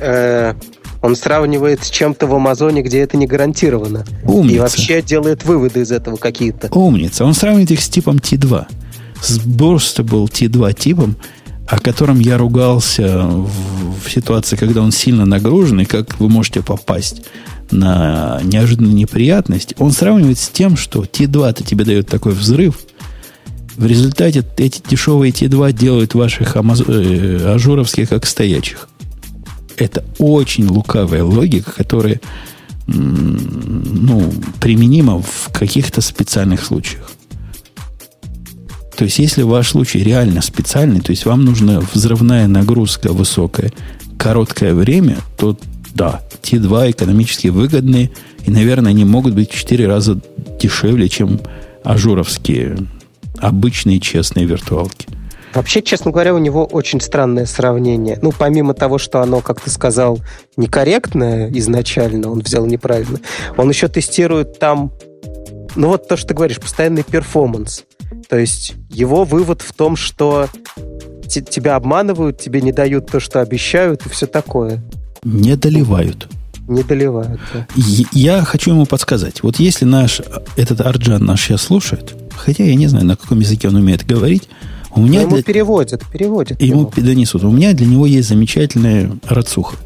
Э, 0.00 0.54
он 1.02 1.16
сравнивает 1.16 1.82
с 1.82 1.90
чем-то 1.90 2.26
в 2.26 2.34
Амазоне, 2.34 2.82
где 2.82 3.00
это 3.00 3.16
не 3.16 3.26
гарантировано. 3.26 4.04
Умница. 4.24 4.54
И 4.54 4.58
вообще 4.58 5.02
делает 5.02 5.44
выводы 5.44 5.80
из 5.80 5.92
этого 5.92 6.16
какие-то. 6.16 6.68
Умница. 6.72 7.24
Он 7.24 7.34
сравнивает 7.34 7.70
их 7.72 7.82
с 7.82 7.88
типом 7.88 8.16
T2. 8.16 8.66
С 9.20 9.38
Burstable 9.38 10.26
T2 10.26 10.74
типом, 10.74 11.16
о 11.66 11.78
котором 11.78 12.20
я 12.20 12.38
ругался 12.38 13.22
в, 13.22 13.50
в 14.04 14.10
ситуации, 14.10 14.56
когда 14.56 14.80
он 14.82 14.92
сильно 14.92 15.26
нагружен, 15.26 15.80
и 15.80 15.84
как 15.84 16.18
вы 16.20 16.28
можете 16.28 16.62
попасть 16.62 17.22
на 17.72 18.40
неожиданную 18.44 18.94
неприятность. 18.94 19.74
Он 19.78 19.90
сравнивает 19.92 20.38
с 20.38 20.48
тем, 20.48 20.76
что 20.76 21.02
T2-то 21.02 21.64
тебе 21.64 21.84
дает 21.84 22.08
такой 22.08 22.32
взрыв, 22.32 22.78
в 23.76 23.86
результате 23.86 24.44
эти 24.56 24.82
дешевые 24.88 25.32
T2 25.32 25.72
делают 25.72 26.14
ваших 26.14 26.56
э, 26.56 27.54
ажуровских 27.54 28.08
как 28.08 28.26
стоячих. 28.26 28.88
Это 29.76 30.04
очень 30.18 30.66
лукавая 30.66 31.24
логика, 31.24 31.72
которая 31.72 32.20
ну, 32.86 34.32
применима 34.60 35.22
в 35.22 35.50
каких-то 35.52 36.00
специальных 36.00 36.64
случаях. 36.64 37.10
То 38.96 39.04
есть, 39.04 39.18
если 39.18 39.42
ваш 39.42 39.70
случай 39.70 40.02
реально 40.02 40.42
специальный, 40.42 41.00
то 41.00 41.10
есть 41.10 41.24
вам 41.24 41.44
нужна 41.44 41.80
взрывная 41.80 42.46
нагрузка 42.46 43.12
высокая, 43.12 43.72
короткое 44.18 44.74
время, 44.74 45.16
то 45.38 45.56
да, 45.94 46.20
T2 46.42 46.90
экономически 46.90 47.48
выгодные, 47.48 48.10
и, 48.44 48.50
наверное, 48.50 48.90
они 48.90 49.04
могут 49.04 49.34
быть 49.34 49.50
в 49.50 49.54
4 49.54 49.86
раза 49.86 50.20
дешевле, 50.60 51.08
чем 51.08 51.40
ажуровские 51.84 52.76
обычные 53.42 54.00
честные 54.00 54.46
виртуалки. 54.46 55.06
Вообще, 55.54 55.82
честно 55.82 56.10
говоря, 56.10 56.34
у 56.34 56.38
него 56.38 56.64
очень 56.64 57.00
странное 57.00 57.44
сравнение. 57.44 58.18
Ну, 58.22 58.32
помимо 58.32 58.72
того, 58.72 58.96
что 58.96 59.20
оно, 59.20 59.40
как 59.40 59.60
ты 59.60 59.68
сказал, 59.68 60.18
некорректное 60.56 61.50
изначально, 61.50 62.30
он 62.30 62.40
взял 62.40 62.64
неправильно, 62.64 63.18
он 63.56 63.68
еще 63.68 63.88
тестирует 63.88 64.58
там, 64.58 64.92
ну 65.76 65.88
вот 65.88 66.08
то, 66.08 66.16
что 66.16 66.28
ты 66.28 66.34
говоришь, 66.34 66.58
постоянный 66.58 67.02
перформанс. 67.02 67.84
То 68.30 68.38
есть 68.38 68.74
его 68.88 69.24
вывод 69.24 69.60
в 69.60 69.74
том, 69.74 69.96
что 69.96 70.48
тебя 71.26 71.76
обманывают, 71.76 72.38
тебе 72.38 72.60
не 72.62 72.72
дают 72.72 73.10
то, 73.10 73.20
что 73.20 73.40
обещают, 73.40 74.06
и 74.06 74.08
все 74.08 74.26
такое. 74.26 74.82
Не 75.22 75.56
доливают. 75.56 76.28
Не 76.68 76.82
доливают, 76.82 77.40
да. 77.52 77.66
Я 78.12 78.42
хочу 78.42 78.70
ему 78.70 78.86
подсказать. 78.86 79.42
Вот 79.42 79.56
если 79.56 79.84
наш, 79.84 80.20
этот 80.56 80.80
Арджан 80.80 81.24
наш 81.24 81.42
сейчас 81.42 81.62
слушает, 81.62 82.14
хотя 82.36 82.64
я 82.64 82.74
не 82.74 82.86
знаю, 82.86 83.06
на 83.06 83.16
каком 83.16 83.40
языке 83.40 83.68
он 83.68 83.76
умеет 83.76 84.06
говорить, 84.06 84.48
у 84.94 85.00
меня 85.00 85.20
Но 85.20 85.26
ему 85.26 85.34
для... 85.36 85.42
переводят, 85.42 86.02
переводят. 86.12 86.60
Ему, 86.60 86.80
ему 86.80 86.92
донесут. 86.96 87.44
У 87.44 87.50
меня 87.50 87.72
для 87.72 87.86
него 87.86 88.06
есть 88.06 88.28
замечательная 88.28 89.10
рацуха. 89.26 89.76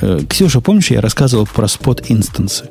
Э, 0.00 0.20
Ксюша, 0.28 0.60
помнишь, 0.60 0.90
я 0.90 1.00
рассказывал 1.00 1.46
про 1.46 1.66
спот-инстансы? 1.66 2.68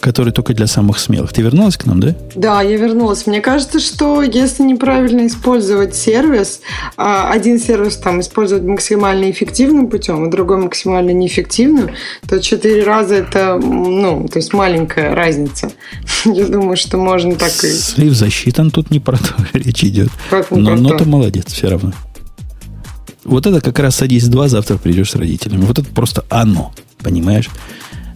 Который 0.00 0.32
только 0.32 0.54
для 0.54 0.66
самых 0.66 0.98
смелых. 0.98 1.32
Ты 1.32 1.42
вернулась 1.42 1.76
к 1.76 1.86
нам, 1.86 2.00
да? 2.00 2.14
Да, 2.34 2.62
я 2.62 2.76
вернулась. 2.76 3.26
Мне 3.26 3.40
кажется, 3.40 3.80
что 3.80 4.22
если 4.22 4.62
неправильно 4.62 5.26
использовать 5.26 5.94
сервис, 5.94 6.60
а 6.96 7.30
один 7.30 7.58
сервис 7.58 7.96
там 7.96 8.20
использовать 8.20 8.64
максимально 8.64 9.30
эффективным 9.30 9.88
путем, 9.88 10.24
а 10.24 10.30
другой 10.30 10.58
максимально 10.58 11.10
неэффективным, 11.10 11.90
то 12.28 12.40
четыре 12.40 12.84
раза 12.84 13.16
это, 13.16 13.58
ну, 13.58 14.28
то 14.28 14.38
есть 14.38 14.52
маленькая 14.52 15.14
разница. 15.14 15.72
Я 16.24 16.46
думаю, 16.46 16.76
что 16.76 16.96
можно 16.96 17.34
так 17.34 17.52
и... 17.64 17.68
Слив 17.68 18.14
засчитан, 18.14 18.70
тут 18.70 18.90
не 18.90 19.00
про 19.00 19.18
то 19.18 19.34
речь 19.52 19.82
идет. 19.84 20.10
Как 20.30 20.50
но, 20.50 20.76
но 20.76 20.96
ты 20.96 21.04
молодец 21.04 21.52
все 21.52 21.68
равно. 21.68 21.92
Вот 23.24 23.46
это 23.46 23.60
как 23.60 23.78
раз 23.80 23.96
садись 23.96 24.26
два, 24.28 24.48
завтра 24.48 24.78
придешь 24.78 25.10
с 25.10 25.16
родителями. 25.16 25.64
Вот 25.66 25.78
это 25.78 25.88
просто 25.90 26.24
оно, 26.30 26.72
понимаешь? 27.02 27.50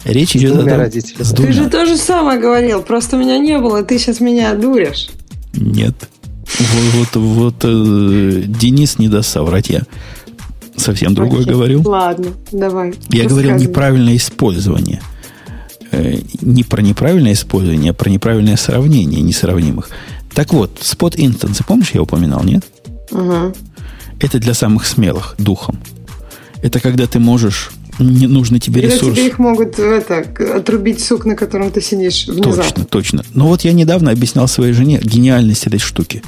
Речь 0.05 0.35
идет 0.35 0.57
о 0.57 0.63
том, 0.65 1.25
с. 1.25 1.33
Ты 1.33 1.53
же 1.53 1.69
то 1.69 1.85
же 1.85 1.97
самое 1.97 2.39
говорил, 2.39 2.81
просто 2.81 3.15
меня 3.17 3.37
не 3.37 3.57
было, 3.57 3.83
ты 3.83 3.97
сейчас 3.97 4.19
меня 4.19 4.53
дуришь. 4.53 5.09
Нет. 5.53 5.95
Вот, 6.59 7.15
вот, 7.15 7.15
вот 7.15 7.55
э, 7.63 8.43
Денис 8.45 8.99
не 8.99 9.07
даст 9.07 9.29
соврать, 9.29 9.69
я 9.69 9.83
совсем 10.75 11.13
другое 11.13 11.41
Окей. 11.41 11.53
говорил. 11.53 11.81
Ладно, 11.87 12.27
давай. 12.51 12.93
Я 13.09 13.27
говорил 13.27 13.55
неправильное 13.55 14.17
использование. 14.17 15.01
Э, 15.91 16.17
не 16.41 16.63
про 16.63 16.81
неправильное 16.81 17.33
использование, 17.33 17.91
а 17.91 17.93
про 17.93 18.09
неправильное 18.09 18.57
сравнение 18.57 19.21
несравнимых. 19.21 19.89
Так 20.33 20.53
вот, 20.53 20.79
спот 20.81 21.13
инстансы, 21.17 21.63
помнишь, 21.63 21.91
я 21.93 22.01
упоминал, 22.01 22.43
нет? 22.43 22.65
Угу. 23.11 23.53
Это 24.19 24.39
для 24.39 24.53
самых 24.53 24.85
смелых 24.85 25.35
духом. 25.37 25.79
Это 26.61 26.79
когда 26.79 27.07
ты 27.07 27.19
можешь 27.19 27.71
не 27.99 28.27
нужно 28.27 28.59
тебе 28.59 28.81
Или 28.81 28.91
ресурс. 28.91 29.15
тебе 29.15 29.27
их 29.27 29.39
могут 29.39 29.79
это, 29.79 30.25
отрубить 30.55 31.03
сук, 31.03 31.25
на 31.25 31.35
котором 31.35 31.71
ты 31.71 31.81
сидишь 31.81 32.27
внезапно. 32.27 32.63
Точно, 32.63 32.85
точно. 32.85 33.25
Но 33.33 33.47
вот 33.47 33.61
я 33.61 33.73
недавно 33.73 34.11
объяснял 34.11 34.47
своей 34.47 34.73
жене 34.73 34.99
гениальность 35.03 35.67
этой 35.67 35.79
штуки. 35.79 36.23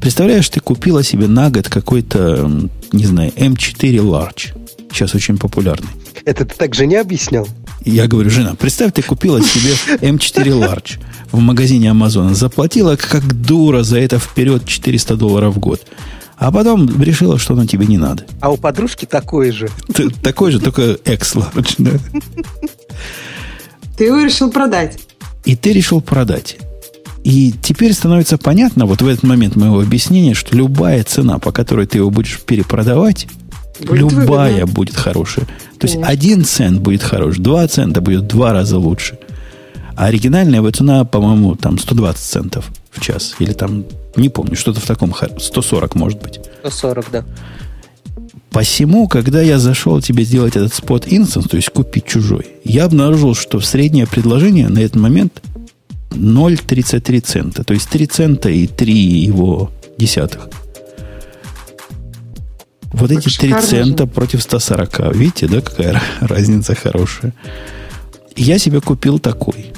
Представляешь, 0.00 0.48
ты 0.48 0.60
купила 0.60 1.02
себе 1.02 1.26
на 1.26 1.50
год 1.50 1.68
какой-то, 1.68 2.68
не 2.92 3.06
знаю, 3.06 3.32
M4 3.36 3.96
Large. 3.96 4.54
Сейчас 4.92 5.14
очень 5.14 5.38
популярный. 5.38 5.88
Это 6.24 6.44
ты 6.44 6.54
так 6.56 6.74
жене 6.74 7.00
объяснял? 7.00 7.48
Я 7.84 8.08
говорю, 8.08 8.30
жена, 8.30 8.54
представь, 8.58 8.92
ты 8.92 9.02
купила 9.02 9.40
себе 9.42 9.72
M4 10.00 10.44
Large 10.46 10.98
в 11.30 11.38
магазине 11.38 11.90
Амазона, 11.90 12.34
заплатила 12.34 12.96
как 12.96 13.22
дура 13.42 13.82
за 13.82 13.98
это 13.98 14.18
вперед 14.18 14.64
400 14.64 15.16
долларов 15.16 15.54
в 15.54 15.58
год. 15.58 15.80
А 16.38 16.52
потом 16.52 17.02
решила, 17.02 17.38
что 17.38 17.54
оно 17.54 17.66
тебе 17.66 17.86
не 17.86 17.98
надо. 17.98 18.24
А 18.40 18.50
у 18.50 18.56
подружки 18.56 19.06
такой 19.06 19.50
же. 19.52 19.68
Такой 20.22 20.50
же, 20.52 20.60
только 20.60 20.92
X-Large, 20.92 21.74
да. 21.78 21.90
Ты 23.96 24.04
его 24.04 24.20
решил 24.20 24.50
продать. 24.50 24.98
И 25.44 25.56
ты 25.56 25.72
решил 25.72 26.00
продать. 26.00 26.58
И 27.24 27.52
теперь 27.62 27.92
становится 27.92 28.38
понятно, 28.38 28.86
вот 28.86 29.02
в 29.02 29.06
этот 29.08 29.24
момент 29.24 29.56
моего 29.56 29.80
объяснения, 29.80 30.34
что 30.34 30.54
любая 30.54 31.02
цена, 31.02 31.38
по 31.38 31.50
которой 31.50 31.86
ты 31.86 31.98
его 31.98 32.10
будешь 32.10 32.40
перепродавать, 32.40 33.26
будет 33.80 34.12
любая 34.12 34.52
выгодно. 34.52 34.74
будет 34.74 34.96
хорошая. 34.96 35.46
То 35.46 35.86
Конечно. 35.86 35.98
есть 35.98 36.08
один 36.10 36.44
цент 36.44 36.80
будет 36.80 37.02
хорош, 37.02 37.38
два 37.38 37.66
цента 37.66 38.00
будет 38.00 38.22
в 38.22 38.26
два 38.26 38.52
раза 38.52 38.78
лучше. 38.78 39.18
А 39.96 40.06
оригинальная 40.06 40.58
его 40.58 40.70
цена, 40.70 41.04
по-моему, 41.04 41.56
там 41.56 41.78
120 41.78 42.22
центов 42.22 42.70
в 42.90 43.00
час. 43.00 43.34
Или 43.38 43.52
там, 43.52 43.84
не 44.14 44.28
помню, 44.28 44.54
что-то 44.54 44.80
в 44.80 44.86
таком, 44.86 45.14
140 45.14 45.94
может 45.94 46.22
быть. 46.22 46.40
140, 46.60 47.10
да. 47.10 47.24
Посему, 48.50 49.08
когда 49.08 49.40
я 49.40 49.58
зашел 49.58 50.00
тебе 50.00 50.24
сделать 50.24 50.56
этот 50.56 50.74
спот 50.74 51.04
инстанс, 51.06 51.46
то 51.46 51.56
есть 51.56 51.70
купить 51.70 52.06
чужой, 52.06 52.46
я 52.64 52.84
обнаружил, 52.84 53.34
что 53.34 53.60
среднее 53.60 54.06
предложение 54.06 54.68
на 54.68 54.78
этот 54.78 54.96
момент 54.96 55.42
0,33 56.10 57.20
цента. 57.20 57.64
То 57.64 57.74
есть 57.74 57.88
3 57.88 58.06
цента 58.06 58.48
и 58.48 58.66
3 58.66 58.94
его 58.94 59.70
десятых. 59.98 60.48
Вот 62.92 63.10
эти 63.10 63.28
3 63.28 63.54
цента 63.60 64.04
же. 64.04 64.10
против 64.10 64.42
140. 64.42 65.14
Видите, 65.14 65.48
да, 65.48 65.60
какая 65.60 66.00
разница 66.20 66.74
хорошая. 66.74 67.34
Я 68.36 68.58
себе 68.58 68.80
купил 68.80 69.18
такой. 69.18 69.72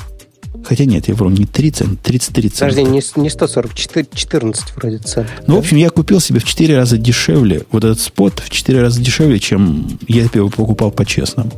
Хотя 0.65 0.85
нет, 0.85 1.09
я 1.09 1.15
вру, 1.15 1.31
не 1.31 1.47
3 1.47 1.71
цента, 1.71 1.97
33 2.03 2.49
цента. 2.51 2.75
Подожди, 2.77 2.91
не, 2.91 3.23
не 3.23 3.31
140, 3.31 3.75
14 3.75 4.77
вроде 4.77 4.99
цен. 4.99 5.27
Ну, 5.47 5.47
да? 5.47 5.55
в 5.55 5.59
общем, 5.59 5.77
я 5.77 5.91
купил 5.91 6.21
себе 6.21 6.41
в 6.41 6.45
4 6.45 6.77
раза 6.77 6.99
дешевле, 6.99 7.63
вот 7.71 7.85
этот 7.85 8.01
спот 8.01 8.41
в 8.41 8.51
4 8.51 8.81
раза 8.81 9.01
дешевле, 9.01 9.39
чем 9.39 9.99
я 10.07 10.23
его 10.33 10.51
покупал 10.51 10.91
по-честному. 10.91 11.51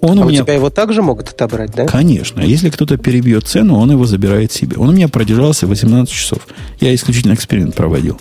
Он 0.00 0.18
а 0.18 0.26
у, 0.26 0.28
меня... 0.28 0.42
тебя 0.42 0.54
его 0.54 0.70
также 0.70 1.02
могут 1.02 1.30
отобрать, 1.30 1.72
да? 1.74 1.86
Конечно. 1.86 2.40
Если 2.40 2.70
кто-то 2.70 2.98
перебьет 2.98 3.46
цену, 3.46 3.76
он 3.76 3.90
его 3.90 4.04
забирает 4.04 4.52
себе. 4.52 4.76
Он 4.76 4.90
у 4.90 4.92
меня 4.92 5.08
продержался 5.08 5.66
18 5.66 6.12
часов. 6.12 6.46
Я 6.80 6.94
исключительно 6.94 7.34
эксперимент 7.34 7.74
проводил. 7.74 8.20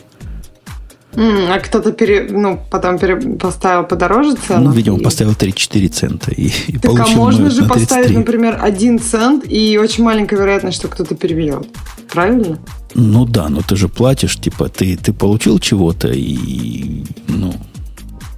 Mm, 1.16 1.52
а 1.52 1.60
кто-то 1.60 1.92
пере, 1.92 2.28
ну, 2.30 2.60
потом 2.70 3.00
пере, 3.00 3.16
поставил 3.16 3.84
подороже 3.84 4.36
цену? 4.36 4.66
Ну, 4.66 4.72
видимо, 4.72 4.98
и... 4.98 5.04
поставил 5.04 5.32
3-4 5.32 5.88
цента. 5.90 6.32
И, 6.32 6.52
и 6.68 6.78
так 6.78 7.00
а 7.00 7.08
можно 7.08 7.50
же 7.50 7.66
поставить, 7.66 8.16
например, 8.16 8.60
1 8.62 9.00
цент, 9.00 9.46
и 9.48 9.78
очень 9.78 10.04
маленькая 10.04 10.38
вероятность, 10.38 10.78
что 10.78 10.88
кто-то 10.88 11.16
перебьет. 11.16 11.68
Правильно? 12.12 12.60
Ну 12.94 13.26
да, 13.26 13.50
но 13.50 13.62
ты 13.62 13.76
же 13.76 13.88
платишь, 13.88 14.36
типа, 14.36 14.70
ты, 14.70 14.98
ты 14.98 15.14
получил 15.14 15.60
чего-то, 15.60 16.10
и, 16.10 17.04
ну, 17.28 17.54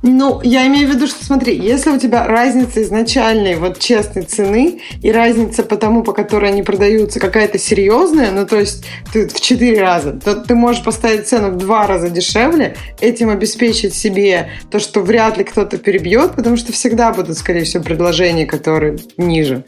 ну, 0.03 0.41
я 0.44 0.68
имею 0.68 0.90
в 0.90 0.95
виду, 0.95 1.07
что 1.07 1.24
смотри, 1.24 1.57
если 1.57 1.90
у 1.90 1.98
тебя 1.98 2.28
разница 2.28 2.82
изначальной 2.84 3.56
вот 3.56 3.80
честной 3.80 4.24
цены 4.24 4.82
и 5.02 5.11
разница 5.11 5.64
по 5.64 5.76
тому, 5.76 6.03
по 6.03 6.14
которой 6.14 6.52
они 6.52 6.64
продаются, 6.64 7.19
какая-то 7.19 7.57
серьезная, 7.57 8.32
ну 8.32 8.45
то 8.45 8.60
есть 8.60 8.86
ты 9.11 9.28
в 9.28 9.40
4 9.40 9.82
раза, 9.82 10.14
то 10.14 10.36
ты 10.36 10.56
можешь 10.56 10.84
поставить 10.84 11.28
цену 11.28 11.49
в 11.49 11.57
2 11.57 11.88
раза 11.88 12.10
дешевле, 12.10 12.76
этим 13.02 13.30
обеспечить 13.30 13.95
себе 13.95 14.49
то, 14.69 14.80
что 14.80 15.02
вряд 15.02 15.38
ли 15.38 15.44
кто-то 15.44 15.78
перебьет, 15.78 16.34
потому 16.34 16.57
что 16.57 16.72
всегда 16.72 17.11
будут, 17.11 17.38
скорее 17.38 17.64
всего, 17.64 17.84
предложения, 17.84 18.45
которые 18.45 18.98
ниже. 19.18 19.64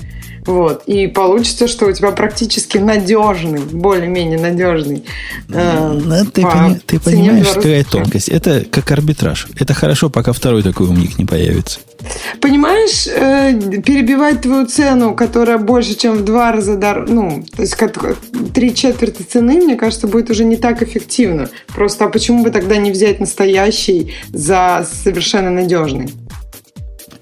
Вот. 0.45 0.83
И 0.85 1.07
получится, 1.07 1.67
что 1.67 1.85
у 1.87 1.91
тебя 1.91 2.11
практически 2.11 2.77
надежный, 2.77 3.59
более-менее 3.59 4.39
надежный. 4.39 5.03
Э, 5.49 5.91
ну, 5.93 6.25
ты, 6.25 6.41
пони, 6.41 6.79
ты 6.85 6.99
понимаешь, 6.99 7.47
какая 7.47 7.83
тонкость? 7.83 8.29
Это 8.29 8.65
как 8.69 8.91
арбитраж. 8.91 9.47
Это 9.59 9.73
хорошо, 9.73 10.09
пока 10.09 10.33
второй 10.33 10.63
такой 10.63 10.87
умник 10.87 11.17
не 11.17 11.25
появится. 11.25 11.79
Понимаешь, 12.39 13.07
э, 13.07 13.81
перебивать 13.81 14.41
твою 14.41 14.65
цену, 14.65 15.15
которая 15.15 15.57
больше, 15.57 15.95
чем 15.95 16.17
в 16.17 16.23
два 16.23 16.51
раза, 16.51 16.77
дор... 16.77 17.09
ну, 17.09 17.43
то 17.55 17.61
есть 17.61 17.75
три 18.53 18.73
четверти 18.73 19.23
цены, 19.23 19.55
мне 19.55 19.75
кажется, 19.75 20.07
будет 20.07 20.29
уже 20.29 20.45
не 20.45 20.55
так 20.55 20.81
эффективно. 20.81 21.49
Просто 21.67 22.05
а 22.05 22.09
почему 22.09 22.43
бы 22.43 22.51
тогда 22.51 22.77
не 22.77 22.91
взять 22.91 23.19
настоящий 23.19 24.13
за 24.31 24.87
совершенно 25.03 25.51
надежный? 25.51 26.09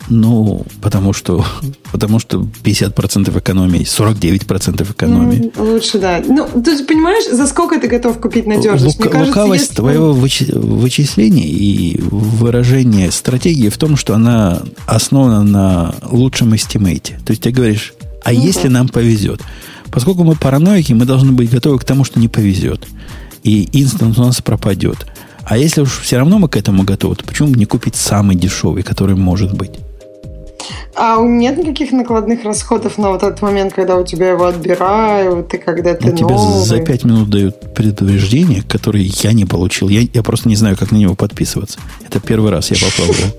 Ну, 0.10 0.66
потому 0.82 1.12
что, 1.12 1.46
потому 1.92 2.20
что 2.20 2.48
50% 2.64 3.38
экономии, 3.40 3.82
49% 3.82 4.92
экономии. 4.92 5.52
Ну, 5.56 5.64
лучше, 5.74 6.00
да. 6.00 6.24
Ну, 6.26 6.48
ты 6.62 6.84
понимаешь, 6.86 7.30
за 7.30 7.46
сколько 7.48 7.80
ты 7.80 7.88
готов 7.88 8.20
купить 8.20 8.48
надежность? 8.48 9.00
Лук, 9.00 9.12
кажется, 9.12 9.28
лукавость 9.28 9.64
если... 9.64 9.76
твоего 9.76 10.14
вычи- 10.14 10.58
вычисления 10.58 11.48
и 11.48 12.00
выражения 12.02 13.12
стратегии 13.12 13.70
в 13.70 13.78
том, 13.78 13.98
что 13.98 14.16
она 14.16 14.62
основана 14.86 15.44
на 15.44 15.96
лучшем 16.10 16.56
эстимейте. 16.56 17.20
То 17.26 17.32
есть 17.32 17.44
ты 17.44 17.52
говоришь, 17.52 17.94
а 18.24 18.32
ну, 18.32 18.42
если 18.42 18.70
да. 18.70 18.76
нам 18.76 18.88
повезет? 18.88 19.42
Поскольку 19.92 20.24
мы 20.24 20.36
параноики, 20.36 20.94
мы 20.94 21.06
должны 21.06 21.34
быть 21.34 21.50
готовы 21.50 21.80
к 21.80 21.84
тому, 21.84 22.04
что 22.04 22.20
не 22.20 22.28
повезет. 22.28 22.86
И 23.44 23.68
инстант 23.74 24.18
у 24.18 24.24
нас 24.24 24.42
пропадет. 24.42 25.06
А 25.44 25.58
если 25.58 25.82
уж 25.82 26.00
все 26.00 26.18
равно 26.18 26.40
мы 26.40 26.50
к 26.50 26.58
этому 26.58 26.84
готовы, 26.84 27.16
то 27.16 27.24
почему 27.24 27.50
бы 27.50 27.58
не 27.58 27.66
купить 27.66 27.96
самый 27.96 28.36
дешевый, 28.36 28.84
который 28.84 29.16
может 29.16 29.54
быть? 29.54 29.72
А 30.96 31.22
нет 31.22 31.58
никаких 31.58 31.92
накладных 31.92 32.44
расходов 32.44 32.98
на 32.98 33.12
вот 33.12 33.24
этот 33.24 33.42
момент, 33.42 33.74
когда 33.74 33.98
у 33.98 34.06
тебя 34.06 34.30
его 34.30 34.46
отбирают, 34.46 35.54
и 35.54 35.58
когда 35.58 35.94
ты 35.94 36.12
ну, 36.12 36.30
новый? 36.30 36.38
Тебе 36.38 36.66
за 36.66 36.80
пять 36.80 37.04
минут 37.04 37.30
дают 37.30 37.74
предупреждение, 37.74 38.64
которое 38.64 39.04
я 39.04 39.34
не 39.34 39.46
получил. 39.46 39.90
Я, 39.90 40.02
я 40.14 40.24
просто 40.24 40.50
не 40.50 40.56
знаю, 40.56 40.78
как 40.78 40.92
на 40.92 40.98
него 40.98 41.16
подписываться. 41.16 41.80
Это 42.06 42.20
первый 42.20 42.52
раз 42.52 42.72
я 42.72 42.78
попробовал. 42.78 43.36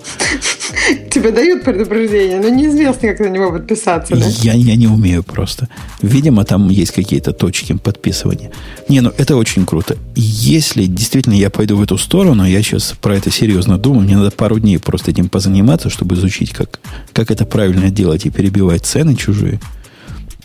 Тебе 1.11 1.31
дают 1.33 1.65
предупреждение, 1.65 2.39
но 2.41 2.49
неизвестно, 2.49 3.09
как 3.09 3.21
на 3.21 3.27
него 3.27 3.53
подписаться, 3.53 4.15
да? 4.17 4.27
Я, 4.43 4.53
я 4.55 4.77
не 4.77 4.87
умею 4.87 5.23
просто. 5.23 5.69
Видимо, 6.03 6.45
там 6.45 6.69
есть 6.69 6.93
какие-то 6.93 7.33
точки 7.33 7.75
подписывания. 7.75 8.51
Не, 8.89 9.01
ну 9.01 9.13
это 9.17 9.37
очень 9.37 9.65
круто. 9.65 9.97
Если 10.15 10.87
действительно 10.87 11.35
я 11.35 11.51
пойду 11.51 11.77
в 11.77 11.83
эту 11.83 11.99
сторону, 11.99 12.45
я 12.45 12.63
сейчас 12.63 12.95
про 13.01 13.17
это 13.17 13.31
серьезно 13.31 13.79
думаю, 13.79 14.03
мне 14.03 14.17
надо 14.17 14.31
пару 14.31 14.59
дней 14.59 14.79
просто 14.79 15.11
этим 15.11 15.29
позаниматься, 15.29 15.91
чтобы 15.91 16.15
изучить, 16.15 16.51
как, 16.51 16.81
как 17.13 17.31
это 17.31 17.45
правильно 17.47 17.91
делать 17.91 18.27
и 18.27 18.31
перебивать 18.31 18.85
цены 18.85 19.15
чужие, 19.15 19.61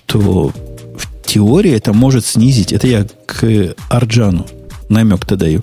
то 0.05 0.51
в 0.97 1.25
теории 1.25 1.71
это 1.71 1.93
может 1.93 2.25
снизить, 2.25 2.73
это 2.73 2.87
я 2.87 3.07
к 3.25 3.75
Арджану 3.89 4.45
намек-то 4.89 5.35
даю, 5.35 5.61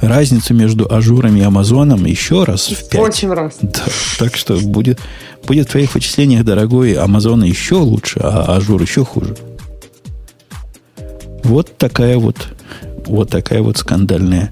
разницу 0.00 0.54
между 0.54 0.92
Azure 0.92 1.22
ами 1.22 1.40
и 1.40 1.42
Амазоном 1.42 2.04
еще 2.04 2.44
раз 2.44 2.68
в 2.68 2.88
пять. 2.88 3.00
Очень 3.00 3.32
раз. 3.32 3.54
Да, 3.60 3.82
так 4.18 4.36
что 4.36 4.56
будет, 4.56 5.00
будет 5.46 5.68
в 5.68 5.72
твоих 5.72 5.94
вычислениях, 5.94 6.44
дорогой, 6.44 6.94
Амазон 6.94 7.44
еще 7.44 7.76
лучше, 7.76 8.20
а 8.22 8.56
Azure 8.56 8.80
еще 8.82 9.04
хуже. 9.04 9.36
Вот 11.42 11.76
такая 11.76 12.18
вот, 12.18 12.48
вот 13.06 13.30
такая 13.30 13.62
вот 13.62 13.76
скандальная 13.76 14.50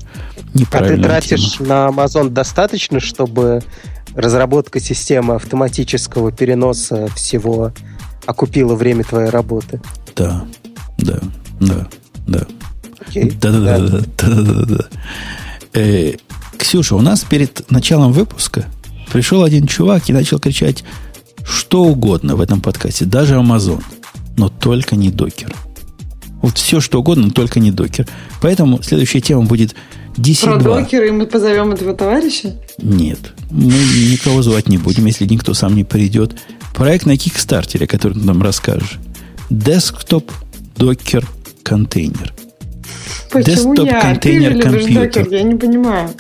неправильная 0.55 0.99
А 0.99 1.03
ты 1.03 1.09
тратишь 1.29 1.57
тема. 1.57 1.69
на 1.69 1.87
Амазон 1.89 2.35
достаточно, 2.35 3.01
чтобы 3.01 3.63
разработка 4.15 4.81
системы 4.81 5.35
автоматического 5.37 6.33
переноса 6.33 7.09
всего 7.15 7.73
окупила 8.27 8.75
время 8.75 9.05
твоей 9.05 9.31
работы? 9.31 9.81
Да, 10.15 10.45
да, 10.99 11.19
да, 11.61 11.89
да. 12.27 12.47
Да-да-да. 13.41 14.87
Э, 15.75 16.13
Ксюша, 16.59 16.97
у 16.97 17.01
нас 17.01 17.25
перед 17.25 17.71
началом 17.71 18.13
выпуска 18.13 18.67
пришел 19.13 19.43
один 19.43 19.67
чувак 19.67 20.09
и 20.09 20.13
начал 20.13 20.39
кричать 20.39 20.85
что 21.45 21.83
угодно 21.85 22.37
в 22.37 22.41
этом 22.41 22.61
подкасте, 22.61 23.05
даже 23.05 23.35
Amazon, 23.35 23.83
но 24.37 24.49
только 24.49 24.97
не 24.97 25.11
докер. 25.11 25.55
Вот 26.41 26.59
все, 26.59 26.81
что 26.81 27.01
угодно, 27.01 27.27
но 27.27 27.31
только 27.31 27.61
не 27.61 27.71
докер. 27.71 28.07
Поэтому 28.41 28.83
следующая 28.83 29.21
тема 29.21 29.43
будет 29.43 29.75
DC2. 30.17 30.45
Про 30.45 30.59
докер, 30.59 31.05
и 31.05 31.11
мы 31.11 31.27
позовем 31.27 31.73
этого 31.73 31.95
товарища? 31.95 32.57
Нет. 32.79 33.33
Мы 33.51 33.73
никого 34.11 34.43
звать 34.43 34.69
не 34.69 34.79
будем, 34.79 35.07
если 35.07 35.25
никто 35.27 35.55
сам 35.55 35.75
не 35.77 35.85
придет. 35.85 36.35
Проект 36.75 37.07
на 37.07 37.17
Кикстартере, 37.17 37.87
который 37.87 38.15
ты 38.15 38.21
нам 38.21 38.43
расскажешь. 38.43 38.99
Desktop 39.51 40.31
Docker 40.77 41.25
контейнер. 41.63 42.35
Почему 43.33 43.75
Desktop 43.75 43.87
я? 43.87 44.01
контейнер 44.01 44.61
компьютер. 44.61 45.29
Я 45.29 45.43
не 45.43 45.55
понимаю. 45.55 46.11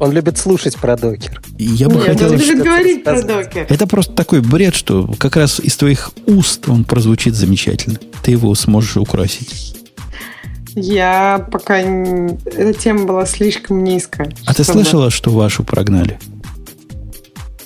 Он 0.00 0.12
любит 0.12 0.38
слушать 0.38 0.76
про 0.76 0.96
докер. 0.96 1.42
Я 1.58 1.88
бы 1.88 1.96
Нет, 1.96 2.04
хотел... 2.04 2.30
Он 2.30 2.38
любит 2.38 2.62
говорить 2.62 3.04
про 3.04 3.20
докер. 3.20 3.66
Это 3.68 3.86
просто 3.88 4.14
такой 4.14 4.40
бред, 4.40 4.74
что 4.74 5.12
как 5.18 5.34
раз 5.36 5.58
из 5.58 5.76
твоих 5.76 6.12
уст 6.26 6.68
он 6.68 6.84
прозвучит 6.84 7.34
замечательно. 7.34 7.98
Ты 8.22 8.30
его 8.32 8.54
сможешь 8.54 8.96
украсить. 8.96 9.74
Я 10.76 11.44
пока... 11.50 11.78
Эта 11.78 12.72
тема 12.74 13.06
была 13.06 13.26
слишком 13.26 13.82
низкая. 13.82 14.32
А 14.46 14.54
ты 14.54 14.62
слышала, 14.62 15.10
что 15.10 15.30
вашу 15.30 15.64
прогнали? 15.64 16.20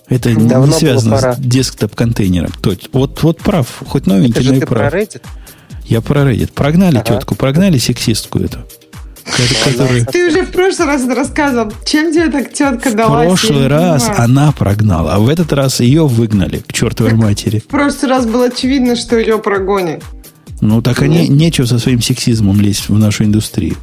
Это 0.08 0.34
Давно 0.34 0.66
не 0.66 0.72
связано 0.72 1.18
с 1.18 1.38
десктоп-контейнером. 1.38 2.52
Вот, 2.92 3.22
вот 3.22 3.38
прав. 3.38 3.82
Хоть 3.86 4.06
новенький, 4.06 4.42
Это 4.42 4.52
но 4.52 4.56
и 4.56 4.60
прав. 4.60 4.90
Про 4.90 5.00
Reddit? 5.00 5.22
Я 5.86 6.00
про 6.00 6.22
Reddit. 6.22 6.52
Прогнали 6.52 6.96
ага. 6.96 7.14
тетку, 7.14 7.34
прогнали 7.34 7.78
сексистку 7.78 8.38
эту. 8.38 8.58
Который... 9.64 10.04
Ты 10.04 10.28
уже 10.28 10.42
в 10.42 10.50
прошлый 10.50 10.88
раз 10.88 11.06
рассказывал, 11.06 11.72
чем 11.86 12.12
тебе 12.12 12.28
так 12.28 12.52
тетка 12.52 12.92
дала? 12.92 13.22
В 13.22 13.26
прошлый 13.26 13.68
раз 13.68 14.10
она 14.16 14.52
прогнала, 14.52 15.14
а 15.14 15.18
в 15.20 15.28
этот 15.28 15.52
раз 15.52 15.80
ее 15.80 16.06
выгнали 16.06 16.58
к 16.58 16.72
чертовой 16.72 17.14
матери. 17.14 17.60
В 17.60 17.66
прошлый 17.66 18.10
раз 18.10 18.26
было 18.26 18.46
очевидно, 18.46 18.96
что 18.96 19.16
ее 19.16 19.38
прогонят. 19.38 20.02
Ну, 20.60 20.82
так 20.82 21.02
они 21.02 21.28
нечего 21.28 21.66
со 21.66 21.78
своим 21.78 22.00
сексизмом 22.00 22.60
лезть 22.60 22.88
в 22.88 22.98
нашу 22.98 23.24
индустрию. 23.24 23.76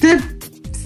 Ты 0.00 0.20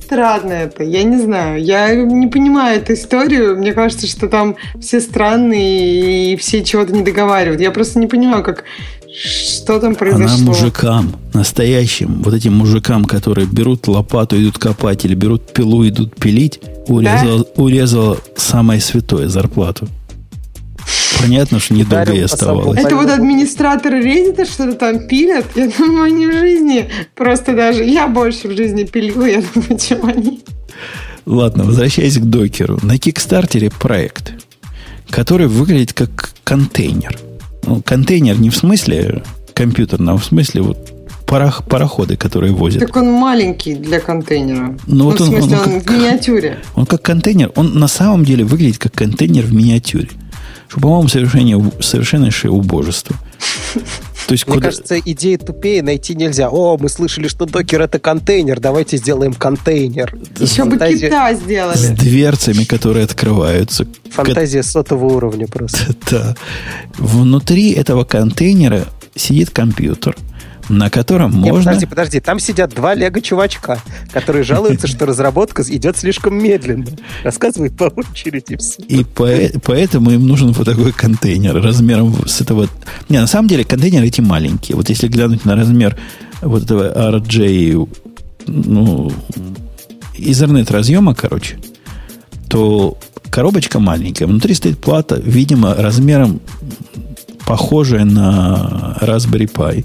странно 0.05 0.53
это. 0.53 0.85
Я 0.85 1.05
не 1.05 1.19
знаю. 1.19 1.63
Я 1.63 1.95
не 1.95 2.27
понимаю 2.27 2.79
эту 2.79 2.93
историю. 2.93 3.57
Мне 3.57 3.73
кажется, 3.73 4.07
что 4.07 4.29
там 4.29 4.57
все 4.79 5.01
странные 5.01 6.35
и 6.35 6.37
все 6.37 6.63
чего-то 6.63 6.93
не 6.93 7.03
договаривают. 7.03 7.63
Я 7.63 7.71
просто 7.71 7.99
не 7.99 8.07
понимаю, 8.07 8.45
как 8.45 8.65
что 9.15 9.79
там 9.79 9.95
произошло? 9.95 10.25
Она 10.25 10.37
мужикам, 10.39 11.17
настоящим, 11.35 12.23
вот 12.23 12.35
этим 12.35 12.55
мужикам, 12.55 13.05
которые 13.05 13.47
берут 13.47 13.87
лопату, 13.87 14.41
идут 14.41 14.59
копать, 14.59 15.05
или 15.05 15.15
берут 15.15 15.53
пилу, 15.53 15.87
идут 15.87 16.15
пилить, 16.17 16.61
урезала, 16.87 17.45
да? 17.45 17.63
урезала 17.63 18.19
самое 18.37 18.81
святое 18.81 19.29
зарплату. 19.29 19.89
Понятно, 21.21 21.61
что 21.61 21.75
недолго 21.75 22.13
и 22.13 22.21
оставалось. 22.21 22.81
Это 22.81 22.97
вот 22.97 23.09
администраторы 23.09 24.03
Reddit 24.03 24.45
что-то 24.51 24.75
там 24.75 25.07
пилят. 25.07 25.47
Я 25.55 25.71
думаю, 25.79 26.05
они 26.05 26.27
в 26.27 26.33
жизни 26.33 26.89
просто 27.15 27.55
даже... 27.55 27.85
Я 27.85 28.09
больше 28.09 28.49
в 28.49 28.57
жизни 28.57 28.85
пилю, 28.85 29.25
я 29.25 29.43
думаю, 29.55 29.79
чем 29.79 30.05
они. 30.07 30.41
Ладно, 31.27 31.63
возвращаясь 31.65 32.19
к 32.19 32.23
докеру. 32.23 32.79
На 32.83 32.99
Кикстартере 32.99 33.71
проект, 33.71 34.33
который 35.11 35.47
выглядит 35.47 35.93
как 35.93 36.33
контейнер– 36.43 37.17
ну, 37.65 37.83
контейнер 37.83 38.39
не 38.39 38.51
в 38.51 38.57
смысле 38.57 39.23
компьютерного, 39.55 40.19
а 40.19 40.21
в 40.21 40.25
смысле 40.25 40.63
вот 40.63 40.93
парох, 41.27 41.65
пароходы, 41.65 42.17
которые 42.17 42.53
возят. 42.53 42.81
Так 42.81 42.97
он 42.97 43.11
маленький 43.13 43.75
для 43.75 44.01
контейнера. 44.01 44.77
Ну, 44.87 44.97
ну 44.97 45.05
вот 45.07 45.21
в 45.21 45.27
смысле, 45.27 45.57
он, 45.57 45.63
он, 45.63 45.75
он 45.75 45.81
как, 45.81 45.91
в 45.91 45.95
миниатюре. 45.95 46.59
Он 46.75 46.87
как 46.87 47.03
контейнер. 47.03 47.53
Он 47.55 47.79
на 47.79 47.89
самом 47.89 48.25
деле 48.25 48.45
выглядит 48.45 48.79
как 48.79 48.93
контейнер 48.93 49.45
в 49.45 49.55
миниатюре. 49.55 50.09
Что, 50.73 50.81
по-моему, 50.81 51.09
совершенно, 51.09 51.71
совершеннейшее 51.81 52.51
убожество. 52.51 53.15
То 54.27 54.33
есть 54.33 54.47
Мне 54.47 54.55
куда... 54.55 54.69
кажется, 54.69 54.99
идеи 54.99 55.37
тупее 55.37 55.83
найти 55.83 56.15
нельзя. 56.15 56.49
О, 56.49 56.79
мы 56.79 56.89
слышали, 56.89 57.29
что 57.29 57.45
докер 57.45 57.83
это 57.83 57.99
контейнер, 57.99 58.59
давайте 58.59 58.97
сделаем 58.97 59.35
контейнер. 59.35 60.17
Еще 60.39 60.65
бы 60.65 60.79
кита 60.79 61.35
сделали. 61.35 61.77
С 61.77 61.91
дверцами, 61.91 62.65
которые 62.65 63.05
открываются. 63.05 63.87
Фантазия 64.13 64.63
сотого 64.63 65.13
уровня 65.13 65.47
просто. 65.47 65.95
Да. 66.11 66.35
Внутри 66.97 67.73
этого 67.73 68.05
контейнера 68.05 68.87
сидит 69.15 69.51
компьютер– 69.51 70.17
на 70.69 70.91
котором 70.91 71.33
Нет, 71.41 71.53
можно... 71.53 71.71
Подожди, 71.71 71.87
подожди, 71.87 72.21
там 72.21 72.39
сидят 72.39 72.75
два 72.75 72.95
лего-чувачка, 72.95 73.81
которые 74.13 74.45
жалуются, 74.45 74.87
что 74.87 75.07
разработка 75.07 75.63
идет 75.63 75.97
слишком 75.97 76.43
медленно. 76.43 76.87
Рассказывают 77.23 77.77
по 77.77 77.85
очереди 77.85 78.57
все. 78.57 78.83
И 78.83 79.05
по 79.05 79.29
поэтому 79.65 80.11
им 80.11 80.27
нужен 80.27 80.53
вот 80.53 80.67
такой 80.67 80.93
контейнер 80.93 81.55
размером 81.61 82.27
с 82.27 82.41
этого... 82.41 82.69
Не, 83.09 83.19
на 83.19 83.27
самом 83.27 83.49
деле 83.49 83.65
контейнеры 83.65 84.07
эти 84.07 84.21
маленькие. 84.21 84.77
Вот 84.77 84.89
если 84.89 85.09
глянуть 85.09 85.45
на 85.45 85.57
размер 85.57 85.97
вот 86.41 86.65
этого 86.65 87.17
RJ, 87.19 87.89
ну, 88.47 89.13
Ethernet 90.17 90.73
разъема, 90.73 91.15
короче, 91.15 91.59
то 92.49 92.97
коробочка 93.31 93.81
маленькая. 93.81 94.27
Внутри 94.27 94.55
стоит 94.55 94.79
плата, 94.79 95.21
видимо, 95.23 95.75
размером 95.75 96.41
похожая 97.47 98.05
на 98.05 98.97
Raspberry 99.01 99.51
Pi. 99.51 99.85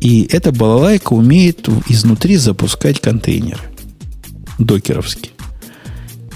И 0.00 0.28
эта 0.30 0.52
балалайка 0.52 1.12
умеет 1.12 1.68
изнутри 1.88 2.36
запускать 2.36 3.00
контейнеры 3.00 3.60
докеровские. 4.58 5.32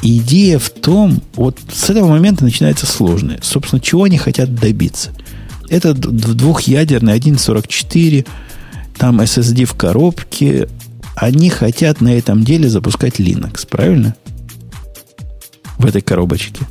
Идея 0.02 0.59
в 0.59 0.68
том, 0.70 1.22
вот 1.34 1.59
с 1.72 1.89
этого 1.89 2.09
момента 2.09 2.43
начинается 2.43 2.86
сложное. 2.86 3.39
Собственно, 3.43 3.80
чего 3.80 4.05
они 4.05 4.18
хотят 4.18 4.52
добиться? 4.55 5.10
Это 5.68 5.94
двухъядерный 5.94 7.16
1.44, 7.16 8.26
там 8.98 9.20
SSD 9.20 9.64
в 9.64 9.74
коробке. 9.74 10.68
Они 11.14 11.51
хотят 11.51 12.01
на 12.01 12.16
этом 12.16 12.43
деле 12.43 12.68
запускать 12.68 13.20
Linux, 13.20 13.66
правильно? 13.68 14.16
В 15.78 15.86
этой 15.86 16.01
коробочке. 16.01 16.66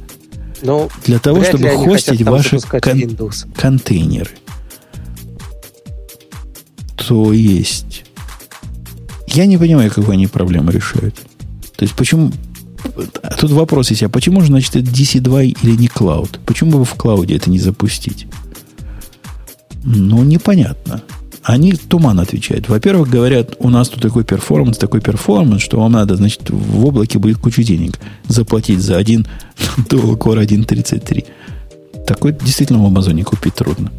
Но 0.61 0.83
ну, 0.83 0.89
Для 1.05 1.19
того, 1.19 1.43
чтобы 1.43 1.69
хостить 1.69 2.21
ваши 2.23 2.59
кон- 2.59 3.17
контейнеры. 3.55 4.31
То 7.07 7.33
есть... 7.33 8.05
Я 9.27 9.45
не 9.45 9.57
понимаю, 9.57 9.89
какую 9.89 10.11
они 10.11 10.27
проблему 10.27 10.71
решают. 10.71 11.15
То 11.75 11.83
есть, 11.83 11.95
почему... 11.95 12.31
Тут 13.39 13.51
вопрос 13.51 13.91
есть, 13.91 14.03
а 14.03 14.09
почему 14.09 14.41
же, 14.41 14.47
значит, 14.47 14.75
это 14.75 14.89
EC2 14.89 15.57
или 15.61 15.75
не 15.75 15.87
cloud? 15.87 16.39
Почему 16.45 16.79
бы 16.79 16.85
в 16.85 16.95
cloud 16.95 17.24
'е 17.24 17.35
это 17.35 17.49
не 17.49 17.59
запустить? 17.59 18.27
Ну, 19.83 20.23
непонятно. 20.23 21.01
Они 21.43 21.73
туман 21.73 22.19
отвечают. 22.19 22.69
Во-первых, 22.69 23.09
говорят, 23.09 23.55
у 23.59 23.69
нас 23.69 23.89
тут 23.89 24.01
такой 24.01 24.23
performance, 24.23 24.77
такой 24.77 25.01
performance, 25.01 25.61
что 25.61 25.79
вам 25.79 25.93
надо, 25.93 26.15
значит, 26.15 26.49
в 26.49 26.85
облаке 26.85 27.17
будет 27.17 27.37
кучу 27.37 27.63
денег 27.63 27.99
заплатить 28.27 28.79
за 28.79 28.97
один 28.97 29.25
Dual 29.89 30.17
Core 30.17 30.45
1.33. 30.45 31.25
Такой 32.05 32.33
действительно 32.33 32.83
в 32.83 32.85
Амазоне 32.85 33.23
купить 33.23 33.55
трудно. 33.55 33.91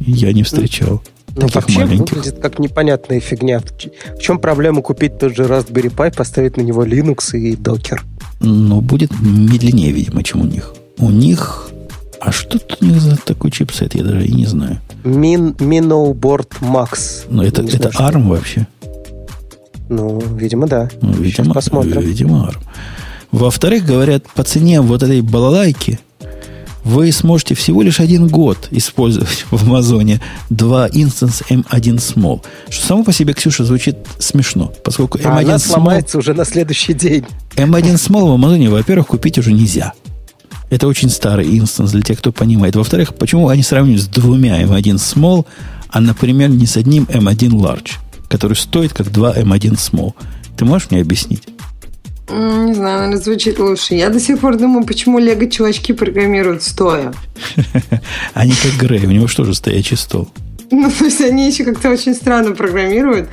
Я 0.00 0.32
не 0.32 0.42
встречал. 0.42 1.02
Ну, 1.36 1.48
вообще 1.52 1.80
маленьких. 1.80 2.16
выглядит 2.16 2.38
как 2.40 2.58
непонятная 2.58 3.20
фигня. 3.20 3.60
В 3.60 4.18
чем 4.20 4.38
проблема 4.38 4.82
купить 4.82 5.18
тот 5.18 5.34
же 5.34 5.44
Raspberry 5.44 5.92
Pi, 5.94 6.14
поставить 6.14 6.56
на 6.56 6.62
него 6.62 6.84
Linux 6.84 7.36
и 7.36 7.54
Docker? 7.54 8.00
Ну, 8.40 8.80
будет 8.80 9.10
медленнее, 9.20 9.92
видимо, 9.92 10.22
чем 10.22 10.42
у 10.42 10.44
них. 10.44 10.74
У 10.98 11.10
них... 11.10 11.70
А 12.20 12.32
что 12.32 12.58
тут 12.58 12.78
у 12.80 12.84
них 12.86 13.00
за 13.00 13.16
такой 13.16 13.50
чипсет, 13.50 13.94
я 13.94 14.02
даже 14.04 14.24
и 14.24 14.32
не 14.32 14.46
знаю. 14.46 14.78
Min, 15.02 15.56
Minoboard 15.56 16.48
Max. 16.60 17.26
Ну, 17.28 17.42
это, 17.42 17.62
это 17.62 17.90
знаю, 17.90 18.14
ARM 18.14 18.28
вообще? 18.28 18.66
Ну, 19.90 20.20
видимо, 20.36 20.66
да. 20.66 20.88
Ну, 21.02 21.12
видимо, 21.12 21.44
Сейчас 21.44 21.48
посмотрим. 21.48 22.00
Видимо, 22.00 22.48
ARM. 22.48 22.62
Во-вторых, 23.32 23.84
говорят, 23.84 24.24
по 24.34 24.44
цене 24.44 24.80
вот 24.80 25.02
этой 25.02 25.20
балалайки 25.20 25.98
вы 26.84 27.10
сможете 27.12 27.54
всего 27.54 27.82
лишь 27.82 27.98
один 27.98 28.28
год 28.28 28.68
использовать 28.70 29.46
в 29.50 29.62
Амазоне 29.64 30.20
два 30.50 30.88
instance 30.92 31.42
M1 31.48 31.96
Small. 31.96 32.44
Что 32.68 32.86
само 32.86 33.04
по 33.04 33.12
себе, 33.12 33.32
Ксюша, 33.32 33.64
звучит 33.64 33.96
смешно, 34.18 34.72
поскольку 34.84 35.18
M1 35.18 35.26
а 35.26 35.38
она 35.38 35.54
Small... 35.54 35.58
сломается 35.58 36.18
уже 36.18 36.34
на 36.34 36.44
следующий 36.44 36.92
день. 36.92 37.24
M1 37.56 37.94
Small 37.94 38.28
в 38.28 38.32
Амазоне, 38.32 38.68
во-первых, 38.68 39.08
купить 39.08 39.38
уже 39.38 39.52
нельзя. 39.52 39.94
Это 40.70 40.86
очень 40.86 41.08
старый 41.08 41.58
инстанс 41.58 41.92
для 41.92 42.02
тех, 42.02 42.18
кто 42.18 42.32
понимает. 42.32 42.76
Во-вторых, 42.76 43.14
почему 43.14 43.48
они 43.48 43.62
сравнивают 43.62 44.02
с 44.02 44.06
двумя 44.06 44.62
M1 44.62 44.96
Small, 44.96 45.46
а, 45.88 46.00
например, 46.00 46.50
не 46.50 46.66
с 46.66 46.76
одним 46.76 47.04
M1 47.04 47.50
Large, 47.50 47.92
который 48.28 48.56
стоит 48.56 48.92
как 48.92 49.10
два 49.10 49.34
M1 49.36 49.76
Small? 49.76 50.14
Ты 50.56 50.64
можешь 50.64 50.90
мне 50.90 51.00
объяснить? 51.00 51.42
Не 52.28 52.74
знаю, 52.74 53.00
наверное, 53.00 53.18
звучит 53.18 53.58
лучше. 53.58 53.94
Я 53.94 54.08
до 54.08 54.18
сих 54.18 54.38
пор 54.38 54.56
думаю, 54.56 54.86
почему 54.86 55.18
лего-чувачки 55.18 55.92
программируют 55.92 56.62
стоя. 56.62 57.12
Они 58.34 58.52
как 58.52 58.72
Грей, 58.80 59.06
у 59.06 59.10
него 59.10 59.26
что 59.26 59.44
же 59.44 59.54
стоячий 59.54 59.96
стол? 59.96 60.30
Ну, 60.70 60.90
то 60.90 61.04
есть 61.04 61.20
они 61.20 61.46
еще 61.46 61.64
как-то 61.64 61.90
очень 61.90 62.14
странно 62.14 62.52
программируют. 62.52 63.28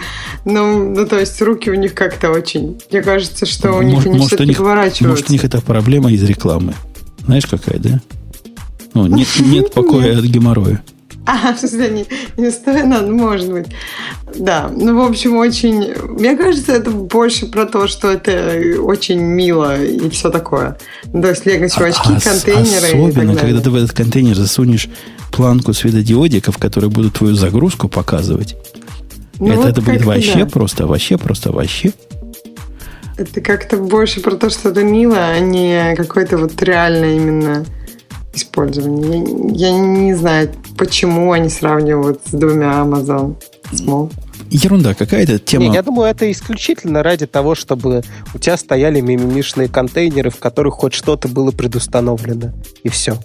Ну, 0.46 0.94
ну, 0.94 1.08
то 1.08 1.20
есть 1.20 1.42
руки 1.42 1.72
у 1.72 1.76
них 1.76 1.94
как-то 1.94 2.30
очень... 2.30 2.80
Мне 2.92 3.02
кажется, 3.02 3.46
что 3.46 3.72
у 3.72 3.82
них 3.82 4.06
они 4.06 4.20
может, 4.20 4.40
них, 4.42 4.60
Может, 4.60 5.30
у 5.30 5.34
них 5.34 5.44
это 5.44 5.62
проблема 5.62 6.12
из 6.12 6.22
рекламы. 6.24 6.76
Знаешь, 7.26 7.48
какая, 7.48 7.80
да? 7.80 8.02
Ну, 8.94 9.08
нет, 9.08 9.28
нет 9.40 9.72
покоя 9.74 10.20
от 10.20 10.26
геморроя. 10.26 10.84
А, 11.26 11.54
в 11.56 11.60
смысле, 11.60 11.90
не, 11.90 12.06
не 12.42 12.52
стоит, 12.52 12.86
ну, 12.86 13.12
может 13.16 13.52
быть. 13.52 13.68
Да, 14.36 14.72
ну, 14.74 14.98
в 14.98 15.10
общем, 15.10 15.38
очень... 15.38 15.94
Мне 16.18 16.36
кажется, 16.36 16.72
это 16.72 16.90
больше 16.90 17.48
про 17.48 17.66
то, 17.66 17.88
что 17.88 18.12
это 18.12 18.82
очень 18.82 19.20
мило 19.20 19.82
и 19.82 20.10
все 20.10 20.30
такое. 20.30 20.78
То 21.12 21.30
есть 21.30 21.46
лего-чувачки, 21.46 22.14
а, 22.16 22.20
контейнеры 22.20 22.88
Особенно, 22.88 23.36
когда 23.36 23.62
ты 23.62 23.70
в 23.70 23.76
этот 23.76 23.94
контейнер 23.94 24.36
засунешь 24.36 24.90
планку 25.32 25.74
светодиодиков, 25.74 26.58
которые 26.58 26.90
будут 26.90 27.14
твою 27.14 27.36
загрузку 27.36 27.88
показывать. 27.88 28.56
Ну, 29.40 29.50
это, 29.50 29.58
вот 29.58 29.70
это 29.70 29.82
будет 29.82 30.06
вообще 30.06 30.40
да. 30.40 30.46
просто, 30.46 30.88
вообще 30.88 31.18
просто, 31.18 31.52
вообще. 31.52 31.92
Это 33.18 33.42
как-то 33.42 33.78
больше 33.78 34.22
про 34.22 34.36
то, 34.36 34.50
что 34.50 34.70
это 34.70 34.84
мило, 34.84 35.18
а 35.18 35.40
не 35.40 35.96
какое-то 35.96 36.38
вот 36.38 36.62
реальное 36.62 37.16
именно 37.16 37.66
использования. 38.34 39.54
Я, 39.54 39.70
я 39.70 39.78
не 39.78 40.14
знаю, 40.14 40.52
почему 40.78 41.32
они 41.32 41.50
сравнивают 41.50 42.22
с 42.26 42.32
двумя 42.32 42.82
Amazon 42.82 43.36
Small. 43.72 44.12
Ерунда 44.50 44.94
какая-то 44.94 45.40
тема. 45.40 45.66
Не, 45.66 45.74
я 45.74 45.82
думаю, 45.82 46.10
это 46.10 46.30
исключительно 46.30 47.04
ради 47.04 47.26
того, 47.26 47.56
чтобы 47.56 48.04
у 48.34 48.38
тебя 48.38 48.58
стояли 48.58 49.00
мимимишные 49.00 49.70
контейнеры, 49.70 50.30
в 50.30 50.40
которых 50.40 50.76
хоть 50.76 50.94
что-то 50.94 51.30
было 51.30 51.52
предустановлено. 51.52 52.52
И 52.84 52.90
все. 52.90 53.18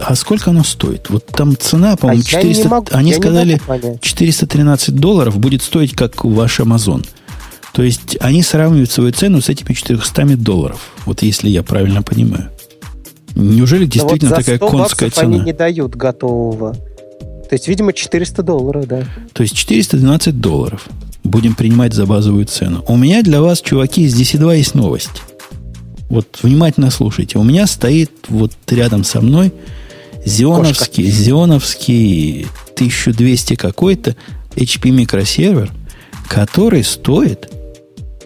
А 0.00 0.14
сколько 0.14 0.50
оно 0.50 0.64
стоит? 0.64 1.10
Вот 1.10 1.26
там 1.26 1.56
цена, 1.58 1.96
по-моему, 1.96 2.22
а 2.22 2.24
400... 2.24 2.68
Могу, 2.68 2.86
они 2.92 3.12
сказали, 3.12 3.60
413 4.00 4.94
долларов 4.94 5.38
будет 5.38 5.62
стоить, 5.62 5.94
как 5.94 6.24
ваш 6.24 6.60
Amazon. 6.60 7.04
То 7.74 7.82
есть 7.82 8.16
они 8.20 8.42
сравнивают 8.42 8.90
свою 8.92 9.10
цену 9.10 9.40
с 9.40 9.48
этими 9.48 9.74
400 9.74 10.36
долларов. 10.36 10.92
Вот 11.06 11.22
если 11.22 11.48
я 11.48 11.64
правильно 11.64 12.02
понимаю. 12.02 12.50
Неужели 13.34 13.84
действительно 13.84 14.30
вот 14.30 14.38
такая 14.38 14.58
конская 14.58 15.10
цена? 15.10 15.34
они 15.34 15.40
не 15.40 15.52
дают 15.52 15.96
готового. 15.96 16.72
То 16.72 17.48
есть, 17.50 17.66
видимо, 17.66 17.92
400 17.92 18.42
долларов, 18.44 18.86
да. 18.86 19.04
То 19.32 19.42
есть 19.42 19.56
412 19.56 20.40
долларов 20.40 20.88
будем 21.24 21.56
принимать 21.56 21.94
за 21.94 22.06
базовую 22.06 22.46
цену. 22.46 22.84
У 22.86 22.96
меня 22.96 23.22
для 23.22 23.42
вас, 23.42 23.60
чуваки, 23.60 24.02
из 24.02 24.18
DC2 24.18 24.56
есть 24.56 24.76
новость. 24.76 25.22
Вот 26.08 26.28
внимательно 26.42 26.92
слушайте. 26.92 27.38
У 27.38 27.42
меня 27.42 27.66
стоит 27.66 28.12
вот 28.28 28.52
рядом 28.68 29.02
со 29.02 29.20
мной 29.20 29.52
Зионовский, 30.24 31.10
Зионовский 31.10 32.46
1200 32.74 33.56
какой-то 33.56 34.14
HP 34.54 34.90
микросервер, 34.90 35.72
который 36.28 36.84
стоит 36.84 37.50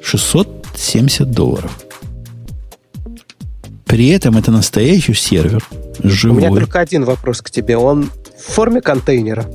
670 0.02 1.30
долларов. 1.30 1.70
При 3.84 4.08
этом 4.08 4.36
это 4.36 4.50
настоящий 4.50 5.14
сервер, 5.14 5.66
живой. 6.02 6.36
У 6.36 6.40
меня 6.40 6.60
только 6.60 6.80
один 6.80 7.04
вопрос 7.04 7.40
к 7.40 7.50
тебе. 7.50 7.78
Он 7.78 8.10
в 8.38 8.52
форме 8.52 8.80
контейнера? 8.80 9.46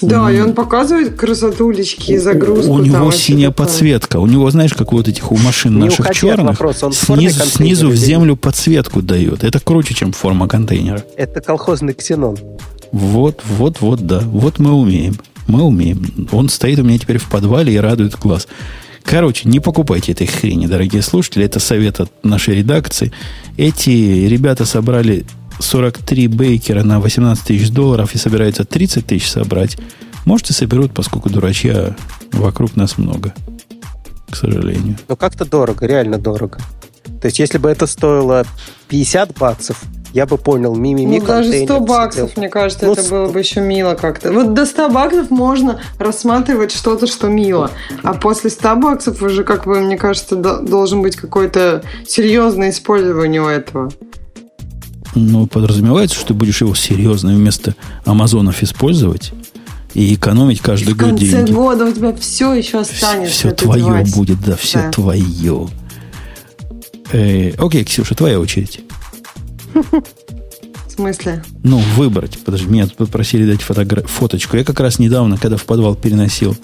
Да, 0.00 0.30
mm. 0.30 0.36
и 0.36 0.40
он 0.40 0.54
показывает 0.54 1.16
красотулечки 1.16 2.12
и 2.12 2.18
загрузку. 2.18 2.72
У 2.72 2.78
него 2.78 3.10
синяя 3.10 3.50
подсветка. 3.50 4.18
У 4.18 4.26
него, 4.26 4.50
знаешь, 4.50 4.72
как 4.72 4.92
вот 4.92 5.08
этих 5.08 5.30
у 5.32 5.36
машин 5.36 5.74
Не 5.74 5.86
наших 5.86 6.10
черных, 6.14 6.58
вопрос, 6.58 6.82
он 6.82 6.92
снизу, 6.92 7.44
снизу 7.44 7.88
в 7.88 7.94
землю 7.94 8.36
подсветку 8.36 9.02
дает. 9.02 9.44
Это 9.44 9.60
круче, 9.60 9.94
чем 9.94 10.12
форма 10.12 10.48
контейнера. 10.48 11.02
Это 11.16 11.40
колхозный 11.40 11.94
ксенон. 11.94 12.38
Вот, 12.92 13.42
вот, 13.44 13.80
вот, 13.80 14.06
да. 14.06 14.20
Вот 14.20 14.58
мы 14.58 14.72
умеем. 14.72 15.16
Мы 15.46 15.62
умеем. 15.62 16.28
Он 16.32 16.48
стоит 16.48 16.78
у 16.78 16.84
меня 16.84 16.98
теперь 16.98 17.18
в 17.18 17.28
подвале 17.28 17.72
и 17.72 17.76
радует 17.76 18.18
глаз. 18.18 18.46
Короче, 19.08 19.48
не 19.48 19.58
покупайте 19.58 20.12
этой 20.12 20.26
хрени, 20.26 20.66
дорогие 20.66 21.00
слушатели. 21.00 21.42
Это 21.42 21.60
совет 21.60 21.98
от 21.98 22.12
нашей 22.22 22.56
редакции. 22.56 23.10
Эти 23.56 23.88
ребята 23.88 24.66
собрали 24.66 25.24
43 25.60 26.28
бейкера 26.28 26.82
на 26.82 27.00
18 27.00 27.42
тысяч 27.42 27.70
долларов 27.70 28.14
и 28.14 28.18
собираются 28.18 28.66
30 28.66 29.06
тысяч 29.06 29.30
собрать. 29.30 29.78
Можете 30.26 30.52
соберут, 30.52 30.92
поскольку 30.92 31.30
дурачья 31.30 31.96
вокруг 32.32 32.76
нас 32.76 32.98
много. 32.98 33.32
К 34.28 34.36
сожалению. 34.36 34.98
Ну, 35.08 35.16
как-то 35.16 35.46
дорого, 35.46 35.86
реально 35.86 36.18
дорого. 36.18 36.58
То 37.22 37.28
есть, 37.28 37.38
если 37.38 37.56
бы 37.56 37.70
это 37.70 37.86
стоило 37.86 38.44
50 38.88 39.38
баксов, 39.38 39.82
я 40.12 40.26
бы 40.26 40.38
понял, 40.38 40.74
мимими 40.74 41.18
Ну, 41.18 41.26
даже 41.26 41.52
100 41.52 41.80
баксов, 41.80 42.36
мне 42.36 42.48
кажется, 42.48 42.86
ну, 42.86 42.92
это 42.92 43.02
100... 43.02 43.10
было 43.10 43.32
бы 43.32 43.38
еще 43.38 43.60
мило 43.60 43.94
как-то. 43.94 44.32
Вот 44.32 44.54
до 44.54 44.66
100 44.66 44.88
баксов 44.90 45.30
можно 45.30 45.80
рассматривать 45.98 46.72
что-то, 46.72 47.06
что 47.06 47.28
мило. 47.28 47.70
А 48.02 48.14
после 48.14 48.50
100 48.50 48.76
баксов 48.76 49.22
уже, 49.22 49.44
как 49.44 49.64
бы, 49.64 49.80
мне 49.80 49.96
кажется, 49.96 50.36
должен 50.36 51.02
быть 51.02 51.16
какое-то 51.16 51.82
серьезное 52.06 52.70
использование 52.70 53.42
у 53.42 53.48
этого. 53.48 53.90
Ну, 55.14 55.46
подразумевается, 55.46 56.16
что 56.16 56.28
ты 56.28 56.34
будешь 56.34 56.60
его 56.60 56.74
серьезно 56.74 57.32
вместо 57.32 57.74
Амазонов 58.04 58.62
использовать 58.62 59.32
и 59.94 60.14
экономить 60.14 60.60
каждый 60.60 60.94
год 60.94 61.16
деньги. 61.16 61.34
В 61.34 61.36
конце 61.36 61.52
года 61.52 61.84
у 61.86 61.92
тебя 61.92 62.14
все 62.14 62.54
еще 62.54 62.80
останется. 62.80 63.32
Все 63.32 63.50
твое 63.50 63.84
девайс. 63.84 64.14
будет, 64.14 64.40
да, 64.44 64.56
все 64.56 64.78
да. 64.82 64.90
твое. 64.90 65.68
Э, 67.10 67.50
окей, 67.58 67.84
Ксюша, 67.84 68.14
твоя 68.14 68.38
очередь. 68.38 68.82
В 69.82 70.90
смысле? 70.90 71.44
Ну, 71.62 71.78
выбрать. 71.96 72.38
Подожди, 72.44 72.66
меня 72.66 72.86
тут 72.86 72.96
попросили 72.96 73.50
дать 73.50 73.62
фотогра... 73.62 74.02
фоточку. 74.02 74.56
Я 74.56 74.64
как 74.64 74.80
раз 74.80 74.98
недавно, 74.98 75.36
когда 75.36 75.56
в 75.56 75.64
подвал 75.64 75.94
переносил 75.94 76.56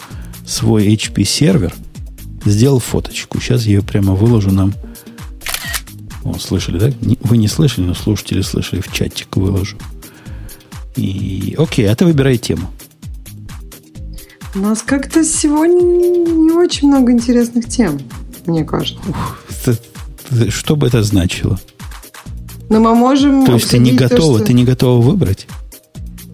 свой 0.46 0.92
HP 0.94 1.24
сервер, 1.24 1.72
сделал 2.44 2.80
фоточку. 2.80 3.40
Сейчас 3.40 3.64
я 3.64 3.74
ее 3.74 3.82
прямо 3.82 4.14
выложу 4.14 4.50
нам. 4.50 4.74
О, 6.24 6.34
слышали, 6.38 6.78
да? 6.78 6.90
Вы 7.22 7.36
не 7.36 7.48
слышали, 7.48 7.84
но 7.84 7.94
слушатели 7.94 8.40
слышали. 8.40 8.80
В 8.80 8.92
чатик 8.92 9.36
выложу. 9.36 9.76
И 10.96 11.54
окей, 11.58 11.88
а 11.88 11.94
ты 11.94 12.04
выбирай 12.04 12.38
тему. 12.38 12.70
У 14.54 14.60
нас 14.60 14.82
как-то 14.82 15.24
сегодня 15.24 15.82
не 15.82 16.52
очень 16.52 16.88
много 16.88 17.10
интересных 17.10 17.68
тем, 17.68 18.00
мне 18.46 18.64
кажется. 18.64 19.00
Ух, 19.08 19.40
что 20.50 20.76
бы 20.76 20.86
это 20.86 21.02
значило? 21.02 21.58
Но 22.68 22.80
мы 22.80 22.94
можем. 22.94 23.44
То 23.46 23.54
есть 23.54 23.70
ты 23.70 23.78
не 23.78 23.92
готова, 23.92 24.20
то, 24.20 24.38
что... 24.38 24.46
ты 24.46 24.52
не 24.52 24.64
готова 24.64 25.00
выбрать? 25.00 25.46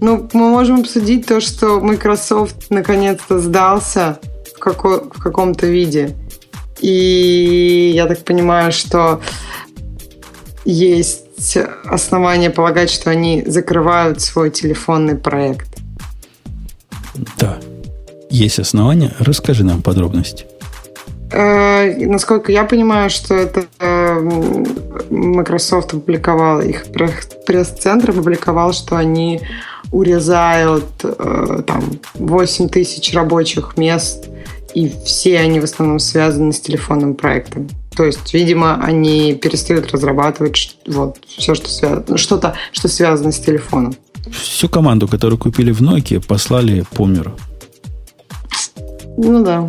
Ну, 0.01 0.29
мы 0.33 0.49
можем 0.49 0.81
обсудить 0.81 1.27
то, 1.27 1.41
что 1.41 1.81
Microsoft 1.81 2.71
наконец-то 2.71 3.39
сдался 3.39 4.19
в, 4.55 4.59
како... 4.59 5.11
в 5.13 5.23
каком-то 5.23 5.67
виде. 5.67 6.17
И 6.81 7.93
я 7.95 8.07
так 8.07 8.25
понимаю, 8.25 8.73
что 8.73 9.21
есть 10.65 11.57
основания 11.85 12.51
полагать, 12.51 12.91
что 12.91 13.11
они 13.11 13.45
закрывают 13.47 14.21
свой 14.21 14.51
телефонный 14.51 15.17
проект. 15.17 15.69
Да, 17.39 17.59
есть 18.31 18.59
основания. 18.59 19.15
Расскажи 19.19 19.65
нам 19.65 19.83
подробности. 19.83 20.47
Э, 21.33 21.70
насколько 22.07 22.53
я 22.53 22.65
понимаю, 22.65 23.11
что 23.11 23.35
это 23.35 23.65
Microsoft 25.11 25.95
опубликовал, 25.95 26.61
их 26.61 26.87
пресс-центр 27.47 28.11
опубликовал, 28.11 28.73
что 28.73 28.97
они 28.97 29.41
урезают 29.93 30.85
э, 31.03 31.63
там 31.67 31.83
8 32.15 32.69
тысяч 32.69 33.13
рабочих 33.13 33.77
мест, 33.77 34.29
и 34.75 34.93
все 35.05 35.41
они 35.41 35.61
в 35.61 35.65
основном 35.65 35.99
связаны 35.99 36.53
с 36.53 36.61
телефонным 36.61 37.15
проектом. 37.15 37.69
То 37.97 38.05
есть, 38.05 38.33
видимо, 38.33 38.81
они 38.83 39.35
перестают 39.35 39.91
разрабатывать 39.93 40.77
вот 40.87 41.19
все, 41.27 41.55
что 41.55 41.69
связано, 41.69 42.17
что-то, 42.19 42.55
что 42.73 42.89
связано 42.89 43.33
с 43.33 43.41
телефоном. 43.41 43.95
Всю 44.31 44.69
команду, 44.69 45.09
которую 45.09 45.39
купили 45.39 45.73
в 45.73 45.81
Nokia, 45.81 46.25
послали 46.25 46.85
по 46.95 47.07
миру. 47.07 47.37
Ну 49.17 49.43
да. 49.43 49.69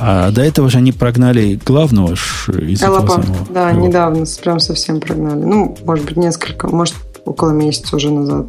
А 0.00 0.30
до 0.30 0.42
этого 0.42 0.70
же 0.70 0.78
они 0.78 0.92
прогнали 0.92 1.58
главного 1.66 2.12
из 2.12 2.82
Элапа, 2.82 3.20
да, 3.50 3.72
Элапа. 3.72 3.84
недавно, 3.84 4.24
прям 4.40 4.60
совсем 4.60 5.00
прогнали. 5.00 5.42
Ну, 5.42 5.76
может 5.84 6.04
быть, 6.04 6.16
несколько, 6.16 6.68
может, 6.68 6.94
около 7.24 7.50
месяца 7.50 7.96
уже 7.96 8.12
назад. 8.12 8.46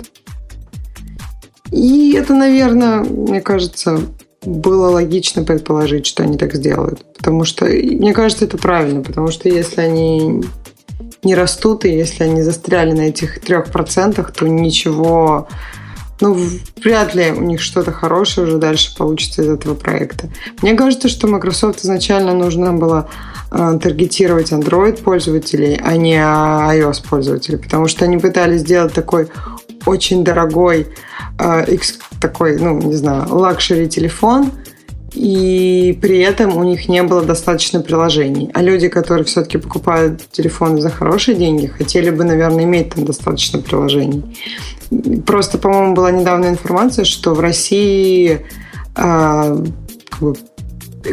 И 1.72 2.14
это, 2.14 2.36
наверное, 2.36 3.00
мне 3.00 3.42
кажется, 3.42 4.00
было 4.46 4.92
логично 4.92 5.44
предположить, 5.44 6.06
что 6.06 6.24
они 6.24 6.38
так 6.38 6.54
сделают. 6.54 7.04
Потому 7.18 7.46
что, 7.46 7.66
мне 7.66 8.14
кажется, 8.14 8.46
это 8.46 8.58
правильно, 8.58 9.02
потому 9.02 9.32
что 9.32 9.50
если 9.50 9.82
они 9.82 10.44
не 11.24 11.36
растут, 11.36 11.84
и 11.84 11.90
если 11.90 12.24
они 12.26 12.44
застряли 12.44 12.92
на 12.92 13.02
этих 13.02 13.42
трех 13.42 13.72
процентах, 13.72 14.32
то 14.32 14.48
ничего 14.48 15.48
ну, 16.22 16.38
вряд 16.84 17.16
ли 17.16 17.32
у 17.32 17.42
них 17.42 17.62
что-то 17.62 17.92
хорошее 17.92 18.48
уже 18.48 18.58
дальше 18.58 18.96
получится 18.96 19.42
из 19.42 19.50
этого 19.50 19.76
проекта. 19.76 20.30
Мне 20.62 20.74
кажется, 20.76 21.08
что 21.08 21.28
Microsoft 21.28 21.80
изначально 21.80 22.34
нужно 22.34 22.74
было 22.74 23.10
э, 23.52 23.80
таргетировать 23.82 24.52
Android 24.52 25.02
пользователей, 25.02 25.80
а 25.82 25.96
не 25.96 26.16
iOS 26.18 27.08
пользователей, 27.08 27.58
потому 27.58 27.88
что 27.88 28.06
они 28.06 28.18
пытались 28.18 28.62
сделать 28.62 28.94
такой 28.94 29.30
очень 29.86 30.24
дорогой, 30.24 30.88
э, 31.40 31.78
такой, 32.20 32.60
ну, 32.60 32.82
не 32.82 32.96
знаю, 32.96 33.34
luxury 33.34 33.88
телефон, 33.88 34.52
и 35.14 35.98
при 36.02 36.20
этом 36.20 36.56
у 36.58 36.64
них 36.64 36.88
не 36.90 37.04
было 37.04 37.22
достаточно 37.22 37.82
приложений. 37.82 38.52
А 38.54 38.62
люди, 38.62 38.90
которые 38.90 39.26
все-таки 39.26 39.58
покупают 39.58 40.22
телефоны 40.32 40.82
за 40.82 40.90
хорошие 40.90 41.36
деньги, 41.36 41.68
хотели 41.68 42.10
бы, 42.10 42.24
наверное, 42.24 42.64
иметь 42.64 42.94
там 42.94 43.06
достаточно 43.06 43.60
приложений. 43.60 44.24
Просто, 45.26 45.58
по-моему, 45.58 45.94
была 45.94 46.12
недавно 46.12 46.48
информация, 46.48 47.06
что 47.06 47.34
в 47.34 47.40
России 47.40 48.46
э, 48.96 49.66
как 50.10 50.20
бы, 50.20 50.36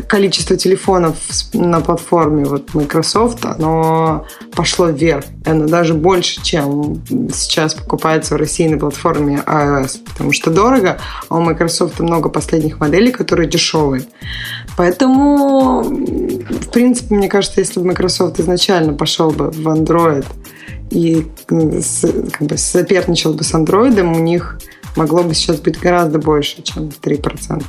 количество 0.08 0.56
телефонов 0.56 1.16
на 1.52 1.80
платформе 1.80 2.44
вот 2.44 2.74
Microsoft, 2.74 3.44
оно 3.44 4.26
пошло 4.54 4.86
вверх. 4.86 5.24
Оно 5.44 5.66
даже 5.66 5.94
больше, 5.94 6.42
чем 6.42 7.02
сейчас 7.32 7.74
покупается 7.74 8.34
в 8.34 8.38
России 8.38 8.68
на 8.68 8.78
платформе 8.78 9.42
iOS. 9.46 9.98
Потому 10.04 10.32
что 10.32 10.50
дорого, 10.50 10.98
а 11.28 11.36
у 11.36 11.40
Microsoft 11.40 12.00
много 12.00 12.28
последних 12.28 12.80
моделей, 12.80 13.12
которые 13.12 13.48
дешевые. 13.48 14.04
Поэтому, 14.76 15.82
в 15.82 16.68
принципе, 16.70 17.14
мне 17.14 17.28
кажется, 17.28 17.60
если 17.60 17.80
бы 17.80 17.86
Microsoft 17.86 18.40
изначально 18.40 18.92
пошел 18.94 19.30
бы 19.30 19.50
в 19.50 19.68
Android 19.68 20.26
и 20.90 21.26
как 21.46 22.48
бы 22.48 22.56
соперничал 22.56 23.34
бы 23.34 23.44
с 23.44 23.54
Android, 23.54 24.00
у 24.00 24.18
них 24.18 24.58
могло 24.96 25.22
бы 25.22 25.34
сейчас 25.34 25.60
быть 25.60 25.78
гораздо 25.78 26.18
больше, 26.18 26.62
чем 26.62 26.88
3%. 26.88 27.62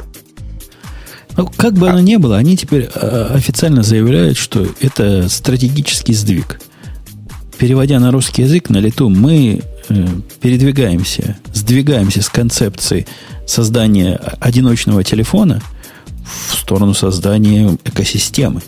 Ну, 1.38 1.48
как 1.56 1.76
бы 1.76 1.88
оно 1.88 2.00
ни 2.00 2.16
было, 2.16 2.38
они 2.38 2.58
теперь 2.58 2.90
э, 2.94 3.28
официально 3.32 3.84
заявляют, 3.84 4.38
что 4.38 4.66
это 4.82 5.30
стратегический 5.30 6.14
сдвиг. 6.14 6.60
Переводя 7.60 8.00
на 8.00 8.12
русский 8.12 8.42
язык, 8.42 8.70
на 8.70 8.78
лету 8.78 9.10
мы 9.10 9.62
э, 9.90 10.08
передвигаемся, 10.42 11.38
сдвигаемся 11.54 12.24
с 12.24 12.30
концепции 12.30 13.06
создания 13.46 14.20
одиночного 14.40 15.04
телефона 15.04 15.62
в 16.50 16.56
сторону 16.56 16.96
создания 16.96 17.78
экосистемы, 17.86 18.64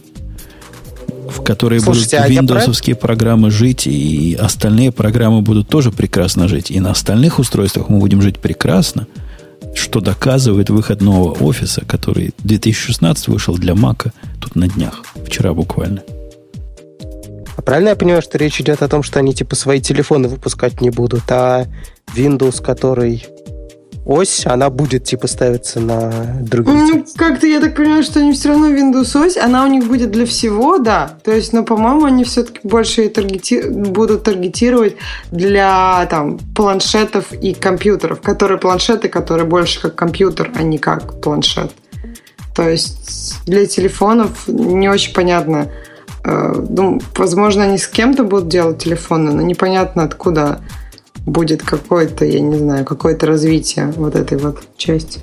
в 1.28 1.42
которой 1.42 1.80
Слушайте, 1.80 2.18
будут 2.18 2.30
виндовсовские 2.30 2.96
прав... 2.96 3.08
программы 3.08 3.50
жить, 3.50 3.88
и 3.88 4.38
остальные 4.40 4.92
программы 4.92 5.42
будут 5.42 5.70
тоже 5.70 5.92
прекрасно 5.92 6.48
жить. 6.48 6.70
И 6.70 6.80
на 6.80 6.92
остальных 6.92 7.40
устройствах 7.40 7.90
мы 7.90 7.98
будем 7.98 8.22
жить 8.22 8.38
прекрасно– 8.38 9.08
что 9.74 10.02
доказывает 10.02 10.70
выход 10.70 11.02
нового 11.02 11.32
офиса, 11.44 11.84
который 11.86 12.34
2016 12.40 13.28
вышел 13.28 13.58
для 13.58 13.76
Мака 13.76 14.14
тут 14.40 14.56
на 14.56 14.68
днях, 14.68 15.04
вчера 15.26 15.54
буквально. 15.54 16.04
А 17.56 17.62
правильно 17.62 17.90
я 17.90 17.96
понимаю, 17.96 18.22
что 18.22 18.38
речь 18.38 18.60
идет 18.62 18.82
о 18.82 18.88
том, 18.88 19.04
что 19.04 19.20
они 19.20 19.34
типа 19.34 19.56
свои 19.56 19.82
телефоны 19.82 20.28
выпускать 20.28 20.82
не 20.82 20.90
будут, 20.90 21.24
а 21.30 21.66
Windows, 22.16 22.64
который 22.64 23.26
ось, 24.10 24.46
она 24.46 24.70
будет 24.70 25.04
типа 25.04 25.28
ставиться 25.28 25.80
на 25.80 26.12
другие. 26.42 26.76
Ну, 26.76 27.06
как-то 27.16 27.46
я 27.46 27.60
так 27.60 27.76
понимаю, 27.76 28.04
что 28.04 28.20
они 28.20 28.34
все 28.34 28.50
равно 28.50 28.70
Windows 28.70 29.16
ось, 29.24 29.38
она 29.38 29.64
у 29.64 29.68
них 29.68 29.86
будет 29.88 30.10
для 30.10 30.26
всего, 30.26 30.80
да. 30.80 31.18
То 31.24 31.32
есть, 31.32 31.54
но, 31.54 31.64
по-моему, 31.64 32.06
они 32.06 32.24
все-таки 32.24 32.60
больше 32.64 33.08
таргети... 33.10 33.70
будут 33.70 34.24
таргетировать 34.24 34.96
для 35.32 36.08
там 36.10 36.40
планшетов 36.56 37.32
и 37.34 37.54
компьютеров, 37.54 38.22
которые 38.22 38.58
планшеты, 38.58 39.10
которые 39.10 39.46
больше 39.46 39.80
как 39.80 39.96
компьютер, 39.96 40.52
а 40.56 40.64
не 40.64 40.80
как 40.80 41.22
планшет. 41.22 41.72
То 42.56 42.68
есть 42.68 43.36
для 43.46 43.68
телефонов 43.68 44.48
не 44.48 44.90
очень 44.90 45.14
понятно. 45.14 45.72
Э, 46.26 46.54
ну, 46.68 47.00
возможно, 47.16 47.64
они 47.64 47.78
с 47.78 47.88
кем-то 47.88 48.24
будут 48.24 48.48
делать 48.48 48.84
телефоны, 48.84 49.32
но 49.32 49.44
непонятно 49.44 50.04
откуда 50.04 50.62
будет 51.26 51.62
какое-то, 51.64 52.26
я 52.26 52.40
не 52.40 52.58
знаю, 52.58 52.86
какое-то 52.86 53.26
развитие 53.28 53.94
вот 53.98 54.16
этой 54.16 54.38
вот 54.38 54.64
части. 54.78 55.20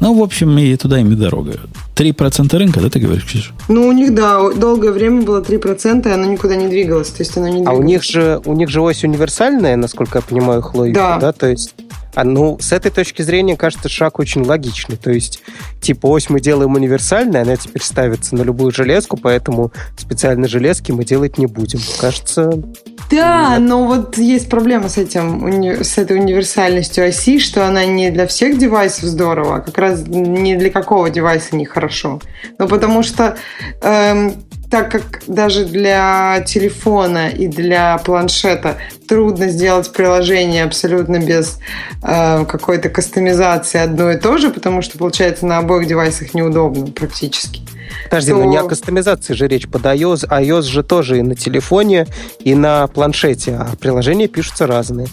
Ну, 0.00 0.14
в 0.14 0.22
общем, 0.22 0.56
и 0.58 0.76
туда 0.76 1.00
им 1.00 1.12
и 1.12 1.16
дорога. 1.16 1.58
3% 1.96 2.54
рынка, 2.58 2.80
да, 2.80 2.90
ты 2.90 3.00
говоришь, 3.00 3.24
Ксюша? 3.24 3.52
Ну, 3.68 3.88
у 3.88 3.92
них, 3.92 4.14
да, 4.14 4.50
долгое 4.50 4.92
время 4.92 5.22
было 5.22 5.40
3%, 5.40 6.06
и 6.06 6.12
оно 6.12 6.26
никуда 6.26 6.54
не 6.56 6.68
двигалось. 6.68 7.08
То 7.08 7.22
есть 7.22 7.36
оно 7.38 7.48
не 7.48 7.56
двигалось. 7.56 7.78
А 7.78 7.80
у 7.80 7.82
них 7.82 8.02
же, 8.02 8.40
у 8.44 8.52
них 8.52 8.68
же 8.68 8.82
ось 8.82 9.04
универсальная, 9.04 9.76
насколько 9.76 10.18
я 10.18 10.22
понимаю, 10.22 10.60
их 10.60 10.74
логику, 10.74 10.98
да? 10.98 11.18
да? 11.18 11.32
То 11.32 11.46
есть 11.46 11.74
а, 12.16 12.24
ну, 12.24 12.56
с 12.58 12.72
этой 12.72 12.90
точки 12.90 13.20
зрения, 13.20 13.58
кажется, 13.58 13.90
шаг 13.90 14.18
очень 14.18 14.42
логичный. 14.42 14.96
То 14.96 15.10
есть, 15.10 15.42
типа, 15.82 16.06
ось 16.06 16.30
мы 16.30 16.40
делаем 16.40 16.74
универсальной, 16.74 17.42
она 17.42 17.56
теперь 17.56 17.82
ставится 17.82 18.34
на 18.34 18.40
любую 18.40 18.72
железку, 18.72 19.18
поэтому 19.18 19.70
специальной 19.98 20.48
железки 20.48 20.92
мы 20.92 21.04
делать 21.04 21.36
не 21.36 21.44
будем. 21.44 21.78
Кажется, 22.00 22.50
да, 23.10 23.58
но 23.58 23.86
вот 23.86 24.18
есть 24.18 24.48
проблема 24.48 24.88
с 24.88 24.98
этим, 24.98 25.62
с 25.82 25.98
этой 25.98 26.18
универсальностью 26.18 27.06
оси, 27.06 27.38
что 27.38 27.66
она 27.66 27.84
не 27.84 28.10
для 28.10 28.26
всех 28.26 28.58
девайсов 28.58 29.04
здорово, 29.04 29.56
а 29.56 29.60
как 29.60 29.78
раз 29.78 30.06
не 30.06 30.56
для 30.56 30.70
какого 30.70 31.10
девайса 31.10 31.54
нехорошо. 31.56 32.20
Ну, 32.58 32.66
потому 32.66 33.02
что 33.02 33.36
эм, 33.82 34.34
так 34.70 34.90
как 34.90 35.22
даже 35.26 35.64
для 35.64 36.42
телефона 36.46 37.28
и 37.28 37.46
для 37.46 37.98
планшета 37.98 38.78
трудно 39.08 39.48
сделать 39.48 39.92
приложение 39.92 40.64
абсолютно 40.64 41.18
без 41.18 41.60
э, 42.02 42.44
какой-то 42.44 42.88
кастомизации 42.88 43.78
одно 43.78 44.10
и 44.10 44.18
то 44.18 44.38
же, 44.38 44.50
потому 44.50 44.82
что 44.82 44.98
получается 44.98 45.46
на 45.46 45.58
обоих 45.58 45.86
девайсах 45.86 46.34
неудобно 46.34 46.86
практически. 46.88 47.62
Подожди, 48.04 48.32
то... 48.32 48.38
ну 48.38 48.44
не 48.44 48.56
о 48.56 48.64
кастомизации 48.64 49.34
же 49.34 49.48
речь 49.48 49.68
под 49.68 49.82
iOS. 49.82 50.28
iOS 50.28 50.62
же 50.62 50.82
тоже 50.82 51.18
и 51.18 51.22
на 51.22 51.34
телефоне, 51.34 52.06
и 52.40 52.54
на 52.54 52.86
планшете, 52.86 53.56
а 53.56 53.76
приложения 53.78 54.28
пишутся 54.28 54.66
разные. 54.66 55.08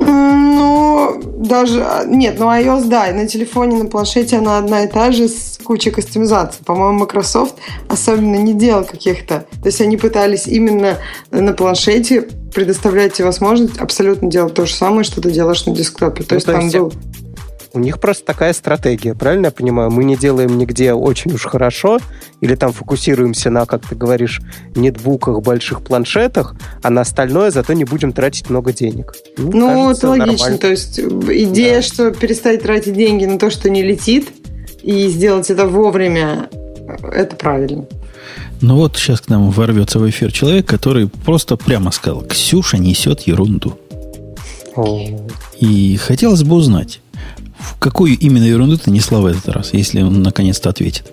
Ну, 0.00 1.20
даже... 1.38 1.84
Нет, 2.06 2.36
ну 2.38 2.46
iOS, 2.46 2.88
да, 2.88 3.08
и 3.08 3.12
на 3.12 3.26
телефоне, 3.26 3.82
на 3.82 3.88
планшете 3.88 4.38
она 4.38 4.58
одна 4.58 4.84
и 4.84 4.88
та 4.88 5.12
же 5.12 5.28
с 5.28 5.58
кучей 5.62 5.90
кастомизации. 5.90 6.62
По-моему, 6.64 7.00
Microsoft 7.00 7.56
особенно 7.88 8.36
не 8.36 8.54
делал 8.54 8.84
каких-то... 8.84 9.44
То 9.62 9.66
есть 9.66 9.80
они 9.80 9.96
пытались 9.96 10.46
именно 10.46 10.98
на 11.30 11.52
планшете 11.52 12.28
предоставлять 12.54 13.14
тебе 13.14 13.26
возможность 13.26 13.78
абсолютно 13.78 14.30
делать 14.30 14.54
то 14.54 14.66
же 14.66 14.74
самое, 14.74 15.04
что 15.04 15.20
ты 15.20 15.30
делаешь 15.30 15.66
на 15.66 15.74
десктопе. 15.74 16.22
То 16.22 16.30
ну, 16.30 16.36
есть 16.36 16.46
то 16.46 16.52
там 16.52 16.62
есть... 16.62 16.76
был 16.76 16.92
у 17.72 17.78
них 17.78 18.00
просто 18.00 18.24
такая 18.24 18.52
стратегия, 18.52 19.14
правильно 19.14 19.46
я 19.46 19.50
понимаю? 19.50 19.90
Мы 19.90 20.04
не 20.04 20.16
делаем 20.16 20.56
нигде 20.58 20.92
очень 20.92 21.32
уж 21.32 21.44
хорошо, 21.44 21.98
или 22.40 22.54
там 22.54 22.72
фокусируемся 22.72 23.50
на, 23.50 23.66
как 23.66 23.86
ты 23.86 23.94
говоришь, 23.94 24.40
нетбуках, 24.74 25.42
больших 25.42 25.82
планшетах, 25.82 26.54
а 26.82 26.90
на 26.90 27.02
остальное 27.02 27.50
зато 27.50 27.72
не 27.72 27.84
будем 27.84 28.12
тратить 28.12 28.50
много 28.50 28.72
денег. 28.72 29.14
Ну, 29.36 29.50
ну 29.52 29.66
кажется, 29.68 30.06
это 30.06 30.08
логично. 30.08 30.32
Нормально. 30.32 30.58
То 30.58 30.68
есть 30.68 30.98
идея, 30.98 31.76
да. 31.76 31.82
что 31.82 32.10
перестать 32.10 32.62
тратить 32.62 32.94
деньги 32.94 33.24
на 33.26 33.38
то, 33.38 33.50
что 33.50 33.70
не 33.70 33.82
летит, 33.82 34.28
и 34.82 35.08
сделать 35.08 35.50
это 35.50 35.66
вовремя, 35.66 36.48
это 37.12 37.36
правильно. 37.36 37.86
Ну 38.60 38.76
вот 38.76 38.96
сейчас 38.96 39.20
к 39.20 39.28
нам 39.28 39.50
ворвется 39.50 39.98
в 39.98 40.08
эфир 40.08 40.32
человек, 40.32 40.66
который 40.66 41.08
просто 41.08 41.56
прямо 41.56 41.90
сказал, 41.90 42.22
Ксюша 42.22 42.78
несет 42.78 43.22
ерунду. 43.22 43.78
И 45.58 45.96
хотелось 45.96 46.42
бы 46.42 46.56
узнать, 46.56 47.00
в 47.58 47.78
какую 47.78 48.16
именно 48.18 48.44
ерунду 48.44 48.78
ты 48.78 48.90
несла 48.90 49.20
в 49.20 49.26
этот 49.26 49.48
раз, 49.48 49.72
если 49.72 50.02
он 50.02 50.22
наконец-то 50.22 50.70
ответит? 50.70 51.12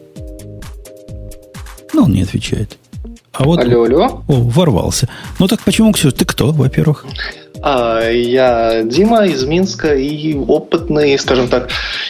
Ну, 1.94 2.04
он 2.04 2.12
не 2.12 2.24
отвечает. 2.24 2.78
А 3.34 3.44
вот... 3.44 3.60
Алло, 3.60 3.84
алло. 3.84 4.24
О, 4.28 4.34
ворвался. 4.42 5.10
Ну 5.40 5.48
так 5.48 5.62
почему, 5.62 5.92
Ксюш, 5.92 6.14
ты 6.14 6.26
кто, 6.26 6.52
во-первых? 6.52 7.06
А, 7.62 8.10
я 8.10 8.84
Дима 8.84 9.26
из 9.26 9.44
Минска 9.44 9.96
и 9.96 10.36
опытный, 10.36 11.18
скажем 11.18 11.48
так, 11.48 11.70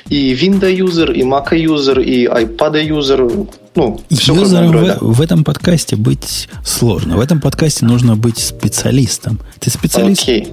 и 0.09 0.33
Windows-юзер, 0.33 1.11
и 1.13 1.21
Mac-юзер, 1.21 2.01
и 2.01 2.25
iPad-юзер. 2.25 3.47
Ну, 3.75 4.01
Юзером 4.09 4.71
в, 4.71 5.15
в 5.15 5.21
этом 5.21 5.43
подкасте 5.43 5.95
быть 5.95 6.49
сложно. 6.63 7.17
В 7.17 7.21
этом 7.21 7.41
подкасте 7.41 7.85
нужно 7.85 8.15
быть 8.15 8.37
специалистом. 8.37 9.39
Ты 9.59 9.69
специалист? 9.69 10.23
Окей, 10.23 10.47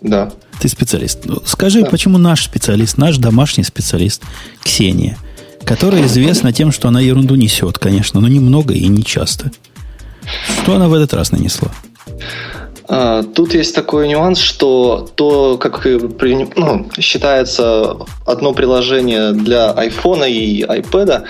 да. 0.00 0.30
Ты 0.60 0.68
специалист. 0.68 1.20
Ну, 1.24 1.42
скажи, 1.44 1.82
да. 1.82 1.90
почему 1.90 2.18
наш 2.18 2.44
специалист, 2.44 2.98
наш 2.98 3.18
домашний 3.18 3.64
специалист, 3.64 4.22
Ксения, 4.62 5.16
которая 5.64 6.04
известна 6.06 6.52
тем, 6.52 6.72
что 6.72 6.88
она 6.88 7.00
ерунду 7.00 7.34
несет, 7.36 7.78
конечно, 7.78 8.20
но 8.20 8.28
немного 8.28 8.74
и 8.74 8.86
не 8.88 9.04
часто. 9.04 9.50
Что 10.62 10.76
она 10.76 10.88
в 10.88 10.94
этот 10.94 11.14
раз 11.14 11.32
нанесла? 11.32 11.70
А, 12.88 13.22
тут 13.22 13.54
есть 13.54 13.74
такой 13.74 14.08
нюанс, 14.08 14.38
что 14.38 15.08
то, 15.14 15.58
как 15.58 15.84
ну, 15.84 16.86
считается 16.98 17.96
одно 18.26 18.54
приложение 18.54 19.32
для 19.32 19.70
iPhone 19.72 20.28
и 20.30 20.62
iPad, 20.62 21.24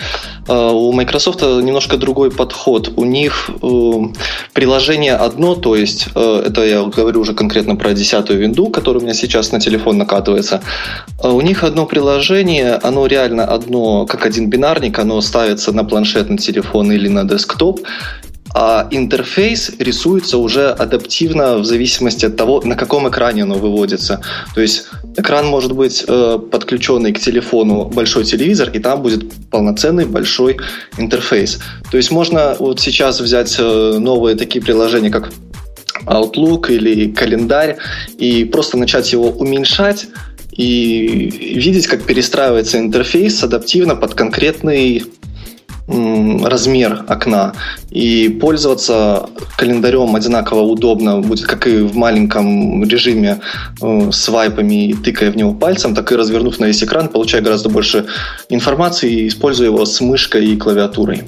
а, 0.47 0.71
у 0.71 0.93
Microsoft 0.93 1.43
немножко 1.43 1.97
другой 1.97 2.31
подход. 2.31 2.93
У 2.97 3.05
них 3.05 3.51
э, 3.61 3.93
приложение 4.53 5.15
одно, 5.15 5.57
то 5.57 5.75
есть 5.75 6.07
э, 6.15 6.43
это 6.47 6.65
я 6.65 6.85
говорю 6.85 7.21
уже 7.21 7.35
конкретно 7.35 7.75
про 7.75 7.93
десятую 7.93 8.39
винду, 8.39 8.69
которая 8.69 9.01
у 9.01 9.05
меня 9.05 9.15
сейчас 9.15 9.51
на 9.51 9.59
телефон 9.59 9.99
накатывается. 9.99 10.63
А 11.21 11.33
у 11.33 11.41
них 11.41 11.65
одно 11.65 11.87
приложение, 11.87 12.75
оно 12.75 13.07
реально 13.07 13.45
одно, 13.45 14.07
как 14.07 14.27
один 14.27 14.49
бинарник, 14.49 14.99
оно 14.99 15.21
ставится 15.21 15.73
на 15.73 15.85
планшет, 15.85 16.31
на 16.31 16.39
телефон 16.39 16.93
или 16.93 17.09
на 17.09 17.25
десктоп, 17.25 17.81
а 18.55 18.89
интерфейс 18.91 19.73
рисуется 19.79 20.39
уже 20.39 20.71
адаптивно 20.71 21.59
в 21.59 21.65
зависимости 21.65 22.27
от 22.27 22.37
того, 22.37 22.61
на 22.65 22.77
каком 22.77 23.09
экране 23.09 23.43
оно 23.43 23.57
выводится. 23.57 24.21
То 24.55 24.61
есть 24.61 24.87
экран 25.17 25.47
может 25.47 25.73
быть 25.73 26.05
э, 26.07 26.39
подключенный 26.51 27.13
к 27.13 27.21
телефону 27.21 27.85
большой 27.85 28.25
телевизор, 28.25 28.71
и 28.71 28.79
там 28.79 29.03
будет 29.03 29.31
полноценный 29.51 30.07
большой 30.07 30.59
интерфейс. 30.97 31.59
То 31.91 31.97
есть 31.97 32.11
можно 32.11 32.57
вот 32.59 32.81
сейчас 32.81 33.21
взять 33.21 33.57
э, 33.59 33.99
новые 33.99 34.37
такие 34.37 34.65
приложения, 34.65 35.11
как 35.11 35.31
Outlook 36.07 36.71
или 36.71 37.11
календарь, 37.11 37.77
и 38.17 38.45
просто 38.45 38.79
начать 38.79 39.13
его 39.13 39.31
уменьшать, 39.31 40.07
и 40.53 41.55
видеть, 41.57 41.87
как 41.87 42.03
перестраивается 42.03 42.79
интерфейс 42.79 43.43
адаптивно 43.45 43.95
под 43.95 44.15
конкретный 44.15 45.05
размер 45.89 47.05
окна. 47.09 47.55
И 47.91 48.29
пользоваться 48.29 49.29
календарем 49.57 50.15
одинаково 50.15 50.61
удобно 50.61 51.21
будет 51.21 51.47
как 51.47 51.67
и 51.67 51.79
в 51.79 51.97
маленьком 51.97 52.85
режиме 52.85 53.41
э, 53.81 54.11
с 54.13 54.29
вайпами 54.29 54.89
и 54.89 54.95
тыкая 54.95 55.31
в 55.31 55.37
него 55.37 55.55
пальцем, 55.55 55.95
так 55.95 56.13
и 56.13 56.17
развернув 56.17 56.59
на 56.61 56.67
весь 56.67 56.83
экран, 56.83 57.09
получая 57.09 57.41
гораздо 57.41 57.71
больше 57.71 58.07
информации, 58.51 59.29
используя 59.29 59.69
его 59.69 59.87
с 59.87 60.01
мышкой 60.01 60.47
и 60.47 60.57
клавиатурой. 60.57 61.25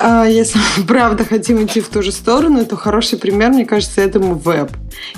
А 0.00 0.26
если 0.26 0.60
мы 0.78 0.84
правда 0.86 1.24
хотим 1.24 1.64
идти 1.64 1.80
в 1.80 1.88
ту 1.88 2.02
же 2.02 2.12
сторону, 2.12 2.64
то 2.64 2.76
хороший 2.76 3.18
пример, 3.18 3.50
мне 3.50 3.66
кажется, 3.66 4.00
этому 4.00 4.34
веб. 4.34 4.70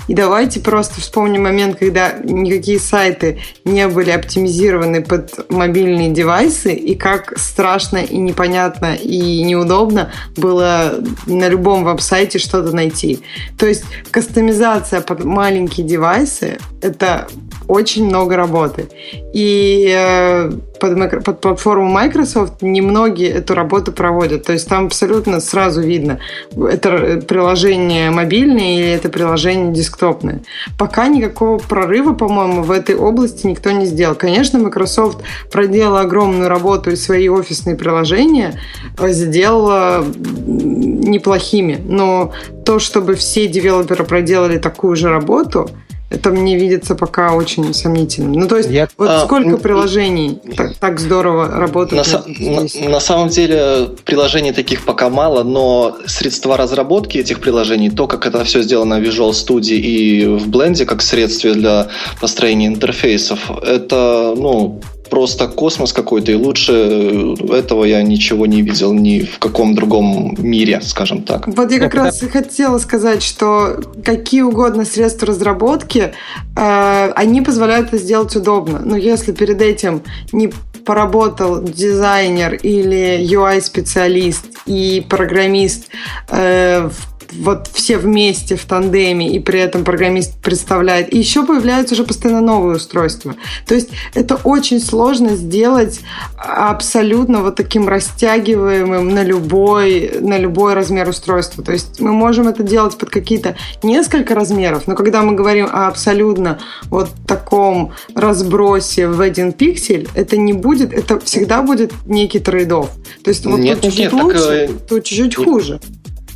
И 0.07 0.15
давайте 0.15 0.59
просто 0.59 0.99
вспомним 1.01 1.43
момент, 1.43 1.77
когда 1.77 2.13
никакие 2.23 2.79
сайты 2.79 3.39
не 3.63 3.87
были 3.87 4.09
оптимизированы 4.09 5.03
под 5.03 5.51
мобильные 5.51 6.09
девайсы, 6.09 6.73
и 6.73 6.95
как 6.95 7.37
страшно 7.37 7.97
и 7.97 8.17
непонятно 8.17 8.95
и 8.95 9.43
неудобно 9.43 10.11
было 10.35 10.95
на 11.27 11.47
любом 11.47 11.83
веб-сайте 11.83 12.39
что-то 12.39 12.75
найти. 12.75 13.19
То 13.57 13.67
есть 13.67 13.83
кастомизация 14.09 15.01
под 15.01 15.23
маленькие 15.23 15.85
девайсы– 15.85 16.57
это 16.81 17.27
очень 17.67 18.05
много 18.05 18.35
работы. 18.35 18.89
И 19.33 19.87
э, 19.95 20.51
под, 20.79 21.23
под 21.23 21.41
платформу 21.41 21.87
Microsoft 21.89 22.61
немногие 22.61 23.29
эту 23.29 23.53
работу 23.53 23.91
проводят. 23.91 24.43
То 24.43 24.53
есть 24.53 24.69
там 24.71 24.85
абсолютно 24.85 25.41
сразу 25.41 25.81
видно, 25.81 26.19
это 26.55 27.21
приложение 27.27 28.09
мобильное 28.09 28.79
или 28.79 28.87
это 28.87 29.09
приложение 29.09 29.73
десктопное. 29.73 30.43
Пока 30.77 31.09
никакого 31.09 31.57
прорыва, 31.57 32.13
по-моему, 32.13 32.63
в 32.63 32.71
этой 32.71 32.95
области 32.95 33.45
никто 33.47 33.71
не 33.71 33.85
сделал. 33.85 34.15
Конечно, 34.15 34.59
Microsoft 34.59 35.23
проделала 35.51 35.99
огромную 35.99 36.47
работу 36.47 36.89
и 36.89 36.95
свои 36.95 37.27
офисные 37.27 37.75
приложения 37.75 38.61
сделала 38.97 40.05
неплохими. 40.47 41.77
Но 41.85 42.31
то, 42.63 42.79
чтобы 42.79 43.15
все 43.15 43.47
девелоперы 43.47 44.05
проделали 44.05 44.57
такую 44.57 44.95
же 44.95 45.09
работу– 45.09 45.69
это 46.11 46.29
мне 46.29 46.57
видится 46.57 46.93
пока 46.93 47.33
очень 47.33 47.73
сомнительным. 47.73 48.33
Ну, 48.33 48.47
то 48.47 48.57
есть, 48.57 48.69
Я... 48.69 48.89
вот 48.97 49.09
а, 49.09 49.25
сколько 49.25 49.57
приложений 49.57 50.39
так, 50.57 50.75
так 50.75 50.99
здорово 50.99 51.47
работают? 51.47 52.05
На, 52.05 52.23
на, 52.27 52.89
на 52.89 52.99
самом 52.99 53.29
деле, 53.29 53.89
приложений 54.03 54.51
таких 54.51 54.83
пока 54.83 55.09
мало, 55.09 55.43
но 55.43 55.97
средства 56.05 56.57
разработки 56.57 57.17
этих 57.17 57.39
приложений, 57.39 57.91
то, 57.91 58.07
как 58.07 58.27
это 58.27 58.43
все 58.43 58.61
сделано 58.61 58.99
в 58.99 59.03
Visual 59.03 59.31
Studio 59.31 59.75
и 59.75 60.25
в 60.25 60.49
Blend, 60.49 60.83
как 60.85 61.01
средство 61.01 61.53
для 61.53 61.87
построения 62.19 62.67
интерфейсов, 62.67 63.49
это, 63.63 64.33
ну, 64.35 64.81
просто 65.11 65.47
космос 65.49 65.91
какой-то, 65.91 66.31
и 66.31 66.35
лучше 66.35 67.35
этого 67.51 67.83
я 67.83 68.01
ничего 68.01 68.45
не 68.45 68.61
видел 68.61 68.93
ни 68.93 69.19
в 69.19 69.39
каком 69.39 69.75
другом 69.75 70.35
мире, 70.39 70.79
скажем 70.81 71.23
так. 71.23 71.47
Вот 71.47 71.69
я 71.69 71.79
как 71.79 71.93
раз 71.93 72.23
и 72.23 72.29
хотела 72.29 72.77
сказать, 72.79 73.21
что 73.21 73.81
какие 74.05 74.41
угодно 74.41 74.85
средства 74.85 75.27
разработки, 75.27 76.13
э, 76.55 77.11
они 77.13 77.41
позволяют 77.41 77.89
это 77.89 77.97
сделать 77.97 78.33
удобно. 78.37 78.81
Но 78.83 78.95
если 78.95 79.33
перед 79.33 79.61
этим 79.61 80.01
не 80.31 80.49
поработал 80.85 81.61
дизайнер 81.61 82.55
или 82.55 83.19
UI-специалист 83.21 84.45
и 84.65 85.05
программист 85.07 85.87
э, 86.29 86.89
в 86.89 87.10
вот 87.31 87.69
все 87.73 87.97
вместе 87.97 88.55
в 88.55 88.65
тандеме, 88.65 89.33
и 89.33 89.39
при 89.39 89.59
этом 89.59 89.83
программист 89.83 90.35
представляет. 90.41 91.13
И 91.13 91.17
еще 91.17 91.45
появляются 91.45 91.95
уже 91.95 92.03
постоянно 92.03 92.41
новые 92.41 92.77
устройства. 92.77 93.35
То 93.67 93.75
есть 93.75 93.89
это 94.13 94.35
очень 94.43 94.79
сложно 94.79 95.35
сделать 95.35 96.01
абсолютно 96.37 97.41
вот 97.41 97.55
таким 97.55 97.87
растягиваемым 97.87 99.09
на 99.09 99.23
любой, 99.23 100.19
на 100.19 100.37
любой 100.37 100.73
размер 100.73 101.09
устройства. 101.09 101.63
То 101.63 101.71
есть 101.71 101.99
мы 101.99 102.11
можем 102.11 102.47
это 102.47 102.63
делать 102.63 102.97
под 102.97 103.09
какие-то 103.09 103.55
несколько 103.83 104.35
размеров, 104.35 104.87
но 104.87 104.95
когда 104.95 105.21
мы 105.21 105.33
говорим 105.33 105.67
о 105.71 105.87
абсолютно 105.87 106.59
вот 106.89 107.09
таком 107.27 107.91
разбросе 108.15 109.07
в 109.07 109.21
один 109.21 109.53
пиксель, 109.53 110.07
это 110.15 110.37
не 110.37 110.53
будет, 110.53 110.93
это 110.93 111.19
всегда 111.19 111.61
будет 111.61 111.91
некий 112.05 112.39
трейдов. 112.39 112.89
То 113.23 113.29
есть 113.29 113.45
вот 113.45 113.59
нет, 113.59 113.81
тут 113.81 113.91
чуть-чуть 113.93 114.13
лучше, 114.13 114.67
так, 114.67 114.87
тут 114.87 115.03
чуть-чуть 115.03 115.35
хуже. 115.35 115.79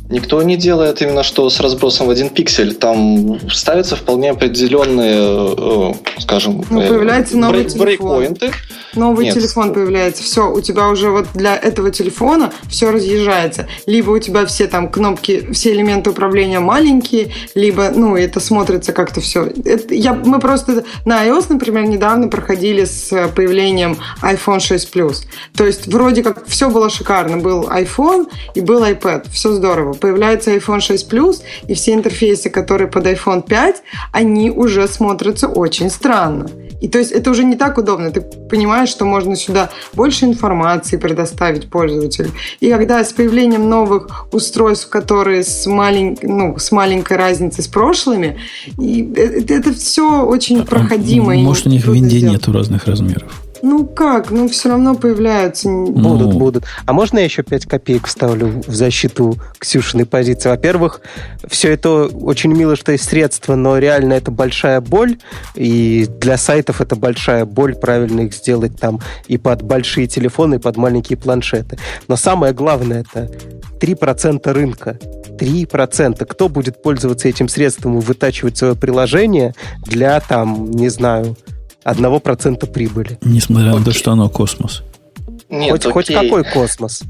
Никто 0.08 0.40
не 0.42 0.56
делает 0.56 1.02
именно 1.02 1.22
что 1.22 1.50
с 1.50 1.58
разбросом 1.60 2.06
в 2.06 2.10
один 2.10 2.28
пиксель. 2.28 2.74
Там 2.74 3.40
ставятся 3.50 3.96
вполне 3.96 4.30
определенные, 4.30 5.16
э, 5.18 5.92
скажем, 6.20 6.64
ну, 6.70 6.80
появляется 6.80 7.36
новый 7.36 7.64
брейк, 7.64 7.76
брейкпоинты. 7.76 8.52
Новый 8.96 9.26
Нет. 9.26 9.34
телефон 9.34 9.72
появляется. 9.72 10.22
Все, 10.22 10.50
у 10.50 10.60
тебя 10.60 10.88
уже 10.88 11.10
вот 11.10 11.26
для 11.34 11.56
этого 11.56 11.90
телефона 11.90 12.52
все 12.68 12.90
разъезжается. 12.90 13.68
Либо 13.86 14.10
у 14.10 14.18
тебя 14.18 14.46
все 14.46 14.66
там 14.66 14.88
кнопки, 14.90 15.52
все 15.52 15.72
элементы 15.72 16.10
управления 16.10 16.60
маленькие, 16.60 17.32
либо, 17.54 17.90
ну, 17.94 18.16
это 18.16 18.40
смотрится 18.40 18.92
как-то 18.92 19.20
все. 19.20 19.52
Это, 19.64 19.94
я, 19.94 20.14
мы 20.14 20.40
просто 20.40 20.84
на 21.04 21.26
iOS, 21.26 21.46
например, 21.50 21.84
недавно 21.84 22.28
проходили 22.28 22.84
с 22.84 23.28
появлением 23.34 23.98
iPhone 24.22 24.60
6 24.60 24.94
Plus. 24.94 25.24
То 25.56 25.66
есть 25.66 25.86
вроде 25.86 26.22
как 26.22 26.46
все 26.46 26.70
было 26.70 26.90
шикарно. 26.90 27.36
Был 27.36 27.64
iPhone 27.64 28.28
и 28.54 28.60
был 28.60 28.82
iPad. 28.82 29.26
Все 29.30 29.52
здорово 29.52 29.92
появляется 29.92 30.54
iPhone 30.54 30.80
6 30.80 31.12
Plus, 31.12 31.42
и 31.68 31.74
все 31.74 31.94
интерфейсы, 31.94 32.50
которые 32.50 32.88
под 32.88 33.06
iPhone 33.06 33.46
5, 33.46 33.82
они 34.12 34.50
уже 34.50 34.88
смотрятся 34.88 35.48
очень 35.48 35.90
странно. 35.90 36.48
И 36.86 36.88
то 36.88 36.98
есть 36.98 37.10
это 37.10 37.32
уже 37.32 37.42
не 37.42 37.56
так 37.56 37.78
удобно. 37.78 38.12
Ты 38.12 38.20
понимаешь, 38.20 38.88
что 38.90 39.04
можно 39.04 39.34
сюда 39.34 39.70
больше 39.92 40.24
информации 40.24 40.96
предоставить 40.96 41.68
пользователю. 41.68 42.30
И 42.60 42.70
когда 42.70 43.04
с 43.04 43.12
появлением 43.12 43.68
новых 43.68 44.32
устройств, 44.32 44.88
которые 44.88 45.42
с, 45.42 45.66
малень... 45.66 46.16
ну, 46.22 46.56
с 46.56 46.70
маленькой 46.70 47.16
разницей 47.16 47.64
с 47.64 47.66
прошлыми, 47.66 48.38
и 48.78 49.12
это, 49.16 49.54
это 49.54 49.74
все 49.74 50.22
очень 50.22 50.64
проходимо. 50.64 51.34
Может, 51.34 51.66
у 51.66 51.70
них 51.70 51.84
в 51.86 51.92
винде 51.92 52.20
нету 52.20 52.52
разных 52.52 52.86
размеров. 52.86 53.45
Ну 53.66 53.84
как? 53.84 54.30
Ну 54.30 54.48
все 54.48 54.68
равно 54.68 54.94
появляются. 54.94 55.68
Будут, 55.68 56.34
ну. 56.34 56.38
будут. 56.38 56.64
А 56.84 56.92
можно 56.92 57.18
я 57.18 57.24
еще 57.24 57.42
5 57.42 57.66
копеек 57.66 58.06
вставлю 58.06 58.62
в 58.64 58.72
защиту 58.72 59.38
Ксюшиной 59.58 60.06
позиции? 60.06 60.48
Во-первых, 60.48 61.00
все 61.48 61.72
это 61.72 62.04
очень 62.04 62.52
мило, 62.54 62.76
что 62.76 62.92
есть 62.92 63.08
средства, 63.08 63.56
но 63.56 63.78
реально 63.78 64.12
это 64.12 64.30
большая 64.30 64.80
боль. 64.80 65.18
И 65.56 66.06
для 66.20 66.36
сайтов 66.36 66.80
это 66.80 66.94
большая 66.94 67.44
боль 67.44 67.74
правильно 67.74 68.20
их 68.20 68.34
сделать 68.34 68.78
там 68.78 69.00
и 69.26 69.36
под 69.36 69.62
большие 69.62 70.06
телефоны, 70.06 70.54
и 70.54 70.58
под 70.58 70.76
маленькие 70.76 71.18
планшеты. 71.18 71.76
Но 72.06 72.14
самое 72.14 72.52
главное 72.52 73.00
это 73.00 73.28
3% 73.80 74.48
рынка. 74.52 74.96
3%. 75.36 76.24
Кто 76.24 76.48
будет 76.48 76.82
пользоваться 76.82 77.28
этим 77.28 77.48
средством 77.48 77.98
и 77.98 78.00
вытачивать 78.00 78.56
свое 78.56 78.76
приложение 78.76 79.54
для, 79.84 80.20
там, 80.20 80.70
не 80.70 80.88
знаю, 80.88 81.36
одного 81.86 82.18
процента 82.18 82.66
прибыли. 82.66 83.18
Несмотря 83.22 83.70
окей. 83.70 83.78
на 83.78 83.84
то, 83.84 83.92
что 83.92 84.12
оно 84.12 84.28
космос. 84.28 84.82
Нет, 85.48 85.70
хоть, 85.70 85.92
хоть 85.92 86.06
какой 86.12 86.44
космос. 86.44 87.02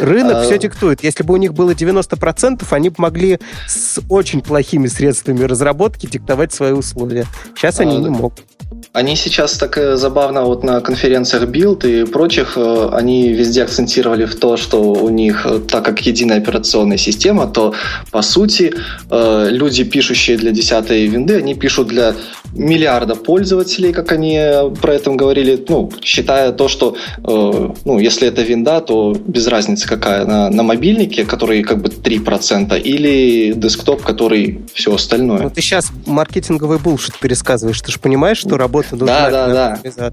Рынок 0.00 0.36
а... 0.36 0.42
все 0.44 0.58
диктует. 0.58 1.02
Если 1.02 1.24
бы 1.24 1.34
у 1.34 1.36
них 1.36 1.52
было 1.52 1.72
90%, 1.72 2.64
они 2.70 2.90
бы 2.90 2.94
могли 2.98 3.40
с 3.66 4.00
очень 4.08 4.40
плохими 4.40 4.86
средствами 4.86 5.42
разработки 5.42 6.06
диктовать 6.06 6.52
свои 6.52 6.72
условия. 6.72 7.26
Сейчас 7.56 7.80
а... 7.80 7.82
они 7.82 7.98
не 7.98 8.10
могут. 8.10 8.44
Они 8.92 9.16
сейчас 9.16 9.56
так 9.56 9.78
э, 9.78 9.96
забавно 9.96 10.42
вот 10.42 10.64
на 10.64 10.82
конференциях 10.82 11.44
Build 11.44 11.88
и 11.88 12.04
прочих, 12.04 12.58
э, 12.58 12.88
они 12.92 13.32
везде 13.32 13.62
акцентировали 13.62 14.26
в 14.26 14.34
то, 14.34 14.58
что 14.58 14.82
у 14.82 15.08
них, 15.08 15.46
э, 15.46 15.60
так 15.60 15.82
как 15.82 16.04
единая 16.04 16.36
операционная 16.36 16.98
система, 16.98 17.46
то 17.46 17.72
по 18.10 18.20
сути 18.20 18.74
люди, 19.10 19.84
пишущие 19.84 20.36
для 20.36 20.50
10 20.50 20.90
винды, 20.90 21.36
они 21.36 21.54
пишут 21.54 21.88
для 21.88 22.14
миллиарда 22.54 23.14
пользователей, 23.14 23.92
как 23.92 24.12
они 24.12 24.38
про 24.80 24.94
это 24.94 25.10
говорили, 25.10 25.64
ну, 25.68 25.90
считая 26.02 26.52
то, 26.52 26.68
что 26.68 26.96
ну, 27.84 27.98
если 27.98 28.28
это 28.28 28.42
винда, 28.42 28.80
то 28.80 29.14
без 29.26 29.46
разницы 29.46 29.88
какая, 29.88 30.24
на, 30.26 30.50
на 30.50 30.62
мобильнике, 30.62 31.24
который 31.24 31.62
как 31.62 31.80
бы 31.80 31.88
3%, 31.88 32.80
или 32.80 33.52
десктоп, 33.52 34.02
который 34.02 34.62
все 34.74 34.94
остальное. 34.94 35.42
Ну, 35.42 35.50
ты 35.50 35.62
сейчас 35.62 35.90
маркетинговый 36.06 36.78
булшит 36.78 37.18
пересказываешь, 37.18 37.80
ты 37.80 37.92
же 37.92 37.98
понимаешь, 37.98 38.38
что 38.38 38.56
работа 38.58 38.81
нужна 38.90 39.30
да, 39.30 39.46
да, 39.48 39.76
да. 39.96 40.12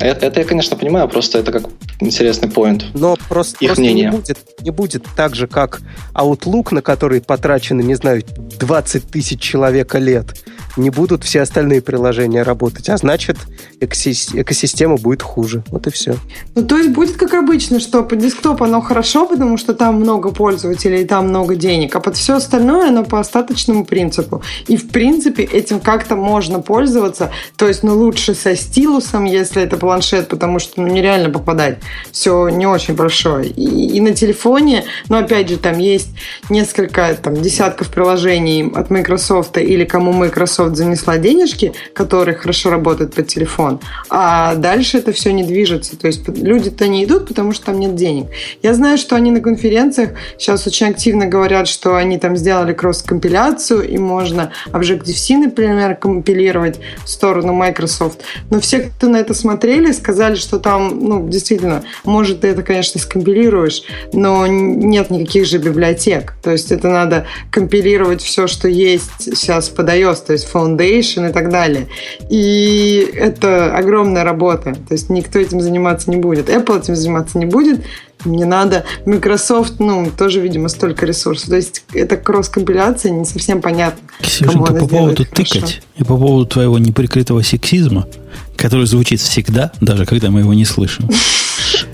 Это, 0.00 0.26
это 0.26 0.40
я, 0.40 0.46
конечно, 0.46 0.76
понимаю, 0.76 1.08
просто 1.08 1.38
это 1.38 1.50
как 1.50 1.64
интересный 2.00 2.48
поинт. 2.48 2.86
Но 2.94 3.16
просто, 3.28 3.56
Их 3.60 3.70
просто 3.70 3.82
мнение. 3.82 4.04
Не, 4.06 4.10
будет, 4.10 4.38
не 4.60 4.70
будет 4.70 5.04
так 5.16 5.34
же, 5.34 5.48
как 5.48 5.80
Outlook, 6.14 6.72
на 6.72 6.82
который 6.82 7.20
потрачено, 7.20 7.80
не 7.80 7.94
знаю, 7.94 8.22
20 8.60 9.10
тысяч 9.10 9.40
человека 9.40 9.98
лет 9.98 10.36
не 10.76 10.90
будут 10.90 11.24
все 11.24 11.40
остальные 11.40 11.82
приложения 11.82 12.42
работать, 12.42 12.88
а 12.88 12.96
значит 12.96 13.36
экосистема 13.80 14.96
будет 14.96 15.22
хуже. 15.22 15.62
Вот 15.70 15.86
и 15.86 15.90
все. 15.90 16.16
Ну, 16.54 16.64
то 16.64 16.76
есть 16.76 16.90
будет 16.90 17.16
как 17.16 17.34
обычно, 17.34 17.80
что 17.80 18.02
по 18.02 18.16
десктопу 18.16 18.64
оно 18.64 18.80
хорошо, 18.80 19.26
потому 19.26 19.56
что 19.56 19.74
там 19.74 19.96
много 19.96 20.30
пользователей, 20.30 21.04
там 21.04 21.28
много 21.28 21.56
денег, 21.56 21.94
а 21.96 22.00
под 22.00 22.16
все 22.16 22.36
остальное 22.36 22.88
оно 22.88 23.04
по 23.04 23.20
остаточному 23.20 23.84
принципу. 23.84 24.42
И, 24.66 24.76
в 24.76 24.88
принципе, 24.88 25.44
этим 25.44 25.80
как-то 25.80 26.16
можно 26.16 26.60
пользоваться. 26.60 27.30
То 27.56 27.68
есть, 27.68 27.82
ну, 27.82 27.96
лучше 27.96 28.34
со 28.34 28.56
стилусом, 28.56 29.24
если 29.24 29.62
это 29.62 29.76
планшет, 29.76 30.28
потому 30.28 30.58
что 30.58 30.80
ну, 30.80 30.88
нереально 30.88 31.30
попадать. 31.30 31.78
Все 32.12 32.48
не 32.48 32.66
очень 32.66 32.94
большое. 32.94 33.48
И, 33.48 33.96
и 33.96 34.00
на 34.00 34.12
телефоне, 34.12 34.84
но, 35.08 35.18
опять 35.18 35.48
же, 35.48 35.56
там 35.56 35.78
есть 35.78 36.10
несколько, 36.50 37.14
там, 37.14 37.34
десятков 37.34 37.88
приложений 37.88 38.72
от 38.74 38.90
Microsoft 38.90 39.56
или 39.58 39.84
кому 39.84 40.12
Microsoft 40.12 40.57
Microsoft 40.58 40.76
занесла 40.76 41.18
денежки, 41.18 41.72
которые 41.94 42.36
хорошо 42.36 42.70
работают 42.70 43.14
под 43.14 43.28
телефон, 43.28 43.80
а 44.10 44.54
дальше 44.54 44.98
это 44.98 45.12
все 45.12 45.32
не 45.32 45.44
движется. 45.44 45.96
То 45.96 46.06
есть 46.06 46.26
люди-то 46.28 46.88
не 46.88 47.04
идут, 47.04 47.28
потому 47.28 47.52
что 47.52 47.66
там 47.66 47.80
нет 47.80 47.94
денег. 47.94 48.26
Я 48.62 48.74
знаю, 48.74 48.98
что 48.98 49.16
они 49.16 49.30
на 49.30 49.40
конференциях 49.40 50.10
сейчас 50.38 50.66
очень 50.66 50.88
активно 50.88 51.26
говорят, 51.26 51.68
что 51.68 51.94
они 51.94 52.18
там 52.18 52.36
сделали 52.36 52.72
кросс-компиляцию, 52.72 53.88
и 53.88 53.98
можно 53.98 54.52
Objective-C, 54.72 55.36
например, 55.36 55.96
компилировать 55.96 56.80
в 57.04 57.08
сторону 57.08 57.52
Microsoft. 57.52 58.20
Но 58.50 58.60
все, 58.60 58.80
кто 58.80 59.08
на 59.08 59.18
это 59.18 59.34
смотрели, 59.34 59.92
сказали, 59.92 60.34
что 60.34 60.58
там, 60.58 60.98
ну, 61.00 61.28
действительно, 61.28 61.84
может, 62.04 62.40
ты 62.40 62.48
это, 62.48 62.62
конечно, 62.62 63.00
скомпилируешь, 63.00 63.82
но 64.12 64.46
нет 64.46 65.10
никаких 65.10 65.46
же 65.46 65.58
библиотек. 65.58 66.34
То 66.42 66.50
есть 66.50 66.72
это 66.72 66.88
надо 66.88 67.26
компилировать 67.50 68.22
все, 68.22 68.46
что 68.46 68.68
есть 68.68 69.10
сейчас 69.18 69.68
под 69.68 69.88
iOS. 69.88 70.26
То 70.26 70.32
есть 70.32 70.47
Foundation 70.52 71.28
и 71.28 71.32
так 71.32 71.50
далее. 71.50 71.88
И 72.28 73.08
это 73.14 73.76
огромная 73.76 74.24
работа. 74.24 74.74
То 74.74 74.94
есть 74.94 75.10
никто 75.10 75.38
этим 75.38 75.60
заниматься 75.60 76.10
не 76.10 76.16
будет. 76.16 76.48
Apple 76.48 76.80
этим 76.80 76.96
заниматься 76.96 77.38
не 77.38 77.46
будет. 77.46 77.84
Не 78.24 78.44
надо. 78.44 78.84
Microsoft, 79.06 79.74
ну, 79.78 80.10
тоже, 80.10 80.40
видимо, 80.40 80.68
столько 80.68 81.06
ресурсов. 81.06 81.50
То 81.50 81.56
есть 81.56 81.84
это 81.92 82.16
кросс-компиляция, 82.16 83.12
не 83.12 83.24
совсем 83.24 83.62
понятно. 83.62 84.00
Ксюшенька, 84.20 84.74
по 84.74 84.88
поводу 84.88 85.24
тыкать 85.24 85.82
и 85.96 86.04
по 86.04 86.16
поводу 86.16 86.46
твоего 86.46 86.78
неприкрытого 86.78 87.42
сексизма, 87.42 88.08
который 88.56 88.86
звучит 88.86 89.20
всегда, 89.20 89.70
даже 89.80 90.04
когда 90.04 90.30
мы 90.30 90.40
его 90.40 90.52
не 90.52 90.64
слышим. 90.64 91.08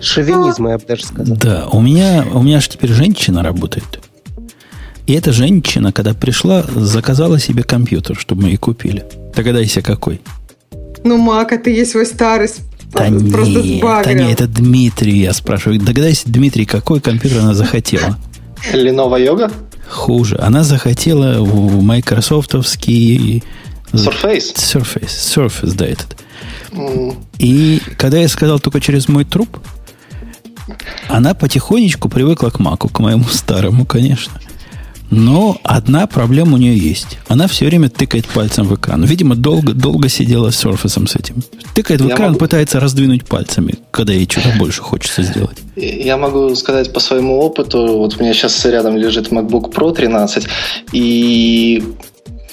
Шовинизма, 0.00 0.70
я 0.70 0.78
бы 0.78 0.84
даже 0.86 1.04
сказал. 1.04 1.36
Да, 1.36 1.68
у 1.70 1.80
меня, 1.80 2.24
у 2.32 2.42
меня 2.42 2.60
же 2.60 2.68
теперь 2.70 2.92
женщина 2.92 3.42
работает. 3.42 4.00
И 5.06 5.12
эта 5.12 5.32
женщина, 5.32 5.92
когда 5.92 6.14
пришла, 6.14 6.64
заказала 6.74 7.38
себе 7.38 7.62
компьютер, 7.62 8.16
чтобы 8.16 8.44
мы 8.44 8.50
и 8.50 8.56
купили. 8.56 9.04
Догадайся, 9.34 9.82
какой. 9.82 10.20
Ну, 11.04 11.18
Мак, 11.18 11.52
а 11.52 11.58
ты 11.58 11.70
есть 11.70 11.92
свой 11.92 12.06
старый 12.06 12.48
да 12.94 13.10
просто 13.32 13.62
нет, 13.62 13.80
да 13.82 14.12
нет, 14.12 14.40
это 14.40 14.46
Дмитрий, 14.46 15.18
я 15.18 15.32
спрашиваю. 15.32 15.80
Догадайся, 15.80 16.22
Дмитрий, 16.26 16.64
какой 16.64 17.00
компьютер 17.00 17.40
она 17.40 17.54
захотела? 17.54 18.18
Lenovo 18.72 19.18
Yoga? 19.18 19.52
Хуже. 19.88 20.38
Она 20.40 20.62
захотела 20.62 21.42
в 21.42 21.82
майкрософтовский... 21.82 23.42
Surface? 23.92 24.54
Surface. 24.56 25.06
Surface, 25.06 25.74
да, 25.74 25.86
этот. 25.86 26.16
Mm. 26.72 27.16
И 27.38 27.80
когда 27.96 28.18
я 28.18 28.28
сказал 28.28 28.58
только 28.58 28.80
через 28.80 29.08
мой 29.08 29.24
труп, 29.24 29.58
она 31.08 31.34
потихонечку 31.34 32.08
привыкла 32.08 32.50
к 32.50 32.58
Маку, 32.58 32.88
к 32.88 32.98
моему 32.98 33.24
старому, 33.24 33.84
конечно. 33.84 34.40
Но 35.10 35.58
одна 35.62 36.06
проблема 36.06 36.54
у 36.54 36.56
нее 36.56 36.76
есть. 36.76 37.18
Она 37.28 37.46
все 37.46 37.66
время 37.66 37.88
тыкает 37.88 38.26
пальцем 38.26 38.66
в 38.66 38.74
экран. 38.74 39.04
Видимо, 39.04 39.36
долго, 39.36 39.72
долго 39.72 40.08
сидела 40.08 40.50
с 40.50 40.64
Surface 40.64 41.06
с 41.06 41.16
этим. 41.16 41.36
Тыкает 41.74 42.00
в 42.00 42.08
экран, 42.08 42.28
могу... 42.28 42.40
пытается 42.40 42.80
раздвинуть 42.80 43.24
пальцами, 43.24 43.74
когда 43.90 44.12
ей 44.12 44.28
что-то 44.28 44.54
больше 44.58 44.82
хочется 44.82 45.22
сделать. 45.22 45.58
Я 45.76 46.16
могу 46.16 46.54
сказать 46.56 46.92
по 46.92 47.00
своему 47.00 47.38
опыту. 47.38 47.98
Вот 47.98 48.16
у 48.18 48.22
меня 48.22 48.32
сейчас 48.32 48.64
рядом 48.64 48.96
лежит 48.96 49.30
MacBook 49.30 49.72
Pro 49.72 49.94
13, 49.94 50.46
и 50.92 51.82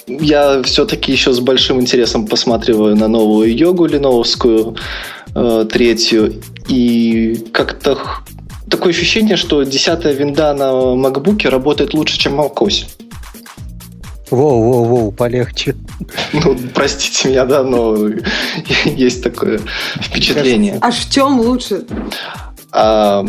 я 0.07 0.61
все-таки 0.64 1.11
еще 1.11 1.34
с 1.34 1.40
большим 1.40 1.80
интересом 1.80 2.28
посматриваю 2.28 2.95
на 2.95 3.07
новую 3.07 3.56
йогу 3.56 3.86
леновскую, 3.86 4.76
э, 5.36 5.65
третью, 5.72 6.41
и 6.68 7.45
как-то 7.53 7.98
такое 8.72 8.91
ощущение, 8.91 9.38
что 9.38 9.64
десятая 9.64 10.14
винда 10.14 10.53
на 10.53 10.72
MacBook 10.95 11.48
работает 11.49 11.93
лучше, 11.93 12.18
чем 12.18 12.39
macOS. 12.39 12.88
Воу-воу-воу, 14.31 15.11
полегче. 15.11 15.76
Ну, 16.31 16.57
простите 16.73 17.30
меня, 17.30 17.45
да, 17.45 17.64
но 17.64 18.07
есть 18.85 19.22
такое 19.22 19.60
впечатление. 20.02 20.77
А 20.81 20.91
в 20.91 21.10
чем 21.10 21.39
лучше? 21.41 21.85
А... 22.72 23.26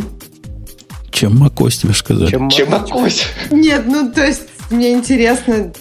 Чем 1.10 1.42
macOS, 1.42 1.82
тебе 1.82 1.92
сказали. 1.92 2.30
Чем, 2.30 2.48
чем 2.48 2.68
macOS. 2.68 3.24
Нет, 3.50 3.82
ну, 3.86 4.10
то 4.12 4.24
есть, 4.24 4.42
мне 4.70 4.92
интересно 4.92 5.72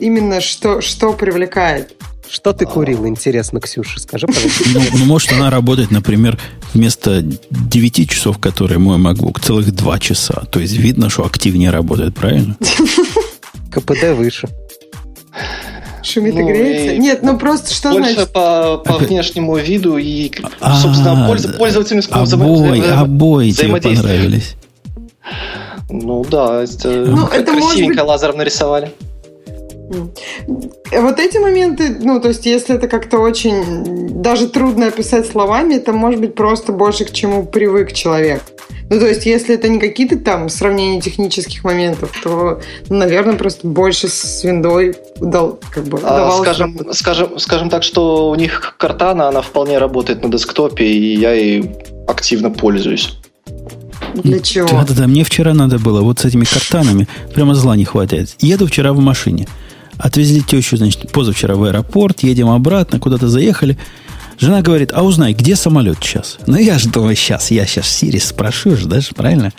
именно, 0.00 0.40
что, 0.40 0.80
что 0.80 1.12
привлекает. 1.12 1.94
Что 2.30 2.52
ты 2.52 2.66
курил, 2.66 3.06
интересно, 3.06 3.60
Ксюша? 3.60 4.00
Скажи, 4.00 4.26
пожалуйста. 4.26 4.64
Ну, 4.74 4.80
ну, 4.98 5.04
может, 5.04 5.32
она 5.32 5.50
работает, 5.50 5.90
например, 5.90 6.38
вместо 6.72 7.22
9 7.22 8.10
часов, 8.10 8.38
которые 8.38 8.78
мой 8.78 8.98
MacBook, 8.98 9.40
целых 9.40 9.72
2 9.72 9.98
часа. 9.98 10.44
То 10.50 10.60
есть 10.60 10.74
видно, 10.74 11.10
что 11.10 11.24
активнее 11.24 11.70
работает, 11.70 12.14
правильно? 12.14 12.56
КПД 13.70 14.14
выше. 14.14 14.48
Шумит 16.02 16.34
ну, 16.34 16.40
и 16.40 16.52
греется? 16.52 16.96
Нет, 16.98 17.22
ну 17.22 17.38
просто 17.38 17.72
что 17.72 17.92
больше 17.92 18.12
значит? 18.12 18.32
по, 18.32 18.76
по 18.84 18.98
внешнему 18.98 19.56
виду 19.56 19.96
и, 19.96 20.30
собственно, 20.60 21.24
а, 21.24 21.56
пользовательскому 21.58 22.24
обои, 22.24 22.80
обои 22.90 23.50
тебе 23.52 23.80
понравились. 23.80 24.54
Ну 25.88 26.24
да, 26.30 26.62
это 26.62 26.88
ну, 26.88 27.26
красивенько 27.26 28.02
быть... 28.02 28.08
лазером 28.08 28.36
нарисовали. 28.36 28.92
Вот 29.86 31.18
эти 31.18 31.38
моменты, 31.38 31.96
ну, 32.00 32.20
то 32.20 32.28
есть, 32.28 32.46
если 32.46 32.76
это 32.76 32.88
как-то 32.88 33.18
очень 33.18 34.22
даже 34.22 34.48
трудно 34.48 34.86
описать 34.86 35.26
словами, 35.26 35.74
это 35.74 35.92
может 35.92 36.20
быть 36.20 36.34
просто 36.34 36.72
больше 36.72 37.04
к 37.04 37.12
чему 37.12 37.44
привык 37.44 37.92
человек. 37.92 38.42
Ну, 38.90 38.98
то 38.98 39.06
есть, 39.06 39.26
если 39.26 39.54
это 39.54 39.68
не 39.68 39.78
какие-то 39.78 40.18
там 40.18 40.48
сравнения 40.48 41.00
технических 41.00 41.64
моментов, 41.64 42.12
то, 42.22 42.60
ну, 42.88 42.96
наверное, 42.96 43.34
просто 43.34 43.66
больше 43.66 44.08
с 44.08 44.44
виндой 44.44 44.94
дал, 45.20 45.58
как 45.70 45.84
бы, 45.84 46.00
а, 46.02 46.30
скажем, 46.40 46.92
скажем, 46.92 47.38
скажем 47.38 47.70
так, 47.70 47.82
что 47.82 48.30
у 48.30 48.34
них 48.34 48.74
картана, 48.78 49.28
она 49.28 49.42
вполне 49.42 49.78
работает 49.78 50.22
на 50.22 50.30
десктопе, 50.30 50.86
и 50.86 51.18
я 51.18 51.32
ей 51.32 51.72
активно 52.06 52.50
пользуюсь. 52.50 53.18
Для 54.14 54.38
чего? 54.40 54.68
Да-да-да, 54.68 55.06
мне 55.06 55.24
вчера 55.24 55.54
надо 55.54 55.78
было 55.78 56.02
вот 56.02 56.20
с 56.20 56.24
этими 56.24 56.44
картанами, 56.44 57.08
прямо 57.34 57.54
зла 57.54 57.76
не 57.76 57.84
хватает. 57.84 58.30
Еду 58.38 58.66
вчера 58.66 58.92
в 58.92 58.98
машине– 58.98 59.46
Отвезли 59.98 60.42
тещу, 60.42 60.76
значит, 60.76 61.12
позавчера 61.12 61.54
в 61.54 61.64
аэропорт, 61.64 62.22
едем 62.22 62.48
обратно, 62.50 62.98
куда-то 62.98 63.28
заехали. 63.28 63.78
Жена 64.38 64.62
говорит, 64.62 64.90
а 64.92 65.02
узнай, 65.02 65.32
где 65.32 65.54
самолет 65.54 65.98
сейчас? 66.02 66.38
Ну, 66.46 66.56
я 66.56 66.78
же 66.78 66.88
думаю, 66.88 67.14
сейчас, 67.14 67.50
я 67.50 67.66
сейчас 67.66 67.88
Сири 67.88 68.18
спрошу 68.18 68.76
же, 68.76 68.86
даже, 68.86 69.14
правильно? 69.14 69.52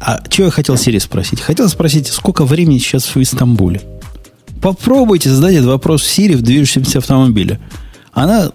А 0.00 0.20
что 0.28 0.44
я 0.44 0.50
хотел 0.50 0.76
Сири 0.76 0.98
спросить? 0.98 1.40
Хотел 1.40 1.68
спросить, 1.68 2.08
сколько 2.08 2.44
времени 2.44 2.78
сейчас 2.78 3.14
в 3.14 3.22
Истамбуле? 3.22 3.80
Попробуйте 4.60 5.30
задать 5.30 5.54
этот 5.54 5.68
вопрос 5.68 6.04
Сири 6.04 6.34
в 6.34 6.42
движущемся 6.42 6.98
автомобиле. 6.98 7.58
Она 8.12 8.52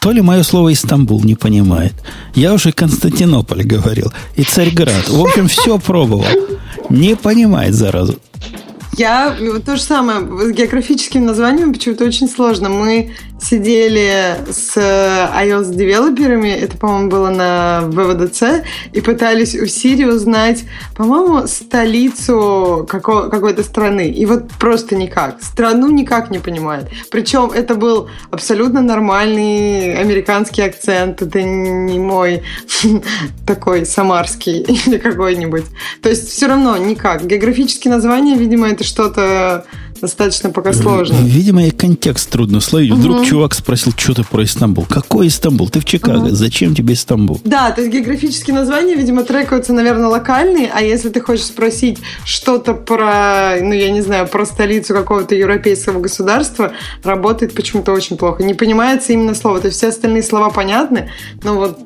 то 0.00 0.12
ли 0.12 0.20
мое 0.20 0.42
слово 0.42 0.72
Истамбул 0.72 1.22
не 1.24 1.34
понимает. 1.34 1.94
Я 2.34 2.52
уже 2.52 2.72
Константинополь 2.72 3.64
говорил. 3.64 4.12
И 4.36 4.42
Царьград. 4.42 5.08
В 5.08 5.20
общем, 5.20 5.48
все 5.48 5.78
пробовал. 5.78 6.26
Не 6.90 7.16
понимает 7.16 7.74
заразу. 7.74 8.18
Я 8.96 9.36
то 9.64 9.76
же 9.76 9.82
самое. 9.82 10.20
С 10.20 10.52
географическим 10.52 11.26
названием 11.26 11.74
почему-то 11.74 12.04
очень 12.04 12.28
сложно. 12.28 12.70
Мы 12.70 13.14
сидели 13.40 14.38
с 14.50 14.76
iOS-девелоперами, 14.76 16.48
это, 16.48 16.78
по-моему, 16.78 17.10
было 17.10 17.28
на 17.28 17.82
ВВДЦ, 17.82 18.64
и 18.92 19.00
пытались 19.02 19.54
у 19.54 19.66
Сири 19.66 20.04
узнать, 20.04 20.64
по-моему, 20.96 21.46
столицу 21.46 22.86
какой-то 22.88 23.62
страны. 23.62 24.08
И 24.08 24.24
вот 24.24 24.50
просто 24.58 24.96
никак. 24.96 25.42
Страну 25.42 25.90
никак 25.90 26.30
не 26.30 26.38
понимает. 26.38 26.88
Причем 27.10 27.50
это 27.50 27.74
был 27.74 28.08
абсолютно 28.30 28.80
нормальный 28.80 29.94
американский 29.94 30.62
акцент. 30.62 31.20
Это 31.20 31.42
не 31.42 31.98
мой 31.98 32.42
такой 33.46 33.84
самарский 33.84 34.60
или 34.86 34.96
какой-нибудь. 34.96 35.64
То 36.00 36.08
есть 36.08 36.30
все 36.30 36.46
равно 36.46 36.76
никак. 36.78 37.26
Географические 37.26 37.92
названия, 37.92 38.36
видимо, 38.36 38.68
это 38.68 38.85
что-то 38.86 39.66
достаточно 40.00 40.50
пока 40.50 40.72
сложно. 40.72 41.16
Видимо, 41.22 41.66
и 41.66 41.70
контекст 41.70 42.30
трудно 42.30 42.60
словить. 42.60 42.92
Вдруг 42.92 43.18
угу. 43.18 43.24
чувак 43.24 43.54
спросил, 43.54 43.92
что 43.96 44.14
ты 44.14 44.24
про 44.24 44.44
Истамбул. 44.44 44.86
Какой 44.88 45.28
Истамбул? 45.28 45.68
Ты 45.68 45.80
в 45.80 45.84
Чикаго. 45.84 46.26
Угу. 46.26 46.30
Зачем 46.30 46.74
тебе 46.74 46.94
Истамбул? 46.94 47.40
Да, 47.44 47.70
то 47.70 47.80
есть 47.80 47.92
географические 47.92 48.54
названия, 48.54 48.94
видимо, 48.94 49.22
трекаются, 49.22 49.72
наверное, 49.72 50.08
локальные, 50.08 50.70
а 50.72 50.82
если 50.82 51.08
ты 51.08 51.20
хочешь 51.20 51.46
спросить 51.46 51.98
что-то 52.24 52.74
про, 52.74 53.56
ну, 53.60 53.72
я 53.72 53.90
не 53.90 54.02
знаю, 54.02 54.28
про 54.28 54.44
столицу 54.44 54.94
какого-то 54.94 55.34
европейского 55.34 56.00
государства, 56.00 56.72
работает 57.02 57.54
почему-то 57.54 57.92
очень 57.92 58.16
плохо. 58.16 58.42
Не 58.42 58.54
понимается 58.54 59.12
именно 59.12 59.34
слово. 59.34 59.60
То 59.60 59.68
есть 59.68 59.78
все 59.78 59.88
остальные 59.88 60.22
слова 60.22 60.50
понятны, 60.50 61.10
но 61.42 61.54
вот 61.56 61.78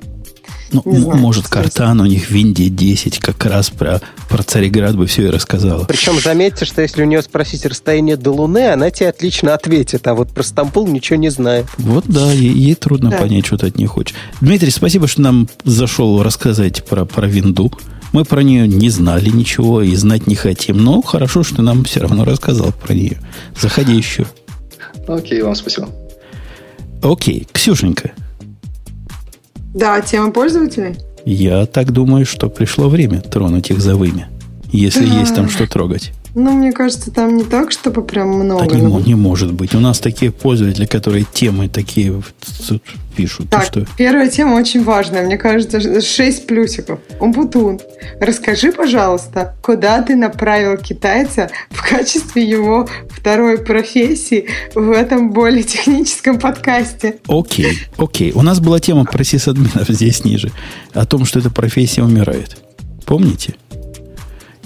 ну, 0.73 0.83
знаю, 0.85 1.19
может, 1.19 1.49
Картан 1.49 2.01
у 2.01 2.07
них 2.07 2.31
в 2.31 2.35
Индии 2.35 2.69
10 2.69 3.19
как 3.19 3.45
раз 3.47 3.71
про, 3.71 4.01
про 4.29 4.43
Цареград 4.43 4.97
бы 4.97 5.07
все 5.07 5.25
и 5.25 5.31
рассказала. 5.31 5.85
Причем 5.85 6.21
заметьте, 6.21 6.65
что 6.65 6.83
если 6.83 7.03
у 7.03 7.07
нее 7.07 7.23
спросить 7.23 7.67
расстояние 7.67 8.17
до 8.17 8.31
Луны, 8.33 8.71
она 8.71 8.91
тебе 8.91 9.09
отлично 9.09 9.55
ответит, 9.55 10.07
а 10.07 10.15
вот 10.15 10.31
про 10.31 10.43
Стамбул 10.43 10.87
ничего 10.87 11.17
не 11.17 11.31
знает. 11.31 11.67
Вот 11.79 12.05
да, 12.07 12.33
ей, 12.33 12.53
ей 12.53 12.75
трудно 12.75 13.11
да. 13.11 13.19
понять, 13.19 13.47
что 13.47 13.59
ты 13.59 13.67
от 13.67 13.77
нее 13.77 13.89
хочешь. 13.89 14.17
Дмитрий, 14.41 14.71
спасибо, 14.71 15.07
что 15.09 15.23
нам 15.23 15.49
зашел 15.65 16.23
рассказать 16.23 16.85
про, 16.85 17.05
про 17.05 17.27
винду. 17.27 17.73
Мы 18.13 18.25
про 18.25 18.41
нее 18.41 18.67
не 18.67 18.91
знали 18.91 19.29
ничего 19.29 19.83
и 19.83 19.95
знать 19.95 20.27
не 20.27 20.35
хотим, 20.35 20.79
но 20.79 21.01
хорошо, 21.01 21.45
что 21.45 21.63
нам 21.63 21.85
все 21.85 22.01
равно 22.01 22.25
рассказал 22.25 22.73
про 22.73 22.93
нее. 22.93 23.21
Заходи 23.59 23.95
еще. 23.95 24.27
Окей, 25.07 25.43
вам 25.43 25.55
спасибо. 25.55 25.89
Окей, 27.03 27.47
Ксюшенька, 27.53 28.13
да, 29.75 30.01
тема 30.01 30.31
пользователей? 30.31 30.97
Я 31.25 31.67
так 31.67 31.93
думаю, 31.93 32.27
что 32.27 32.49
пришло 32.49 32.89
время 32.89 33.21
тронуть 33.21 33.71
их 33.71 33.81
за 33.81 33.97
вымя. 33.97 34.29
Если 34.73 35.07
есть 35.07 35.35
там 35.35 35.49
что 35.49 35.67
трогать. 35.67 36.13
Ну, 36.35 36.53
мне 36.53 36.73
кажется, 36.73 37.11
там 37.11 37.37
не 37.37 37.45
так, 37.45 37.73
чтобы 37.73 38.03
прям 38.03 38.29
много. 38.29 38.67
Да 38.67 38.77
не, 38.77 38.83
но... 38.83 39.01
не 39.01 39.15
может 39.15 39.53
быть. 39.53 39.75
У 39.75 39.81
нас 39.81 39.99
такие 39.99 40.31
пользователи, 40.31 40.87
которые 40.87 41.27
темы 41.33 41.69
такие 41.69 42.23
пишут. 43.17 43.51
Так, 43.51 43.65
что... 43.65 43.85
первая 43.99 44.29
тема 44.29 44.55
очень 44.55 44.85
важная. 44.85 45.25
Мне 45.25 45.37
кажется, 45.37 46.01
6 46.01 46.47
плюсиков. 46.47 47.01
Умпутун, 47.19 47.81
расскажи, 48.21 48.73
пожалуйста, 48.73 49.57
куда 49.63 50.01
ты 50.03 50.17
направил 50.17 50.77
китайца 50.77 51.51
в 51.71 51.87
качестве 51.87 52.49
его 52.49 52.89
второй 53.11 53.59
профессии 53.59 54.47
в 54.75 54.91
этом 54.91 55.31
более 55.31 55.65
техническом 55.65 56.39
подкасте? 56.39 57.17
Окей, 57.27 57.79
окей. 57.97 58.33
У 58.35 58.43
нас 58.43 58.61
была 58.61 58.79
тема 58.79 59.05
про 59.05 59.25
сисадминов 59.25 59.89
здесь 59.89 60.25
ниже. 60.25 60.53
О 60.93 61.05
том, 61.05 61.25
что 61.25 61.41
эта 61.41 61.51
профессия 61.51 62.03
умирает. 62.03 62.57
Помните? 63.05 63.55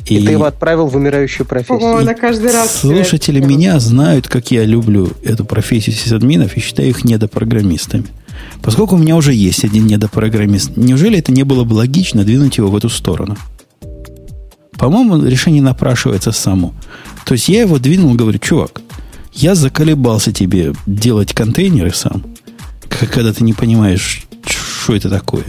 И, 0.06 0.16
и 0.18 0.26
ты 0.26 0.32
его 0.32 0.44
отправил 0.44 0.86
в 0.86 0.96
умирающую 0.96 1.46
профессию. 1.46 1.96
О, 1.96 2.00
на 2.02 2.14
каждый 2.14 2.52
раз. 2.52 2.80
Слушатели 2.80 3.40
меня 3.40 3.80
знают, 3.80 4.28
как 4.28 4.50
я 4.50 4.64
люблю 4.64 5.10
эту 5.22 5.44
профессию 5.44 5.96
сисадминов 5.96 6.56
и 6.56 6.60
считаю 6.60 6.90
их 6.90 7.04
недопрограммистами. 7.04 8.06
Поскольку 8.62 8.96
у 8.96 8.98
меня 8.98 9.16
уже 9.16 9.32
есть 9.32 9.64
один 9.64 9.86
недопрограммист, 9.86 10.76
неужели 10.76 11.18
это 11.18 11.32
не 11.32 11.44
было 11.44 11.64
бы 11.64 11.74
логично 11.74 12.24
двинуть 12.24 12.58
его 12.58 12.68
в 12.68 12.76
эту 12.76 12.88
сторону? 12.88 13.36
По-моему, 14.76 15.24
решение 15.24 15.62
напрашивается 15.62 16.32
само. 16.32 16.74
То 17.24 17.34
есть 17.34 17.48
я 17.48 17.62
его 17.62 17.78
двинул, 17.78 18.14
говорю, 18.14 18.38
чувак, 18.38 18.82
я 19.32 19.54
заколебался 19.54 20.32
тебе 20.32 20.74
делать 20.86 21.32
контейнеры 21.32 21.92
сам, 21.92 22.24
когда 22.88 23.32
ты 23.32 23.44
не 23.44 23.52
понимаешь, 23.52 24.24
что 24.46 24.94
это 24.94 25.08
такое 25.08 25.44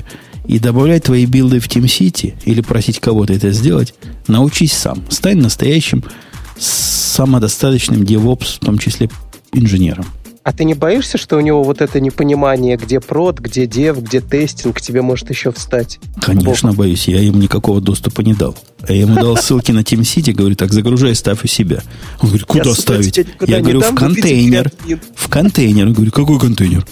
и 0.47 0.59
добавлять 0.59 1.03
твои 1.03 1.25
билды 1.25 1.59
в 1.59 1.67
TeamCity 1.67 2.35
или 2.45 2.61
просить 2.61 2.99
кого-то 2.99 3.33
это 3.33 3.51
сделать, 3.51 3.93
научись 4.27 4.73
сам. 4.73 5.03
Стань 5.09 5.37
настоящим 5.37 6.03
самодостаточным 6.57 8.01
DevOps, 8.01 8.57
в 8.57 8.65
том 8.65 8.77
числе 8.77 9.09
инженером. 9.51 10.05
А 10.45 10.53
ты 10.53 10.63
не 10.63 10.75
боишься, 10.75 11.17
что 11.17 11.37
у 11.37 11.39
него 11.39 11.63
вот 11.63 11.81
это 11.81 11.99
непонимание, 11.99 12.77
где 12.77 12.99
прод, 12.99 13.39
где 13.39 13.65
дев, 13.65 13.97
где 13.99 14.21
тестинг, 14.21 14.79
тебе 14.79 15.01
может 15.01 15.31
еще 15.31 15.51
встать? 15.51 15.99
Конечно, 16.21 16.69
Бог. 16.69 16.77
боюсь. 16.77 17.07
Я 17.07 17.19
им 17.19 17.39
никакого 17.39 17.81
доступа 17.81 18.21
не 18.21 18.35
дал. 18.35 18.55
А 18.87 18.93
я 18.93 19.01
ему 19.01 19.15
дал 19.15 19.37
ссылки 19.37 19.71
на 19.71 19.79
TeamCity, 19.79 20.33
говорю, 20.33 20.55
так, 20.55 20.71
загружай, 20.71 21.15
ставь 21.15 21.43
у 21.43 21.47
себя. 21.47 21.81
Он 22.21 22.27
говорит, 22.27 22.45
куда 22.45 22.69
я 22.69 22.75
ставить? 22.75 23.25
Я 23.47 23.59
говорю, 23.59 23.81
в 23.81 23.95
контейнер. 23.95 24.71
В 25.15 25.29
контейнер. 25.29 25.87
Он 25.87 25.93
говорит, 25.93 26.13
какой 26.13 26.39
контейнер? 26.39 26.85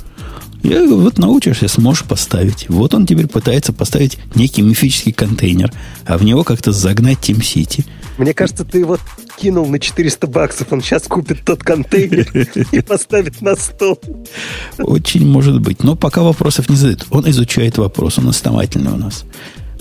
Я 0.64 0.78
говорю, 0.78 1.02
вот 1.02 1.18
научишься, 1.18 1.68
сможешь 1.68 2.06
поставить. 2.06 2.70
Вот 2.70 2.94
он 2.94 3.06
теперь 3.06 3.28
пытается 3.28 3.74
поставить 3.74 4.18
некий 4.34 4.62
мифический 4.62 5.12
контейнер, 5.12 5.72
а 6.06 6.18
в 6.18 6.24
него 6.24 6.46
как-то 6.46 6.72
загнать 6.72 7.18
TeamCity. 7.20 7.86
Мне 8.18 8.34
кажется, 8.34 8.64
ты 8.64 8.80
его 8.80 8.98
кинул 9.38 9.66
на 9.66 9.78
400 9.78 10.26
баксов, 10.28 10.72
он 10.72 10.82
сейчас 10.82 11.04
купит 11.04 11.44
тот 11.44 11.64
контейнер 11.64 12.30
и 12.72 12.80
поставит 12.80 13.42
на 13.42 13.58
стол. 13.58 14.00
Очень 14.78 15.28
может 15.28 15.60
быть. 15.60 15.84
Но 15.84 15.98
пока 15.98 16.22
вопросов 16.22 16.70
не 16.70 16.78
задает. 16.78 17.06
Он 17.12 17.30
изучает 17.30 17.78
вопрос, 17.78 18.18
он 18.20 18.30
основательный 18.30 18.94
у 18.94 18.98
нас. 18.98 19.26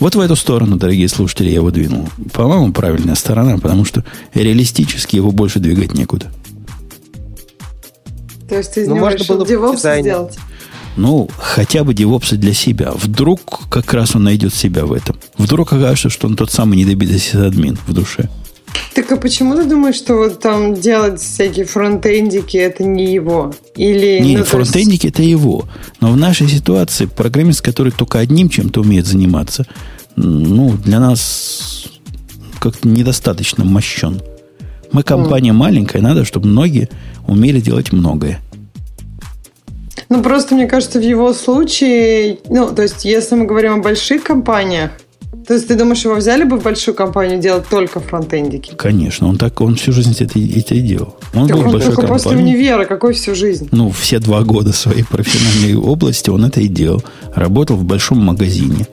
Вот 0.00 0.16
в 0.16 0.20
эту 0.20 0.34
сторону, 0.34 0.78
дорогие 0.78 1.06
слушатели, 1.08 1.50
я 1.50 1.56
его 1.56 1.70
двинул. 1.70 2.08
По-моему, 2.32 2.72
правильная 2.72 3.14
сторона, 3.14 3.56
потому 3.56 3.84
что 3.84 4.04
реалистически 4.34 5.14
его 5.14 5.30
больше 5.30 5.60
двигать 5.60 5.94
некуда. 5.94 6.26
То 8.48 8.56
есть 8.56 8.74
ты 8.74 8.82
из 8.82 8.88
ну, 8.88 8.96
него 8.96 9.06
можно 9.06 9.24
было 9.24 9.44
DevOps 9.44 10.00
сделать? 10.00 10.38
Ну, 10.96 11.28
хотя 11.38 11.84
бы 11.84 11.94
девопса 11.94 12.36
для 12.36 12.52
себя. 12.52 12.92
Вдруг 12.94 13.68
как 13.70 13.92
раз 13.94 14.14
он 14.14 14.24
найдет 14.24 14.54
себя 14.54 14.84
в 14.84 14.92
этом. 14.92 15.16
Вдруг 15.38 15.72
окажется, 15.72 16.10
что 16.10 16.26
он 16.26 16.36
тот 16.36 16.50
самый 16.50 16.76
недобитый 16.76 17.22
админ 17.46 17.78
в 17.86 17.92
душе. 17.92 18.28
Так 18.94 19.10
а 19.12 19.16
почему 19.16 19.54
ты 19.54 19.64
думаешь, 19.64 19.96
что 19.96 20.14
вот 20.16 20.40
там 20.40 20.74
делать 20.74 21.20
всякие 21.20 21.64
фронтендики 21.64 22.56
это 22.56 22.84
не 22.84 23.12
его? 23.12 23.54
Или, 23.74 24.20
не, 24.20 24.36
ну, 24.38 24.44
фронтендики 24.44 25.06
есть... 25.06 25.14
это 25.14 25.22
его. 25.22 25.64
Но 26.00 26.12
в 26.12 26.16
нашей 26.16 26.48
ситуации 26.48 27.06
программист, 27.06 27.62
который 27.62 27.92
только 27.92 28.18
одним 28.18 28.50
чем-то 28.50 28.80
умеет 28.80 29.06
заниматься, 29.06 29.66
ну, 30.16 30.72
для 30.72 31.00
нас 31.00 31.86
как-то 32.60 32.86
недостаточно 32.86 33.64
мощен. 33.64 34.20
Мы 34.92 35.02
компания 35.02 35.50
mm. 35.50 35.54
маленькая, 35.54 36.02
надо, 36.02 36.24
чтобы 36.24 36.48
многие 36.48 36.88
умели 37.26 37.60
делать 37.60 37.92
многое. 37.92 38.40
Ну, 40.08 40.22
просто 40.22 40.54
мне 40.54 40.66
кажется, 40.66 40.98
в 40.98 41.02
его 41.02 41.32
случае, 41.32 42.38
ну, 42.48 42.74
то 42.74 42.82
есть, 42.82 43.04
если 43.04 43.34
мы 43.34 43.44
говорим 43.46 43.74
о 43.74 43.76
больших 43.78 44.24
компаниях, 44.24 44.90
то 45.46 45.54
есть 45.54 45.66
ты 45.66 45.74
думаешь, 45.74 46.04
его 46.04 46.14
взяли 46.14 46.44
бы 46.44 46.58
в 46.58 46.62
большую 46.62 46.94
компанию 46.94 47.40
делать 47.40 47.66
только 47.68 48.00
фронтендики? 48.00 48.74
Конечно, 48.76 49.28
он 49.28 49.38
так, 49.38 49.60
он 49.60 49.74
всю 49.74 49.92
жизнь 49.92 50.12
это, 50.12 50.38
это 50.38 50.74
и 50.74 50.80
делал. 50.80 51.16
Он 51.34 51.48
так 51.48 51.56
был 51.56 51.64
он 51.64 51.72
большой 51.72 51.94
только 51.94 52.06
компании. 52.06 52.22
после 52.22 52.38
универа, 52.38 52.84
какой 52.84 53.14
всю 53.14 53.34
жизнь? 53.34 53.68
Ну, 53.72 53.90
все 53.90 54.18
два 54.18 54.42
года 54.42 54.72
своей 54.72 55.04
профессиональной 55.04 55.74
области 55.74 56.30
он 56.30 56.44
это 56.44 56.60
и 56.60 56.68
делал. 56.68 57.02
Работал 57.34 57.76
в 57.76 57.84
большом 57.84 58.18
магазине. 58.18 58.86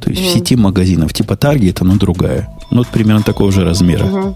То 0.00 0.10
есть 0.10 0.22
mm. 0.22 0.26
в 0.26 0.32
сети 0.34 0.56
магазинов, 0.56 1.14
типа 1.14 1.32
Target, 1.32 1.78
но 1.80 1.96
другая. 1.96 2.48
Ну, 2.70 2.78
вот 2.78 2.88
примерно 2.88 3.22
такого 3.22 3.50
же 3.50 3.64
размера. 3.64 4.04
Mm-hmm. 4.04 4.34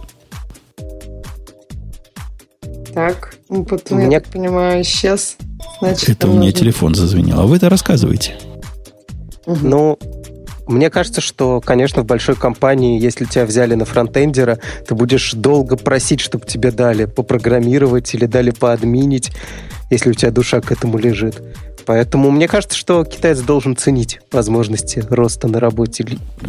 Так, 2.94 3.34
ну, 3.50 3.64
потом, 3.64 3.98
меня... 3.98 4.12
я 4.12 4.20
так 4.20 4.30
понимаю, 4.30 4.82
исчез. 4.82 5.36
Значит, 5.80 6.08
это 6.08 6.28
у 6.28 6.30
меня 6.30 6.44
нужно... 6.46 6.58
телефон 6.60 6.94
зазвенел. 6.94 7.40
А 7.40 7.46
вы 7.46 7.56
это 7.56 7.68
рассказываете. 7.68 8.36
Угу. 9.46 9.58
Ну, 9.62 9.98
мне 10.68 10.88
кажется, 10.88 11.20
что, 11.20 11.60
конечно, 11.60 12.02
в 12.02 12.06
большой 12.06 12.36
компании, 12.36 13.00
если 13.00 13.24
тебя 13.24 13.44
взяли 13.44 13.74
на 13.74 13.84
фронтендера, 13.84 14.60
ты 14.86 14.94
будешь 14.94 15.32
долго 15.32 15.76
просить, 15.76 16.20
чтобы 16.20 16.46
тебе 16.46 16.70
дали 16.70 17.06
попрограммировать 17.06 18.14
или 18.14 18.26
дали 18.26 18.50
поадминить, 18.50 19.32
если 19.90 20.10
у 20.10 20.14
тебя 20.14 20.30
душа 20.30 20.60
к 20.60 20.70
этому 20.70 20.98
лежит. 20.98 21.42
Поэтому 21.86 22.30
мне 22.30 22.46
кажется, 22.46 22.78
что 22.78 23.04
китаец 23.04 23.40
должен 23.40 23.76
ценить 23.76 24.20
возможности 24.30 25.02
роста 25.08 25.48
на 25.48 25.58
работе 25.58 26.06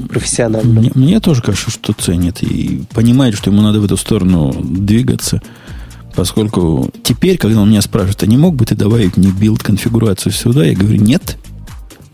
профессионально. 0.07 0.82
Мне, 0.82 0.91
мне 0.94 1.19
тоже 1.19 1.41
кажется, 1.41 1.72
что 1.72 1.94
ценит 1.94 2.44
и 2.44 2.84
понимает, 2.94 3.36
что 3.36 3.49
ему 3.49 3.64
надо 3.64 3.80
в 3.80 3.86
эту 3.86 3.98
сторону 3.98 4.53
двигаться. 4.53 5.41
Поскольку 6.16 6.90
теперь, 7.04 7.38
когда 7.38 7.62
он 7.62 7.70
меня 7.70 7.82
спрашивает, 7.82 8.24
а 8.24 8.26
не 8.26 8.38
мог 8.38 8.56
бы 8.56 8.66
ты 8.66 8.76
добавить 8.76 9.18
мне 9.18 9.30
билд-конфигурацию 9.30 10.32
сюда, 10.32 10.66
я 10.66 10.76
говорю, 10.76 11.02
нет. 11.02 11.38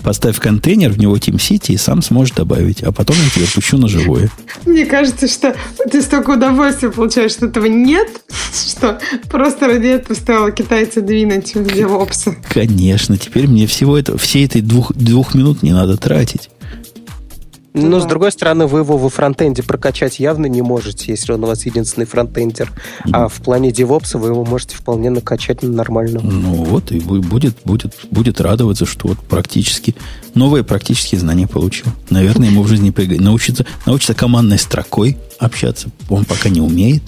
Поставь 0.04 0.40
контейнер, 0.40 0.92
в 0.92 1.00
него 1.00 1.18
TeamCity 1.18 1.74
и 1.74 1.78
сам 1.78 2.02
сможешь 2.02 2.34
добавить. 2.34 2.82
А 2.84 2.92
потом 2.92 3.18
я 3.22 3.30
тебя 3.30 3.46
пущу 3.54 3.78
на 3.78 3.88
живое. 3.88 4.30
Мне 4.66 4.86
кажется, 4.86 5.28
что 5.28 5.56
ты 5.92 6.02
столько 6.02 6.32
удовольствия 6.32 6.92
получаешь, 6.92 7.32
что 7.32 7.48
этого 7.48 7.66
нет, 7.66 8.08
что 8.54 9.00
просто 9.30 9.68
ради 9.68 9.88
этого 9.88 10.16
стоило 10.16 10.52
китайца 10.52 11.02
двинуть 11.02 11.56
в 11.56 11.62
DevOps. 11.62 12.36
Конечно. 12.50 13.18
Теперь 13.18 13.48
мне 13.48 13.68
всего 13.68 13.98
этого, 13.98 14.18
всей 14.18 14.46
этой 14.46 14.62
двух, 14.62 14.94
двух 14.94 15.34
минут 15.34 15.64
не 15.64 15.74
надо 15.74 15.98
тратить. 15.98 16.50
Но, 17.78 17.98
да. 17.98 18.04
с 18.04 18.06
другой 18.06 18.32
стороны, 18.32 18.68
вы 18.68 18.80
его 18.80 18.98
во 18.98 19.10
фронтенде 19.10 19.64
прокачать 19.64 20.20
явно 20.20 20.46
не 20.48 20.62
можете, 20.62 21.12
если 21.12 21.32
он 21.34 21.44
у 21.44 21.48
вас 21.48 21.66
единственный 21.66 22.06
фронтендер. 22.06 22.72
А 23.12 23.28
в 23.28 23.36
плане 23.36 23.72
девопса 23.72 24.18
вы 24.18 24.30
его 24.30 24.44
можете 24.46 24.76
вполне 24.76 25.10
накачать 25.10 25.64
нормально. 25.64 26.20
Ну 26.24 26.64
вот, 26.64 26.92
и 26.92 27.00
будет, 27.00 27.56
будет, 27.64 27.94
будет 28.12 28.42
радоваться, 28.42 28.86
что 28.86 29.10
вот 29.10 29.20
практически 29.20 29.96
новые 30.34 30.64
практические 30.64 31.20
знания 31.20 31.48
получил. 31.48 31.88
Наверное, 32.10 32.50
ему 32.50 32.64
в 32.64 32.68
жизни 32.68 32.92
пригодится. 32.92 33.24
Научиться, 33.24 33.66
научиться 33.86 34.14
командной 34.14 34.58
строкой 34.58 35.18
общаться. 35.40 35.90
Он 36.10 36.26
пока 36.26 36.50
не 36.50 36.62
умеет. 36.62 37.04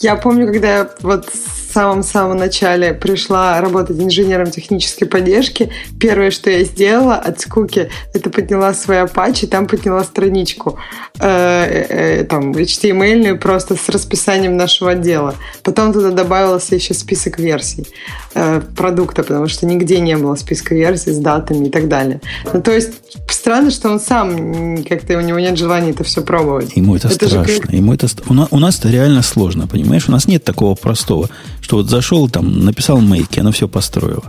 Я 0.00 0.16
помню, 0.16 0.46
когда 0.46 0.78
я 0.78 0.90
вот 1.02 1.28
в 1.70 1.72
самом-самом 1.72 2.36
начале 2.36 2.94
пришла 2.94 3.60
работать 3.60 4.00
инженером 4.00 4.50
технической 4.50 5.06
поддержки, 5.06 5.70
первое, 6.00 6.30
что 6.30 6.50
я 6.50 6.64
сделала 6.64 7.14
от 7.14 7.40
скуки, 7.40 7.90
это 8.12 8.30
подняла 8.30 8.74
свой 8.74 9.02
Apache, 9.02 9.46
там 9.46 9.66
подняла 9.66 10.02
страничку 10.04 10.78
э, 11.20 11.26
э, 11.28 12.24
там 12.24 12.52
HTML 12.52 13.36
просто 13.36 13.76
с 13.76 13.88
расписанием 13.88 14.56
нашего 14.56 14.92
отдела. 14.92 15.34
Потом 15.62 15.92
туда 15.92 16.10
добавился 16.10 16.74
еще 16.74 16.94
список 16.94 17.38
версий 17.38 17.86
э, 18.34 18.60
продукта, 18.76 19.22
потому 19.22 19.46
что 19.46 19.66
нигде 19.66 20.00
не 20.00 20.16
было 20.16 20.34
списка 20.34 20.74
версий 20.74 21.12
с 21.12 21.18
датами 21.18 21.68
и 21.68 21.70
так 21.70 21.88
далее. 21.88 22.20
Ну, 22.52 22.60
то 22.62 22.72
есть 22.72 22.94
странно, 23.28 23.70
что 23.70 23.90
он 23.90 24.00
сам 24.00 24.82
как-то 24.84 25.16
у 25.16 25.20
него 25.20 25.38
нет 25.38 25.56
желания 25.56 25.90
это 25.90 26.04
все 26.04 26.22
пробовать. 26.22 26.76
Ему 26.76 26.96
это, 26.96 27.08
это 27.08 27.28
страшно. 27.28 27.46
Же... 27.46 27.76
Ему 27.76 27.94
это 27.94 28.08
у 28.28 28.58
нас 28.58 28.78
это 28.78 28.88
реально 28.88 29.22
сложно, 29.22 29.66
понимаешь? 29.66 29.89
У 30.08 30.12
нас 30.12 30.26
нет 30.26 30.44
такого 30.44 30.74
простого, 30.74 31.28
что 31.60 31.76
вот 31.76 31.88
зашел 31.88 32.28
там, 32.28 32.64
написал 32.64 33.00
мейки, 33.00 33.40
оно 33.40 33.52
все 33.52 33.68
построило. 33.68 34.24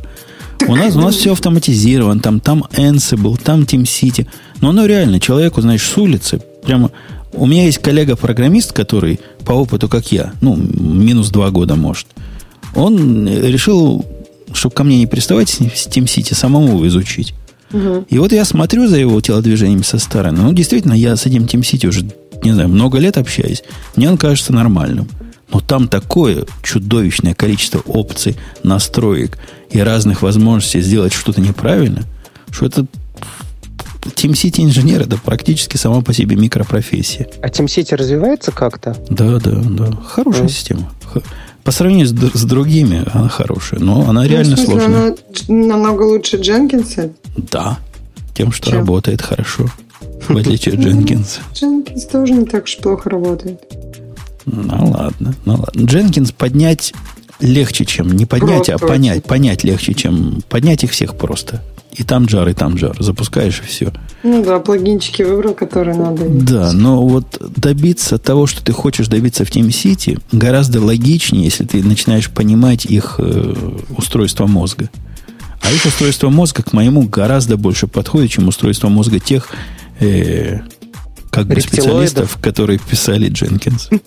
У 0.68 0.76
нас, 0.76 0.96
у 0.96 1.00
нас 1.00 1.16
все 1.16 1.32
автоматизировано, 1.32 2.22
там, 2.22 2.40
там 2.40 2.66
Ansible, 2.72 3.40
там 3.42 3.62
TeamCity. 3.62 4.28
Но 4.62 4.70
оно 4.70 4.86
реально, 4.86 5.20
человеку, 5.20 5.62
знаешь, 5.62 5.84
с 5.84 5.98
улицы, 5.98 6.42
прямо... 6.64 6.92
У 7.34 7.48
меня 7.48 7.66
есть 7.66 7.78
коллега-программист, 7.78 8.74
который 8.74 9.20
по 9.46 9.54
опыту, 9.54 9.88
как 9.88 10.12
я, 10.12 10.34
ну, 10.42 10.56
минус 10.56 11.30
два 11.30 11.50
года, 11.50 11.76
может, 11.76 12.08
он 12.76 13.28
решил, 13.28 14.06
чтобы 14.54 14.76
ко 14.76 14.84
мне 14.84 14.98
не 14.98 15.08
приставать 15.08 15.50
с 15.50 15.60
TeamCity, 15.60 16.36
самому 16.36 16.86
изучить. 16.88 17.34
Угу. 17.72 18.06
И 18.10 18.18
вот 18.18 18.34
я 18.34 18.44
смотрю 18.44 18.88
за 18.88 18.98
его 18.98 19.20
телодвижениями 19.22 19.84
со 19.84 19.98
стороны. 19.98 20.42
Ну, 20.42 20.54
действительно, 20.54 20.94
я 20.94 21.16
с 21.16 21.26
этим 21.26 21.44
TeamCity 21.44 21.88
уже, 21.88 22.06
не 22.44 22.52
знаю, 22.52 22.70
много 22.70 22.98
лет 22.98 23.18
общаюсь. 23.18 23.64
Мне 23.96 24.10
он 24.10 24.18
кажется 24.18 24.52
нормальным. 24.54 25.08
Но 25.52 25.60
там 25.60 25.88
такое 25.88 26.46
чудовищное 26.64 27.34
количество 27.34 27.80
опций, 27.80 28.38
настроек 28.64 29.38
и 29.70 29.80
разных 29.80 30.22
возможностей 30.22 30.82
сделать 30.82 31.14
что-то 31.14 31.42
неправильно, 31.42 32.04
что 32.52 32.66
это 32.66 32.86
TeamCity 34.02 34.64
инженер 34.64 35.02
это 35.02 35.18
практически 35.18 35.78
сама 35.78 36.02
по 36.02 36.14
себе 36.14 36.36
микропрофессия. 36.36 37.28
А 37.42 37.48
TeamCity 37.48 37.96
развивается 37.96 38.52
как-то? 38.52 38.98
Да, 39.10 39.40
да, 39.40 39.62
да. 39.64 39.92
Хорошая 40.08 40.46
mm. 40.46 40.50
система. 40.50 40.92
По 41.64 41.72
сравнению 41.72 42.08
с, 42.08 42.12
с 42.12 42.44
другими, 42.46 43.04
она 43.14 43.30
хорошая, 43.30 43.80
но 43.80 44.10
она 44.10 44.24
ну, 44.24 44.28
реально 44.28 44.58
смысле, 44.58 44.80
сложная. 44.80 45.06
Она 45.08 45.16
намного 45.48 46.04
лучше 46.04 46.38
Дженкинса? 46.38 47.12
Да, 47.38 47.78
тем, 48.34 48.52
что 48.52 48.72
Чем? 48.72 48.80
работает 48.80 49.22
хорошо, 49.22 49.68
в 50.28 50.36
отличие 50.36 50.74
от 50.74 50.82
Дженкинса. 50.82 51.42
Дженкинс 51.54 52.06
тоже 52.08 52.34
не 52.34 52.46
так 52.46 52.64
уж 52.64 52.78
плохо 52.78 53.12
работает. 53.12 53.60
Ну 54.52 54.92
ладно, 54.92 55.34
ну 55.46 55.56
ладно. 55.56 55.86
Дженкинс 55.86 56.32
поднять 56.32 56.94
легче, 57.40 57.86
чем 57.86 58.12
не 58.12 58.26
поднять, 58.26 58.68
просто, 58.68 58.76
а 58.76 58.88
понять. 58.88 59.24
Понять 59.24 59.64
легче, 59.64 59.94
чем 59.94 60.42
поднять 60.50 60.84
их 60.84 60.92
всех 60.92 61.16
просто. 61.16 61.62
И 61.94 62.04
там 62.04 62.26
джар, 62.26 62.48
и 62.48 62.54
там 62.54 62.76
джар. 62.76 62.96
Запускаешь 63.00 63.62
и 63.64 63.68
все. 63.68 63.92
Ну 64.24 64.44
да, 64.44 64.60
плагинчики 64.60 65.24
выбрал, 65.24 65.54
которые 65.54 65.98
надо. 65.98 66.26
Да, 66.30 66.72
но 66.72 67.06
вот 67.06 67.42
добиться 67.58 68.18
того, 68.18 68.48
что 68.48 68.64
ты 68.64 68.72
хочешь 68.72 69.08
добиться 69.08 69.44
в 69.44 69.50
TeamCity, 69.50 70.22
гораздо 70.32 70.82
логичнее, 70.82 71.44
если 71.44 71.66
ты 71.66 71.84
начинаешь 71.84 72.30
понимать 72.30 72.86
их 72.86 73.16
э, 73.18 73.54
устройство 73.98 74.48
мозга. 74.48 74.90
А 75.62 75.72
их 75.72 75.86
устройство 75.86 76.30
мозга 76.30 76.64
к 76.64 76.74
моему 76.74 77.04
гораздо 77.04 77.58
больше 77.58 77.88
подходит, 77.88 78.32
чем 78.32 78.48
устройство 78.48 78.88
мозга 78.88 79.20
тех 79.20 79.50
э, 80.00 80.60
как 81.32 81.48
бы 81.48 81.60
специалистов, 81.60 82.38
которые 82.42 82.80
писали 82.80 83.30
Дженкинс. 83.30 83.90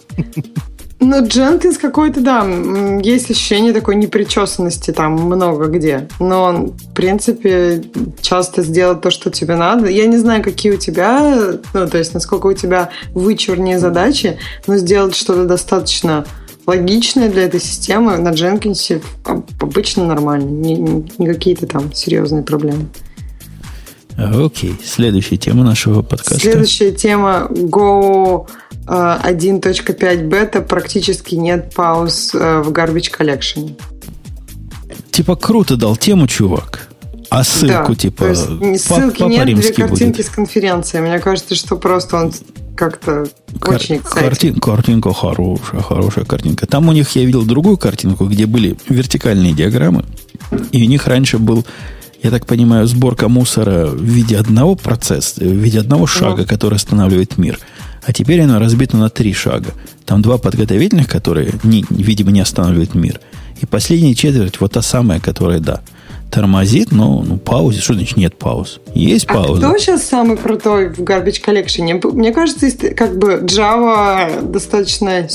Ну, 1.00 1.26
Дженкинс 1.26 1.76
какой-то, 1.76 2.20
да, 2.22 2.46
есть 3.02 3.30
ощущение 3.30 3.74
такой 3.74 3.96
непричесанности 3.96 4.90
там 4.90 5.12
много 5.12 5.66
где. 5.66 6.08
Но 6.18 6.44
он, 6.44 6.70
в 6.70 6.94
принципе, 6.94 7.84
часто 8.22 8.62
сделает 8.62 9.02
то, 9.02 9.10
что 9.10 9.28
тебе 9.28 9.56
надо. 9.56 9.88
Я 9.88 10.06
не 10.06 10.16
знаю, 10.16 10.42
какие 10.42 10.72
у 10.72 10.76
тебя, 10.78 11.58
ну, 11.74 11.88
то 11.88 11.98
есть, 11.98 12.14
насколько 12.14 12.46
у 12.46 12.54
тебя 12.54 12.90
вычурнее 13.12 13.78
задачи, 13.78 14.38
но 14.66 14.78
сделать 14.78 15.14
что-то 15.14 15.44
достаточно 15.44 16.24
логичное 16.66 17.28
для 17.28 17.42
этой 17.42 17.60
системы 17.60 18.16
на 18.16 18.30
Дженкинсе 18.30 19.02
обычно 19.60 20.06
нормально. 20.06 20.48
Не, 20.48 20.74
не, 20.74 21.12
не 21.18 21.26
какие-то 21.26 21.66
там 21.66 21.92
серьезные 21.92 22.44
проблемы. 22.44 22.86
Окей, 24.16 24.76
следующая 24.84 25.36
тема 25.36 25.64
нашего 25.64 26.02
подкаста. 26.02 26.40
Следующая 26.40 26.92
тема 26.92 27.48
Go 27.50 28.46
1.5 28.86 30.04
э, 30.04 30.16
бета 30.24 30.60
практически 30.60 31.34
нет 31.34 31.72
пауз 31.74 32.34
э, 32.34 32.62
в 32.62 32.70
Garbage 32.70 33.10
Collection. 33.18 33.78
Типа 35.10 35.36
круто 35.36 35.76
дал 35.76 35.96
тему, 35.96 36.26
чувак. 36.26 36.88
А 37.30 37.42
ссылку 37.42 37.92
да, 37.92 37.94
типа 37.94 38.34
ссылки 38.34 39.18
по, 39.18 39.24
нет, 39.24 39.46
две 39.46 39.72
картинки 39.72 40.18
будет. 40.18 40.26
с 40.26 40.28
конференции. 40.28 41.00
Мне 41.00 41.18
кажется, 41.18 41.54
что 41.56 41.76
просто 41.76 42.16
он 42.16 42.32
как-то 42.76 43.26
Кар- 43.60 43.76
очень 43.76 43.98
картин, 44.00 44.60
Картинка 44.60 45.12
хорошая, 45.12 45.80
хорошая 45.80 46.24
картинка. 46.24 46.66
Там 46.66 46.88
у 46.88 46.92
них 46.92 47.10
я 47.16 47.24
видел 47.24 47.44
другую 47.44 47.76
картинку, 47.76 48.26
где 48.26 48.46
были 48.46 48.76
вертикальные 48.88 49.52
диаграммы, 49.52 50.04
и 50.72 50.82
у 50.82 50.88
них 50.88 51.06
раньше 51.06 51.38
был 51.38 51.64
я 52.24 52.30
так 52.30 52.46
понимаю, 52.46 52.86
сборка 52.86 53.28
мусора 53.28 53.86
в 53.86 54.02
виде 54.02 54.38
одного 54.38 54.76
процесса, 54.76 55.40
в 55.40 55.52
виде 55.52 55.78
одного 55.78 56.06
шага, 56.06 56.42
ну. 56.42 56.46
который 56.46 56.76
останавливает 56.76 57.36
мир. 57.36 57.58
А 58.02 58.14
теперь 58.14 58.40
оно 58.40 58.58
разбито 58.58 58.96
на 58.96 59.10
три 59.10 59.34
шага. 59.34 59.72
Там 60.06 60.22
два 60.22 60.38
подготовительных, 60.38 61.06
которые, 61.06 61.52
не, 61.62 61.84
видимо, 61.90 62.32
не 62.32 62.40
останавливают 62.40 62.94
мир. 62.94 63.20
И 63.60 63.66
последняя 63.66 64.14
четверть, 64.14 64.58
вот 64.58 64.72
та 64.72 64.80
самая, 64.80 65.20
которая, 65.20 65.60
да, 65.60 65.82
тормозит, 66.30 66.92
но 66.92 67.22
ну, 67.22 67.36
паузе. 67.36 67.82
Что 67.82 67.92
значит 67.92 68.16
нет 68.16 68.38
пауз? 68.38 68.80
Есть 68.94 69.26
а 69.26 69.34
пауза. 69.34 69.60
кто 69.60 69.76
сейчас 69.76 70.04
самый 70.04 70.38
крутой 70.38 70.88
в 70.88 71.00
Garbage 71.00 71.44
Collection? 71.44 72.12
Мне 72.14 72.32
кажется, 72.32 72.70
как 72.96 73.18
бы 73.18 73.44
Java 73.44 74.50
достаточно 74.50 75.28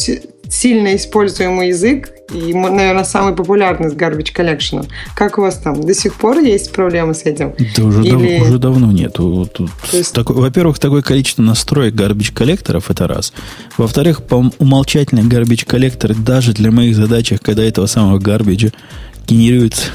сильно 0.50 0.96
используемый 0.96 1.70
язык 1.70 2.10
и, 2.34 2.54
наверное, 2.54 3.04
самый 3.04 3.36
популярный 3.36 3.90
с 3.90 3.94
Garbage 3.94 4.34
Collection. 4.36 4.88
Как 5.16 5.38
у 5.38 5.42
вас 5.42 5.58
там? 5.58 5.82
До 5.82 5.94
сих 5.94 6.16
пор 6.16 6.40
есть 6.40 6.72
проблемы 6.72 7.14
с 7.14 7.24
этим? 7.24 7.54
Да 7.76 7.84
уже, 7.84 8.04
Или... 8.04 8.38
дав- 8.38 8.48
уже 8.48 8.60
давно 8.60 8.92
нет. 8.92 9.14
Тут 9.14 9.60
есть... 9.92 10.14
такой, 10.14 10.36
во-первых, 10.36 10.80
такое 10.80 11.02
количество 11.02 11.42
настроек 11.42 11.94
Garbage 11.94 12.34
коллекторов 12.34 12.90
это 12.92 13.08
раз. 13.08 13.34
Во-вторых, 13.78 14.24
по 14.24 14.52
умолчательно 14.60 15.22
Garbage 15.22 15.66
коллекторы 15.66 16.16
даже 16.16 16.54
для 16.54 16.72
моих 16.72 16.96
задач, 16.96 17.34
когда 17.42 17.64
этого 17.64 17.86
самого 17.86 18.20
Garbage 18.20 18.74
генерируется 19.28 19.86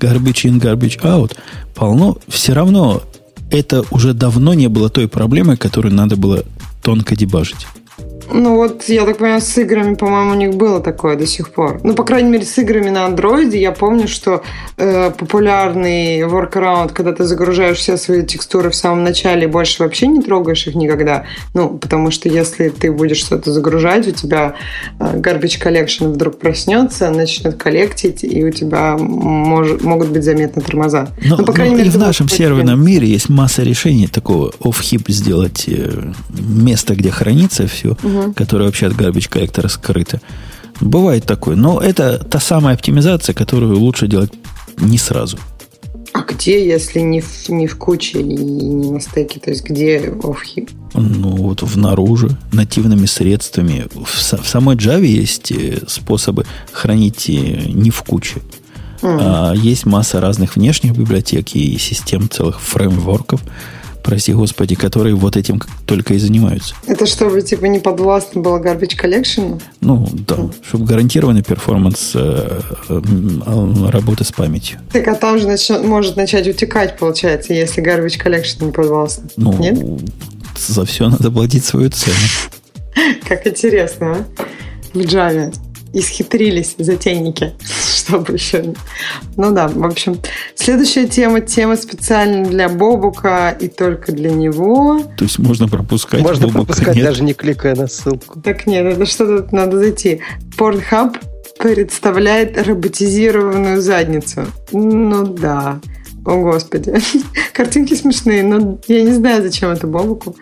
garbage 0.00 0.44
in, 0.44 0.60
garbage 0.60 1.00
out, 1.02 1.36
полно. 1.74 2.18
Все 2.28 2.52
равно 2.52 3.02
это 3.50 3.84
уже 3.90 4.14
давно 4.14 4.54
не 4.54 4.68
было 4.68 4.90
той 4.90 5.08
проблемой, 5.08 5.56
которую 5.56 5.94
надо 5.94 6.16
было 6.16 6.44
тонко 6.82 7.16
дебажить. 7.16 7.66
Ну 8.30 8.56
вот, 8.56 8.84
я 8.88 9.04
так 9.04 9.18
понимаю, 9.18 9.40
с 9.40 9.56
играми, 9.56 9.94
по-моему, 9.94 10.32
у 10.32 10.34
них 10.34 10.54
было 10.54 10.80
такое 10.80 11.16
до 11.16 11.26
сих 11.26 11.50
пор. 11.50 11.80
Ну, 11.82 11.94
по 11.94 12.04
крайней 12.04 12.30
мере, 12.30 12.44
с 12.44 12.58
играми 12.58 12.90
на 12.90 13.06
андроиде 13.06 13.58
я 13.58 13.72
помню, 13.72 14.06
что 14.06 14.42
э, 14.76 15.10
популярный 15.10 16.20
workaround, 16.20 16.92
когда 16.92 17.12
ты 17.12 17.24
загружаешь 17.24 17.78
все 17.78 17.96
свои 17.96 18.24
текстуры 18.24 18.70
в 18.70 18.74
самом 18.74 19.02
начале 19.02 19.44
и 19.44 19.46
больше 19.46 19.82
вообще 19.82 20.06
не 20.08 20.20
трогаешь 20.20 20.66
их 20.66 20.74
никогда. 20.74 21.24
Ну, 21.54 21.78
потому 21.78 22.10
что 22.10 22.28
если 22.28 22.68
ты 22.68 22.92
будешь 22.92 23.18
что-то 23.18 23.52
загружать, 23.52 24.06
у 24.06 24.12
тебя 24.12 24.54
э, 25.00 25.16
garbage 25.16 25.62
collection 25.62 26.12
вдруг 26.12 26.38
проснется, 26.38 27.10
начнет 27.10 27.56
коллектить, 27.56 28.24
и 28.24 28.44
у 28.44 28.50
тебя 28.50 28.96
мож, 28.98 29.80
могут 29.80 30.08
быть 30.08 30.24
заметны 30.24 30.60
тормоза. 30.60 31.08
Но, 31.24 31.36
ну, 31.38 31.44
по 31.44 31.52
крайней 31.52 31.76
мере, 31.76 31.88
и 31.88 31.90
в 31.90 31.98
нашем 31.98 32.28
серверном 32.28 32.84
мире 32.84 33.08
есть 33.08 33.30
масса 33.30 33.62
решений 33.62 34.06
такого 34.06 34.50
off-hip 34.60 35.10
сделать 35.10 35.64
э, 35.66 36.12
место, 36.28 36.94
где 36.94 37.10
хранится 37.10 37.66
все. 37.66 37.96
Угу 38.02 38.17
угу. 38.18 38.32
которая 38.32 38.68
вообще 38.68 38.86
от 38.86 38.94
garbage 38.94 39.28
коллектора 39.28 39.68
скрыта. 39.68 40.20
Бывает 40.80 41.26
такое. 41.26 41.56
Но 41.56 41.80
это 41.80 42.18
та 42.18 42.40
самая 42.40 42.74
оптимизация, 42.74 43.34
которую 43.34 43.78
лучше 43.78 44.06
делать 44.06 44.32
не 44.78 44.98
сразу. 44.98 45.38
А 46.12 46.22
где, 46.22 46.66
если 46.66 47.00
не 47.00 47.20
в, 47.20 47.48
не 47.48 47.66
в 47.66 47.76
куче 47.76 48.20
и 48.20 48.24
не 48.24 48.90
на 48.90 49.00
стеке? 49.00 49.40
То 49.40 49.50
есть 49.50 49.64
где 49.64 50.12
офхи? 50.22 50.66
Ну, 50.94 51.28
вот 51.36 51.62
внаружи, 51.62 52.30
нативными 52.52 53.06
средствами. 53.06 53.86
В, 53.92 54.06
в 54.06 54.48
самой 54.48 54.76
Java 54.76 55.04
есть 55.04 55.52
э, 55.52 55.82
способы 55.86 56.46
хранить 56.72 57.28
э, 57.28 57.32
не 57.32 57.90
в 57.90 58.02
куче. 58.02 58.40
Mm. 59.02 59.18
А 59.20 59.52
есть 59.54 59.86
масса 59.86 60.20
разных 60.20 60.56
внешних 60.56 60.96
библиотек 60.96 61.54
и 61.54 61.78
систем 61.78 62.28
целых 62.30 62.60
фреймворков, 62.60 63.42
прости 64.02 64.32
господи, 64.32 64.74
которые 64.74 65.14
вот 65.14 65.36
этим 65.36 65.60
только 65.86 66.14
и 66.14 66.18
занимаются. 66.18 66.74
Это 66.86 67.06
чтобы, 67.06 67.42
типа, 67.42 67.66
не 67.66 67.78
подвластно 67.78 68.40
было 68.40 68.58
garbage 68.58 68.98
collection? 69.00 69.60
Ну, 69.80 70.08
да, 70.26 70.36
mm. 70.36 70.54
чтобы 70.66 70.84
гарантированный 70.84 71.42
перформанс 71.42 72.12
э, 72.14 72.60
э, 72.88 73.00
работы 73.88 74.24
с 74.24 74.32
памятью. 74.32 74.78
Так, 74.92 75.08
а 75.08 75.14
там 75.14 75.38
же 75.38 75.46
нач... 75.46 75.68
может 75.70 76.16
начать 76.16 76.48
утекать, 76.48 76.96
получается, 76.98 77.54
если 77.54 77.82
garbage 77.82 78.22
collection 78.22 78.66
не 78.66 78.72
подвластно. 78.72 79.28
Ну, 79.36 79.58
Нет? 79.58 79.78
за 80.56 80.84
все 80.84 81.08
надо 81.08 81.30
платить 81.30 81.64
свою 81.64 81.90
цену. 81.90 82.16
Как 83.28 83.46
интересно, 83.46 84.12
а? 84.12 84.44
В 84.92 85.00
Java 85.00 85.52
исхитрились 85.92 86.74
затейники, 86.78 87.54
чтобы 87.96 88.34
еще... 88.34 88.74
Ну 89.36 89.52
да, 89.52 89.68
в 89.68 89.84
общем. 89.84 90.18
Следующая 90.54 91.06
тема, 91.06 91.40
тема 91.40 91.76
специально 91.76 92.44
для 92.46 92.68
Бобука 92.68 93.50
и 93.50 93.68
только 93.68 94.12
для 94.12 94.30
него. 94.30 95.02
То 95.16 95.24
есть 95.24 95.38
можно 95.38 95.68
пропускать 95.68 96.20
Можно 96.20 96.46
Бобука, 96.46 96.64
пропускать, 96.66 96.96
нет? 96.96 97.04
даже 97.04 97.22
не 97.22 97.34
кликая 97.34 97.74
на 97.74 97.86
ссылку. 97.86 98.40
Так 98.40 98.66
нет, 98.66 98.86
это 98.86 99.06
что-то 99.06 99.54
надо 99.54 99.78
зайти. 99.78 100.20
Pornhub 100.56 101.16
представляет 101.58 102.60
роботизированную 102.66 103.80
задницу. 103.80 104.46
Ну 104.72 105.26
да. 105.26 105.80
О, 106.24 106.40
Господи. 106.40 106.94
Картинки 107.52 107.94
смешные, 107.94 108.42
но 108.42 108.78
я 108.86 109.02
не 109.02 109.12
знаю, 109.12 109.42
зачем 109.42 109.70
это 109.70 109.86
Бобуку. 109.86 110.36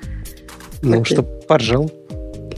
Ну, 0.83 1.05
чтобы 1.05 1.29
поржал. 1.49 1.91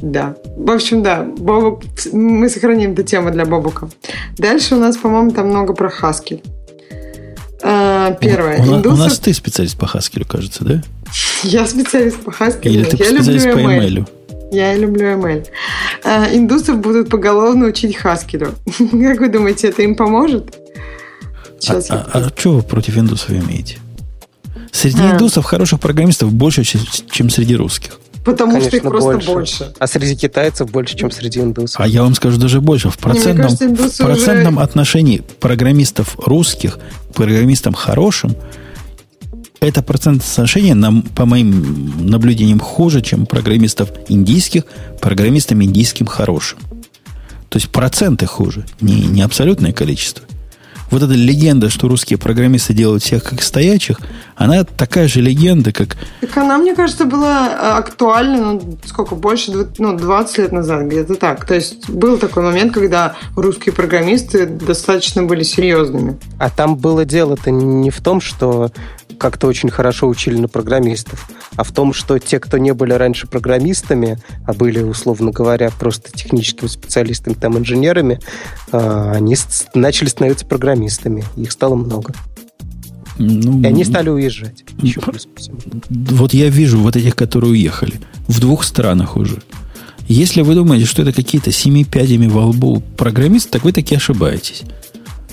Да. 0.00 0.36
В 0.56 0.70
общем, 0.70 1.02
да, 1.02 1.22
Бобук, 1.22 1.82
мы 2.12 2.48
сохраним 2.48 2.92
эту 2.92 3.02
тему 3.02 3.30
для 3.30 3.44
Бобука. 3.44 3.88
Дальше 4.36 4.76
у 4.76 4.78
нас, 4.78 4.96
по-моему, 4.96 5.30
там 5.32 5.48
много 5.48 5.74
про 5.74 5.88
Хаскель. 5.88 6.42
А, 7.62 8.12
первое. 8.12 8.60
У, 8.60 8.76
индусов... 8.76 8.98
у 8.98 9.02
нас 9.02 9.18
ты 9.18 9.32
специалист 9.34 9.76
по 9.76 9.86
Хаскелю, 9.86 10.24
кажется, 10.24 10.64
да? 10.64 10.82
Я 11.42 11.66
специалист 11.66 12.18
по 12.18 12.30
Хаскелю. 12.30 12.74
Или 12.74 12.84
ты 12.84 12.96
я 12.96 13.06
специалист 13.06 13.46
люблю 13.46 13.64
по 13.64 13.72
ML. 13.72 14.08
Я 14.52 14.76
люблю 14.76 15.06
ML. 15.06 15.46
А, 16.04 16.26
индусов 16.32 16.78
будут 16.78 17.10
поголовно 17.10 17.66
учить 17.66 17.96
Хаскелю. 17.96 18.54
как 18.78 19.20
вы 19.20 19.28
думаете, 19.28 19.68
это 19.68 19.82
им 19.82 19.96
поможет? 19.96 20.56
Сейчас 21.58 21.90
а, 21.90 22.08
а, 22.12 22.18
а 22.18 22.38
что 22.38 22.52
вы 22.52 22.62
против 22.62 22.96
индусов 22.96 23.30
имеете? 23.30 23.78
Среди 24.70 25.02
а. 25.02 25.12
индусов 25.12 25.44
хороших 25.44 25.80
программистов 25.80 26.32
больше, 26.32 26.62
чем 26.62 27.30
среди 27.30 27.56
русских. 27.56 27.98
Потому 28.28 28.52
Конечно, 28.52 28.68
что 28.68 28.76
их 28.76 28.82
просто 28.82 29.10
больше. 29.10 29.32
больше. 29.32 29.72
А 29.78 29.86
среди 29.86 30.14
китайцев 30.14 30.70
больше, 30.70 30.98
чем 30.98 31.10
среди 31.10 31.40
индусов. 31.40 31.80
А 31.80 31.88
я 31.88 32.02
вам 32.02 32.14
скажу 32.14 32.38
даже 32.38 32.60
больше. 32.60 32.90
В 32.90 32.98
процентном, 32.98 33.56
кажется, 33.56 34.05
в 34.05 34.06
процентном 34.06 34.56
уже... 34.56 34.64
отношении 34.64 35.22
программистов 35.40 36.14
русских 36.18 36.78
к 37.10 37.14
программистам 37.14 37.72
хорошим 37.72 38.36
это 39.60 39.82
процент 39.82 40.22
соотношение, 40.22 40.74
нам, 40.74 41.02
по 41.02 41.24
моим 41.24 42.06
наблюдениям, 42.06 42.60
хуже, 42.60 43.00
чем 43.00 43.24
программистов 43.24 43.88
индийских, 44.09 44.64
программистам 45.00 45.64
индийским 45.64 46.06
хорошим. 46.06 46.59
То 47.48 47.56
есть 47.56 47.70
проценты 47.70 48.26
хуже, 48.26 48.66
не, 48.82 49.00
не 49.06 49.22
абсолютное 49.22 49.72
количество 49.72 50.27
вот 50.90 51.02
эта 51.02 51.12
легенда, 51.12 51.69
что 51.70 51.89
русские 51.89 52.19
программисты 52.19 52.74
делают 52.74 53.02
всех 53.02 53.24
как 53.24 53.43
стоячих, 53.43 54.01
она 54.36 54.65
такая 54.65 55.09
же 55.09 55.20
легенда, 55.20 55.73
как... 55.73 55.97
Так 56.20 56.36
она, 56.36 56.59
мне 56.59 56.74
кажется, 56.74 57.05
была 57.05 57.48
э, 57.48 57.78
актуальна, 57.78 58.52
ну, 58.52 58.78
сколько, 58.85 59.15
больше, 59.15 59.69
ну, 59.78 59.97
20 59.97 60.39
лет 60.39 60.52
назад, 60.52 60.86
где-то 60.86 61.16
так. 61.16 61.44
То 61.44 61.55
есть 61.55 61.90
был 61.90 62.19
такой 62.19 62.43
момент, 62.43 62.73
когда 62.73 63.16
русские 63.36 63.74
программисты 63.74 64.47
достаточно 64.47 65.24
были 65.24 65.43
серьезными. 65.43 66.19
А 66.39 66.51
там 66.51 66.77
было 66.77 67.05
дело-то 67.05 67.51
не 67.51 67.90
в 67.90 68.01
том, 68.01 68.20
что 68.20 68.70
как-то 69.19 69.48
очень 69.48 69.70
хорошо 69.70 70.09
учили 70.09 70.36
на 70.39 70.48
программистов, 70.48 71.28
а 71.56 71.65
в 71.65 71.73
том, 71.73 71.93
что 71.93 72.19
те, 72.19 72.39
кто 72.39 72.59
не 72.59 72.73
были 72.73 72.93
раньше 72.93 73.27
программистами, 73.27 74.19
а 74.47 74.52
были, 74.52 74.82
условно 74.82 75.32
говоря, 75.32 75.70
просто 75.78 76.12
техническими 76.12 76.69
специалистами, 76.69 77.35
там, 77.35 77.59
инженерами, 77.59 78.20
а, 78.70 79.12
они 79.12 79.36
начали 79.74 80.09
становиться 80.09 80.47
программистами. 80.47 80.77
Их 81.36 81.52
стало 81.52 81.74
много. 81.74 82.14
Ну, 83.18 83.60
и 83.62 83.66
они 83.66 83.84
стали 83.84 84.10
уезжать. 84.10 84.64
Еще 84.80 85.00
плюс 85.00 85.28
Вот 85.90 86.32
я 86.34 86.48
вижу 86.48 86.78
вот 86.78 86.96
этих, 86.96 87.16
которые 87.16 87.50
уехали. 87.50 88.00
В 88.28 88.40
двух 88.40 88.62
странах 88.62 89.16
уже. 89.16 89.42
Если 90.06 90.42
вы 90.42 90.55
думаете, 90.55 90.86
что 90.86 91.02
это 91.02 91.12
какие-то 91.12 91.52
семи 91.52 91.84
пядями 91.84 92.28
во 92.28 92.46
лбу 92.46 92.82
программисты, 92.96 93.50
так 93.50 93.64
вы 93.64 93.72
таки 93.72 93.96
ошибаетесь. 93.96 94.62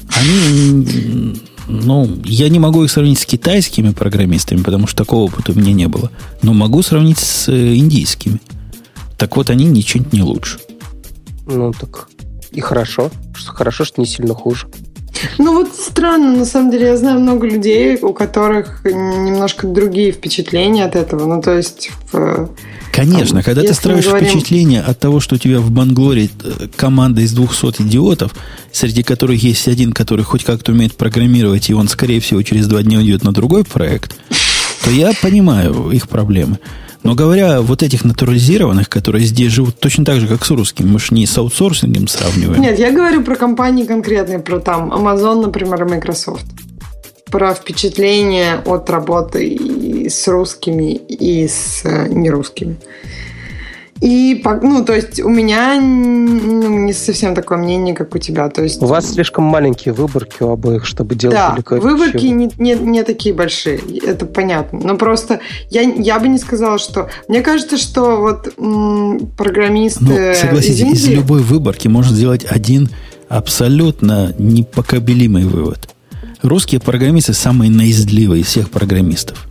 Они, 0.09 1.35
ну, 1.67 2.09
я 2.25 2.49
не 2.49 2.59
могу 2.59 2.83
их 2.83 2.91
сравнить 2.91 3.19
с 3.19 3.25
китайскими 3.25 3.91
программистами, 3.91 4.63
потому 4.63 4.87
что 4.87 4.97
такого 4.97 5.25
опыта 5.25 5.51
у 5.51 5.55
меня 5.55 5.73
не 5.73 5.87
было. 5.87 6.11
Но 6.41 6.53
могу 6.53 6.81
сравнить 6.81 7.19
с 7.19 7.47
э, 7.47 7.75
индийскими. 7.75 8.39
Так 9.17 9.37
вот, 9.37 9.49
они 9.49 9.65
ничуть 9.65 10.11
не 10.11 10.23
лучше. 10.23 10.59
Ну, 11.45 11.71
так 11.71 12.09
и 12.51 12.61
хорошо. 12.61 13.11
Хорошо, 13.33 13.85
что 13.85 14.01
не 14.01 14.07
сильно 14.07 14.33
хуже. 14.33 14.67
Ну 15.37 15.53
вот 15.53 15.75
странно, 15.75 16.35
на 16.35 16.45
самом 16.45 16.71
деле, 16.71 16.87
я 16.87 16.97
знаю 16.97 17.19
много 17.19 17.47
людей, 17.47 17.97
у 18.01 18.13
которых 18.13 18.83
немножко 18.83 19.67
другие 19.67 20.11
впечатления 20.11 20.85
от 20.85 20.95
этого. 20.95 21.25
Ну, 21.25 21.41
то 21.41 21.55
есть... 21.55 21.91
В, 22.11 22.49
Конечно, 22.91 23.41
там, 23.41 23.43
когда 23.43 23.61
ты 23.61 23.73
строишь 23.73 24.05
говорим... 24.05 24.29
впечатление 24.29 24.81
от 24.81 24.97
того, 24.99 25.19
что 25.19 25.35
у 25.35 25.37
тебя 25.37 25.59
в 25.59 25.69
Банглоре 25.69 26.29
э, 26.43 26.67
команда 26.77 27.21
из 27.21 27.33
200 27.33 27.81
идиотов, 27.81 28.33
среди 28.71 29.03
которых 29.03 29.43
есть 29.43 29.67
один, 29.67 29.91
который 29.91 30.23
хоть 30.23 30.45
как-то 30.45 30.71
умеет 30.71 30.95
программировать, 30.95 31.69
и 31.69 31.73
он, 31.73 31.89
скорее 31.89 32.21
всего, 32.21 32.41
через 32.41 32.67
два 32.67 32.83
дня 32.83 32.99
уйдет 32.99 33.23
на 33.23 33.33
другой 33.33 33.65
проект, 33.65 34.15
то 34.83 34.91
я 34.91 35.11
понимаю 35.21 35.91
их 35.91 36.07
проблемы. 36.07 36.59
Но 37.05 37.13
говоря 37.13 37.61
вот 37.61 37.83
этих 37.83 38.03
натурализированных, 38.03 38.89
которые 38.89 39.23
здесь 39.25 39.51
живут 39.51 39.79
точно 39.79 40.03
так 40.03 40.19
же, 40.19 40.27
как 40.27 40.43
с 40.43 40.49
русским, 40.49 40.89
мы 40.89 40.99
же 40.99 41.13
не 41.13 41.27
с 41.27 41.37
аутсорсингом 41.37 42.07
сравниваем. 42.07 42.59
Нет, 42.59 42.79
я 42.79 42.91
говорю 42.91 43.23
про 43.23 43.35
компании 43.35 43.85
конкретные, 43.85 44.39
про 44.39 44.59
там 44.59 44.91
Amazon, 44.91 45.41
например, 45.41 45.85
Microsoft. 45.85 46.45
Про 47.29 47.53
впечатление 47.53 48.55
от 48.65 48.89
работы 48.89 49.45
и 49.45 50.09
с 50.09 50.27
русскими, 50.27 50.93
и 50.93 51.47
с 51.47 51.81
э, 51.83 52.07
нерусскими. 52.07 52.75
И, 54.05 54.39
ну, 54.61 54.85
то 54.85 54.93
есть 54.93 55.19
у 55.19 55.29
меня 55.29 55.81
ну, 55.81 56.85
не 56.85 56.93
совсем 56.93 57.33
такое 57.33 57.57
мнение, 57.57 57.95
как 57.95 58.13
у 58.13 58.19
тебя. 58.19 58.49
То 58.49 58.61
есть... 58.61 58.79
У 58.83 58.85
вас 58.85 59.11
слишком 59.11 59.45
маленькие 59.45 59.95
выборки 59.95 60.43
у 60.43 60.51
обоих, 60.51 60.85
чтобы 60.85 61.15
делать 61.15 61.35
да, 61.35 61.53
великое 61.53 61.79
выборки 61.79 62.27
не, 62.27 62.51
не, 62.59 62.75
не 62.75 63.03
такие 63.03 63.33
большие, 63.33 63.79
это 64.05 64.27
понятно. 64.27 64.79
Но 64.79 64.95
просто 64.95 65.39
я, 65.71 65.81
я 65.81 66.19
бы 66.19 66.27
не 66.27 66.37
сказала, 66.37 66.77
что... 66.77 67.09
Мне 67.27 67.41
кажется, 67.41 67.77
что 67.77 68.17
вот 68.17 68.53
м, 68.59 69.31
программисты 69.35 70.03
ну, 70.03 70.35
согласитесь, 70.35 70.75
из, 70.75 70.81
Индии... 70.81 70.97
из 70.97 71.07
любой 71.07 71.41
выборки 71.41 71.87
можно 71.87 72.15
сделать 72.15 72.45
один 72.47 72.89
абсолютно 73.27 74.35
непокобелимый 74.37 75.45
вывод. 75.45 75.79
Русские 76.43 76.79
программисты 76.79 77.33
самые 77.33 77.71
наездливые 77.71 78.41
из 78.41 78.47
всех 78.47 78.69
программистов. 78.69 79.47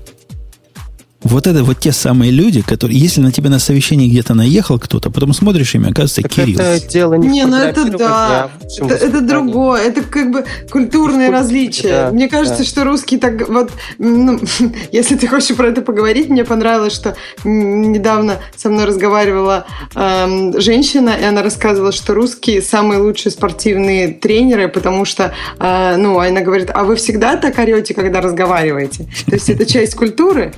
Вот 1.25 1.47
это 1.47 1.65
вот 1.65 1.81
те 1.81 1.91
самые 1.93 2.31
люди, 2.31 2.61
которые, 2.61 2.99
если 2.99 3.21
на 3.23 3.33
тебя 3.33 3.49
на 3.49 3.59
совещании 3.59 4.09
где-то 4.09 4.35
наехал 4.35 4.79
кто-то, 4.79 5.11
потом 5.11 5.33
смотришь 5.33 5.75
имя, 5.75 5.89
оказывается, 5.89 6.23
так 6.23 6.33
Кирилл. 6.33 6.61
Это 6.61 6.87
дело 6.87 7.15
не, 7.15 7.29
не 7.29 7.47
ну 7.47 7.57
это 7.57 7.85
да. 7.91 8.51
Это, 8.79 8.95
это 8.95 9.21
другое. 9.23 9.83
Это 9.83 10.03
как 10.03 10.31
бы 10.31 10.45
культурные 10.71 11.31
различия. 11.31 11.89
Да, 11.89 12.11
мне 12.13 12.29
кажется, 12.29 12.59
да. 12.59 12.65
что 12.65 12.85
русский 12.85 13.17
так 13.17 13.49
вот, 13.49 13.73
ну, 13.99 14.39
если 14.93 15.17
ты 15.17 15.27
хочешь 15.27 15.57
про 15.57 15.69
это 15.69 15.81
поговорить, 15.81 16.29
мне 16.29 16.45
понравилось, 16.45 16.93
что 16.93 17.17
недавно 17.45 18.39
со 18.57 18.69
мной 18.69 18.85
разговаривала 18.85 19.67
эм, 19.95 20.61
женщина, 20.61 21.11
и 21.21 21.25
она 21.25 21.43
рассказывала, 21.43 21.93
что 21.93 22.15
русские 22.15 22.61
самые 22.61 23.01
лучшие 23.01 23.33
спортивные 23.33 24.09
тренеры, 24.09 24.69
потому 24.69 25.05
что, 25.07 25.33
э, 25.59 25.97
ну, 25.97 26.19
она 26.19 26.43
говорит, 26.43 26.71
а 26.73 26.85
вы 26.85 26.97
всегда 26.97 27.37
так 27.37 27.59
орете, 27.59 27.95
когда 27.95 28.21
разговариваете? 28.21 29.09
То 29.27 29.35
есть 29.35 29.49
это 29.49 29.65
часть 29.75 29.95
культуры. 29.95 30.53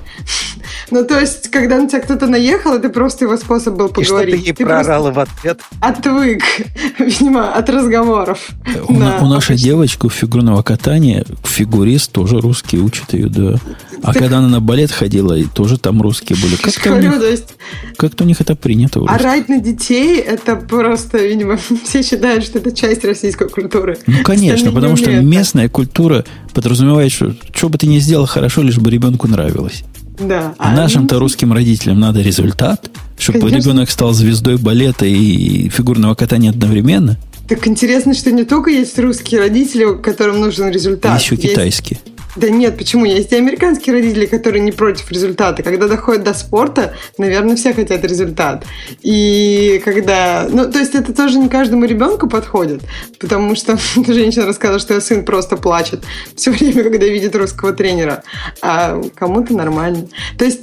Ну, 0.90 1.04
то 1.04 1.18
есть, 1.18 1.50
когда 1.50 1.78
на 1.78 1.88
тебя 1.88 2.00
кто-то 2.00 2.26
наехал, 2.26 2.74
это 2.74 2.88
просто 2.88 3.24
его 3.24 3.36
способ 3.36 3.74
был 3.74 3.88
поговорить. 3.88 4.34
И 4.34 4.38
что 4.38 4.42
ты 4.42 4.48
ей 4.48 4.54
ты 4.54 4.64
проорала 4.64 5.10
в 5.10 5.18
ответ? 5.18 5.60
Отвык, 5.80 6.42
видимо, 6.98 7.52
от 7.52 7.68
разговоров. 7.70 8.48
У, 8.88 8.92
на, 8.92 9.18
у 9.18 9.26
нашей 9.26 9.56
девочки 9.56 10.06
у 10.06 10.10
фигурного 10.10 10.62
катания 10.62 11.24
фигурист 11.44 12.12
тоже 12.12 12.40
русский 12.40 12.78
учит 12.78 13.12
ее, 13.12 13.28
да. 13.28 13.56
А 14.02 14.12
так... 14.12 14.22
когда 14.22 14.38
она 14.38 14.48
на 14.48 14.60
балет 14.60 14.90
ходила, 14.90 15.34
и 15.34 15.44
тоже 15.44 15.78
там 15.78 16.00
русские 16.02 16.38
были. 16.40 16.56
Как-то 16.56 16.92
у, 16.92 16.98
них, 16.98 17.12
есть... 17.22 17.54
как 17.96 18.12
у 18.20 18.24
них 18.24 18.40
это 18.40 18.54
принято. 18.54 19.00
Орать 19.06 19.48
на 19.48 19.58
детей, 19.60 20.18
это 20.18 20.56
просто, 20.56 21.18
видимо, 21.18 21.58
все 21.84 22.02
считают, 22.02 22.44
что 22.44 22.58
это 22.58 22.72
часть 22.72 23.04
российской 23.04 23.48
культуры. 23.48 23.98
Ну, 24.06 24.22
конечно, 24.22 24.72
потому 24.72 24.96
что 24.96 25.10
местная 25.10 25.68
культура 25.68 26.24
подразумевает, 26.52 27.12
что 27.12 27.34
что 27.54 27.68
бы 27.68 27.78
ты 27.78 27.86
ни 27.86 27.98
сделал 27.98 28.26
хорошо, 28.26 28.62
лишь 28.62 28.78
бы 28.78 28.90
ребенку 28.90 29.28
нравилось. 29.28 29.84
Да. 30.18 30.55
А, 30.59 30.72
а 30.72 30.74
нашим-то 30.74 31.18
русским 31.18 31.52
родителям 31.52 32.01
надо 32.01 32.20
результат, 32.20 32.90
чтобы 33.18 33.40
Конечно. 33.40 33.70
ребенок 33.70 33.90
стал 33.90 34.12
звездой 34.12 34.56
балета 34.56 35.06
и 35.06 35.68
фигурного 35.68 36.14
катания 36.14 36.51
одновременно. 36.51 37.18
Так 37.48 37.66
интересно, 37.68 38.14
что 38.14 38.32
не 38.32 38.44
только 38.44 38.70
есть 38.70 38.98
русские 38.98 39.40
родители, 39.40 40.01
которым 40.02 40.40
нужен 40.40 40.70
результат. 40.70 41.14
Есть 41.14 41.26
еще 41.26 41.36
китайские. 41.36 41.98
Да 42.36 42.50
нет, 42.50 42.76
почему? 42.76 43.04
Есть 43.06 43.32
и 43.32 43.36
американские 43.36 43.94
родители, 43.94 44.26
которые 44.26 44.62
не 44.62 44.72
против 44.72 45.10
результата. 45.10 45.62
Когда 45.62 45.88
доходит 45.88 46.22
до 46.22 46.34
спорта, 46.34 46.94
наверное, 47.16 47.56
все 47.56 47.72
хотят 47.72 48.04
результат. 48.04 48.64
И 49.02 49.80
когда... 49.84 50.46
Ну, 50.48 50.70
то 50.70 50.78
есть 50.78 50.94
это 50.94 51.14
тоже 51.14 51.38
не 51.38 51.48
каждому 51.48 51.86
ребенку 51.86 52.28
подходит, 52.28 52.82
потому 53.18 53.54
что 53.54 53.78
женщина 54.06 54.46
рассказывала, 54.46 54.80
что 54.80 54.94
ее 54.94 55.00
сын 55.00 55.24
просто 55.24 55.56
плачет 55.56 56.04
все 56.34 56.50
время, 56.50 56.82
когда 56.82 57.06
видит 57.06 57.34
русского 57.34 57.72
тренера, 57.72 58.22
а 58.60 59.00
кому-то 59.14 59.54
нормально. 59.54 60.08
То 60.38 60.44
есть 60.44 60.62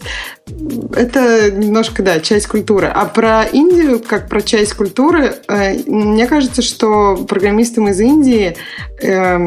это 0.95 1.51
немножко, 1.51 2.03
да, 2.03 2.19
часть 2.19 2.47
культуры. 2.47 2.87
А 2.87 3.05
про 3.05 3.43
Индию, 3.43 3.99
как 3.99 4.27
про 4.27 4.41
часть 4.41 4.73
культуры, 4.73 5.35
э, 5.47 5.75
мне 5.87 6.27
кажется, 6.27 6.61
что 6.61 7.15
программистам 7.27 7.87
из 7.87 7.99
Индии 7.99 8.55
э, 9.01 9.37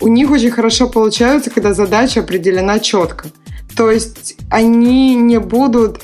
у 0.00 0.08
них 0.08 0.30
очень 0.30 0.50
хорошо 0.50 0.88
получается, 0.88 1.50
когда 1.50 1.72
задача 1.72 2.20
определена 2.20 2.78
четко. 2.80 3.28
То 3.76 3.90
есть 3.90 4.36
они 4.50 5.14
не 5.14 5.38
будут 5.38 6.00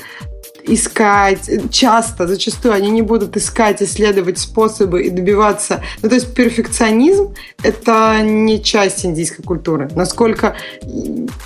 искать, 0.67 1.49
часто, 1.71 2.27
зачастую 2.27 2.73
они 2.73 2.89
не 2.89 3.01
будут 3.01 3.37
искать, 3.37 3.81
исследовать 3.81 4.37
способы 4.37 5.03
и 5.03 5.09
добиваться. 5.09 5.81
Ну, 6.01 6.09
то 6.09 6.15
есть 6.15 6.33
перфекционизм— 6.33 7.33
это 7.63 8.21
не 8.21 8.61
часть 8.61 9.05
индийской 9.05 9.43
культуры. 9.43 9.89
Насколько... 9.95 10.55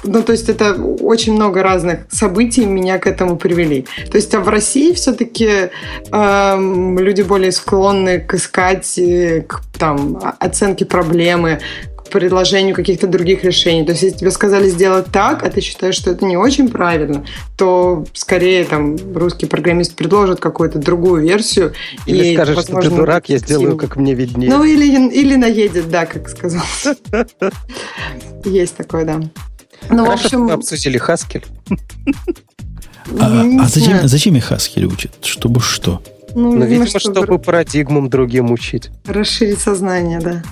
Ну, 0.03 0.23
то 0.23 0.31
есть 0.31 0.49
это 0.49 0.73
очень 0.73 1.33
много 1.33 1.63
разных 1.63 1.99
событий 2.09 2.65
меня 2.65 2.99
к 2.99 3.07
этому 3.07 3.37
привели. 3.37 3.85
То 4.11 4.17
есть 4.17 4.33
а 4.33 4.39
в 4.39 4.49
России 4.49 4.93
все-таки 4.93 5.45
э, 5.45 5.69
эм, 6.11 6.97
люди 6.99 7.21
более 7.21 7.51
склонны 7.51 8.19
к 8.19 8.35
искать, 8.35 8.97
э, 8.97 9.41
к 9.41 9.61
там, 9.77 10.19
оценке 10.39 10.85
проблемы, 10.85 11.59
предложению 12.11 12.75
каких-то 12.75 13.07
других 13.07 13.43
решений. 13.43 13.85
То 13.85 13.91
есть, 13.93 14.03
если 14.03 14.17
тебе 14.17 14.31
сказали 14.31 14.69
сделать 14.69 15.07
так, 15.11 15.43
а 15.43 15.49
ты 15.49 15.61
считаешь, 15.61 15.95
что 15.95 16.11
это 16.11 16.25
не 16.25 16.37
очень 16.37 16.69
правильно, 16.69 17.25
то 17.57 18.05
скорее 18.13 18.65
там 18.65 18.97
русский 19.15 19.45
программист 19.45 19.95
предложит 19.95 20.39
какую-то 20.39 20.79
другую 20.79 21.23
версию. 21.23 21.73
Или 22.05 22.27
и, 22.27 22.33
скажет, 22.35 22.55
возможно, 22.55 22.81
что 22.81 22.91
ты 22.91 22.97
дурак, 22.97 23.29
я 23.29 23.37
сделаю, 23.39 23.77
как 23.77 23.95
мне 23.95 24.13
виднее. 24.13 24.51
Ну, 24.51 24.63
или, 24.63 25.09
или 25.09 25.35
наедет, 25.35 25.89
да, 25.89 26.05
как 26.05 26.29
сказал. 26.29 26.63
Есть 28.45 28.75
такое, 28.75 29.05
да. 29.05 29.21
Ну, 29.89 30.05
в 30.05 30.11
общем... 30.11 30.41
мы 30.41 30.53
обсудили 30.53 30.97
Хаскель. 30.97 31.45
А, 33.19 33.43
а 33.61 33.67
зачем, 33.67 34.07
зачем 34.07 34.35
их 34.35 34.45
Хаскель 34.45 34.85
учат? 34.85 35.11
Чтобы 35.21 35.59
что? 35.59 36.01
Ну, 36.35 36.53
ну 36.53 36.65
видимо, 36.65 36.85
чтобы, 36.85 36.99
чтобы 36.99 37.39
парадигмам 37.39 38.09
другим 38.09 38.51
учить. 38.51 38.89
Расширить 39.05 39.59
сознание, 39.59 40.19
да. 40.19 40.43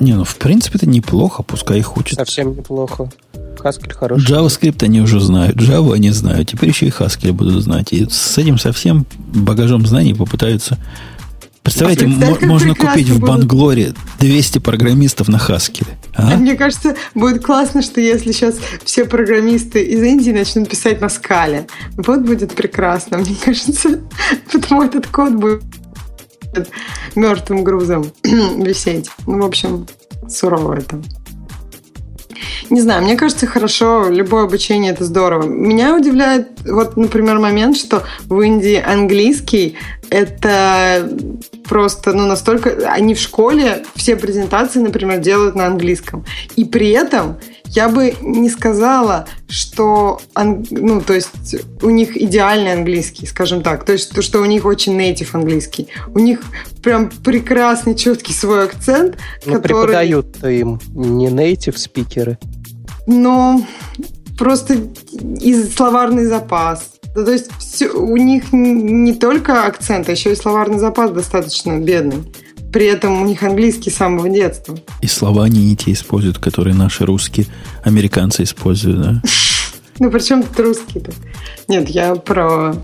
Не, 0.00 0.14
ну 0.14 0.24
в 0.24 0.36
принципе 0.36 0.78
это 0.78 0.86
неплохо, 0.86 1.42
пускай 1.42 1.78
их 1.78 1.96
учат. 1.96 2.16
Совсем 2.16 2.56
неплохо. 2.56 3.10
Haskell 3.66 3.92
хороший. 3.92 4.32
JavaScript 4.32 4.84
они 4.84 5.00
уже 5.00 5.20
знают, 5.20 5.56
Java 5.56 5.94
они 5.94 6.10
знают, 6.10 6.50
теперь 6.50 6.70
еще 6.70 6.86
и 6.86 6.90
Haskell 6.90 7.32
будут 7.32 7.62
знать. 7.62 7.92
И 7.92 8.06
с 8.08 8.38
этим 8.38 8.58
совсем 8.58 9.06
багажом 9.18 9.86
знаний 9.86 10.14
попытаются... 10.14 10.78
Представляете, 11.62 12.06
можно 12.06 12.76
купить 12.76 13.08
в 13.08 13.18
Банглоре 13.18 13.92
200 14.20 14.60
программистов 14.60 15.26
на 15.26 15.36
Haskell. 15.36 15.88
А? 16.14 16.32
а? 16.32 16.36
Мне 16.36 16.54
кажется, 16.54 16.94
будет 17.12 17.44
классно, 17.44 17.82
что 17.82 18.00
если 18.00 18.30
сейчас 18.30 18.54
все 18.84 19.04
программисты 19.04 19.82
из 19.82 20.00
Индии 20.00 20.30
начнут 20.30 20.68
писать 20.68 21.00
на 21.00 21.08
скале. 21.08 21.66
Вот 21.96 22.20
будет 22.20 22.54
прекрасно, 22.54 23.18
мне 23.18 23.34
кажется. 23.44 24.00
Потому 24.52 24.84
этот 24.84 25.08
код 25.08 25.32
будет 25.32 25.64
мертвым 27.14 27.64
грузом 27.64 28.10
висеть. 28.22 29.10
Ну, 29.26 29.42
в 29.42 29.46
общем, 29.46 29.86
сурово 30.28 30.74
это. 30.74 31.00
Не 32.70 32.80
знаю, 32.80 33.02
мне 33.02 33.16
кажется, 33.16 33.46
хорошо, 33.46 34.08
любое 34.08 34.44
обучение 34.44 34.92
это 34.92 35.04
здорово. 35.04 35.44
Меня 35.44 35.94
удивляет, 35.94 36.48
вот, 36.64 36.96
например, 36.96 37.38
момент, 37.38 37.76
что 37.76 38.02
в 38.24 38.40
Индии 38.40 38.82
английский 38.84 39.76
это 40.10 41.08
просто, 41.68 42.12
ну, 42.12 42.26
настолько... 42.26 42.90
Они 42.90 43.14
в 43.14 43.20
школе 43.20 43.84
все 43.94 44.16
презентации, 44.16 44.80
например, 44.80 45.20
делают 45.20 45.54
на 45.54 45.66
английском. 45.66 46.24
И 46.56 46.64
при 46.64 46.90
этом 46.90 47.38
я 47.68 47.88
бы 47.88 48.14
не 48.20 48.48
сказала, 48.48 49.26
что, 49.48 50.20
ну, 50.70 51.00
то 51.00 51.14
есть 51.14 51.56
у 51.82 51.90
них 51.90 52.16
идеальный 52.16 52.72
английский, 52.72 53.26
скажем 53.26 53.62
так. 53.62 53.84
То 53.84 53.92
есть, 53.92 54.14
то, 54.14 54.22
что 54.22 54.40
у 54.40 54.44
них 54.44 54.64
очень 54.64 54.98
native 54.98 55.28
английский. 55.32 55.88
У 56.14 56.18
них 56.18 56.42
прям 56.82 57.10
прекрасный, 57.10 57.94
четкий 57.94 58.32
свой 58.32 58.64
акцент, 58.64 59.16
Но 59.44 59.54
который... 59.54 59.86
преподают 59.86 60.44
им 60.44 60.80
не 60.94 61.28
native 61.28 61.76
спикеры. 61.76 62.38
Но 63.06 63.60
просто 64.38 64.76
из 65.40 65.74
словарный 65.74 66.26
запас. 66.26 66.92
Да, 67.14 67.24
то 67.24 67.32
есть 67.32 67.50
все, 67.58 67.88
у 67.88 68.16
них 68.16 68.52
не 68.52 69.14
только 69.14 69.64
акцент, 69.64 70.08
а 70.08 70.12
еще 70.12 70.32
и 70.32 70.36
словарный 70.36 70.78
запас 70.78 71.10
достаточно 71.10 71.78
бедный. 71.78 72.24
При 72.76 72.84
этом 72.84 73.22
у 73.22 73.24
них 73.24 73.42
английский 73.42 73.88
с 73.88 73.96
самого 73.96 74.28
детства. 74.28 74.76
И 75.00 75.06
слова 75.06 75.44
они 75.44 75.64
не 75.64 75.76
те 75.76 75.92
используют, 75.94 76.36
которые 76.36 76.74
наши 76.74 77.06
русские 77.06 77.46
американцы 77.82 78.42
используют, 78.42 79.00
да? 79.00 79.22
Ну, 79.98 80.10
причем 80.10 80.42
тут 80.42 80.60
русские-то? 80.60 81.10
Нет, 81.68 81.88
я 81.88 82.16
про, 82.16 82.74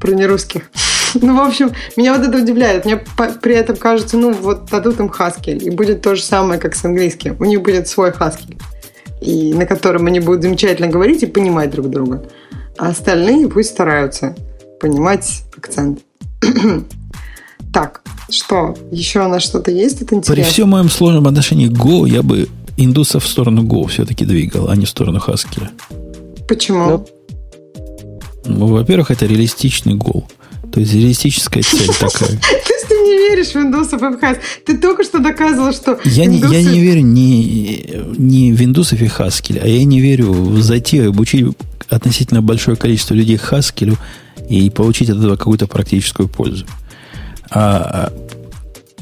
про 0.00 0.12
нерусских. 0.12 0.70
Ну, 1.20 1.36
в 1.36 1.40
общем, 1.40 1.72
меня 1.96 2.16
вот 2.16 2.24
это 2.28 2.38
удивляет. 2.38 2.84
Мне 2.84 3.02
при 3.42 3.56
этом 3.56 3.74
кажется, 3.76 4.16
ну, 4.16 4.32
вот 4.32 4.66
дадут 4.66 5.00
им 5.00 5.06
Haskell, 5.06 5.58
и 5.58 5.70
будет 5.70 6.00
то 6.02 6.14
же 6.14 6.22
самое, 6.22 6.60
как 6.60 6.76
с 6.76 6.84
английским. 6.84 7.34
У 7.40 7.44
них 7.44 7.62
будет 7.62 7.88
свой 7.88 8.10
Haskell, 8.10 8.62
и 9.20 9.54
на 9.54 9.66
котором 9.66 10.06
они 10.06 10.20
будут 10.20 10.42
замечательно 10.42 10.86
говорить 10.86 11.24
и 11.24 11.26
понимать 11.26 11.70
друг 11.70 11.90
друга. 11.90 12.24
А 12.78 12.90
остальные 12.90 13.48
пусть 13.48 13.70
стараются 13.70 14.36
понимать 14.80 15.42
акцент. 15.56 15.98
так, 17.72 18.04
что? 18.28 18.76
Еще 18.90 19.20
у 19.20 19.28
нас 19.28 19.42
что-то 19.42 19.70
есть? 19.70 20.02
Это 20.02 20.14
интересно. 20.14 20.34
При 20.34 20.42
всем 20.42 20.68
моем 20.70 20.88
сложном 20.88 21.26
отношении 21.26 21.68
к 21.68 21.72
Go 21.72 22.08
я 22.08 22.22
бы 22.22 22.48
индусов 22.76 23.24
в 23.24 23.28
сторону 23.28 23.62
Go 23.62 23.86
все-таки 23.88 24.24
двигал, 24.24 24.68
а 24.68 24.76
не 24.76 24.86
в 24.86 24.88
сторону 24.88 25.20
Haskell. 25.24 25.68
Почему? 26.48 26.84
Ну, 26.86 27.06
ну, 28.46 28.66
во-первых, 28.66 29.10
это 29.10 29.26
реалистичный 29.26 29.94
Go. 29.94 30.24
То 30.72 30.80
есть 30.80 30.92
реалистическая 30.92 31.62
цель 31.62 31.86
такая. 32.00 32.28
То 32.28 32.72
есть 32.72 32.88
ты 32.88 32.94
не 32.94 33.28
веришь 33.28 33.48
в 33.48 33.56
индусов 33.56 34.02
и 34.02 34.06
в 34.06 34.22
Haskell? 34.22 34.40
Ты 34.66 34.78
только 34.78 35.04
что 35.04 35.18
доказывал, 35.18 35.72
что 35.72 35.98
Я 36.04 36.26
не, 36.26 36.38
я 36.38 36.62
не 36.62 36.80
верю 36.80 37.02
ни, 37.02 38.18
ни 38.18 38.52
в 38.52 38.62
индусов 38.62 39.00
и 39.00 39.06
Haskell, 39.06 39.60
а 39.62 39.68
я 39.68 39.84
не 39.84 40.00
верю 40.00 40.32
в 40.32 40.62
затею 40.62 41.10
обучить 41.10 41.46
относительно 41.88 42.42
большое 42.42 42.76
количество 42.76 43.14
людей 43.14 43.36
Haskell 43.36 43.96
и 44.48 44.68
получить 44.70 45.10
от 45.10 45.18
этого 45.18 45.36
какую-то 45.36 45.66
практическую 45.66 46.28
пользу. 46.28 46.66
А, 47.54 48.10
а 48.10 48.12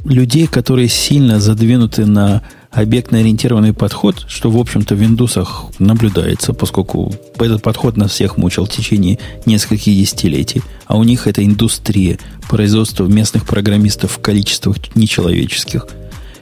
людей, 0.05 0.47
которые 0.47 0.89
сильно 0.89 1.41
задвинуты 1.41 2.07
на 2.07 2.43
объектно-ориентированный 2.70 3.74
подход, 3.74 4.24
что, 4.29 4.51
в 4.51 4.59
общем-то, 4.59 4.95
в 4.95 5.01
Windows 5.01 5.47
наблюдается, 5.79 6.55
поскольку 6.55 7.15
этот 7.39 7.62
подход 7.62 7.97
нас 7.97 8.12
всех 8.12 8.37
мучил 8.39 8.65
в 8.65 8.70
течение 8.70 9.19
нескольких 9.47 9.95
десятилетий, 9.95 10.62
а 10.87 10.97
у 10.97 11.05
них 11.05 11.27
это 11.27 11.45
индустрия 11.45 12.19
производства 12.49 13.05
местных 13.07 13.47
программистов 13.47 14.12
в 14.12 14.20
количествах 14.20 14.77
нечеловеческих. 14.95 15.87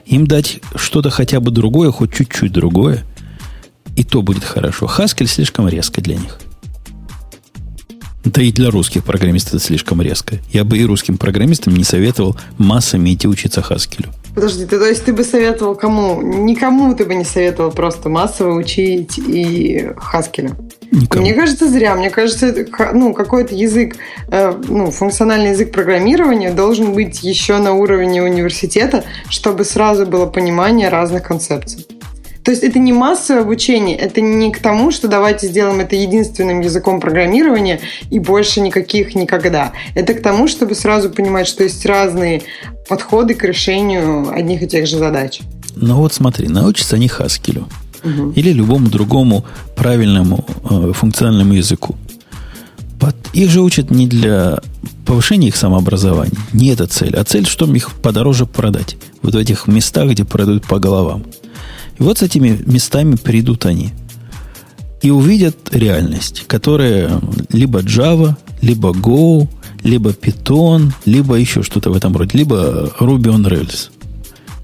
Им 0.05 0.25
дать 0.25 0.59
что-то 0.75 1.09
хотя 1.09 1.39
бы 1.39 1.51
другое, 1.51 1.91
хоть 1.91 2.13
чуть-чуть 2.13 2.51
другое, 2.51 3.03
и 3.95 4.03
то 4.03 4.21
будет 4.21 4.43
хорошо. 4.43 4.85
Haskell 4.85 5.27
слишком 5.27 5.67
резко 5.67 6.01
для 6.01 6.15
них. 6.15 6.39
Да 8.23 8.41
и 8.41 8.51
для 8.51 8.69
русских 8.69 9.03
программистов 9.03 9.55
это 9.55 9.63
слишком 9.63 10.01
резко. 10.01 10.35
Я 10.51 10.63
бы 10.63 10.77
и 10.77 10.85
русским 10.85 11.17
программистам 11.17 11.75
не 11.75 11.83
советовал 11.83 12.37
массами 12.57 13.13
идти 13.13 13.27
учиться 13.27 13.61
Хаскелю. 13.61 14.09
Подожди, 14.35 14.65
ты, 14.65 14.77
то 14.77 14.85
есть 14.85 15.03
ты 15.03 15.13
бы 15.13 15.23
советовал 15.23 15.75
кому? 15.75 16.21
Никому 16.21 16.93
ты 16.95 17.05
бы 17.05 17.15
не 17.15 17.25
советовал 17.25 17.71
просто 17.71 18.09
массово 18.09 18.53
учить 18.53 19.17
и 19.17 19.89
Хаскелю? 19.97 20.55
Никому. 20.91 21.23
Мне 21.23 21.33
кажется, 21.33 21.67
зря. 21.67 21.95
Мне 21.95 22.09
кажется, 22.09 22.47
это, 22.47 22.93
ну, 22.93 23.13
какой-то 23.13 23.55
язык, 23.55 23.95
э, 24.27 24.53
ну, 24.67 24.91
функциональный 24.91 25.51
язык 25.51 25.71
программирования 25.71 26.51
должен 26.51 26.93
быть 26.93 27.23
еще 27.23 27.57
на 27.57 27.73
уровне 27.73 28.21
университета, 28.21 29.03
чтобы 29.29 29.63
сразу 29.63 30.05
было 30.05 30.25
понимание 30.25 30.89
разных 30.89 31.23
концепций. 31.23 31.87
То 32.43 32.51
есть 32.51 32.63
это 32.63 32.79
не 32.79 32.91
массовое 32.91 33.43
обучение, 33.43 33.95
это 33.97 34.19
не 34.19 34.51
к 34.51 34.59
тому, 34.59 34.91
что 34.91 35.07
давайте 35.07 35.47
сделаем 35.47 35.79
это 35.79 35.95
единственным 35.95 36.61
языком 36.61 36.99
программирования 36.99 37.79
и 38.09 38.19
больше 38.19 38.61
никаких 38.61 39.13
никогда. 39.15 39.73
Это 39.93 40.13
к 40.13 40.21
тому, 40.21 40.47
чтобы 40.47 40.73
сразу 40.75 41.09
понимать, 41.09 41.47
что 41.47 41.63
есть 41.63 41.85
разные 41.85 42.41
подходы 42.89 43.35
к 43.35 43.43
решению 43.43 44.29
одних 44.33 44.63
и 44.63 44.67
тех 44.67 44.87
же 44.87 44.97
задач. 44.97 45.41
Ну 45.75 45.97
вот 45.97 46.13
смотри, 46.13 46.47
научатся 46.47 46.95
они 46.95 47.07
Хаскелю 47.07 47.67
угу. 48.03 48.31
или 48.35 48.51
любому 48.51 48.89
другому 48.89 49.45
правильному 49.75 50.45
э, 50.69 50.93
функциональному 50.93 51.53
языку. 51.53 51.95
Под, 52.99 53.15
их 53.33 53.49
же 53.49 53.61
учат 53.61 53.91
не 53.91 54.07
для 54.07 54.59
повышения 55.05 55.47
их 55.47 55.55
самообразования. 55.55 56.37
Не 56.53 56.69
эта 56.69 56.87
цель, 56.87 57.15
а 57.15 57.23
цель, 57.23 57.45
чтобы 57.45 57.75
их 57.77 57.93
подороже 57.93 58.45
продать. 58.45 58.97
Вот 59.21 59.33
в 59.33 59.37
этих 59.37 59.67
местах, 59.67 60.09
где 60.11 60.23
продают 60.23 60.65
по 60.65 60.79
головам. 60.79 61.23
И 62.01 62.03
вот 62.03 62.17
с 62.17 62.23
этими 62.23 62.59
местами 62.65 63.13
придут 63.13 63.67
они. 63.67 63.91
И 65.03 65.11
увидят 65.11 65.69
реальность, 65.71 66.45
которая 66.47 67.21
либо 67.51 67.81
Java, 67.81 68.35
либо 68.59 68.89
Go, 68.89 69.47
либо 69.83 70.09
Python, 70.09 70.93
либо 71.05 71.35
еще 71.35 71.61
что-то 71.61 71.91
в 71.91 71.95
этом 71.95 72.17
роде, 72.17 72.35
либо 72.39 72.91
Ruby 72.99 73.27
on 73.27 73.47
Rails. 73.47 73.91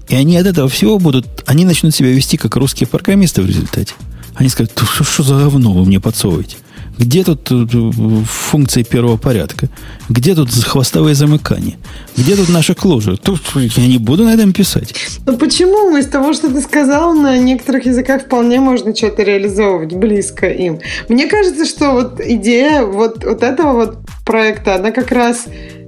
И 0.08 0.16
они 0.16 0.36
от 0.36 0.46
этого 0.46 0.68
всего 0.68 0.98
будут, 0.98 1.44
они 1.46 1.64
начнут 1.64 1.94
себя 1.94 2.10
вести 2.10 2.36
как 2.36 2.56
русские 2.56 2.88
программисты 2.88 3.40
в 3.40 3.46
результате. 3.46 3.94
Они 4.34 4.48
скажут, 4.48 4.72
что, 5.02 5.22
за 5.22 5.38
говно 5.38 5.72
вы 5.72 5.84
мне 5.84 6.00
подсовываете? 6.00 6.56
Где 6.98 7.22
тут 7.22 7.50
э, 7.50 7.66
функции 8.26 8.82
первого 8.82 9.16
порядка? 9.16 9.68
Где 10.08 10.34
тут 10.34 10.50
хвостовые 10.50 11.14
замыкания? 11.14 11.76
Где 12.16 12.34
тут 12.34 12.48
наша 12.48 12.74
кложа? 12.74 13.16
Тут 13.16 13.40
я 13.54 13.86
не 13.86 13.98
буду 13.98 14.24
на 14.24 14.34
этом 14.34 14.52
писать. 14.52 14.94
Ну 15.24 15.36
почему? 15.36 15.96
Из 15.96 16.06
того, 16.06 16.32
что 16.32 16.48
ты 16.48 16.60
сказал, 16.60 17.14
на 17.14 17.38
некоторых 17.38 17.86
языках 17.86 18.22
вполне 18.22 18.60
можно 18.60 18.94
что-то 18.94 19.22
реализовывать 19.22 19.94
близко 19.94 20.48
им. 20.48 20.80
Мне 21.08 21.28
кажется, 21.28 21.64
что 21.64 21.92
вот 21.92 22.20
идея 22.20 22.82
вот, 22.82 23.24
вот 23.24 23.42
этого 23.42 23.72
вот 23.72 23.98
проекта, 24.26 24.74
она 24.74 24.90
как 24.90 25.12
раз 25.12 25.46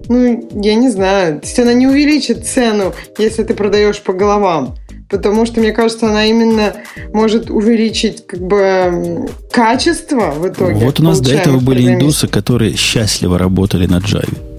ну, 0.09 0.49
я 0.61 0.75
не 0.75 0.91
знаю. 0.91 1.41
То 1.41 1.47
есть 1.47 1.59
она 1.61 1.73
не 1.73 1.87
увеличит 1.87 2.45
цену, 2.47 2.93
если 3.19 3.45
ты 3.45 3.55
продаешь 3.55 4.01
по 4.01 4.13
головам 4.13 4.75
потому 5.11 5.47
что, 5.47 5.61
мне 5.61 5.73
кажется, 5.73 6.09
она 6.09 6.27
именно 6.27 6.75
может 7.13 7.51
увеличить 7.51 8.27
как 8.27 8.41
бы 8.41 9.29
качество 9.51 10.31
в 10.31 10.49
итоге. 10.49 10.85
Вот 10.85 11.01
у 11.01 11.03
нас 11.03 11.21
до 11.21 11.33
этого 11.33 11.61
были 11.61 11.87
индусы, 11.87 12.29
которые 12.29 12.77
счастливо 12.77 13.39
работали 13.39 13.87
на 13.87 13.99
Java 13.99 14.51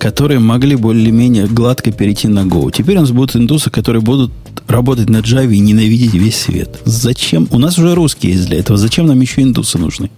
которые 0.00 0.40
могли 0.40 0.76
более-менее 0.76 1.46
гладко 1.46 1.92
перейти 1.92 2.26
на 2.26 2.46
Go. 2.46 2.72
Теперь 2.72 2.96
у 2.96 3.00
нас 3.00 3.10
будут 3.10 3.36
индусы, 3.36 3.70
которые 3.70 4.00
будут 4.00 4.32
работать 4.68 5.08
на 5.08 5.18
Java 5.18 5.52
и 5.52 5.58
ненавидеть 5.58 6.14
весь 6.14 6.36
свет. 6.36 6.80
Зачем? 6.84 7.48
У 7.50 7.58
нас 7.58 7.78
уже 7.78 7.94
русские 7.94 8.32
есть 8.32 8.46
для 8.46 8.58
этого. 8.58 8.78
Зачем 8.78 9.06
нам 9.06 9.20
еще 9.20 9.42
индусы 9.42 9.78
нужны? 9.78 10.10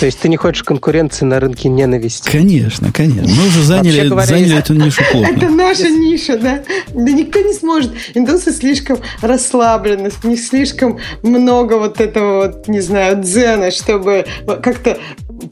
То 0.00 0.06
есть 0.06 0.20
ты 0.20 0.28
не 0.28 0.36
хочешь 0.36 0.62
конкуренции 0.62 1.24
на 1.24 1.40
рынке 1.40 1.68
ненависти? 1.68 2.30
Конечно, 2.30 2.92
конечно. 2.92 3.28
Мы 3.28 3.48
уже 3.48 3.62
заняли, 3.62 4.08
говоря, 4.08 4.26
заняли 4.26 4.58
эту 4.58 4.74
нишу 4.74 5.02
плотно. 5.10 5.36
Это 5.36 5.48
наша 5.50 5.88
ниша, 5.88 6.38
да? 6.38 6.62
Да 6.94 7.12
никто 7.12 7.40
не 7.40 7.52
сможет. 7.52 7.92
Индусы 8.14 8.52
слишком 8.52 8.98
расслаблены, 9.20 10.10
не 10.22 10.36
слишком 10.36 10.98
много 11.22 11.74
вот 11.74 12.00
этого 12.00 12.46
вот, 12.46 12.68
не 12.68 12.80
знаю, 12.80 13.22
дзена, 13.22 13.70
чтобы 13.70 14.26
как-то 14.62 14.98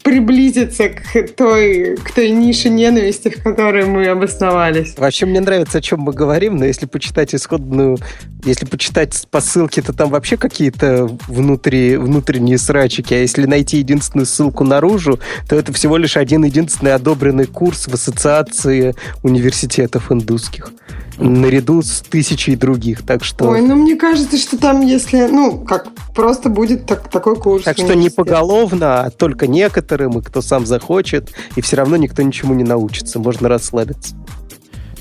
приблизиться 0.03 0.89
к 0.89 1.29
той, 1.37 1.97
к 1.97 2.13
той 2.13 2.31
нише 2.31 2.71
ненависти, 2.71 3.29
в 3.29 3.43
которой 3.43 3.85
мы 3.85 4.07
обосновались. 4.07 4.95
Вообще 4.97 5.27
мне 5.27 5.41
нравится, 5.41 5.79
о 5.79 5.81
чем 5.81 6.01
мы 6.01 6.13
говорим, 6.13 6.57
но 6.57 6.65
если 6.65 6.87
почитать 6.87 7.35
исходную, 7.35 7.99
если 8.45 8.67
почитать 8.67 9.27
по 9.31 9.41
ссылке, 9.41 9.83
то 9.83 9.93
там 9.93 10.11
вообще 10.11 10.37
какие-то 10.37 11.09
внутри, 11.29 11.97
внутренние 11.97 12.59
срачики, 12.59 13.15
а 13.15 13.19
если 13.19 13.47
найти 13.47 13.79
единственную 13.79 14.27
ссылку 14.27 14.65
наружу, 14.65 15.19
то 15.49 15.57
это 15.57 15.73
всего 15.73 15.97
лишь 15.97 16.17
один 16.17 16.45
единственный 16.45 16.95
одобренный 16.95 17.47
курс 17.47 17.87
в 17.87 17.95
ассоциации 17.95 18.95
университетов 19.23 20.13
индусских 20.13 20.73
наряду 21.19 21.83
с 21.83 22.01
тысячей 22.01 22.57
других, 22.57 23.03
так 23.07 23.25
что... 23.25 23.49
Ой, 23.49 23.61
ну 23.61 23.77
мне 23.77 23.97
кажется, 23.97 24.37
что 24.37 24.59
там, 24.59 24.81
если, 24.81 25.29
ну, 25.29 25.61
как, 25.61 25.87
просто 26.15 26.49
будет 26.49 26.87
так, 26.87 27.09
такой 27.09 27.37
курс. 27.37 27.65
Так 27.65 27.79
что 27.79 27.95
не 27.95 28.11
поголовно, 28.11 29.03
а 29.03 29.11
только 29.11 29.47
некоторым, 29.47 30.19
и 30.19 30.23
кто 30.23 30.43
сам 30.43 30.67
захочет, 30.67 31.33
и 31.57 31.61
все 31.61 31.77
равно 31.77 31.97
никто 31.97 32.23
ничему 32.23 32.55
не 32.55 32.65
научится, 32.65 33.19
можно 33.19 33.49
расслабиться. 33.49 34.15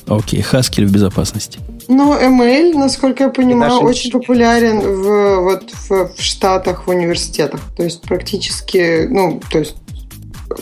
Окей, 0.07 0.41
Haskell 0.41 0.85
в 0.85 0.91
безопасности. 0.91 1.59
Ну, 1.87 2.13
ML, 2.13 2.73
насколько 2.77 3.23
я 3.23 3.29
понимаю, 3.29 3.79
очень 3.79 4.11
популярен 4.11 4.79
в, 4.79 5.41
вот, 5.41 5.71
в, 5.71 6.15
в 6.15 6.21
Штатах, 6.21 6.87
в 6.87 6.89
университетах. 6.89 7.61
То 7.75 7.83
есть 7.83 8.01
практически, 8.01 9.07
ну, 9.09 9.41
то 9.51 9.59
есть 9.59 9.75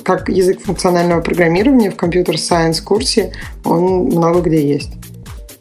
как 0.03 0.29
язык 0.29 0.61
функционального 0.61 1.21
программирования 1.21 1.91
в 1.91 1.95
компьютер-сайенс 1.95 2.81
курсе 2.81 3.33
он 3.63 4.05
много 4.05 4.41
где 4.41 4.67
есть. 4.67 4.91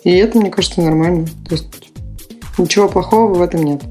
И 0.05 0.11
это, 0.11 0.39
мне 0.39 0.51
кажется, 0.51 0.81
нормально. 0.81 1.27
То 1.49 1.57
есть 1.57 1.66
ничего 2.59 2.89
плохого 2.89 3.35
в 3.35 3.43
этом 3.43 3.62
нет. 3.62 3.82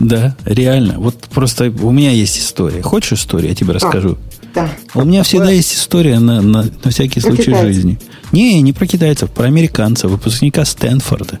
Да, 0.00 0.36
реально. 0.44 0.98
Вот 0.98 1.16
просто 1.32 1.72
у 1.82 1.90
меня 1.90 2.10
есть 2.10 2.38
история. 2.38 2.82
Хочешь 2.82 3.20
историю? 3.20 3.50
Я 3.50 3.54
тебе 3.54 3.70
а, 3.70 3.74
расскажу. 3.74 4.18
Да. 4.54 4.70
У 4.94 5.04
меня 5.04 5.22
всегда 5.24 5.50
есть 5.50 5.74
история 5.74 6.20
на, 6.20 6.40
на, 6.40 6.62
на 6.84 6.90
всякий 6.90 7.20
про 7.20 7.28
случай 7.28 7.46
китайцев. 7.46 7.74
жизни. 7.74 7.98
Не, 8.32 8.60
не 8.62 8.72
про 8.72 8.86
китайцев, 8.86 9.30
про 9.30 9.46
американца, 9.46 10.06
выпускника 10.08 10.64
Стэнфорда, 10.64 11.40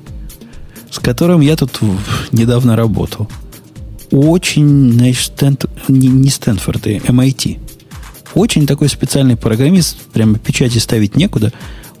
с 0.90 0.98
которым 0.98 1.40
я 1.40 1.56
тут 1.56 1.78
недавно 2.32 2.76
работал. 2.76 3.28
Очень, 4.10 4.92
значит, 4.92 5.24
Стэнф... 5.26 5.58
не, 5.88 6.08
не 6.08 6.28
Стэнфорд, 6.28 6.86
а 6.86 6.90
MIT. 6.90 7.58
Очень 8.34 8.66
такой 8.66 8.88
специальный 8.88 9.36
программист, 9.36 9.96
прямо 10.12 10.38
печати 10.38 10.78
ставить 10.78 11.16
некуда. 11.16 11.52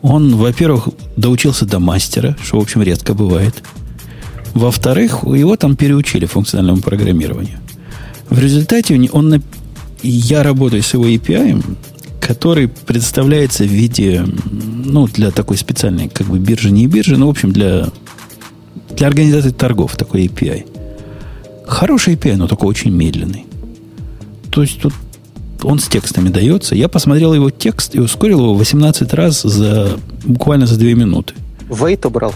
Он, 0.02 0.36
во-первых, 0.36 0.88
доучился 1.16 1.64
до 1.64 1.78
мастера, 1.78 2.36
что, 2.42 2.58
в 2.58 2.62
общем, 2.62 2.82
редко 2.82 3.14
бывает. 3.14 3.62
Во-вторых, 4.52 5.22
его 5.24 5.56
там 5.56 5.76
переучили 5.76 6.26
функциональному 6.26 6.82
программированию. 6.82 7.58
В 8.30 8.38
результате 8.38 8.94
он, 9.12 9.42
я 10.08 10.42
работаю 10.42 10.82
с 10.82 10.92
его 10.92 11.06
API, 11.06 11.62
который 12.20 12.68
представляется 12.68 13.64
в 13.64 13.68
виде, 13.68 14.24
ну, 14.84 15.06
для 15.06 15.30
такой 15.30 15.56
специальной, 15.56 16.08
как 16.08 16.26
бы 16.26 16.38
биржи, 16.38 16.70
не 16.70 16.86
биржи, 16.86 17.16
но, 17.16 17.26
в 17.26 17.30
общем, 17.30 17.52
для, 17.52 17.88
для 18.96 19.06
организации 19.06 19.50
торгов 19.50 19.96
такой 19.96 20.26
API. 20.26 20.66
Хороший 21.66 22.14
API, 22.14 22.36
но 22.36 22.46
только 22.46 22.64
очень 22.64 22.90
медленный. 22.90 23.46
То 24.50 24.62
есть 24.62 24.80
тут 24.80 24.92
он 25.62 25.78
с 25.78 25.88
текстами 25.88 26.28
дается. 26.28 26.74
Я 26.74 26.88
посмотрел 26.88 27.34
его 27.34 27.50
текст 27.50 27.94
и 27.94 28.00
ускорил 28.00 28.40
его 28.40 28.54
18 28.54 29.12
раз 29.14 29.42
за 29.42 29.98
буквально 30.24 30.66
за 30.66 30.78
2 30.78 30.88
минуты. 30.90 31.34
Вейт 31.70 32.04
убрал? 32.06 32.34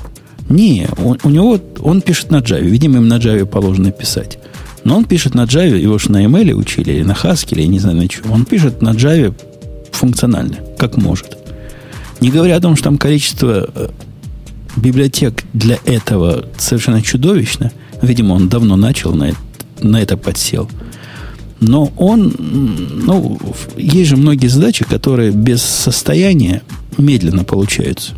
Не, 0.49 0.89
он, 1.03 1.19
у 1.23 1.29
него 1.29 1.61
он 1.81 2.01
пишет 2.01 2.31
на 2.31 2.37
Java. 2.37 2.63
Видимо, 2.63 2.97
им 2.97 3.09
на 3.09 3.19
Java 3.19 3.45
положено 3.45 3.93
писать. 3.93 4.39
Но 4.85 4.97
он 4.97 5.05
пишет 5.05 5.35
на 5.35 5.43
Java, 5.43 5.77
его 5.77 5.99
же 5.99 6.11
на 6.11 6.25
ML 6.25 6.53
учили, 6.53 6.93
или 6.93 7.03
на 7.03 7.13
Haskell, 7.13 7.61
я 7.61 7.67
не 7.67 7.79
знаю 7.79 7.97
на 7.97 8.09
чем. 8.09 8.31
Он 8.31 8.45
пишет 8.45 8.83
на 8.83 8.91
Java 8.91 9.35
функционально, 9.93 10.59
как 10.79 10.97
может. 10.97 11.37
Не 12.21 12.31
говоря 12.31 12.57
о 12.57 12.61
том, 12.61 12.75
что 12.75 12.85
там 12.85 12.99
количество 12.99 13.71
э, 13.75 13.89
библиотек 14.77 15.45
для 15.53 15.79
этого 15.85 16.47
совершенно 16.57 17.03
чудовищно. 17.03 17.73
Видимо, 18.03 18.35
он 18.35 18.49
давно 18.49 18.77
начал 18.77 19.15
на 19.15 19.31
это, 19.31 19.39
на 19.81 20.01
это 20.01 20.17
подсел. 20.17 20.69
Но 21.61 21.93
он, 21.97 22.35
ну, 22.39 23.39
есть 23.77 24.11
же 24.11 24.17
многие 24.17 24.47
задачи, 24.47 24.85
которые 24.85 25.33
без 25.33 25.61
состояния 25.63 26.63
медленно 26.97 27.45
получаются. 27.45 28.13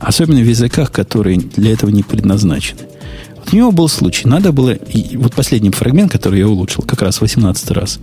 Особенно 0.00 0.40
в 0.40 0.48
языках, 0.48 0.90
которые 0.90 1.38
для 1.38 1.72
этого 1.72 1.90
не 1.90 2.02
предназначены. 2.02 2.80
У 3.52 3.56
него 3.56 3.70
был 3.70 3.88
случай. 3.88 4.26
Надо 4.26 4.50
было... 4.50 4.76
Вот 5.14 5.34
последний 5.34 5.70
фрагмент, 5.70 6.10
который 6.10 6.38
я 6.38 6.48
улучшил, 6.48 6.82
как 6.84 7.02
раз 7.02 7.20
18 7.20 7.70
раз. 7.72 8.00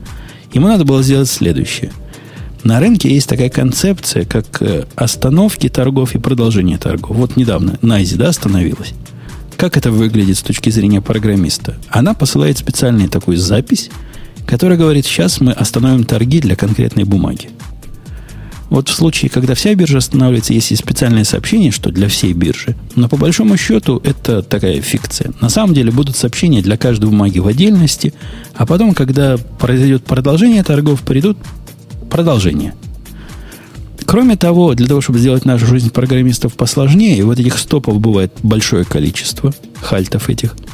Ему 0.54 0.68
надо 0.68 0.86
было 0.86 1.02
сделать 1.02 1.30
следующее. 1.30 1.92
На 2.64 2.80
рынке 2.80 3.14
есть 3.14 3.28
такая 3.28 3.50
концепция, 3.50 4.26
как 4.26 4.62
э, 4.62 4.86
остановки 4.96 5.70
торгов 5.70 6.14
и 6.14 6.20
продолжение 6.20 6.78
торгов. 6.78 7.16
Вот 7.16 7.36
недавно 7.38 7.80
Найзи, 7.82 8.16
да, 8.16 8.30
остановилась. 8.30 8.94
Как 9.58 9.76
это 9.76 9.92
выглядит 9.92 10.38
с 10.38 10.42
точки 10.42 10.70
зрения 10.70 11.02
программиста? 11.02 11.78
Она 11.90 12.14
посылает 12.14 12.58
специальную 12.58 13.10
такую 13.10 13.38
запись, 13.38 13.90
которая 14.46 14.78
говорит, 14.78 15.06
сейчас 15.06 15.42
мы 15.42 15.52
остановим 15.52 16.04
торги 16.04 16.42
для 16.42 16.56
конкретной 16.56 17.06
бумаги. 17.06 17.50
Вот 18.70 18.88
в 18.88 18.94
случае, 18.94 19.30
когда 19.30 19.56
вся 19.56 19.74
биржа 19.74 19.98
останавливается, 19.98 20.54
есть 20.54 20.72
и 20.72 20.76
специальное 20.76 21.24
сообщение, 21.24 21.72
что 21.72 21.92
для 21.92 22.08
всей 22.08 22.34
биржи. 22.34 22.76
Но 22.96 23.10
по 23.10 23.18
большому 23.18 23.58
счету 23.58 24.00
это 24.04 24.44
такая 24.44 24.82
фикция. 24.82 25.34
На 25.42 25.50
самом 25.50 25.74
деле 25.74 25.92
будут 25.92 26.16
сообщения 26.16 26.62
для 26.62 26.78
каждой 26.78 27.10
бумаги 27.10 27.40
в 27.40 27.48
отдельности, 27.48 28.14
а 28.56 28.66
потом, 28.66 28.94
когда 28.94 29.38
произойдет 29.38 30.04
продолжение 30.04 30.64
торгов, 30.64 31.02
придут 31.02 31.38
продолжения. 32.10 32.76
Кроме 34.06 34.38
того, 34.38 34.74
для 34.74 34.88
того, 34.88 35.02
чтобы 35.02 35.20
сделать 35.20 35.46
нашу 35.46 35.68
жизнь 35.68 35.92
программистов 35.92 36.54
посложнее, 36.54 37.24
вот 37.26 37.40
этих 37.40 37.58
стопов 37.58 38.00
бывает 38.00 38.34
большое 38.44 38.86
количество, 38.86 39.54
хальтов 39.82 40.30
этих– 40.30 40.56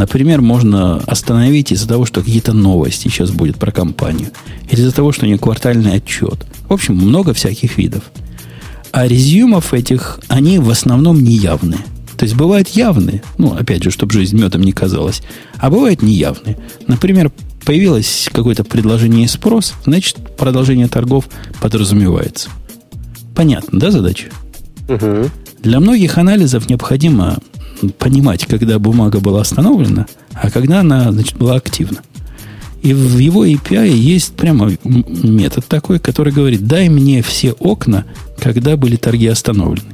Например, 0.00 0.40
можно 0.40 0.96
остановить 0.96 1.72
из-за 1.72 1.86
того, 1.86 2.06
что 2.06 2.22
какие-то 2.22 2.54
новости 2.54 3.08
сейчас 3.08 3.32
будет 3.32 3.58
про 3.58 3.70
компанию. 3.70 4.28
Или 4.70 4.80
из-за 4.80 4.92
того, 4.92 5.12
что 5.12 5.26
у 5.26 5.28
нее 5.28 5.36
квартальный 5.36 5.92
отчет. 5.92 6.46
В 6.70 6.72
общем, 6.72 6.94
много 6.94 7.34
всяких 7.34 7.76
видов. 7.76 8.04
А 8.92 9.06
резюмов 9.06 9.74
этих, 9.74 10.18
они 10.28 10.58
в 10.58 10.70
основном 10.70 11.22
неявные. 11.22 11.80
То 12.16 12.24
есть 12.24 12.34
бывают 12.34 12.68
явные, 12.68 13.22
ну, 13.36 13.52
опять 13.52 13.82
же, 13.82 13.90
чтобы 13.90 14.14
жизнь 14.14 14.40
медом 14.40 14.62
не 14.62 14.72
казалась, 14.72 15.20
а 15.58 15.68
бывают 15.68 16.00
неявные. 16.00 16.56
Например, 16.86 17.30
появилось 17.66 18.30
какое-то 18.32 18.64
предложение 18.64 19.26
и 19.26 19.28
спрос, 19.28 19.74
значит, 19.84 20.16
продолжение 20.38 20.88
торгов 20.88 21.28
подразумевается. 21.60 22.48
Понятно, 23.34 23.78
да, 23.78 23.90
задача? 23.90 24.28
Угу. 24.88 25.30
Для 25.62 25.78
многих 25.78 26.16
анализов 26.16 26.70
необходимо 26.70 27.36
понимать, 27.98 28.46
когда 28.46 28.78
бумага 28.78 29.20
была 29.20 29.40
остановлена, 29.42 30.06
а 30.32 30.50
когда 30.50 30.80
она 30.80 31.10
значит, 31.12 31.36
была 31.36 31.56
активна. 31.56 31.98
И 32.82 32.94
в 32.94 33.18
его 33.18 33.44
API 33.44 33.90
есть 33.90 34.34
прямо 34.34 34.72
метод 34.84 35.66
такой, 35.66 35.98
который 35.98 36.32
говорит, 36.32 36.66
дай 36.66 36.88
мне 36.88 37.22
все 37.22 37.52
окна, 37.52 38.06
когда 38.38 38.76
были 38.76 38.96
торги 38.96 39.26
остановлены. 39.26 39.90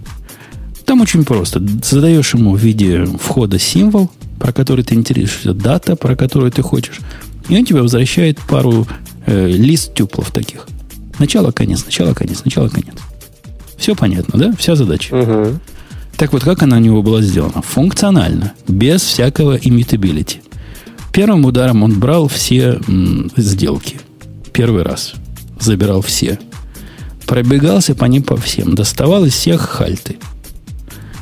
Там 0.85 1.01
очень 1.01 1.25
просто. 1.25 1.61
Задаешь 1.83 2.35
ему 2.35 2.55
в 2.55 2.61
виде 2.61 3.05
входа 3.21 3.59
символ, 3.59 4.11
про 4.39 4.53
который 4.53 4.85
ты 4.85 4.95
интересуешься, 4.95 5.53
дата, 5.53 5.97
про 5.97 6.15
которую 6.15 6.53
ты 6.53 6.63
хочешь, 6.63 7.01
и 7.49 7.57
он 7.57 7.65
тебе 7.65 7.83
возвращает 7.83 8.39
пару 8.41 8.87
э, 9.27 9.49
лист 9.49 9.95
тюплов 9.95 10.31
таких. 10.31 10.67
Начало, 11.19 11.51
конец, 11.51 11.85
начало, 11.85 12.15
конец, 12.15 12.45
начало, 12.45 12.69
конец. 12.69 12.95
Все 13.77 13.95
понятно, 13.95 14.39
да? 14.39 14.55
Вся 14.59 14.77
задача. 14.77 15.15
Угу. 15.15 15.59
Так 16.17 16.33
вот, 16.33 16.43
как 16.45 16.63
она 16.63 16.77
у 16.77 16.81
него 16.81 17.03
была 17.03 17.21
сделана? 17.21 17.61
Функционально, 17.61 18.55
без 18.67 19.03
всякого 19.03 19.59
immutability. 19.59 20.39
Первым 21.13 21.45
ударом 21.45 21.83
он 21.83 21.99
брал 21.99 22.27
все 22.29 22.81
м, 22.89 23.31
сделки. 23.37 24.01
Первый 24.53 24.83
раз. 24.83 25.13
Забирал 25.61 26.01
все. 26.01 26.39
Пробегался 27.27 27.95
по 27.95 28.07
ним 28.07 28.23
по 28.23 28.37
всем. 28.37 28.75
Доставал 28.75 29.27
из 29.27 29.35
всех 29.35 29.61
хальты. 29.61 30.17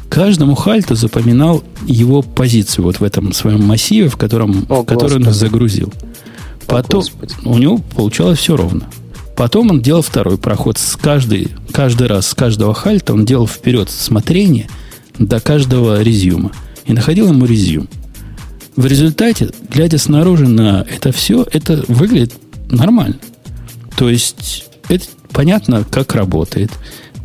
Каждому 0.09 0.55
хальту 0.55 0.95
запоминал 0.95 1.65
его 1.87 2.23
позицию 2.23 2.85
вот 2.85 3.01
в 3.01 3.05
этом 3.05 3.33
своем 3.33 3.65
массиве, 3.65 4.09
в 4.09 4.17
котором, 4.17 4.65
О, 4.69 4.83
в 4.83 4.85
который 4.85 5.17
он 5.17 5.33
загрузил. 5.33 5.93
Потом 6.67 7.03
О, 7.45 7.49
у 7.49 7.59
него 7.59 7.79
получалось 7.79 8.39
все 8.39 8.57
ровно. 8.57 8.85
Потом 9.37 9.71
он 9.71 9.81
делал 9.81 10.03
второй 10.03 10.39
проход. 10.39 10.79
С 10.79 10.95
каждый, 10.95 11.49
каждый 11.73 12.07
раз 12.07 12.29
с 12.29 12.35
каждого 12.35 12.75
хальта 12.75 13.13
он 13.13 13.25
делал 13.25 13.49
вперед 13.49 13.91
смотрение– 13.91 14.69
до 15.19 15.41
каждого 15.41 16.03
резюма 16.03 16.53
и 16.87 16.93
находил 16.93 17.29
ему 17.29 17.47
резюм. 17.47 17.89
В 18.77 18.87
результате, 18.87 19.51
глядя 19.71 19.99
снаружи 19.99 20.49
на 20.49 20.85
это 20.89 21.13
все, 21.13 21.47
это 21.53 21.85
выглядит 21.89 22.35
нормально. 22.71 23.17
То 23.97 24.11
есть, 24.11 24.67
это 24.89 25.07
понятно, 25.33 25.85
как 25.89 26.15
работает. 26.15 26.73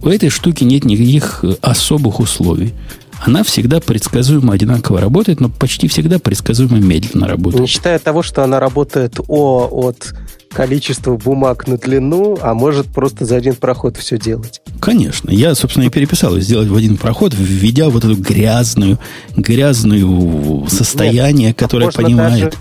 У 0.01 0.09
этой 0.09 0.29
штуки 0.29 0.63
нет 0.63 0.85
никаких 0.85 1.43
особых 1.61 2.19
условий. 2.19 2.73
Она 3.21 3.43
всегда 3.43 3.79
предсказуемо 3.79 4.53
одинаково 4.53 5.01
работает, 5.01 5.39
но 5.39 5.49
почти 5.49 5.87
всегда 5.87 6.19
предсказуемо 6.19 6.77
медленно 6.77 7.27
работает. 7.27 7.61
Не 7.61 7.67
считая 7.67 7.99
того, 7.99 8.23
что 8.23 8.43
она 8.43 8.59
работает 8.59 9.19
о, 9.27 9.67
от 9.71 10.13
количество 10.51 11.15
бумаг 11.15 11.67
на 11.67 11.77
длину, 11.77 12.37
а 12.41 12.53
может 12.53 12.87
просто 12.87 13.25
за 13.25 13.35
один 13.35 13.55
проход 13.55 13.97
все 13.97 14.17
делать. 14.17 14.61
Конечно. 14.79 15.29
Я, 15.29 15.53
собственно, 15.53 15.85
и 15.85 15.89
переписал 15.89 16.37
сделать 16.39 16.69
в 16.69 16.75
один 16.75 16.97
проход, 16.97 17.33
введя 17.37 17.89
вот 17.89 18.05
эту 18.05 18.15
грязную, 18.15 18.97
грязную 19.35 20.67
состояние, 20.69 21.47
Нет, 21.47 21.57
которое 21.57 21.91
понимает. 21.91 22.43
Даже, 22.45 22.57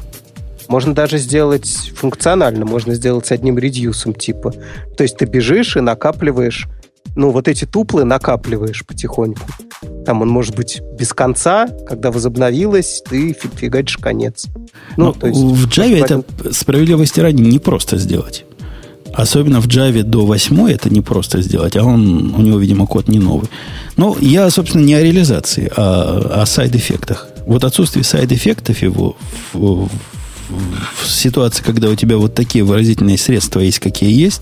можно 0.66 0.94
даже 0.94 1.18
сделать 1.18 1.92
функционально, 1.96 2.66
можно 2.66 2.94
сделать 2.94 3.26
с 3.26 3.32
одним 3.32 3.58
редюсом 3.58 4.12
типа. 4.12 4.52
То 4.96 5.02
есть 5.02 5.16
ты 5.16 5.24
бежишь 5.24 5.76
и 5.76 5.80
накапливаешь 5.80 6.68
ну, 7.16 7.30
вот 7.30 7.48
эти 7.48 7.64
туплы 7.64 8.04
накапливаешь 8.04 8.86
потихоньку. 8.86 9.40
Там 10.08 10.22
он 10.22 10.30
может 10.30 10.56
быть 10.56 10.80
без 10.98 11.12
конца, 11.12 11.68
когда 11.86 12.10
возобновилось, 12.10 13.02
ты 13.06 13.34
фигачишь 13.34 13.98
конец. 13.98 14.46
Ну, 14.96 15.04
Но 15.04 15.12
то 15.12 15.26
есть, 15.26 15.38
в 15.38 15.68
Java 15.68 16.02
это 16.02 16.24
справедливости 16.50 17.20
ради 17.20 17.42
не 17.42 17.58
просто 17.58 17.98
сделать. 17.98 18.46
Особенно 19.12 19.60
в 19.60 19.66
Java 19.66 20.02
до 20.04 20.24
8 20.24 20.70
это 20.70 20.88
не 20.88 21.02
просто 21.02 21.42
сделать, 21.42 21.76
а 21.76 21.84
он, 21.84 22.34
у 22.34 22.40
него, 22.40 22.58
видимо, 22.58 22.86
код 22.86 23.08
не 23.08 23.18
новый. 23.18 23.50
Но 23.98 24.16
я, 24.18 24.48
собственно, 24.48 24.82
не 24.82 24.94
о 24.94 25.02
реализации, 25.02 25.70
а 25.76 26.40
о 26.40 26.46
сайд-эффектах. 26.46 27.28
Вот 27.44 27.64
отсутствие 27.64 28.02
сайд-эффектов 28.02 28.80
его 28.80 29.14
в, 29.52 29.88
в 29.88 29.90
в 30.48 31.06
ситуации, 31.06 31.62
когда 31.62 31.90
у 31.90 31.94
тебя 31.94 32.16
вот 32.16 32.34
такие 32.34 32.64
выразительные 32.64 33.18
средства 33.18 33.60
есть, 33.60 33.80
какие 33.80 34.10
есть, 34.18 34.40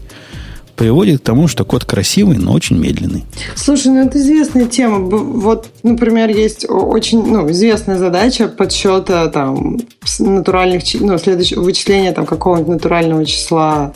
приводит 0.77 1.21
к 1.21 1.25
тому, 1.25 1.49
что 1.49 1.65
код 1.65 1.85
красивый, 1.85 2.37
но 2.39 2.53
очень 2.53 2.79
медленный. 2.79 3.25
Слушай, 3.55 3.89
ну 3.89 4.07
это 4.07 4.19
известная 4.19 4.67
тема. 4.67 4.99
Вот, 4.99 5.69
например, 5.83 6.29
есть 6.31 6.67
очень 6.69 7.27
ну, 7.27 7.51
известная 7.51 7.99
задача 7.99 8.49
подсчета 8.49 9.29
там 9.29 9.79
натуральных, 10.19 10.83
ну, 11.01 11.19
следующего 11.19 11.63
вычисления 11.63 12.13
там 12.13 12.27
какого-нибудь 12.27 12.75
натурального 12.75 13.25
числа, 13.25 13.95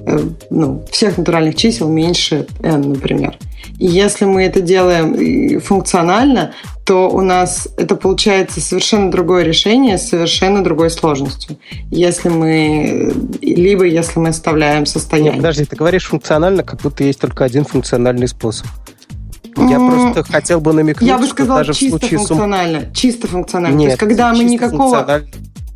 э, 0.00 0.18
ну, 0.50 0.84
всех 0.90 1.18
натуральных 1.18 1.56
чисел 1.56 1.88
меньше 1.88 2.46
n, 2.62 2.80
например. 2.80 3.36
И 3.78 3.86
если 3.86 4.24
мы 4.24 4.44
это 4.44 4.60
делаем 4.60 5.60
функционально, 5.60 6.52
то 6.90 7.08
у 7.08 7.20
нас 7.20 7.68
это 7.76 7.94
получается 7.94 8.60
совершенно 8.60 9.12
другое 9.12 9.44
решение 9.44 9.96
с 9.96 10.08
совершенно 10.08 10.64
другой 10.64 10.90
сложностью. 10.90 11.56
Если 11.88 12.28
мы 12.28 13.14
либо 13.40 13.84
если 13.84 14.18
мы 14.18 14.30
оставляем 14.30 14.86
состояние. 14.86 15.34
Нет, 15.34 15.40
подожди, 15.40 15.66
ты 15.66 15.76
говоришь 15.76 16.06
функционально, 16.06 16.64
как 16.64 16.80
будто 16.80 17.04
есть 17.04 17.20
только 17.20 17.44
один 17.44 17.64
функциональный 17.64 18.26
способ. 18.26 18.66
Я 19.56 19.78
просто 19.78 20.24
хотел 20.24 20.60
бы 20.60 20.72
намекнуть, 20.72 21.08
Я 21.08 21.18
бы 21.18 21.28
сказал, 21.28 21.58
даже 21.58 21.74
чисто 21.74 21.96
в 21.96 22.00
случае 22.00 22.18
функционально. 22.18 22.80
Сум... 22.80 22.92
Чисто 22.92 23.28
функционально. 23.28 23.76
Нет, 23.76 23.86
То 23.86 23.90
есть, 23.90 24.00
когда 24.00 24.34
мы 24.34 24.42
никакого 24.42 25.22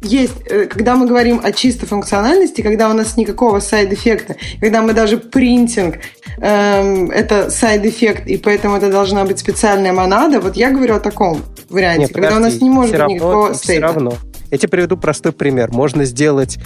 есть, 0.05 0.35
э, 0.47 0.67
когда 0.67 0.95
мы 0.95 1.07
говорим 1.07 1.41
о 1.43 1.53
чисто 1.53 1.87
функциональности, 1.87 2.61
когда 2.61 2.89
у 2.91 2.93
нас 2.93 3.17
никакого 3.17 3.61
сайд-эффекта, 3.61 4.37
когда 4.61 4.83
мы 4.83 4.93
даже 4.93 5.19
принтинг, 5.19 5.97
эм, 6.39 7.11
это 7.11 7.51
side 7.51 7.78
effect, 7.78 8.27
и 8.27 8.37
поэтому 8.37 8.77
это 8.77 8.91
должна 8.91 9.25
быть 9.25 9.39
специальная 9.39 9.93
монада, 9.93 10.41
вот 10.41 10.57
я 10.57 10.71
говорю 10.71 10.97
о 10.97 11.01
таком 11.01 11.43
варианте, 11.69 12.03
Нет, 12.03 12.13
когда 12.13 12.29
подожди, 12.29 12.49
у 12.49 12.53
нас 12.53 12.61
не 12.61 12.71
может 12.71 12.91
быть 12.93 13.01
равно, 13.01 13.15
никакого 13.15 13.53
state 13.55 13.75
'а. 13.75 13.87
Все 13.89 13.95
равно. 13.95 14.15
Я 14.51 14.59
тебе 14.59 14.69
приведу 14.69 14.97
простой 14.97 15.33
пример. 15.33 15.73
Можно 15.73 16.05
сделать 16.05 16.59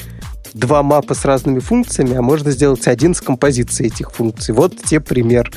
два 0.52 0.82
map 0.82 1.02
'а 1.02 1.14
с 1.14 1.24
разными 1.24 1.60
функциями, 1.60 2.16
а 2.16 2.22
можно 2.22 2.50
сделать 2.50 2.86
один 2.86 3.14
с 3.14 3.20
композицией 3.20 3.90
этих 3.90 4.12
функций. 4.12 4.54
Вот 4.54 4.76
тебе 4.76 5.00
пример. 5.00 5.50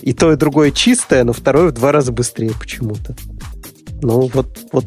И 0.00 0.12
то, 0.12 0.32
и 0.32 0.36
другое 0.36 0.70
чистое, 0.70 1.24
но 1.24 1.32
второе 1.32 1.68
в 1.68 1.72
два 1.72 1.92
раза 1.92 2.12
быстрее 2.12 2.52
почему-то. 2.58 3.16
Ну, 4.02 4.30
вот, 4.32 4.58
вот 4.72 4.84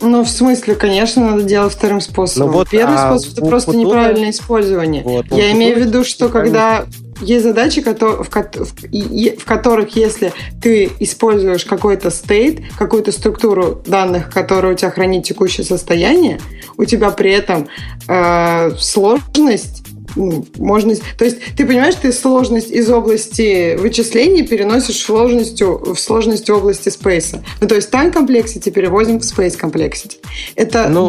ну, 0.00 0.24
в 0.24 0.28
смысле, 0.28 0.74
конечно, 0.74 1.30
надо 1.30 1.42
делать 1.42 1.72
вторым 1.72 2.00
способом. 2.00 2.50
Ну, 2.50 2.58
вот, 2.58 2.68
Первый 2.70 2.96
а 2.96 3.18
способ 3.18 3.38
это 3.38 3.46
просто 3.46 3.76
неправильное 3.76 4.30
использование. 4.30 5.02
Вот, 5.02 5.26
Я 5.30 5.52
имею 5.52 5.76
в 5.76 5.78
виду, 5.80 6.04
что 6.04 6.28
когда 6.28 6.86
есть 7.20 7.44
задачи, 7.44 7.82
в 7.82 9.44
которых, 9.44 9.96
если 9.96 10.32
ты 10.60 10.90
используешь 11.00 11.64
какой-то 11.64 12.10
стейт, 12.10 12.60
какую-то 12.78 13.12
структуру 13.12 13.82
данных, 13.86 14.30
которая 14.30 14.74
у 14.74 14.76
тебя 14.76 14.90
хранит 14.90 15.24
текущее 15.24 15.64
состояние, 15.64 16.40
у 16.76 16.84
тебя 16.84 17.10
при 17.10 17.32
этом 17.32 17.68
э, 18.06 18.70
сложность 18.78 19.82
ну, 20.16 20.44
можно... 20.56 20.94
То 21.18 21.24
есть 21.24 21.38
ты 21.56 21.66
понимаешь, 21.66 21.94
ты 21.94 22.12
сложность 22.12 22.70
из 22.70 22.90
области 22.90 23.76
вычислений 23.76 24.46
переносишь 24.46 24.96
в 24.96 25.04
сложность, 25.04 25.62
в 25.62 25.96
сложность 25.96 26.50
области 26.50 26.88
спейса. 26.88 27.44
Ну, 27.60 27.68
то 27.68 27.74
есть 27.74 27.90
time 27.92 28.12
complexity 28.12 28.70
переводим 28.70 29.20
в 29.20 29.22
space 29.22 29.58
complexity. 29.60 30.16
Это 30.56 30.88
ну, 30.88 31.08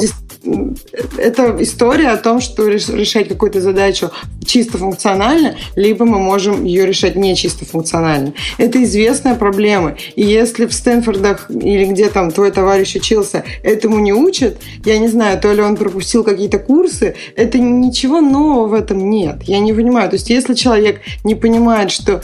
это 1.17 1.55
история 1.59 2.09
о 2.09 2.17
том, 2.17 2.41
что 2.41 2.67
решать 2.67 3.27
какую-то 3.27 3.61
задачу 3.61 4.11
чисто 4.45 4.77
функционально, 4.77 5.55
либо 5.75 6.05
мы 6.05 6.19
можем 6.19 6.63
ее 6.63 6.85
решать 6.85 7.15
не 7.15 7.35
чисто 7.35 7.65
функционально. 7.65 8.33
Это 8.57 8.81
известная 8.83 9.35
проблема. 9.35 9.95
И 10.15 10.23
если 10.23 10.65
в 10.65 10.73
Стэнфордах 10.73 11.49
или 11.49 11.85
где 11.85 12.09
там 12.09 12.31
твой 12.31 12.51
товарищ 12.51 12.95
учился, 12.95 13.43
этому 13.63 13.99
не 13.99 14.13
учат, 14.13 14.57
я 14.85 14.97
не 14.99 15.07
знаю, 15.07 15.39
то 15.39 15.51
ли 15.51 15.61
он 15.61 15.75
пропустил 15.75 16.23
какие-то 16.23 16.59
курсы, 16.59 17.15
это 17.35 17.59
ничего 17.59 18.21
нового 18.21 18.67
в 18.67 18.73
этом 18.73 18.96
нет. 18.97 19.43
Я 19.43 19.59
не 19.59 19.73
понимаю. 19.73 20.09
То 20.09 20.15
есть 20.15 20.29
если 20.29 20.53
человек 20.53 21.01
не 21.23 21.35
понимает, 21.35 21.91
что, 21.91 22.21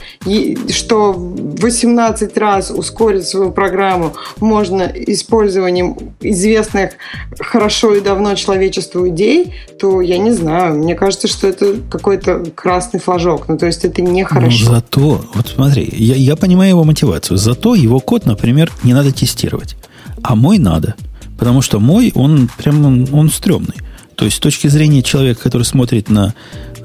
что 0.70 1.14
18 1.14 2.38
раз 2.38 2.72
ускорить 2.72 3.28
свою 3.28 3.52
программу 3.52 4.14
можно 4.40 4.84
использованием 4.84 5.98
известных 6.22 6.94
хорошо 7.40 7.96
и 7.96 8.02
давно 8.02 8.36
человечеству 8.36 9.08
идей, 9.10 9.54
то 9.80 10.02
я 10.02 10.18
не 10.18 10.32
знаю. 10.32 10.76
Мне 10.76 10.96
кажется, 10.96 11.28
что 11.28 11.48
это 11.48 11.76
какой-то 11.90 12.46
красный 12.56 13.00
флажок. 13.00 13.48
Ну, 13.48 13.58
то 13.58 13.66
есть 13.66 13.86
это 13.86 14.02
нехорошо. 14.02 14.66
Ну, 14.66 14.76
зато, 14.76 15.26
вот 15.34 15.48
смотри, 15.48 15.90
я, 15.92 16.16
я 16.16 16.36
понимаю 16.36 16.72
его 16.72 16.84
мотивацию. 16.84 17.38
Зато 17.38 17.76
его 17.76 18.00
код, 18.00 18.26
например, 18.26 18.72
не 18.84 18.94
надо 18.94 19.14
тестировать. 19.14 19.76
А 20.22 20.36
мой 20.36 20.58
надо. 20.58 20.96
Потому 21.38 21.62
что 21.62 21.80
мой, 21.80 22.12
он 22.16 22.50
прям, 22.58 22.86
он, 22.86 23.08
он 23.12 23.30
стрёмный. 23.30 23.76
То 24.16 24.26
есть 24.26 24.38
с 24.38 24.40
точки 24.40 24.68
зрения 24.68 25.04
человека, 25.04 25.42
который 25.42 25.64
смотрит 25.64 26.10
на 26.10 26.34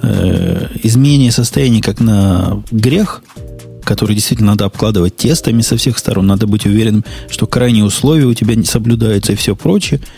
э, 0.03 0.69
изменение 0.83 1.33
состояния 1.33 1.83
как 1.83 2.01
на 2.01 2.63
грех, 2.71 3.23
который 3.85 4.15
действительно 4.15 4.53
надо 4.53 4.67
обкладывать 4.67 5.17
тестами 5.17 5.63
со 5.63 5.77
всех 5.77 5.99
сторон, 5.99 6.27
надо 6.27 6.47
быть 6.47 6.67
уверенным, 6.67 7.05
что 7.29 7.47
крайние 7.47 7.85
условия 7.85 8.27
у 8.27 8.35
тебя 8.35 8.55
не 8.55 8.65
соблюдаются 8.65 9.33
и 9.33 9.37
все 9.37 9.57
прочее– 9.57 10.01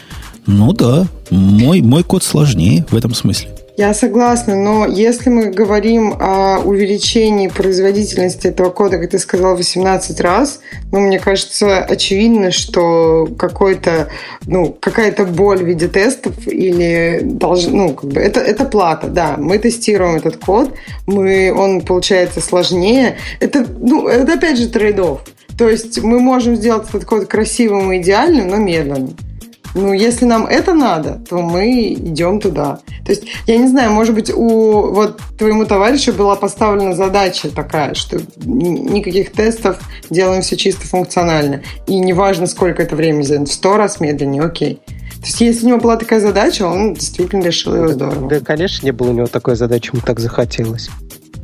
ну 0.46 0.72
да, 0.72 1.06
мой, 1.30 1.80
мой 1.80 2.02
код 2.02 2.24
сложнее 2.24 2.86
в 2.90 2.96
этом 2.96 3.14
смысле. 3.14 3.50
Я 3.76 3.94
согласна, 3.94 4.56
но 4.56 4.86
если 4.86 5.30
мы 5.30 5.46
говорим 5.46 6.14
о 6.18 6.58
увеличении 6.58 7.48
производительности 7.48 8.48
этого 8.48 8.70
кода, 8.70 8.98
как 8.98 9.10
ты 9.10 9.18
сказал, 9.18 9.56
18 9.56 10.20
раз, 10.20 10.60
ну, 10.92 11.00
мне 11.00 11.18
кажется, 11.18 11.78
очевидно, 11.78 12.50
что 12.50 13.28
какой-то, 13.38 14.08
ну, 14.46 14.76
какая-то 14.78 15.24
боль 15.24 15.58
в 15.58 15.66
виде 15.66 15.88
тестов 15.88 16.46
или 16.46 17.20
долж... 17.22 17.66
ну, 17.68 17.94
как 17.94 18.10
бы 18.10 18.20
это, 18.20 18.40
это 18.40 18.64
плата, 18.64 19.08
да. 19.08 19.36
Мы 19.38 19.58
тестируем 19.58 20.16
этот 20.16 20.36
код, 20.36 20.74
мы, 21.06 21.52
он 21.52 21.80
получается 21.80 22.40
сложнее. 22.40 23.16
Это, 23.38 23.66
ну, 23.78 24.08
это 24.08 24.34
опять 24.34 24.58
же 24.58 24.68
трейдов. 24.68 25.22
То 25.56 25.68
есть 25.68 26.02
мы 26.02 26.20
можем 26.20 26.56
сделать 26.56 26.88
этот 26.88 27.04
код 27.04 27.26
красивым 27.26 27.92
и 27.92 27.98
идеальным, 27.98 28.48
но 28.48 28.56
медленным. 28.56 29.16
Ну, 29.74 29.92
если 29.92 30.24
нам 30.24 30.46
это 30.46 30.74
надо, 30.74 31.20
то 31.28 31.40
мы 31.40 31.92
идем 31.94 32.40
туда. 32.40 32.80
То 33.04 33.12
есть, 33.12 33.24
я 33.46 33.56
не 33.56 33.68
знаю, 33.68 33.92
может 33.92 34.14
быть, 34.14 34.30
у 34.30 34.92
вот 34.92 35.20
твоему 35.38 35.64
товарищу 35.64 36.12
была 36.12 36.36
поставлена 36.36 36.94
задача 36.94 37.50
такая, 37.50 37.94
что 37.94 38.20
никаких 38.44 39.32
тестов, 39.32 39.78
делаем 40.10 40.42
все 40.42 40.56
чисто 40.56 40.86
функционально. 40.86 41.62
И 41.86 41.98
неважно, 41.98 42.46
сколько 42.46 42.82
это 42.82 42.96
времени 42.96 43.22
займет, 43.22 43.48
в 43.48 43.52
сто 43.52 43.76
раз 43.76 44.00
медленнее, 44.00 44.42
окей. 44.42 44.80
То 45.20 45.26
есть, 45.26 45.40
если 45.40 45.66
у 45.66 45.68
него 45.68 45.80
была 45.80 45.96
такая 45.96 46.20
задача, 46.20 46.66
он 46.66 46.94
действительно 46.94 47.42
решил 47.42 47.74
ее 47.74 47.88
здорово. 47.88 48.28
Да, 48.28 48.40
конечно, 48.40 48.84
не 48.86 48.92
было 48.92 49.10
у 49.10 49.12
него 49.12 49.26
такой 49.26 49.54
задачи, 49.54 49.90
ему 49.92 50.02
так 50.04 50.18
захотелось. 50.18 50.88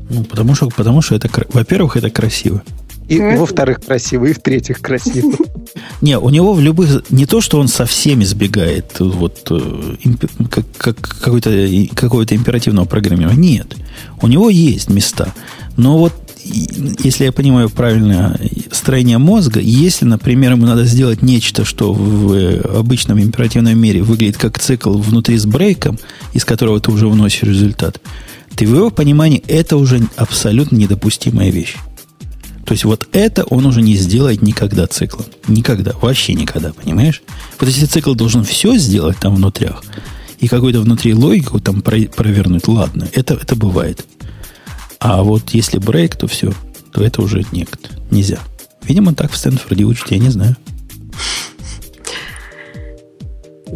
Ну, 0.08 0.24
потому 0.24 0.54
что, 0.54 0.68
потому 0.68 1.02
что 1.02 1.14
это, 1.14 1.28
во-первых, 1.52 1.96
это 1.96 2.10
красиво. 2.10 2.62
И, 3.08 3.16
и 3.16 3.36
во-вторых, 3.36 3.80
красивый, 3.80 4.30
и 4.30 4.34
в-третьих, 4.34 4.80
красивый. 4.80 5.36
Не, 6.00 6.18
у 6.18 6.28
него 6.28 6.54
в 6.54 6.60
любых... 6.60 7.10
Не 7.10 7.26
то, 7.26 7.40
что 7.40 7.60
он 7.60 7.68
со 7.68 7.86
всеми 7.86 8.24
сбегает 8.24 8.98
вот, 8.98 9.46
э, 9.50 9.96
как, 10.50 10.64
как 10.76 10.96
какой-то, 10.98 11.50
какого-то 11.94 12.34
императивного 12.34 12.86
программирования. 12.86 13.58
Нет. 13.58 13.76
У 14.20 14.26
него 14.26 14.50
есть 14.50 14.90
места. 14.90 15.32
Но 15.76 15.98
вот 15.98 16.12
если 16.44 17.24
я 17.24 17.32
понимаю 17.32 17.70
правильно 17.70 18.38
строение 18.70 19.18
мозга, 19.18 19.60
если, 19.60 20.04
например, 20.04 20.52
ему 20.52 20.66
надо 20.66 20.84
сделать 20.84 21.22
нечто, 21.22 21.64
что 21.64 21.92
в 21.92 22.60
обычном 22.78 23.20
императивном 23.20 23.78
мире 23.78 24.02
выглядит 24.02 24.36
как 24.36 24.58
цикл 24.58 24.96
внутри 24.96 25.36
с 25.36 25.46
брейком, 25.46 25.98
из 26.32 26.44
которого 26.44 26.80
ты 26.80 26.90
уже 26.90 27.08
вносишь 27.08 27.42
результат, 27.42 28.00
ты 28.54 28.66
в 28.66 28.74
его 28.74 28.90
понимании 28.90 29.42
это 29.48 29.76
уже 29.76 30.00
абсолютно 30.16 30.76
недопустимая 30.76 31.50
вещь. 31.50 31.76
То 32.66 32.72
есть 32.72 32.84
вот 32.84 33.06
это 33.12 33.44
он 33.44 33.64
уже 33.64 33.80
не 33.80 33.94
сделает 33.94 34.42
никогда 34.42 34.88
циклом. 34.88 35.24
Никогда. 35.46 35.92
Вообще 36.02 36.34
никогда, 36.34 36.72
понимаешь? 36.72 37.22
Вот 37.60 37.68
если 37.68 37.86
цикл 37.86 38.14
должен 38.14 38.42
все 38.42 38.76
сделать 38.76 39.18
там 39.18 39.36
внутрях, 39.36 39.84
и 40.40 40.48
какую-то 40.48 40.80
внутри 40.80 41.14
логику 41.14 41.60
там 41.60 41.80
провернуть, 41.80 42.66
ладно, 42.66 43.08
это, 43.14 43.34
это 43.34 43.54
бывает. 43.54 44.04
А 44.98 45.22
вот 45.22 45.50
если 45.50 45.78
брейк, 45.78 46.16
то 46.16 46.26
все, 46.26 46.52
то 46.92 47.04
это 47.04 47.22
уже 47.22 47.44
нет, 47.52 47.68
нельзя. 48.10 48.40
Видимо, 48.82 49.14
так 49.14 49.30
в 49.30 49.36
Стэнфорде 49.36 49.84
учат, 49.84 50.10
я 50.10 50.18
не 50.18 50.30
знаю. 50.30 50.56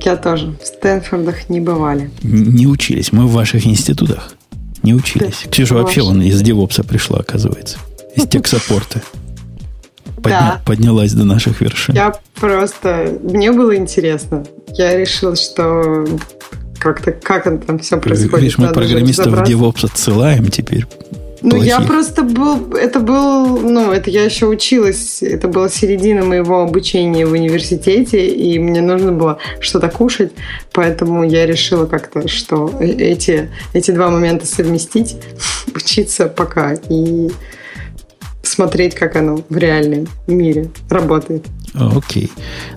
Я 0.02 0.16
тоже. 0.16 0.56
В 0.62 0.66
Стэнфордах 0.66 1.48
не 1.48 1.60
бывали. 1.60 2.10
Не 2.22 2.66
учились. 2.66 3.12
Мы 3.12 3.26
в 3.26 3.32
ваших 3.32 3.66
институтах 3.66 4.34
не 4.82 4.94
учились. 4.94 5.42
Да, 5.44 5.50
Ксюша 5.50 5.74
вообще 5.74 6.02
он 6.02 6.22
из 6.22 6.42
девопса 6.42 6.82
пришла, 6.82 7.20
оказывается 7.20 7.78
из 8.16 8.26
техсаппорта. 8.26 9.02
Подня, 10.16 10.40
да. 10.40 10.62
Поднялась 10.66 11.12
до 11.12 11.24
наших 11.24 11.60
вершин. 11.60 11.94
Я 11.94 12.14
просто... 12.34 13.18
Мне 13.22 13.52
было 13.52 13.74
интересно. 13.76 14.44
Я 14.68 14.96
решил, 14.96 15.34
что 15.36 16.06
как-то 16.78 17.12
как 17.12 17.44
там 17.44 17.78
все 17.78 17.98
происходит. 17.98 18.38
Видишь, 18.38 18.58
мы 18.58 18.68
программистов 18.68 19.32
в 19.32 19.42
DevOps 19.42 19.84
отсылаем 19.84 20.46
теперь. 20.48 20.86
Ну, 21.42 21.50
плохих. 21.50 21.66
я 21.68 21.80
просто 21.80 22.22
был... 22.22 22.74
Это 22.74 23.00
был... 23.00 23.60
Ну, 23.60 23.92
это 23.92 24.10
я 24.10 24.24
еще 24.24 24.46
училась. 24.46 25.22
Это 25.22 25.48
была 25.48 25.70
середина 25.70 26.22
моего 26.22 26.60
обучения 26.62 27.24
в 27.24 27.32
университете, 27.32 28.28
и 28.28 28.58
мне 28.58 28.82
нужно 28.82 29.12
было 29.12 29.38
что-то 29.58 29.88
кушать, 29.88 30.32
поэтому 30.72 31.24
я 31.24 31.46
решила 31.46 31.86
как-то, 31.86 32.28
что 32.28 32.70
э, 32.78 32.86
эти, 32.86 33.50
эти 33.72 33.90
два 33.90 34.10
момента 34.10 34.44
совместить, 34.44 35.16
учиться 35.74 36.26
пока 36.26 36.74
и 36.90 37.30
смотреть, 38.50 38.94
как 38.94 39.16
оно 39.16 39.44
в 39.48 39.56
реальном 39.56 40.08
мире 40.26 40.70
работает. 40.88 41.46
Окей. 41.74 42.30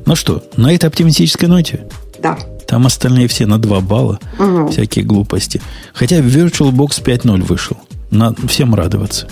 Ну 0.06 0.16
что, 0.16 0.44
на 0.56 0.74
этой 0.74 0.86
оптимистической 0.86 1.50
ноте? 1.50 1.88
Да. 2.22 2.38
Там 2.68 2.86
остальные 2.86 3.28
все 3.28 3.46
на 3.46 3.60
2 3.60 3.82
балла. 3.82 4.20
Угу. 4.40 4.70
Всякие 4.70 5.06
глупости. 5.06 5.62
Хотя 5.94 6.20
VirtualBox 6.20 7.04
5.0 7.04 7.44
вышел. 7.44 7.78
На, 8.12 8.34
всем 8.48 8.74
радоваться. 8.76 9.28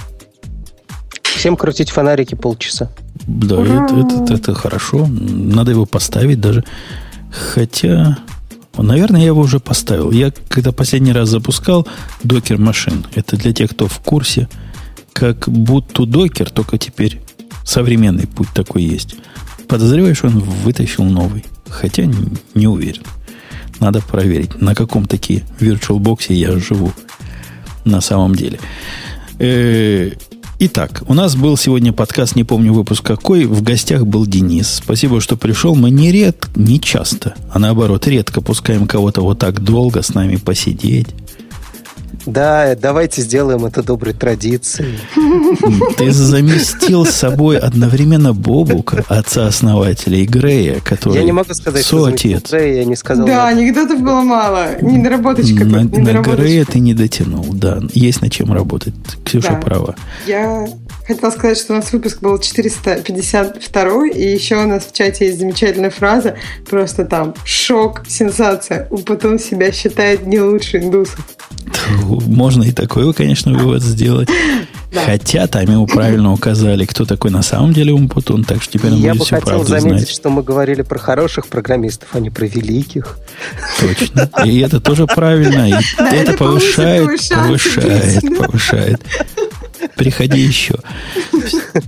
Всем 1.23 1.55
крутить 1.55 1.89
фонарики 1.89 2.35
полчаса. 2.35 2.91
Да, 3.25 3.61
это, 3.61 3.95
это, 3.95 4.33
это 4.33 4.53
хорошо. 4.53 5.07
Надо 5.07 5.71
его 5.71 5.85
поставить 5.85 6.41
даже. 6.41 6.63
Хотя, 7.31 8.17
наверное, 8.77 9.21
я 9.21 9.27
его 9.27 9.41
уже 9.41 9.59
поставил. 9.59 10.11
Я 10.11 10.31
когда 10.49 10.71
последний 10.71 11.13
раз 11.13 11.29
запускал 11.29 11.87
докер 12.23 12.57
машин, 12.57 13.05
это 13.15 13.37
для 13.37 13.53
тех, 13.53 13.71
кто 13.71 13.87
в 13.87 13.99
курсе, 13.99 14.49
как 15.13 15.49
будто 15.49 16.05
докер, 16.05 16.49
только 16.49 16.77
теперь 16.77 17.19
современный 17.63 18.27
путь 18.27 18.49
такой 18.53 18.83
есть. 18.83 19.15
Подозреваешь, 19.67 20.23
он 20.23 20.39
вытащил 20.39 21.03
новый. 21.03 21.45
Хотя 21.69 22.03
не, 22.55 22.67
уверен. 22.67 23.03
Надо 23.79 24.01
проверить, 24.01 24.61
на 24.61 24.75
каком 24.75 25.05
таки 25.05 25.43
VirtualBox 25.59 26.33
я 26.33 26.57
живу 26.59 26.91
на 27.85 28.01
самом 28.01 28.35
деле. 28.35 28.59
Э, 29.39 30.11
итак, 30.59 31.03
у 31.07 31.13
нас 31.13 31.35
был 31.35 31.57
сегодня 31.57 31.93
подкаст, 31.93 32.35
не 32.35 32.43
помню 32.43 32.73
выпуск 32.73 33.03
какой, 33.03 33.45
в 33.45 33.63
гостях 33.63 34.05
был 34.05 34.27
Денис. 34.27 34.67
Спасибо, 34.67 35.21
что 35.21 35.37
пришел. 35.37 35.75
Мы 35.75 35.89
не 35.89 36.11
ред, 36.11 36.47
не 36.55 36.79
часто, 36.79 37.33
а 37.49 37.57
наоборот, 37.57 38.05
редко 38.07 38.41
пускаем 38.41 38.85
кого-то 38.85 39.21
вот 39.21 39.39
так 39.39 39.63
долго 39.63 40.03
с 40.03 40.13
нами 40.13 40.35
посидеть. 40.35 41.07
Да, 42.25 42.75
давайте 42.75 43.21
сделаем 43.21 43.65
это 43.65 43.83
доброй 43.83 44.13
традицией. 44.13 44.99
Ты 45.97 46.11
заместил 46.11 47.05
с 47.05 47.11
собой 47.11 47.57
одновременно 47.57 48.33
Бобука, 48.33 49.03
отца-основателя, 49.07 50.17
и 50.17 50.25
Грея, 50.25 50.79
который 50.83 51.15
Я 51.15 51.23
не 51.23 51.31
могу 51.31 51.53
сказать, 51.53 51.85
что 51.85 52.09
Грея, 52.11 52.75
я 52.75 52.85
не 52.85 52.95
сказал. 52.95 53.25
Да, 53.25 53.47
анекдотов 53.47 54.01
было 54.01 54.21
мало. 54.21 54.81
Недоработочка. 54.81 55.65
На, 55.65 55.83
на 55.83 56.21
Грея 56.21 56.65
ты 56.65 56.79
не 56.79 56.93
дотянул, 56.93 57.45
да. 57.53 57.79
Есть 57.93 58.21
над 58.21 58.31
чем 58.31 58.53
работать. 58.53 58.93
Ксюша 59.25 59.51
да. 59.51 59.55
права. 59.55 59.95
Я 60.27 60.67
хотела 61.07 61.31
сказать, 61.31 61.57
что 61.57 61.73
у 61.73 61.75
нас 61.77 61.91
выпуск 61.91 62.21
был 62.21 62.37
452, 62.37 64.07
и 64.07 64.33
еще 64.33 64.57
у 64.57 64.67
нас 64.67 64.85
в 64.85 64.93
чате 64.93 65.27
есть 65.27 65.39
замечательная 65.39 65.89
фраза, 65.89 66.35
просто 66.69 67.05
там 67.05 67.33
шок, 67.43 68.03
сенсация, 68.07 68.87
потом 69.05 69.39
себя 69.39 69.71
считает 69.71 70.25
не 70.25 70.39
лучше 70.39 70.77
индусов. 70.77 71.19
Можно 72.19 72.63
и 72.63 72.71
такой, 72.71 73.13
конечно, 73.13 73.53
вывод 73.53 73.81
сделать. 73.83 74.29
Да. 74.91 75.05
Хотя 75.05 75.47
там 75.47 75.63
ему 75.63 75.87
правильно 75.87 76.33
указали, 76.33 76.85
кто 76.85 77.05
такой 77.05 77.31
на 77.31 77.41
самом 77.41 77.71
деле 77.71 77.93
Умпутун, 77.93 78.43
так 78.43 78.61
что 78.61 78.73
теперь 78.73 78.91
он 78.91 78.97
Я 78.97 79.13
будет 79.13 79.29
бы 79.31 79.39
хотел 79.39 79.63
заметить, 79.63 79.99
знать. 79.99 80.09
что 80.09 80.29
мы 80.29 80.43
говорили 80.43 80.81
про 80.81 80.99
хороших 80.99 81.47
программистов, 81.47 82.09
а 82.11 82.19
не 82.19 82.29
про 82.29 82.45
великих. 82.45 83.17
Точно. 83.79 84.29
И 84.43 84.59
это 84.59 84.81
тоже 84.81 85.07
правильно. 85.07 85.69
И 85.69 85.71
да, 85.97 86.07
это, 86.09 86.31
это 86.31 86.33
повышает, 86.33 87.05
повышает, 87.05 88.21
повышает, 88.21 88.37
повышает. 88.37 89.01
Приходи 89.95 90.39
еще. 90.39 90.75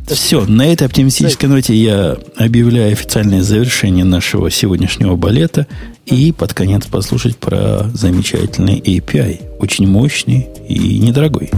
Все, 0.07 0.45
на 0.45 0.71
этой 0.71 0.87
оптимистической 0.87 1.49
ноте 1.49 1.75
я 1.75 2.17
объявляю 2.37 2.93
официальное 2.93 3.41
завершение 3.41 4.05
нашего 4.05 4.49
сегодняшнего 4.49 5.15
балета 5.15 5.67
и 6.05 6.31
под 6.31 6.53
конец 6.53 6.85
послушать 6.85 7.37
про 7.37 7.89
замечательный 7.93 8.79
API. 8.79 9.41
Очень 9.59 9.87
мощный 9.87 10.49
и 10.67 10.99
недорогой. 10.99 11.49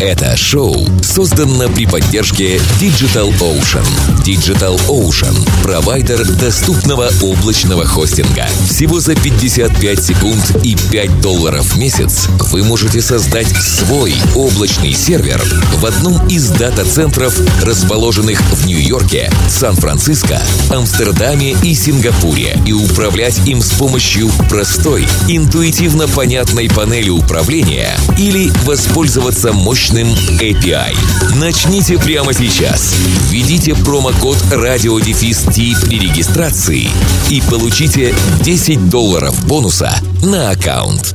Это 0.00 0.36
шоу 0.36 0.86
создано 1.02 1.68
при 1.70 1.86
поддержке 1.86 2.58
Digital 2.80 3.32
Ocean. 3.40 3.84
Digital 4.24 4.80
Ocean– 4.88 5.34
провайдер 5.64 6.24
доступного 6.36 7.10
облачного 7.20 7.84
хостинга. 7.84 8.46
Всего 8.68 9.00
за 9.00 9.16
55 9.16 10.04
секунд 10.04 10.56
и 10.62 10.76
5 10.92 11.20
долларов 11.20 11.64
в 11.64 11.78
месяц 11.78 12.28
вы 12.52 12.62
можете 12.62 13.00
создать 13.00 13.48
свой 13.48 14.14
облачный 14.36 14.92
сервер 14.92 15.42
в 15.78 15.86
одном 15.86 16.26
из 16.26 16.48
дата-центров, 16.50 17.38
расположенных 17.62 18.40
в 18.40 18.66
Нью-Йорке, 18.66 19.30
Сан-Франциско, 19.48 20.42
Амстердаме 20.70 21.52
и 21.62 21.74
Сингапуре, 21.74 22.60
и 22.66 22.72
управлять 22.72 23.46
им 23.46 23.62
с 23.62 23.70
помощью 23.70 24.28
простой, 24.48 25.06
интуитивно 25.28 26.08
понятной 26.08 26.68
панели 26.68 27.10
управления 27.10 27.96
или 28.18 28.50
воспользоваться 28.64 29.52
мощным 29.52 30.08
API. 30.40 30.96
Начните 31.36 31.98
прямо 31.98 32.32
сейчас. 32.32 32.94
Введите 33.30 33.74
промокод 33.74 34.38
RadioDefist 34.50 35.52
при 35.52 35.98
регистрации 36.00 36.90
и 37.30 37.40
получите 37.48 38.14
10 38.40 38.88
долларов 38.88 39.46
бонуса 39.46 39.94
на 40.22 40.50
аккаунт. 40.50 41.14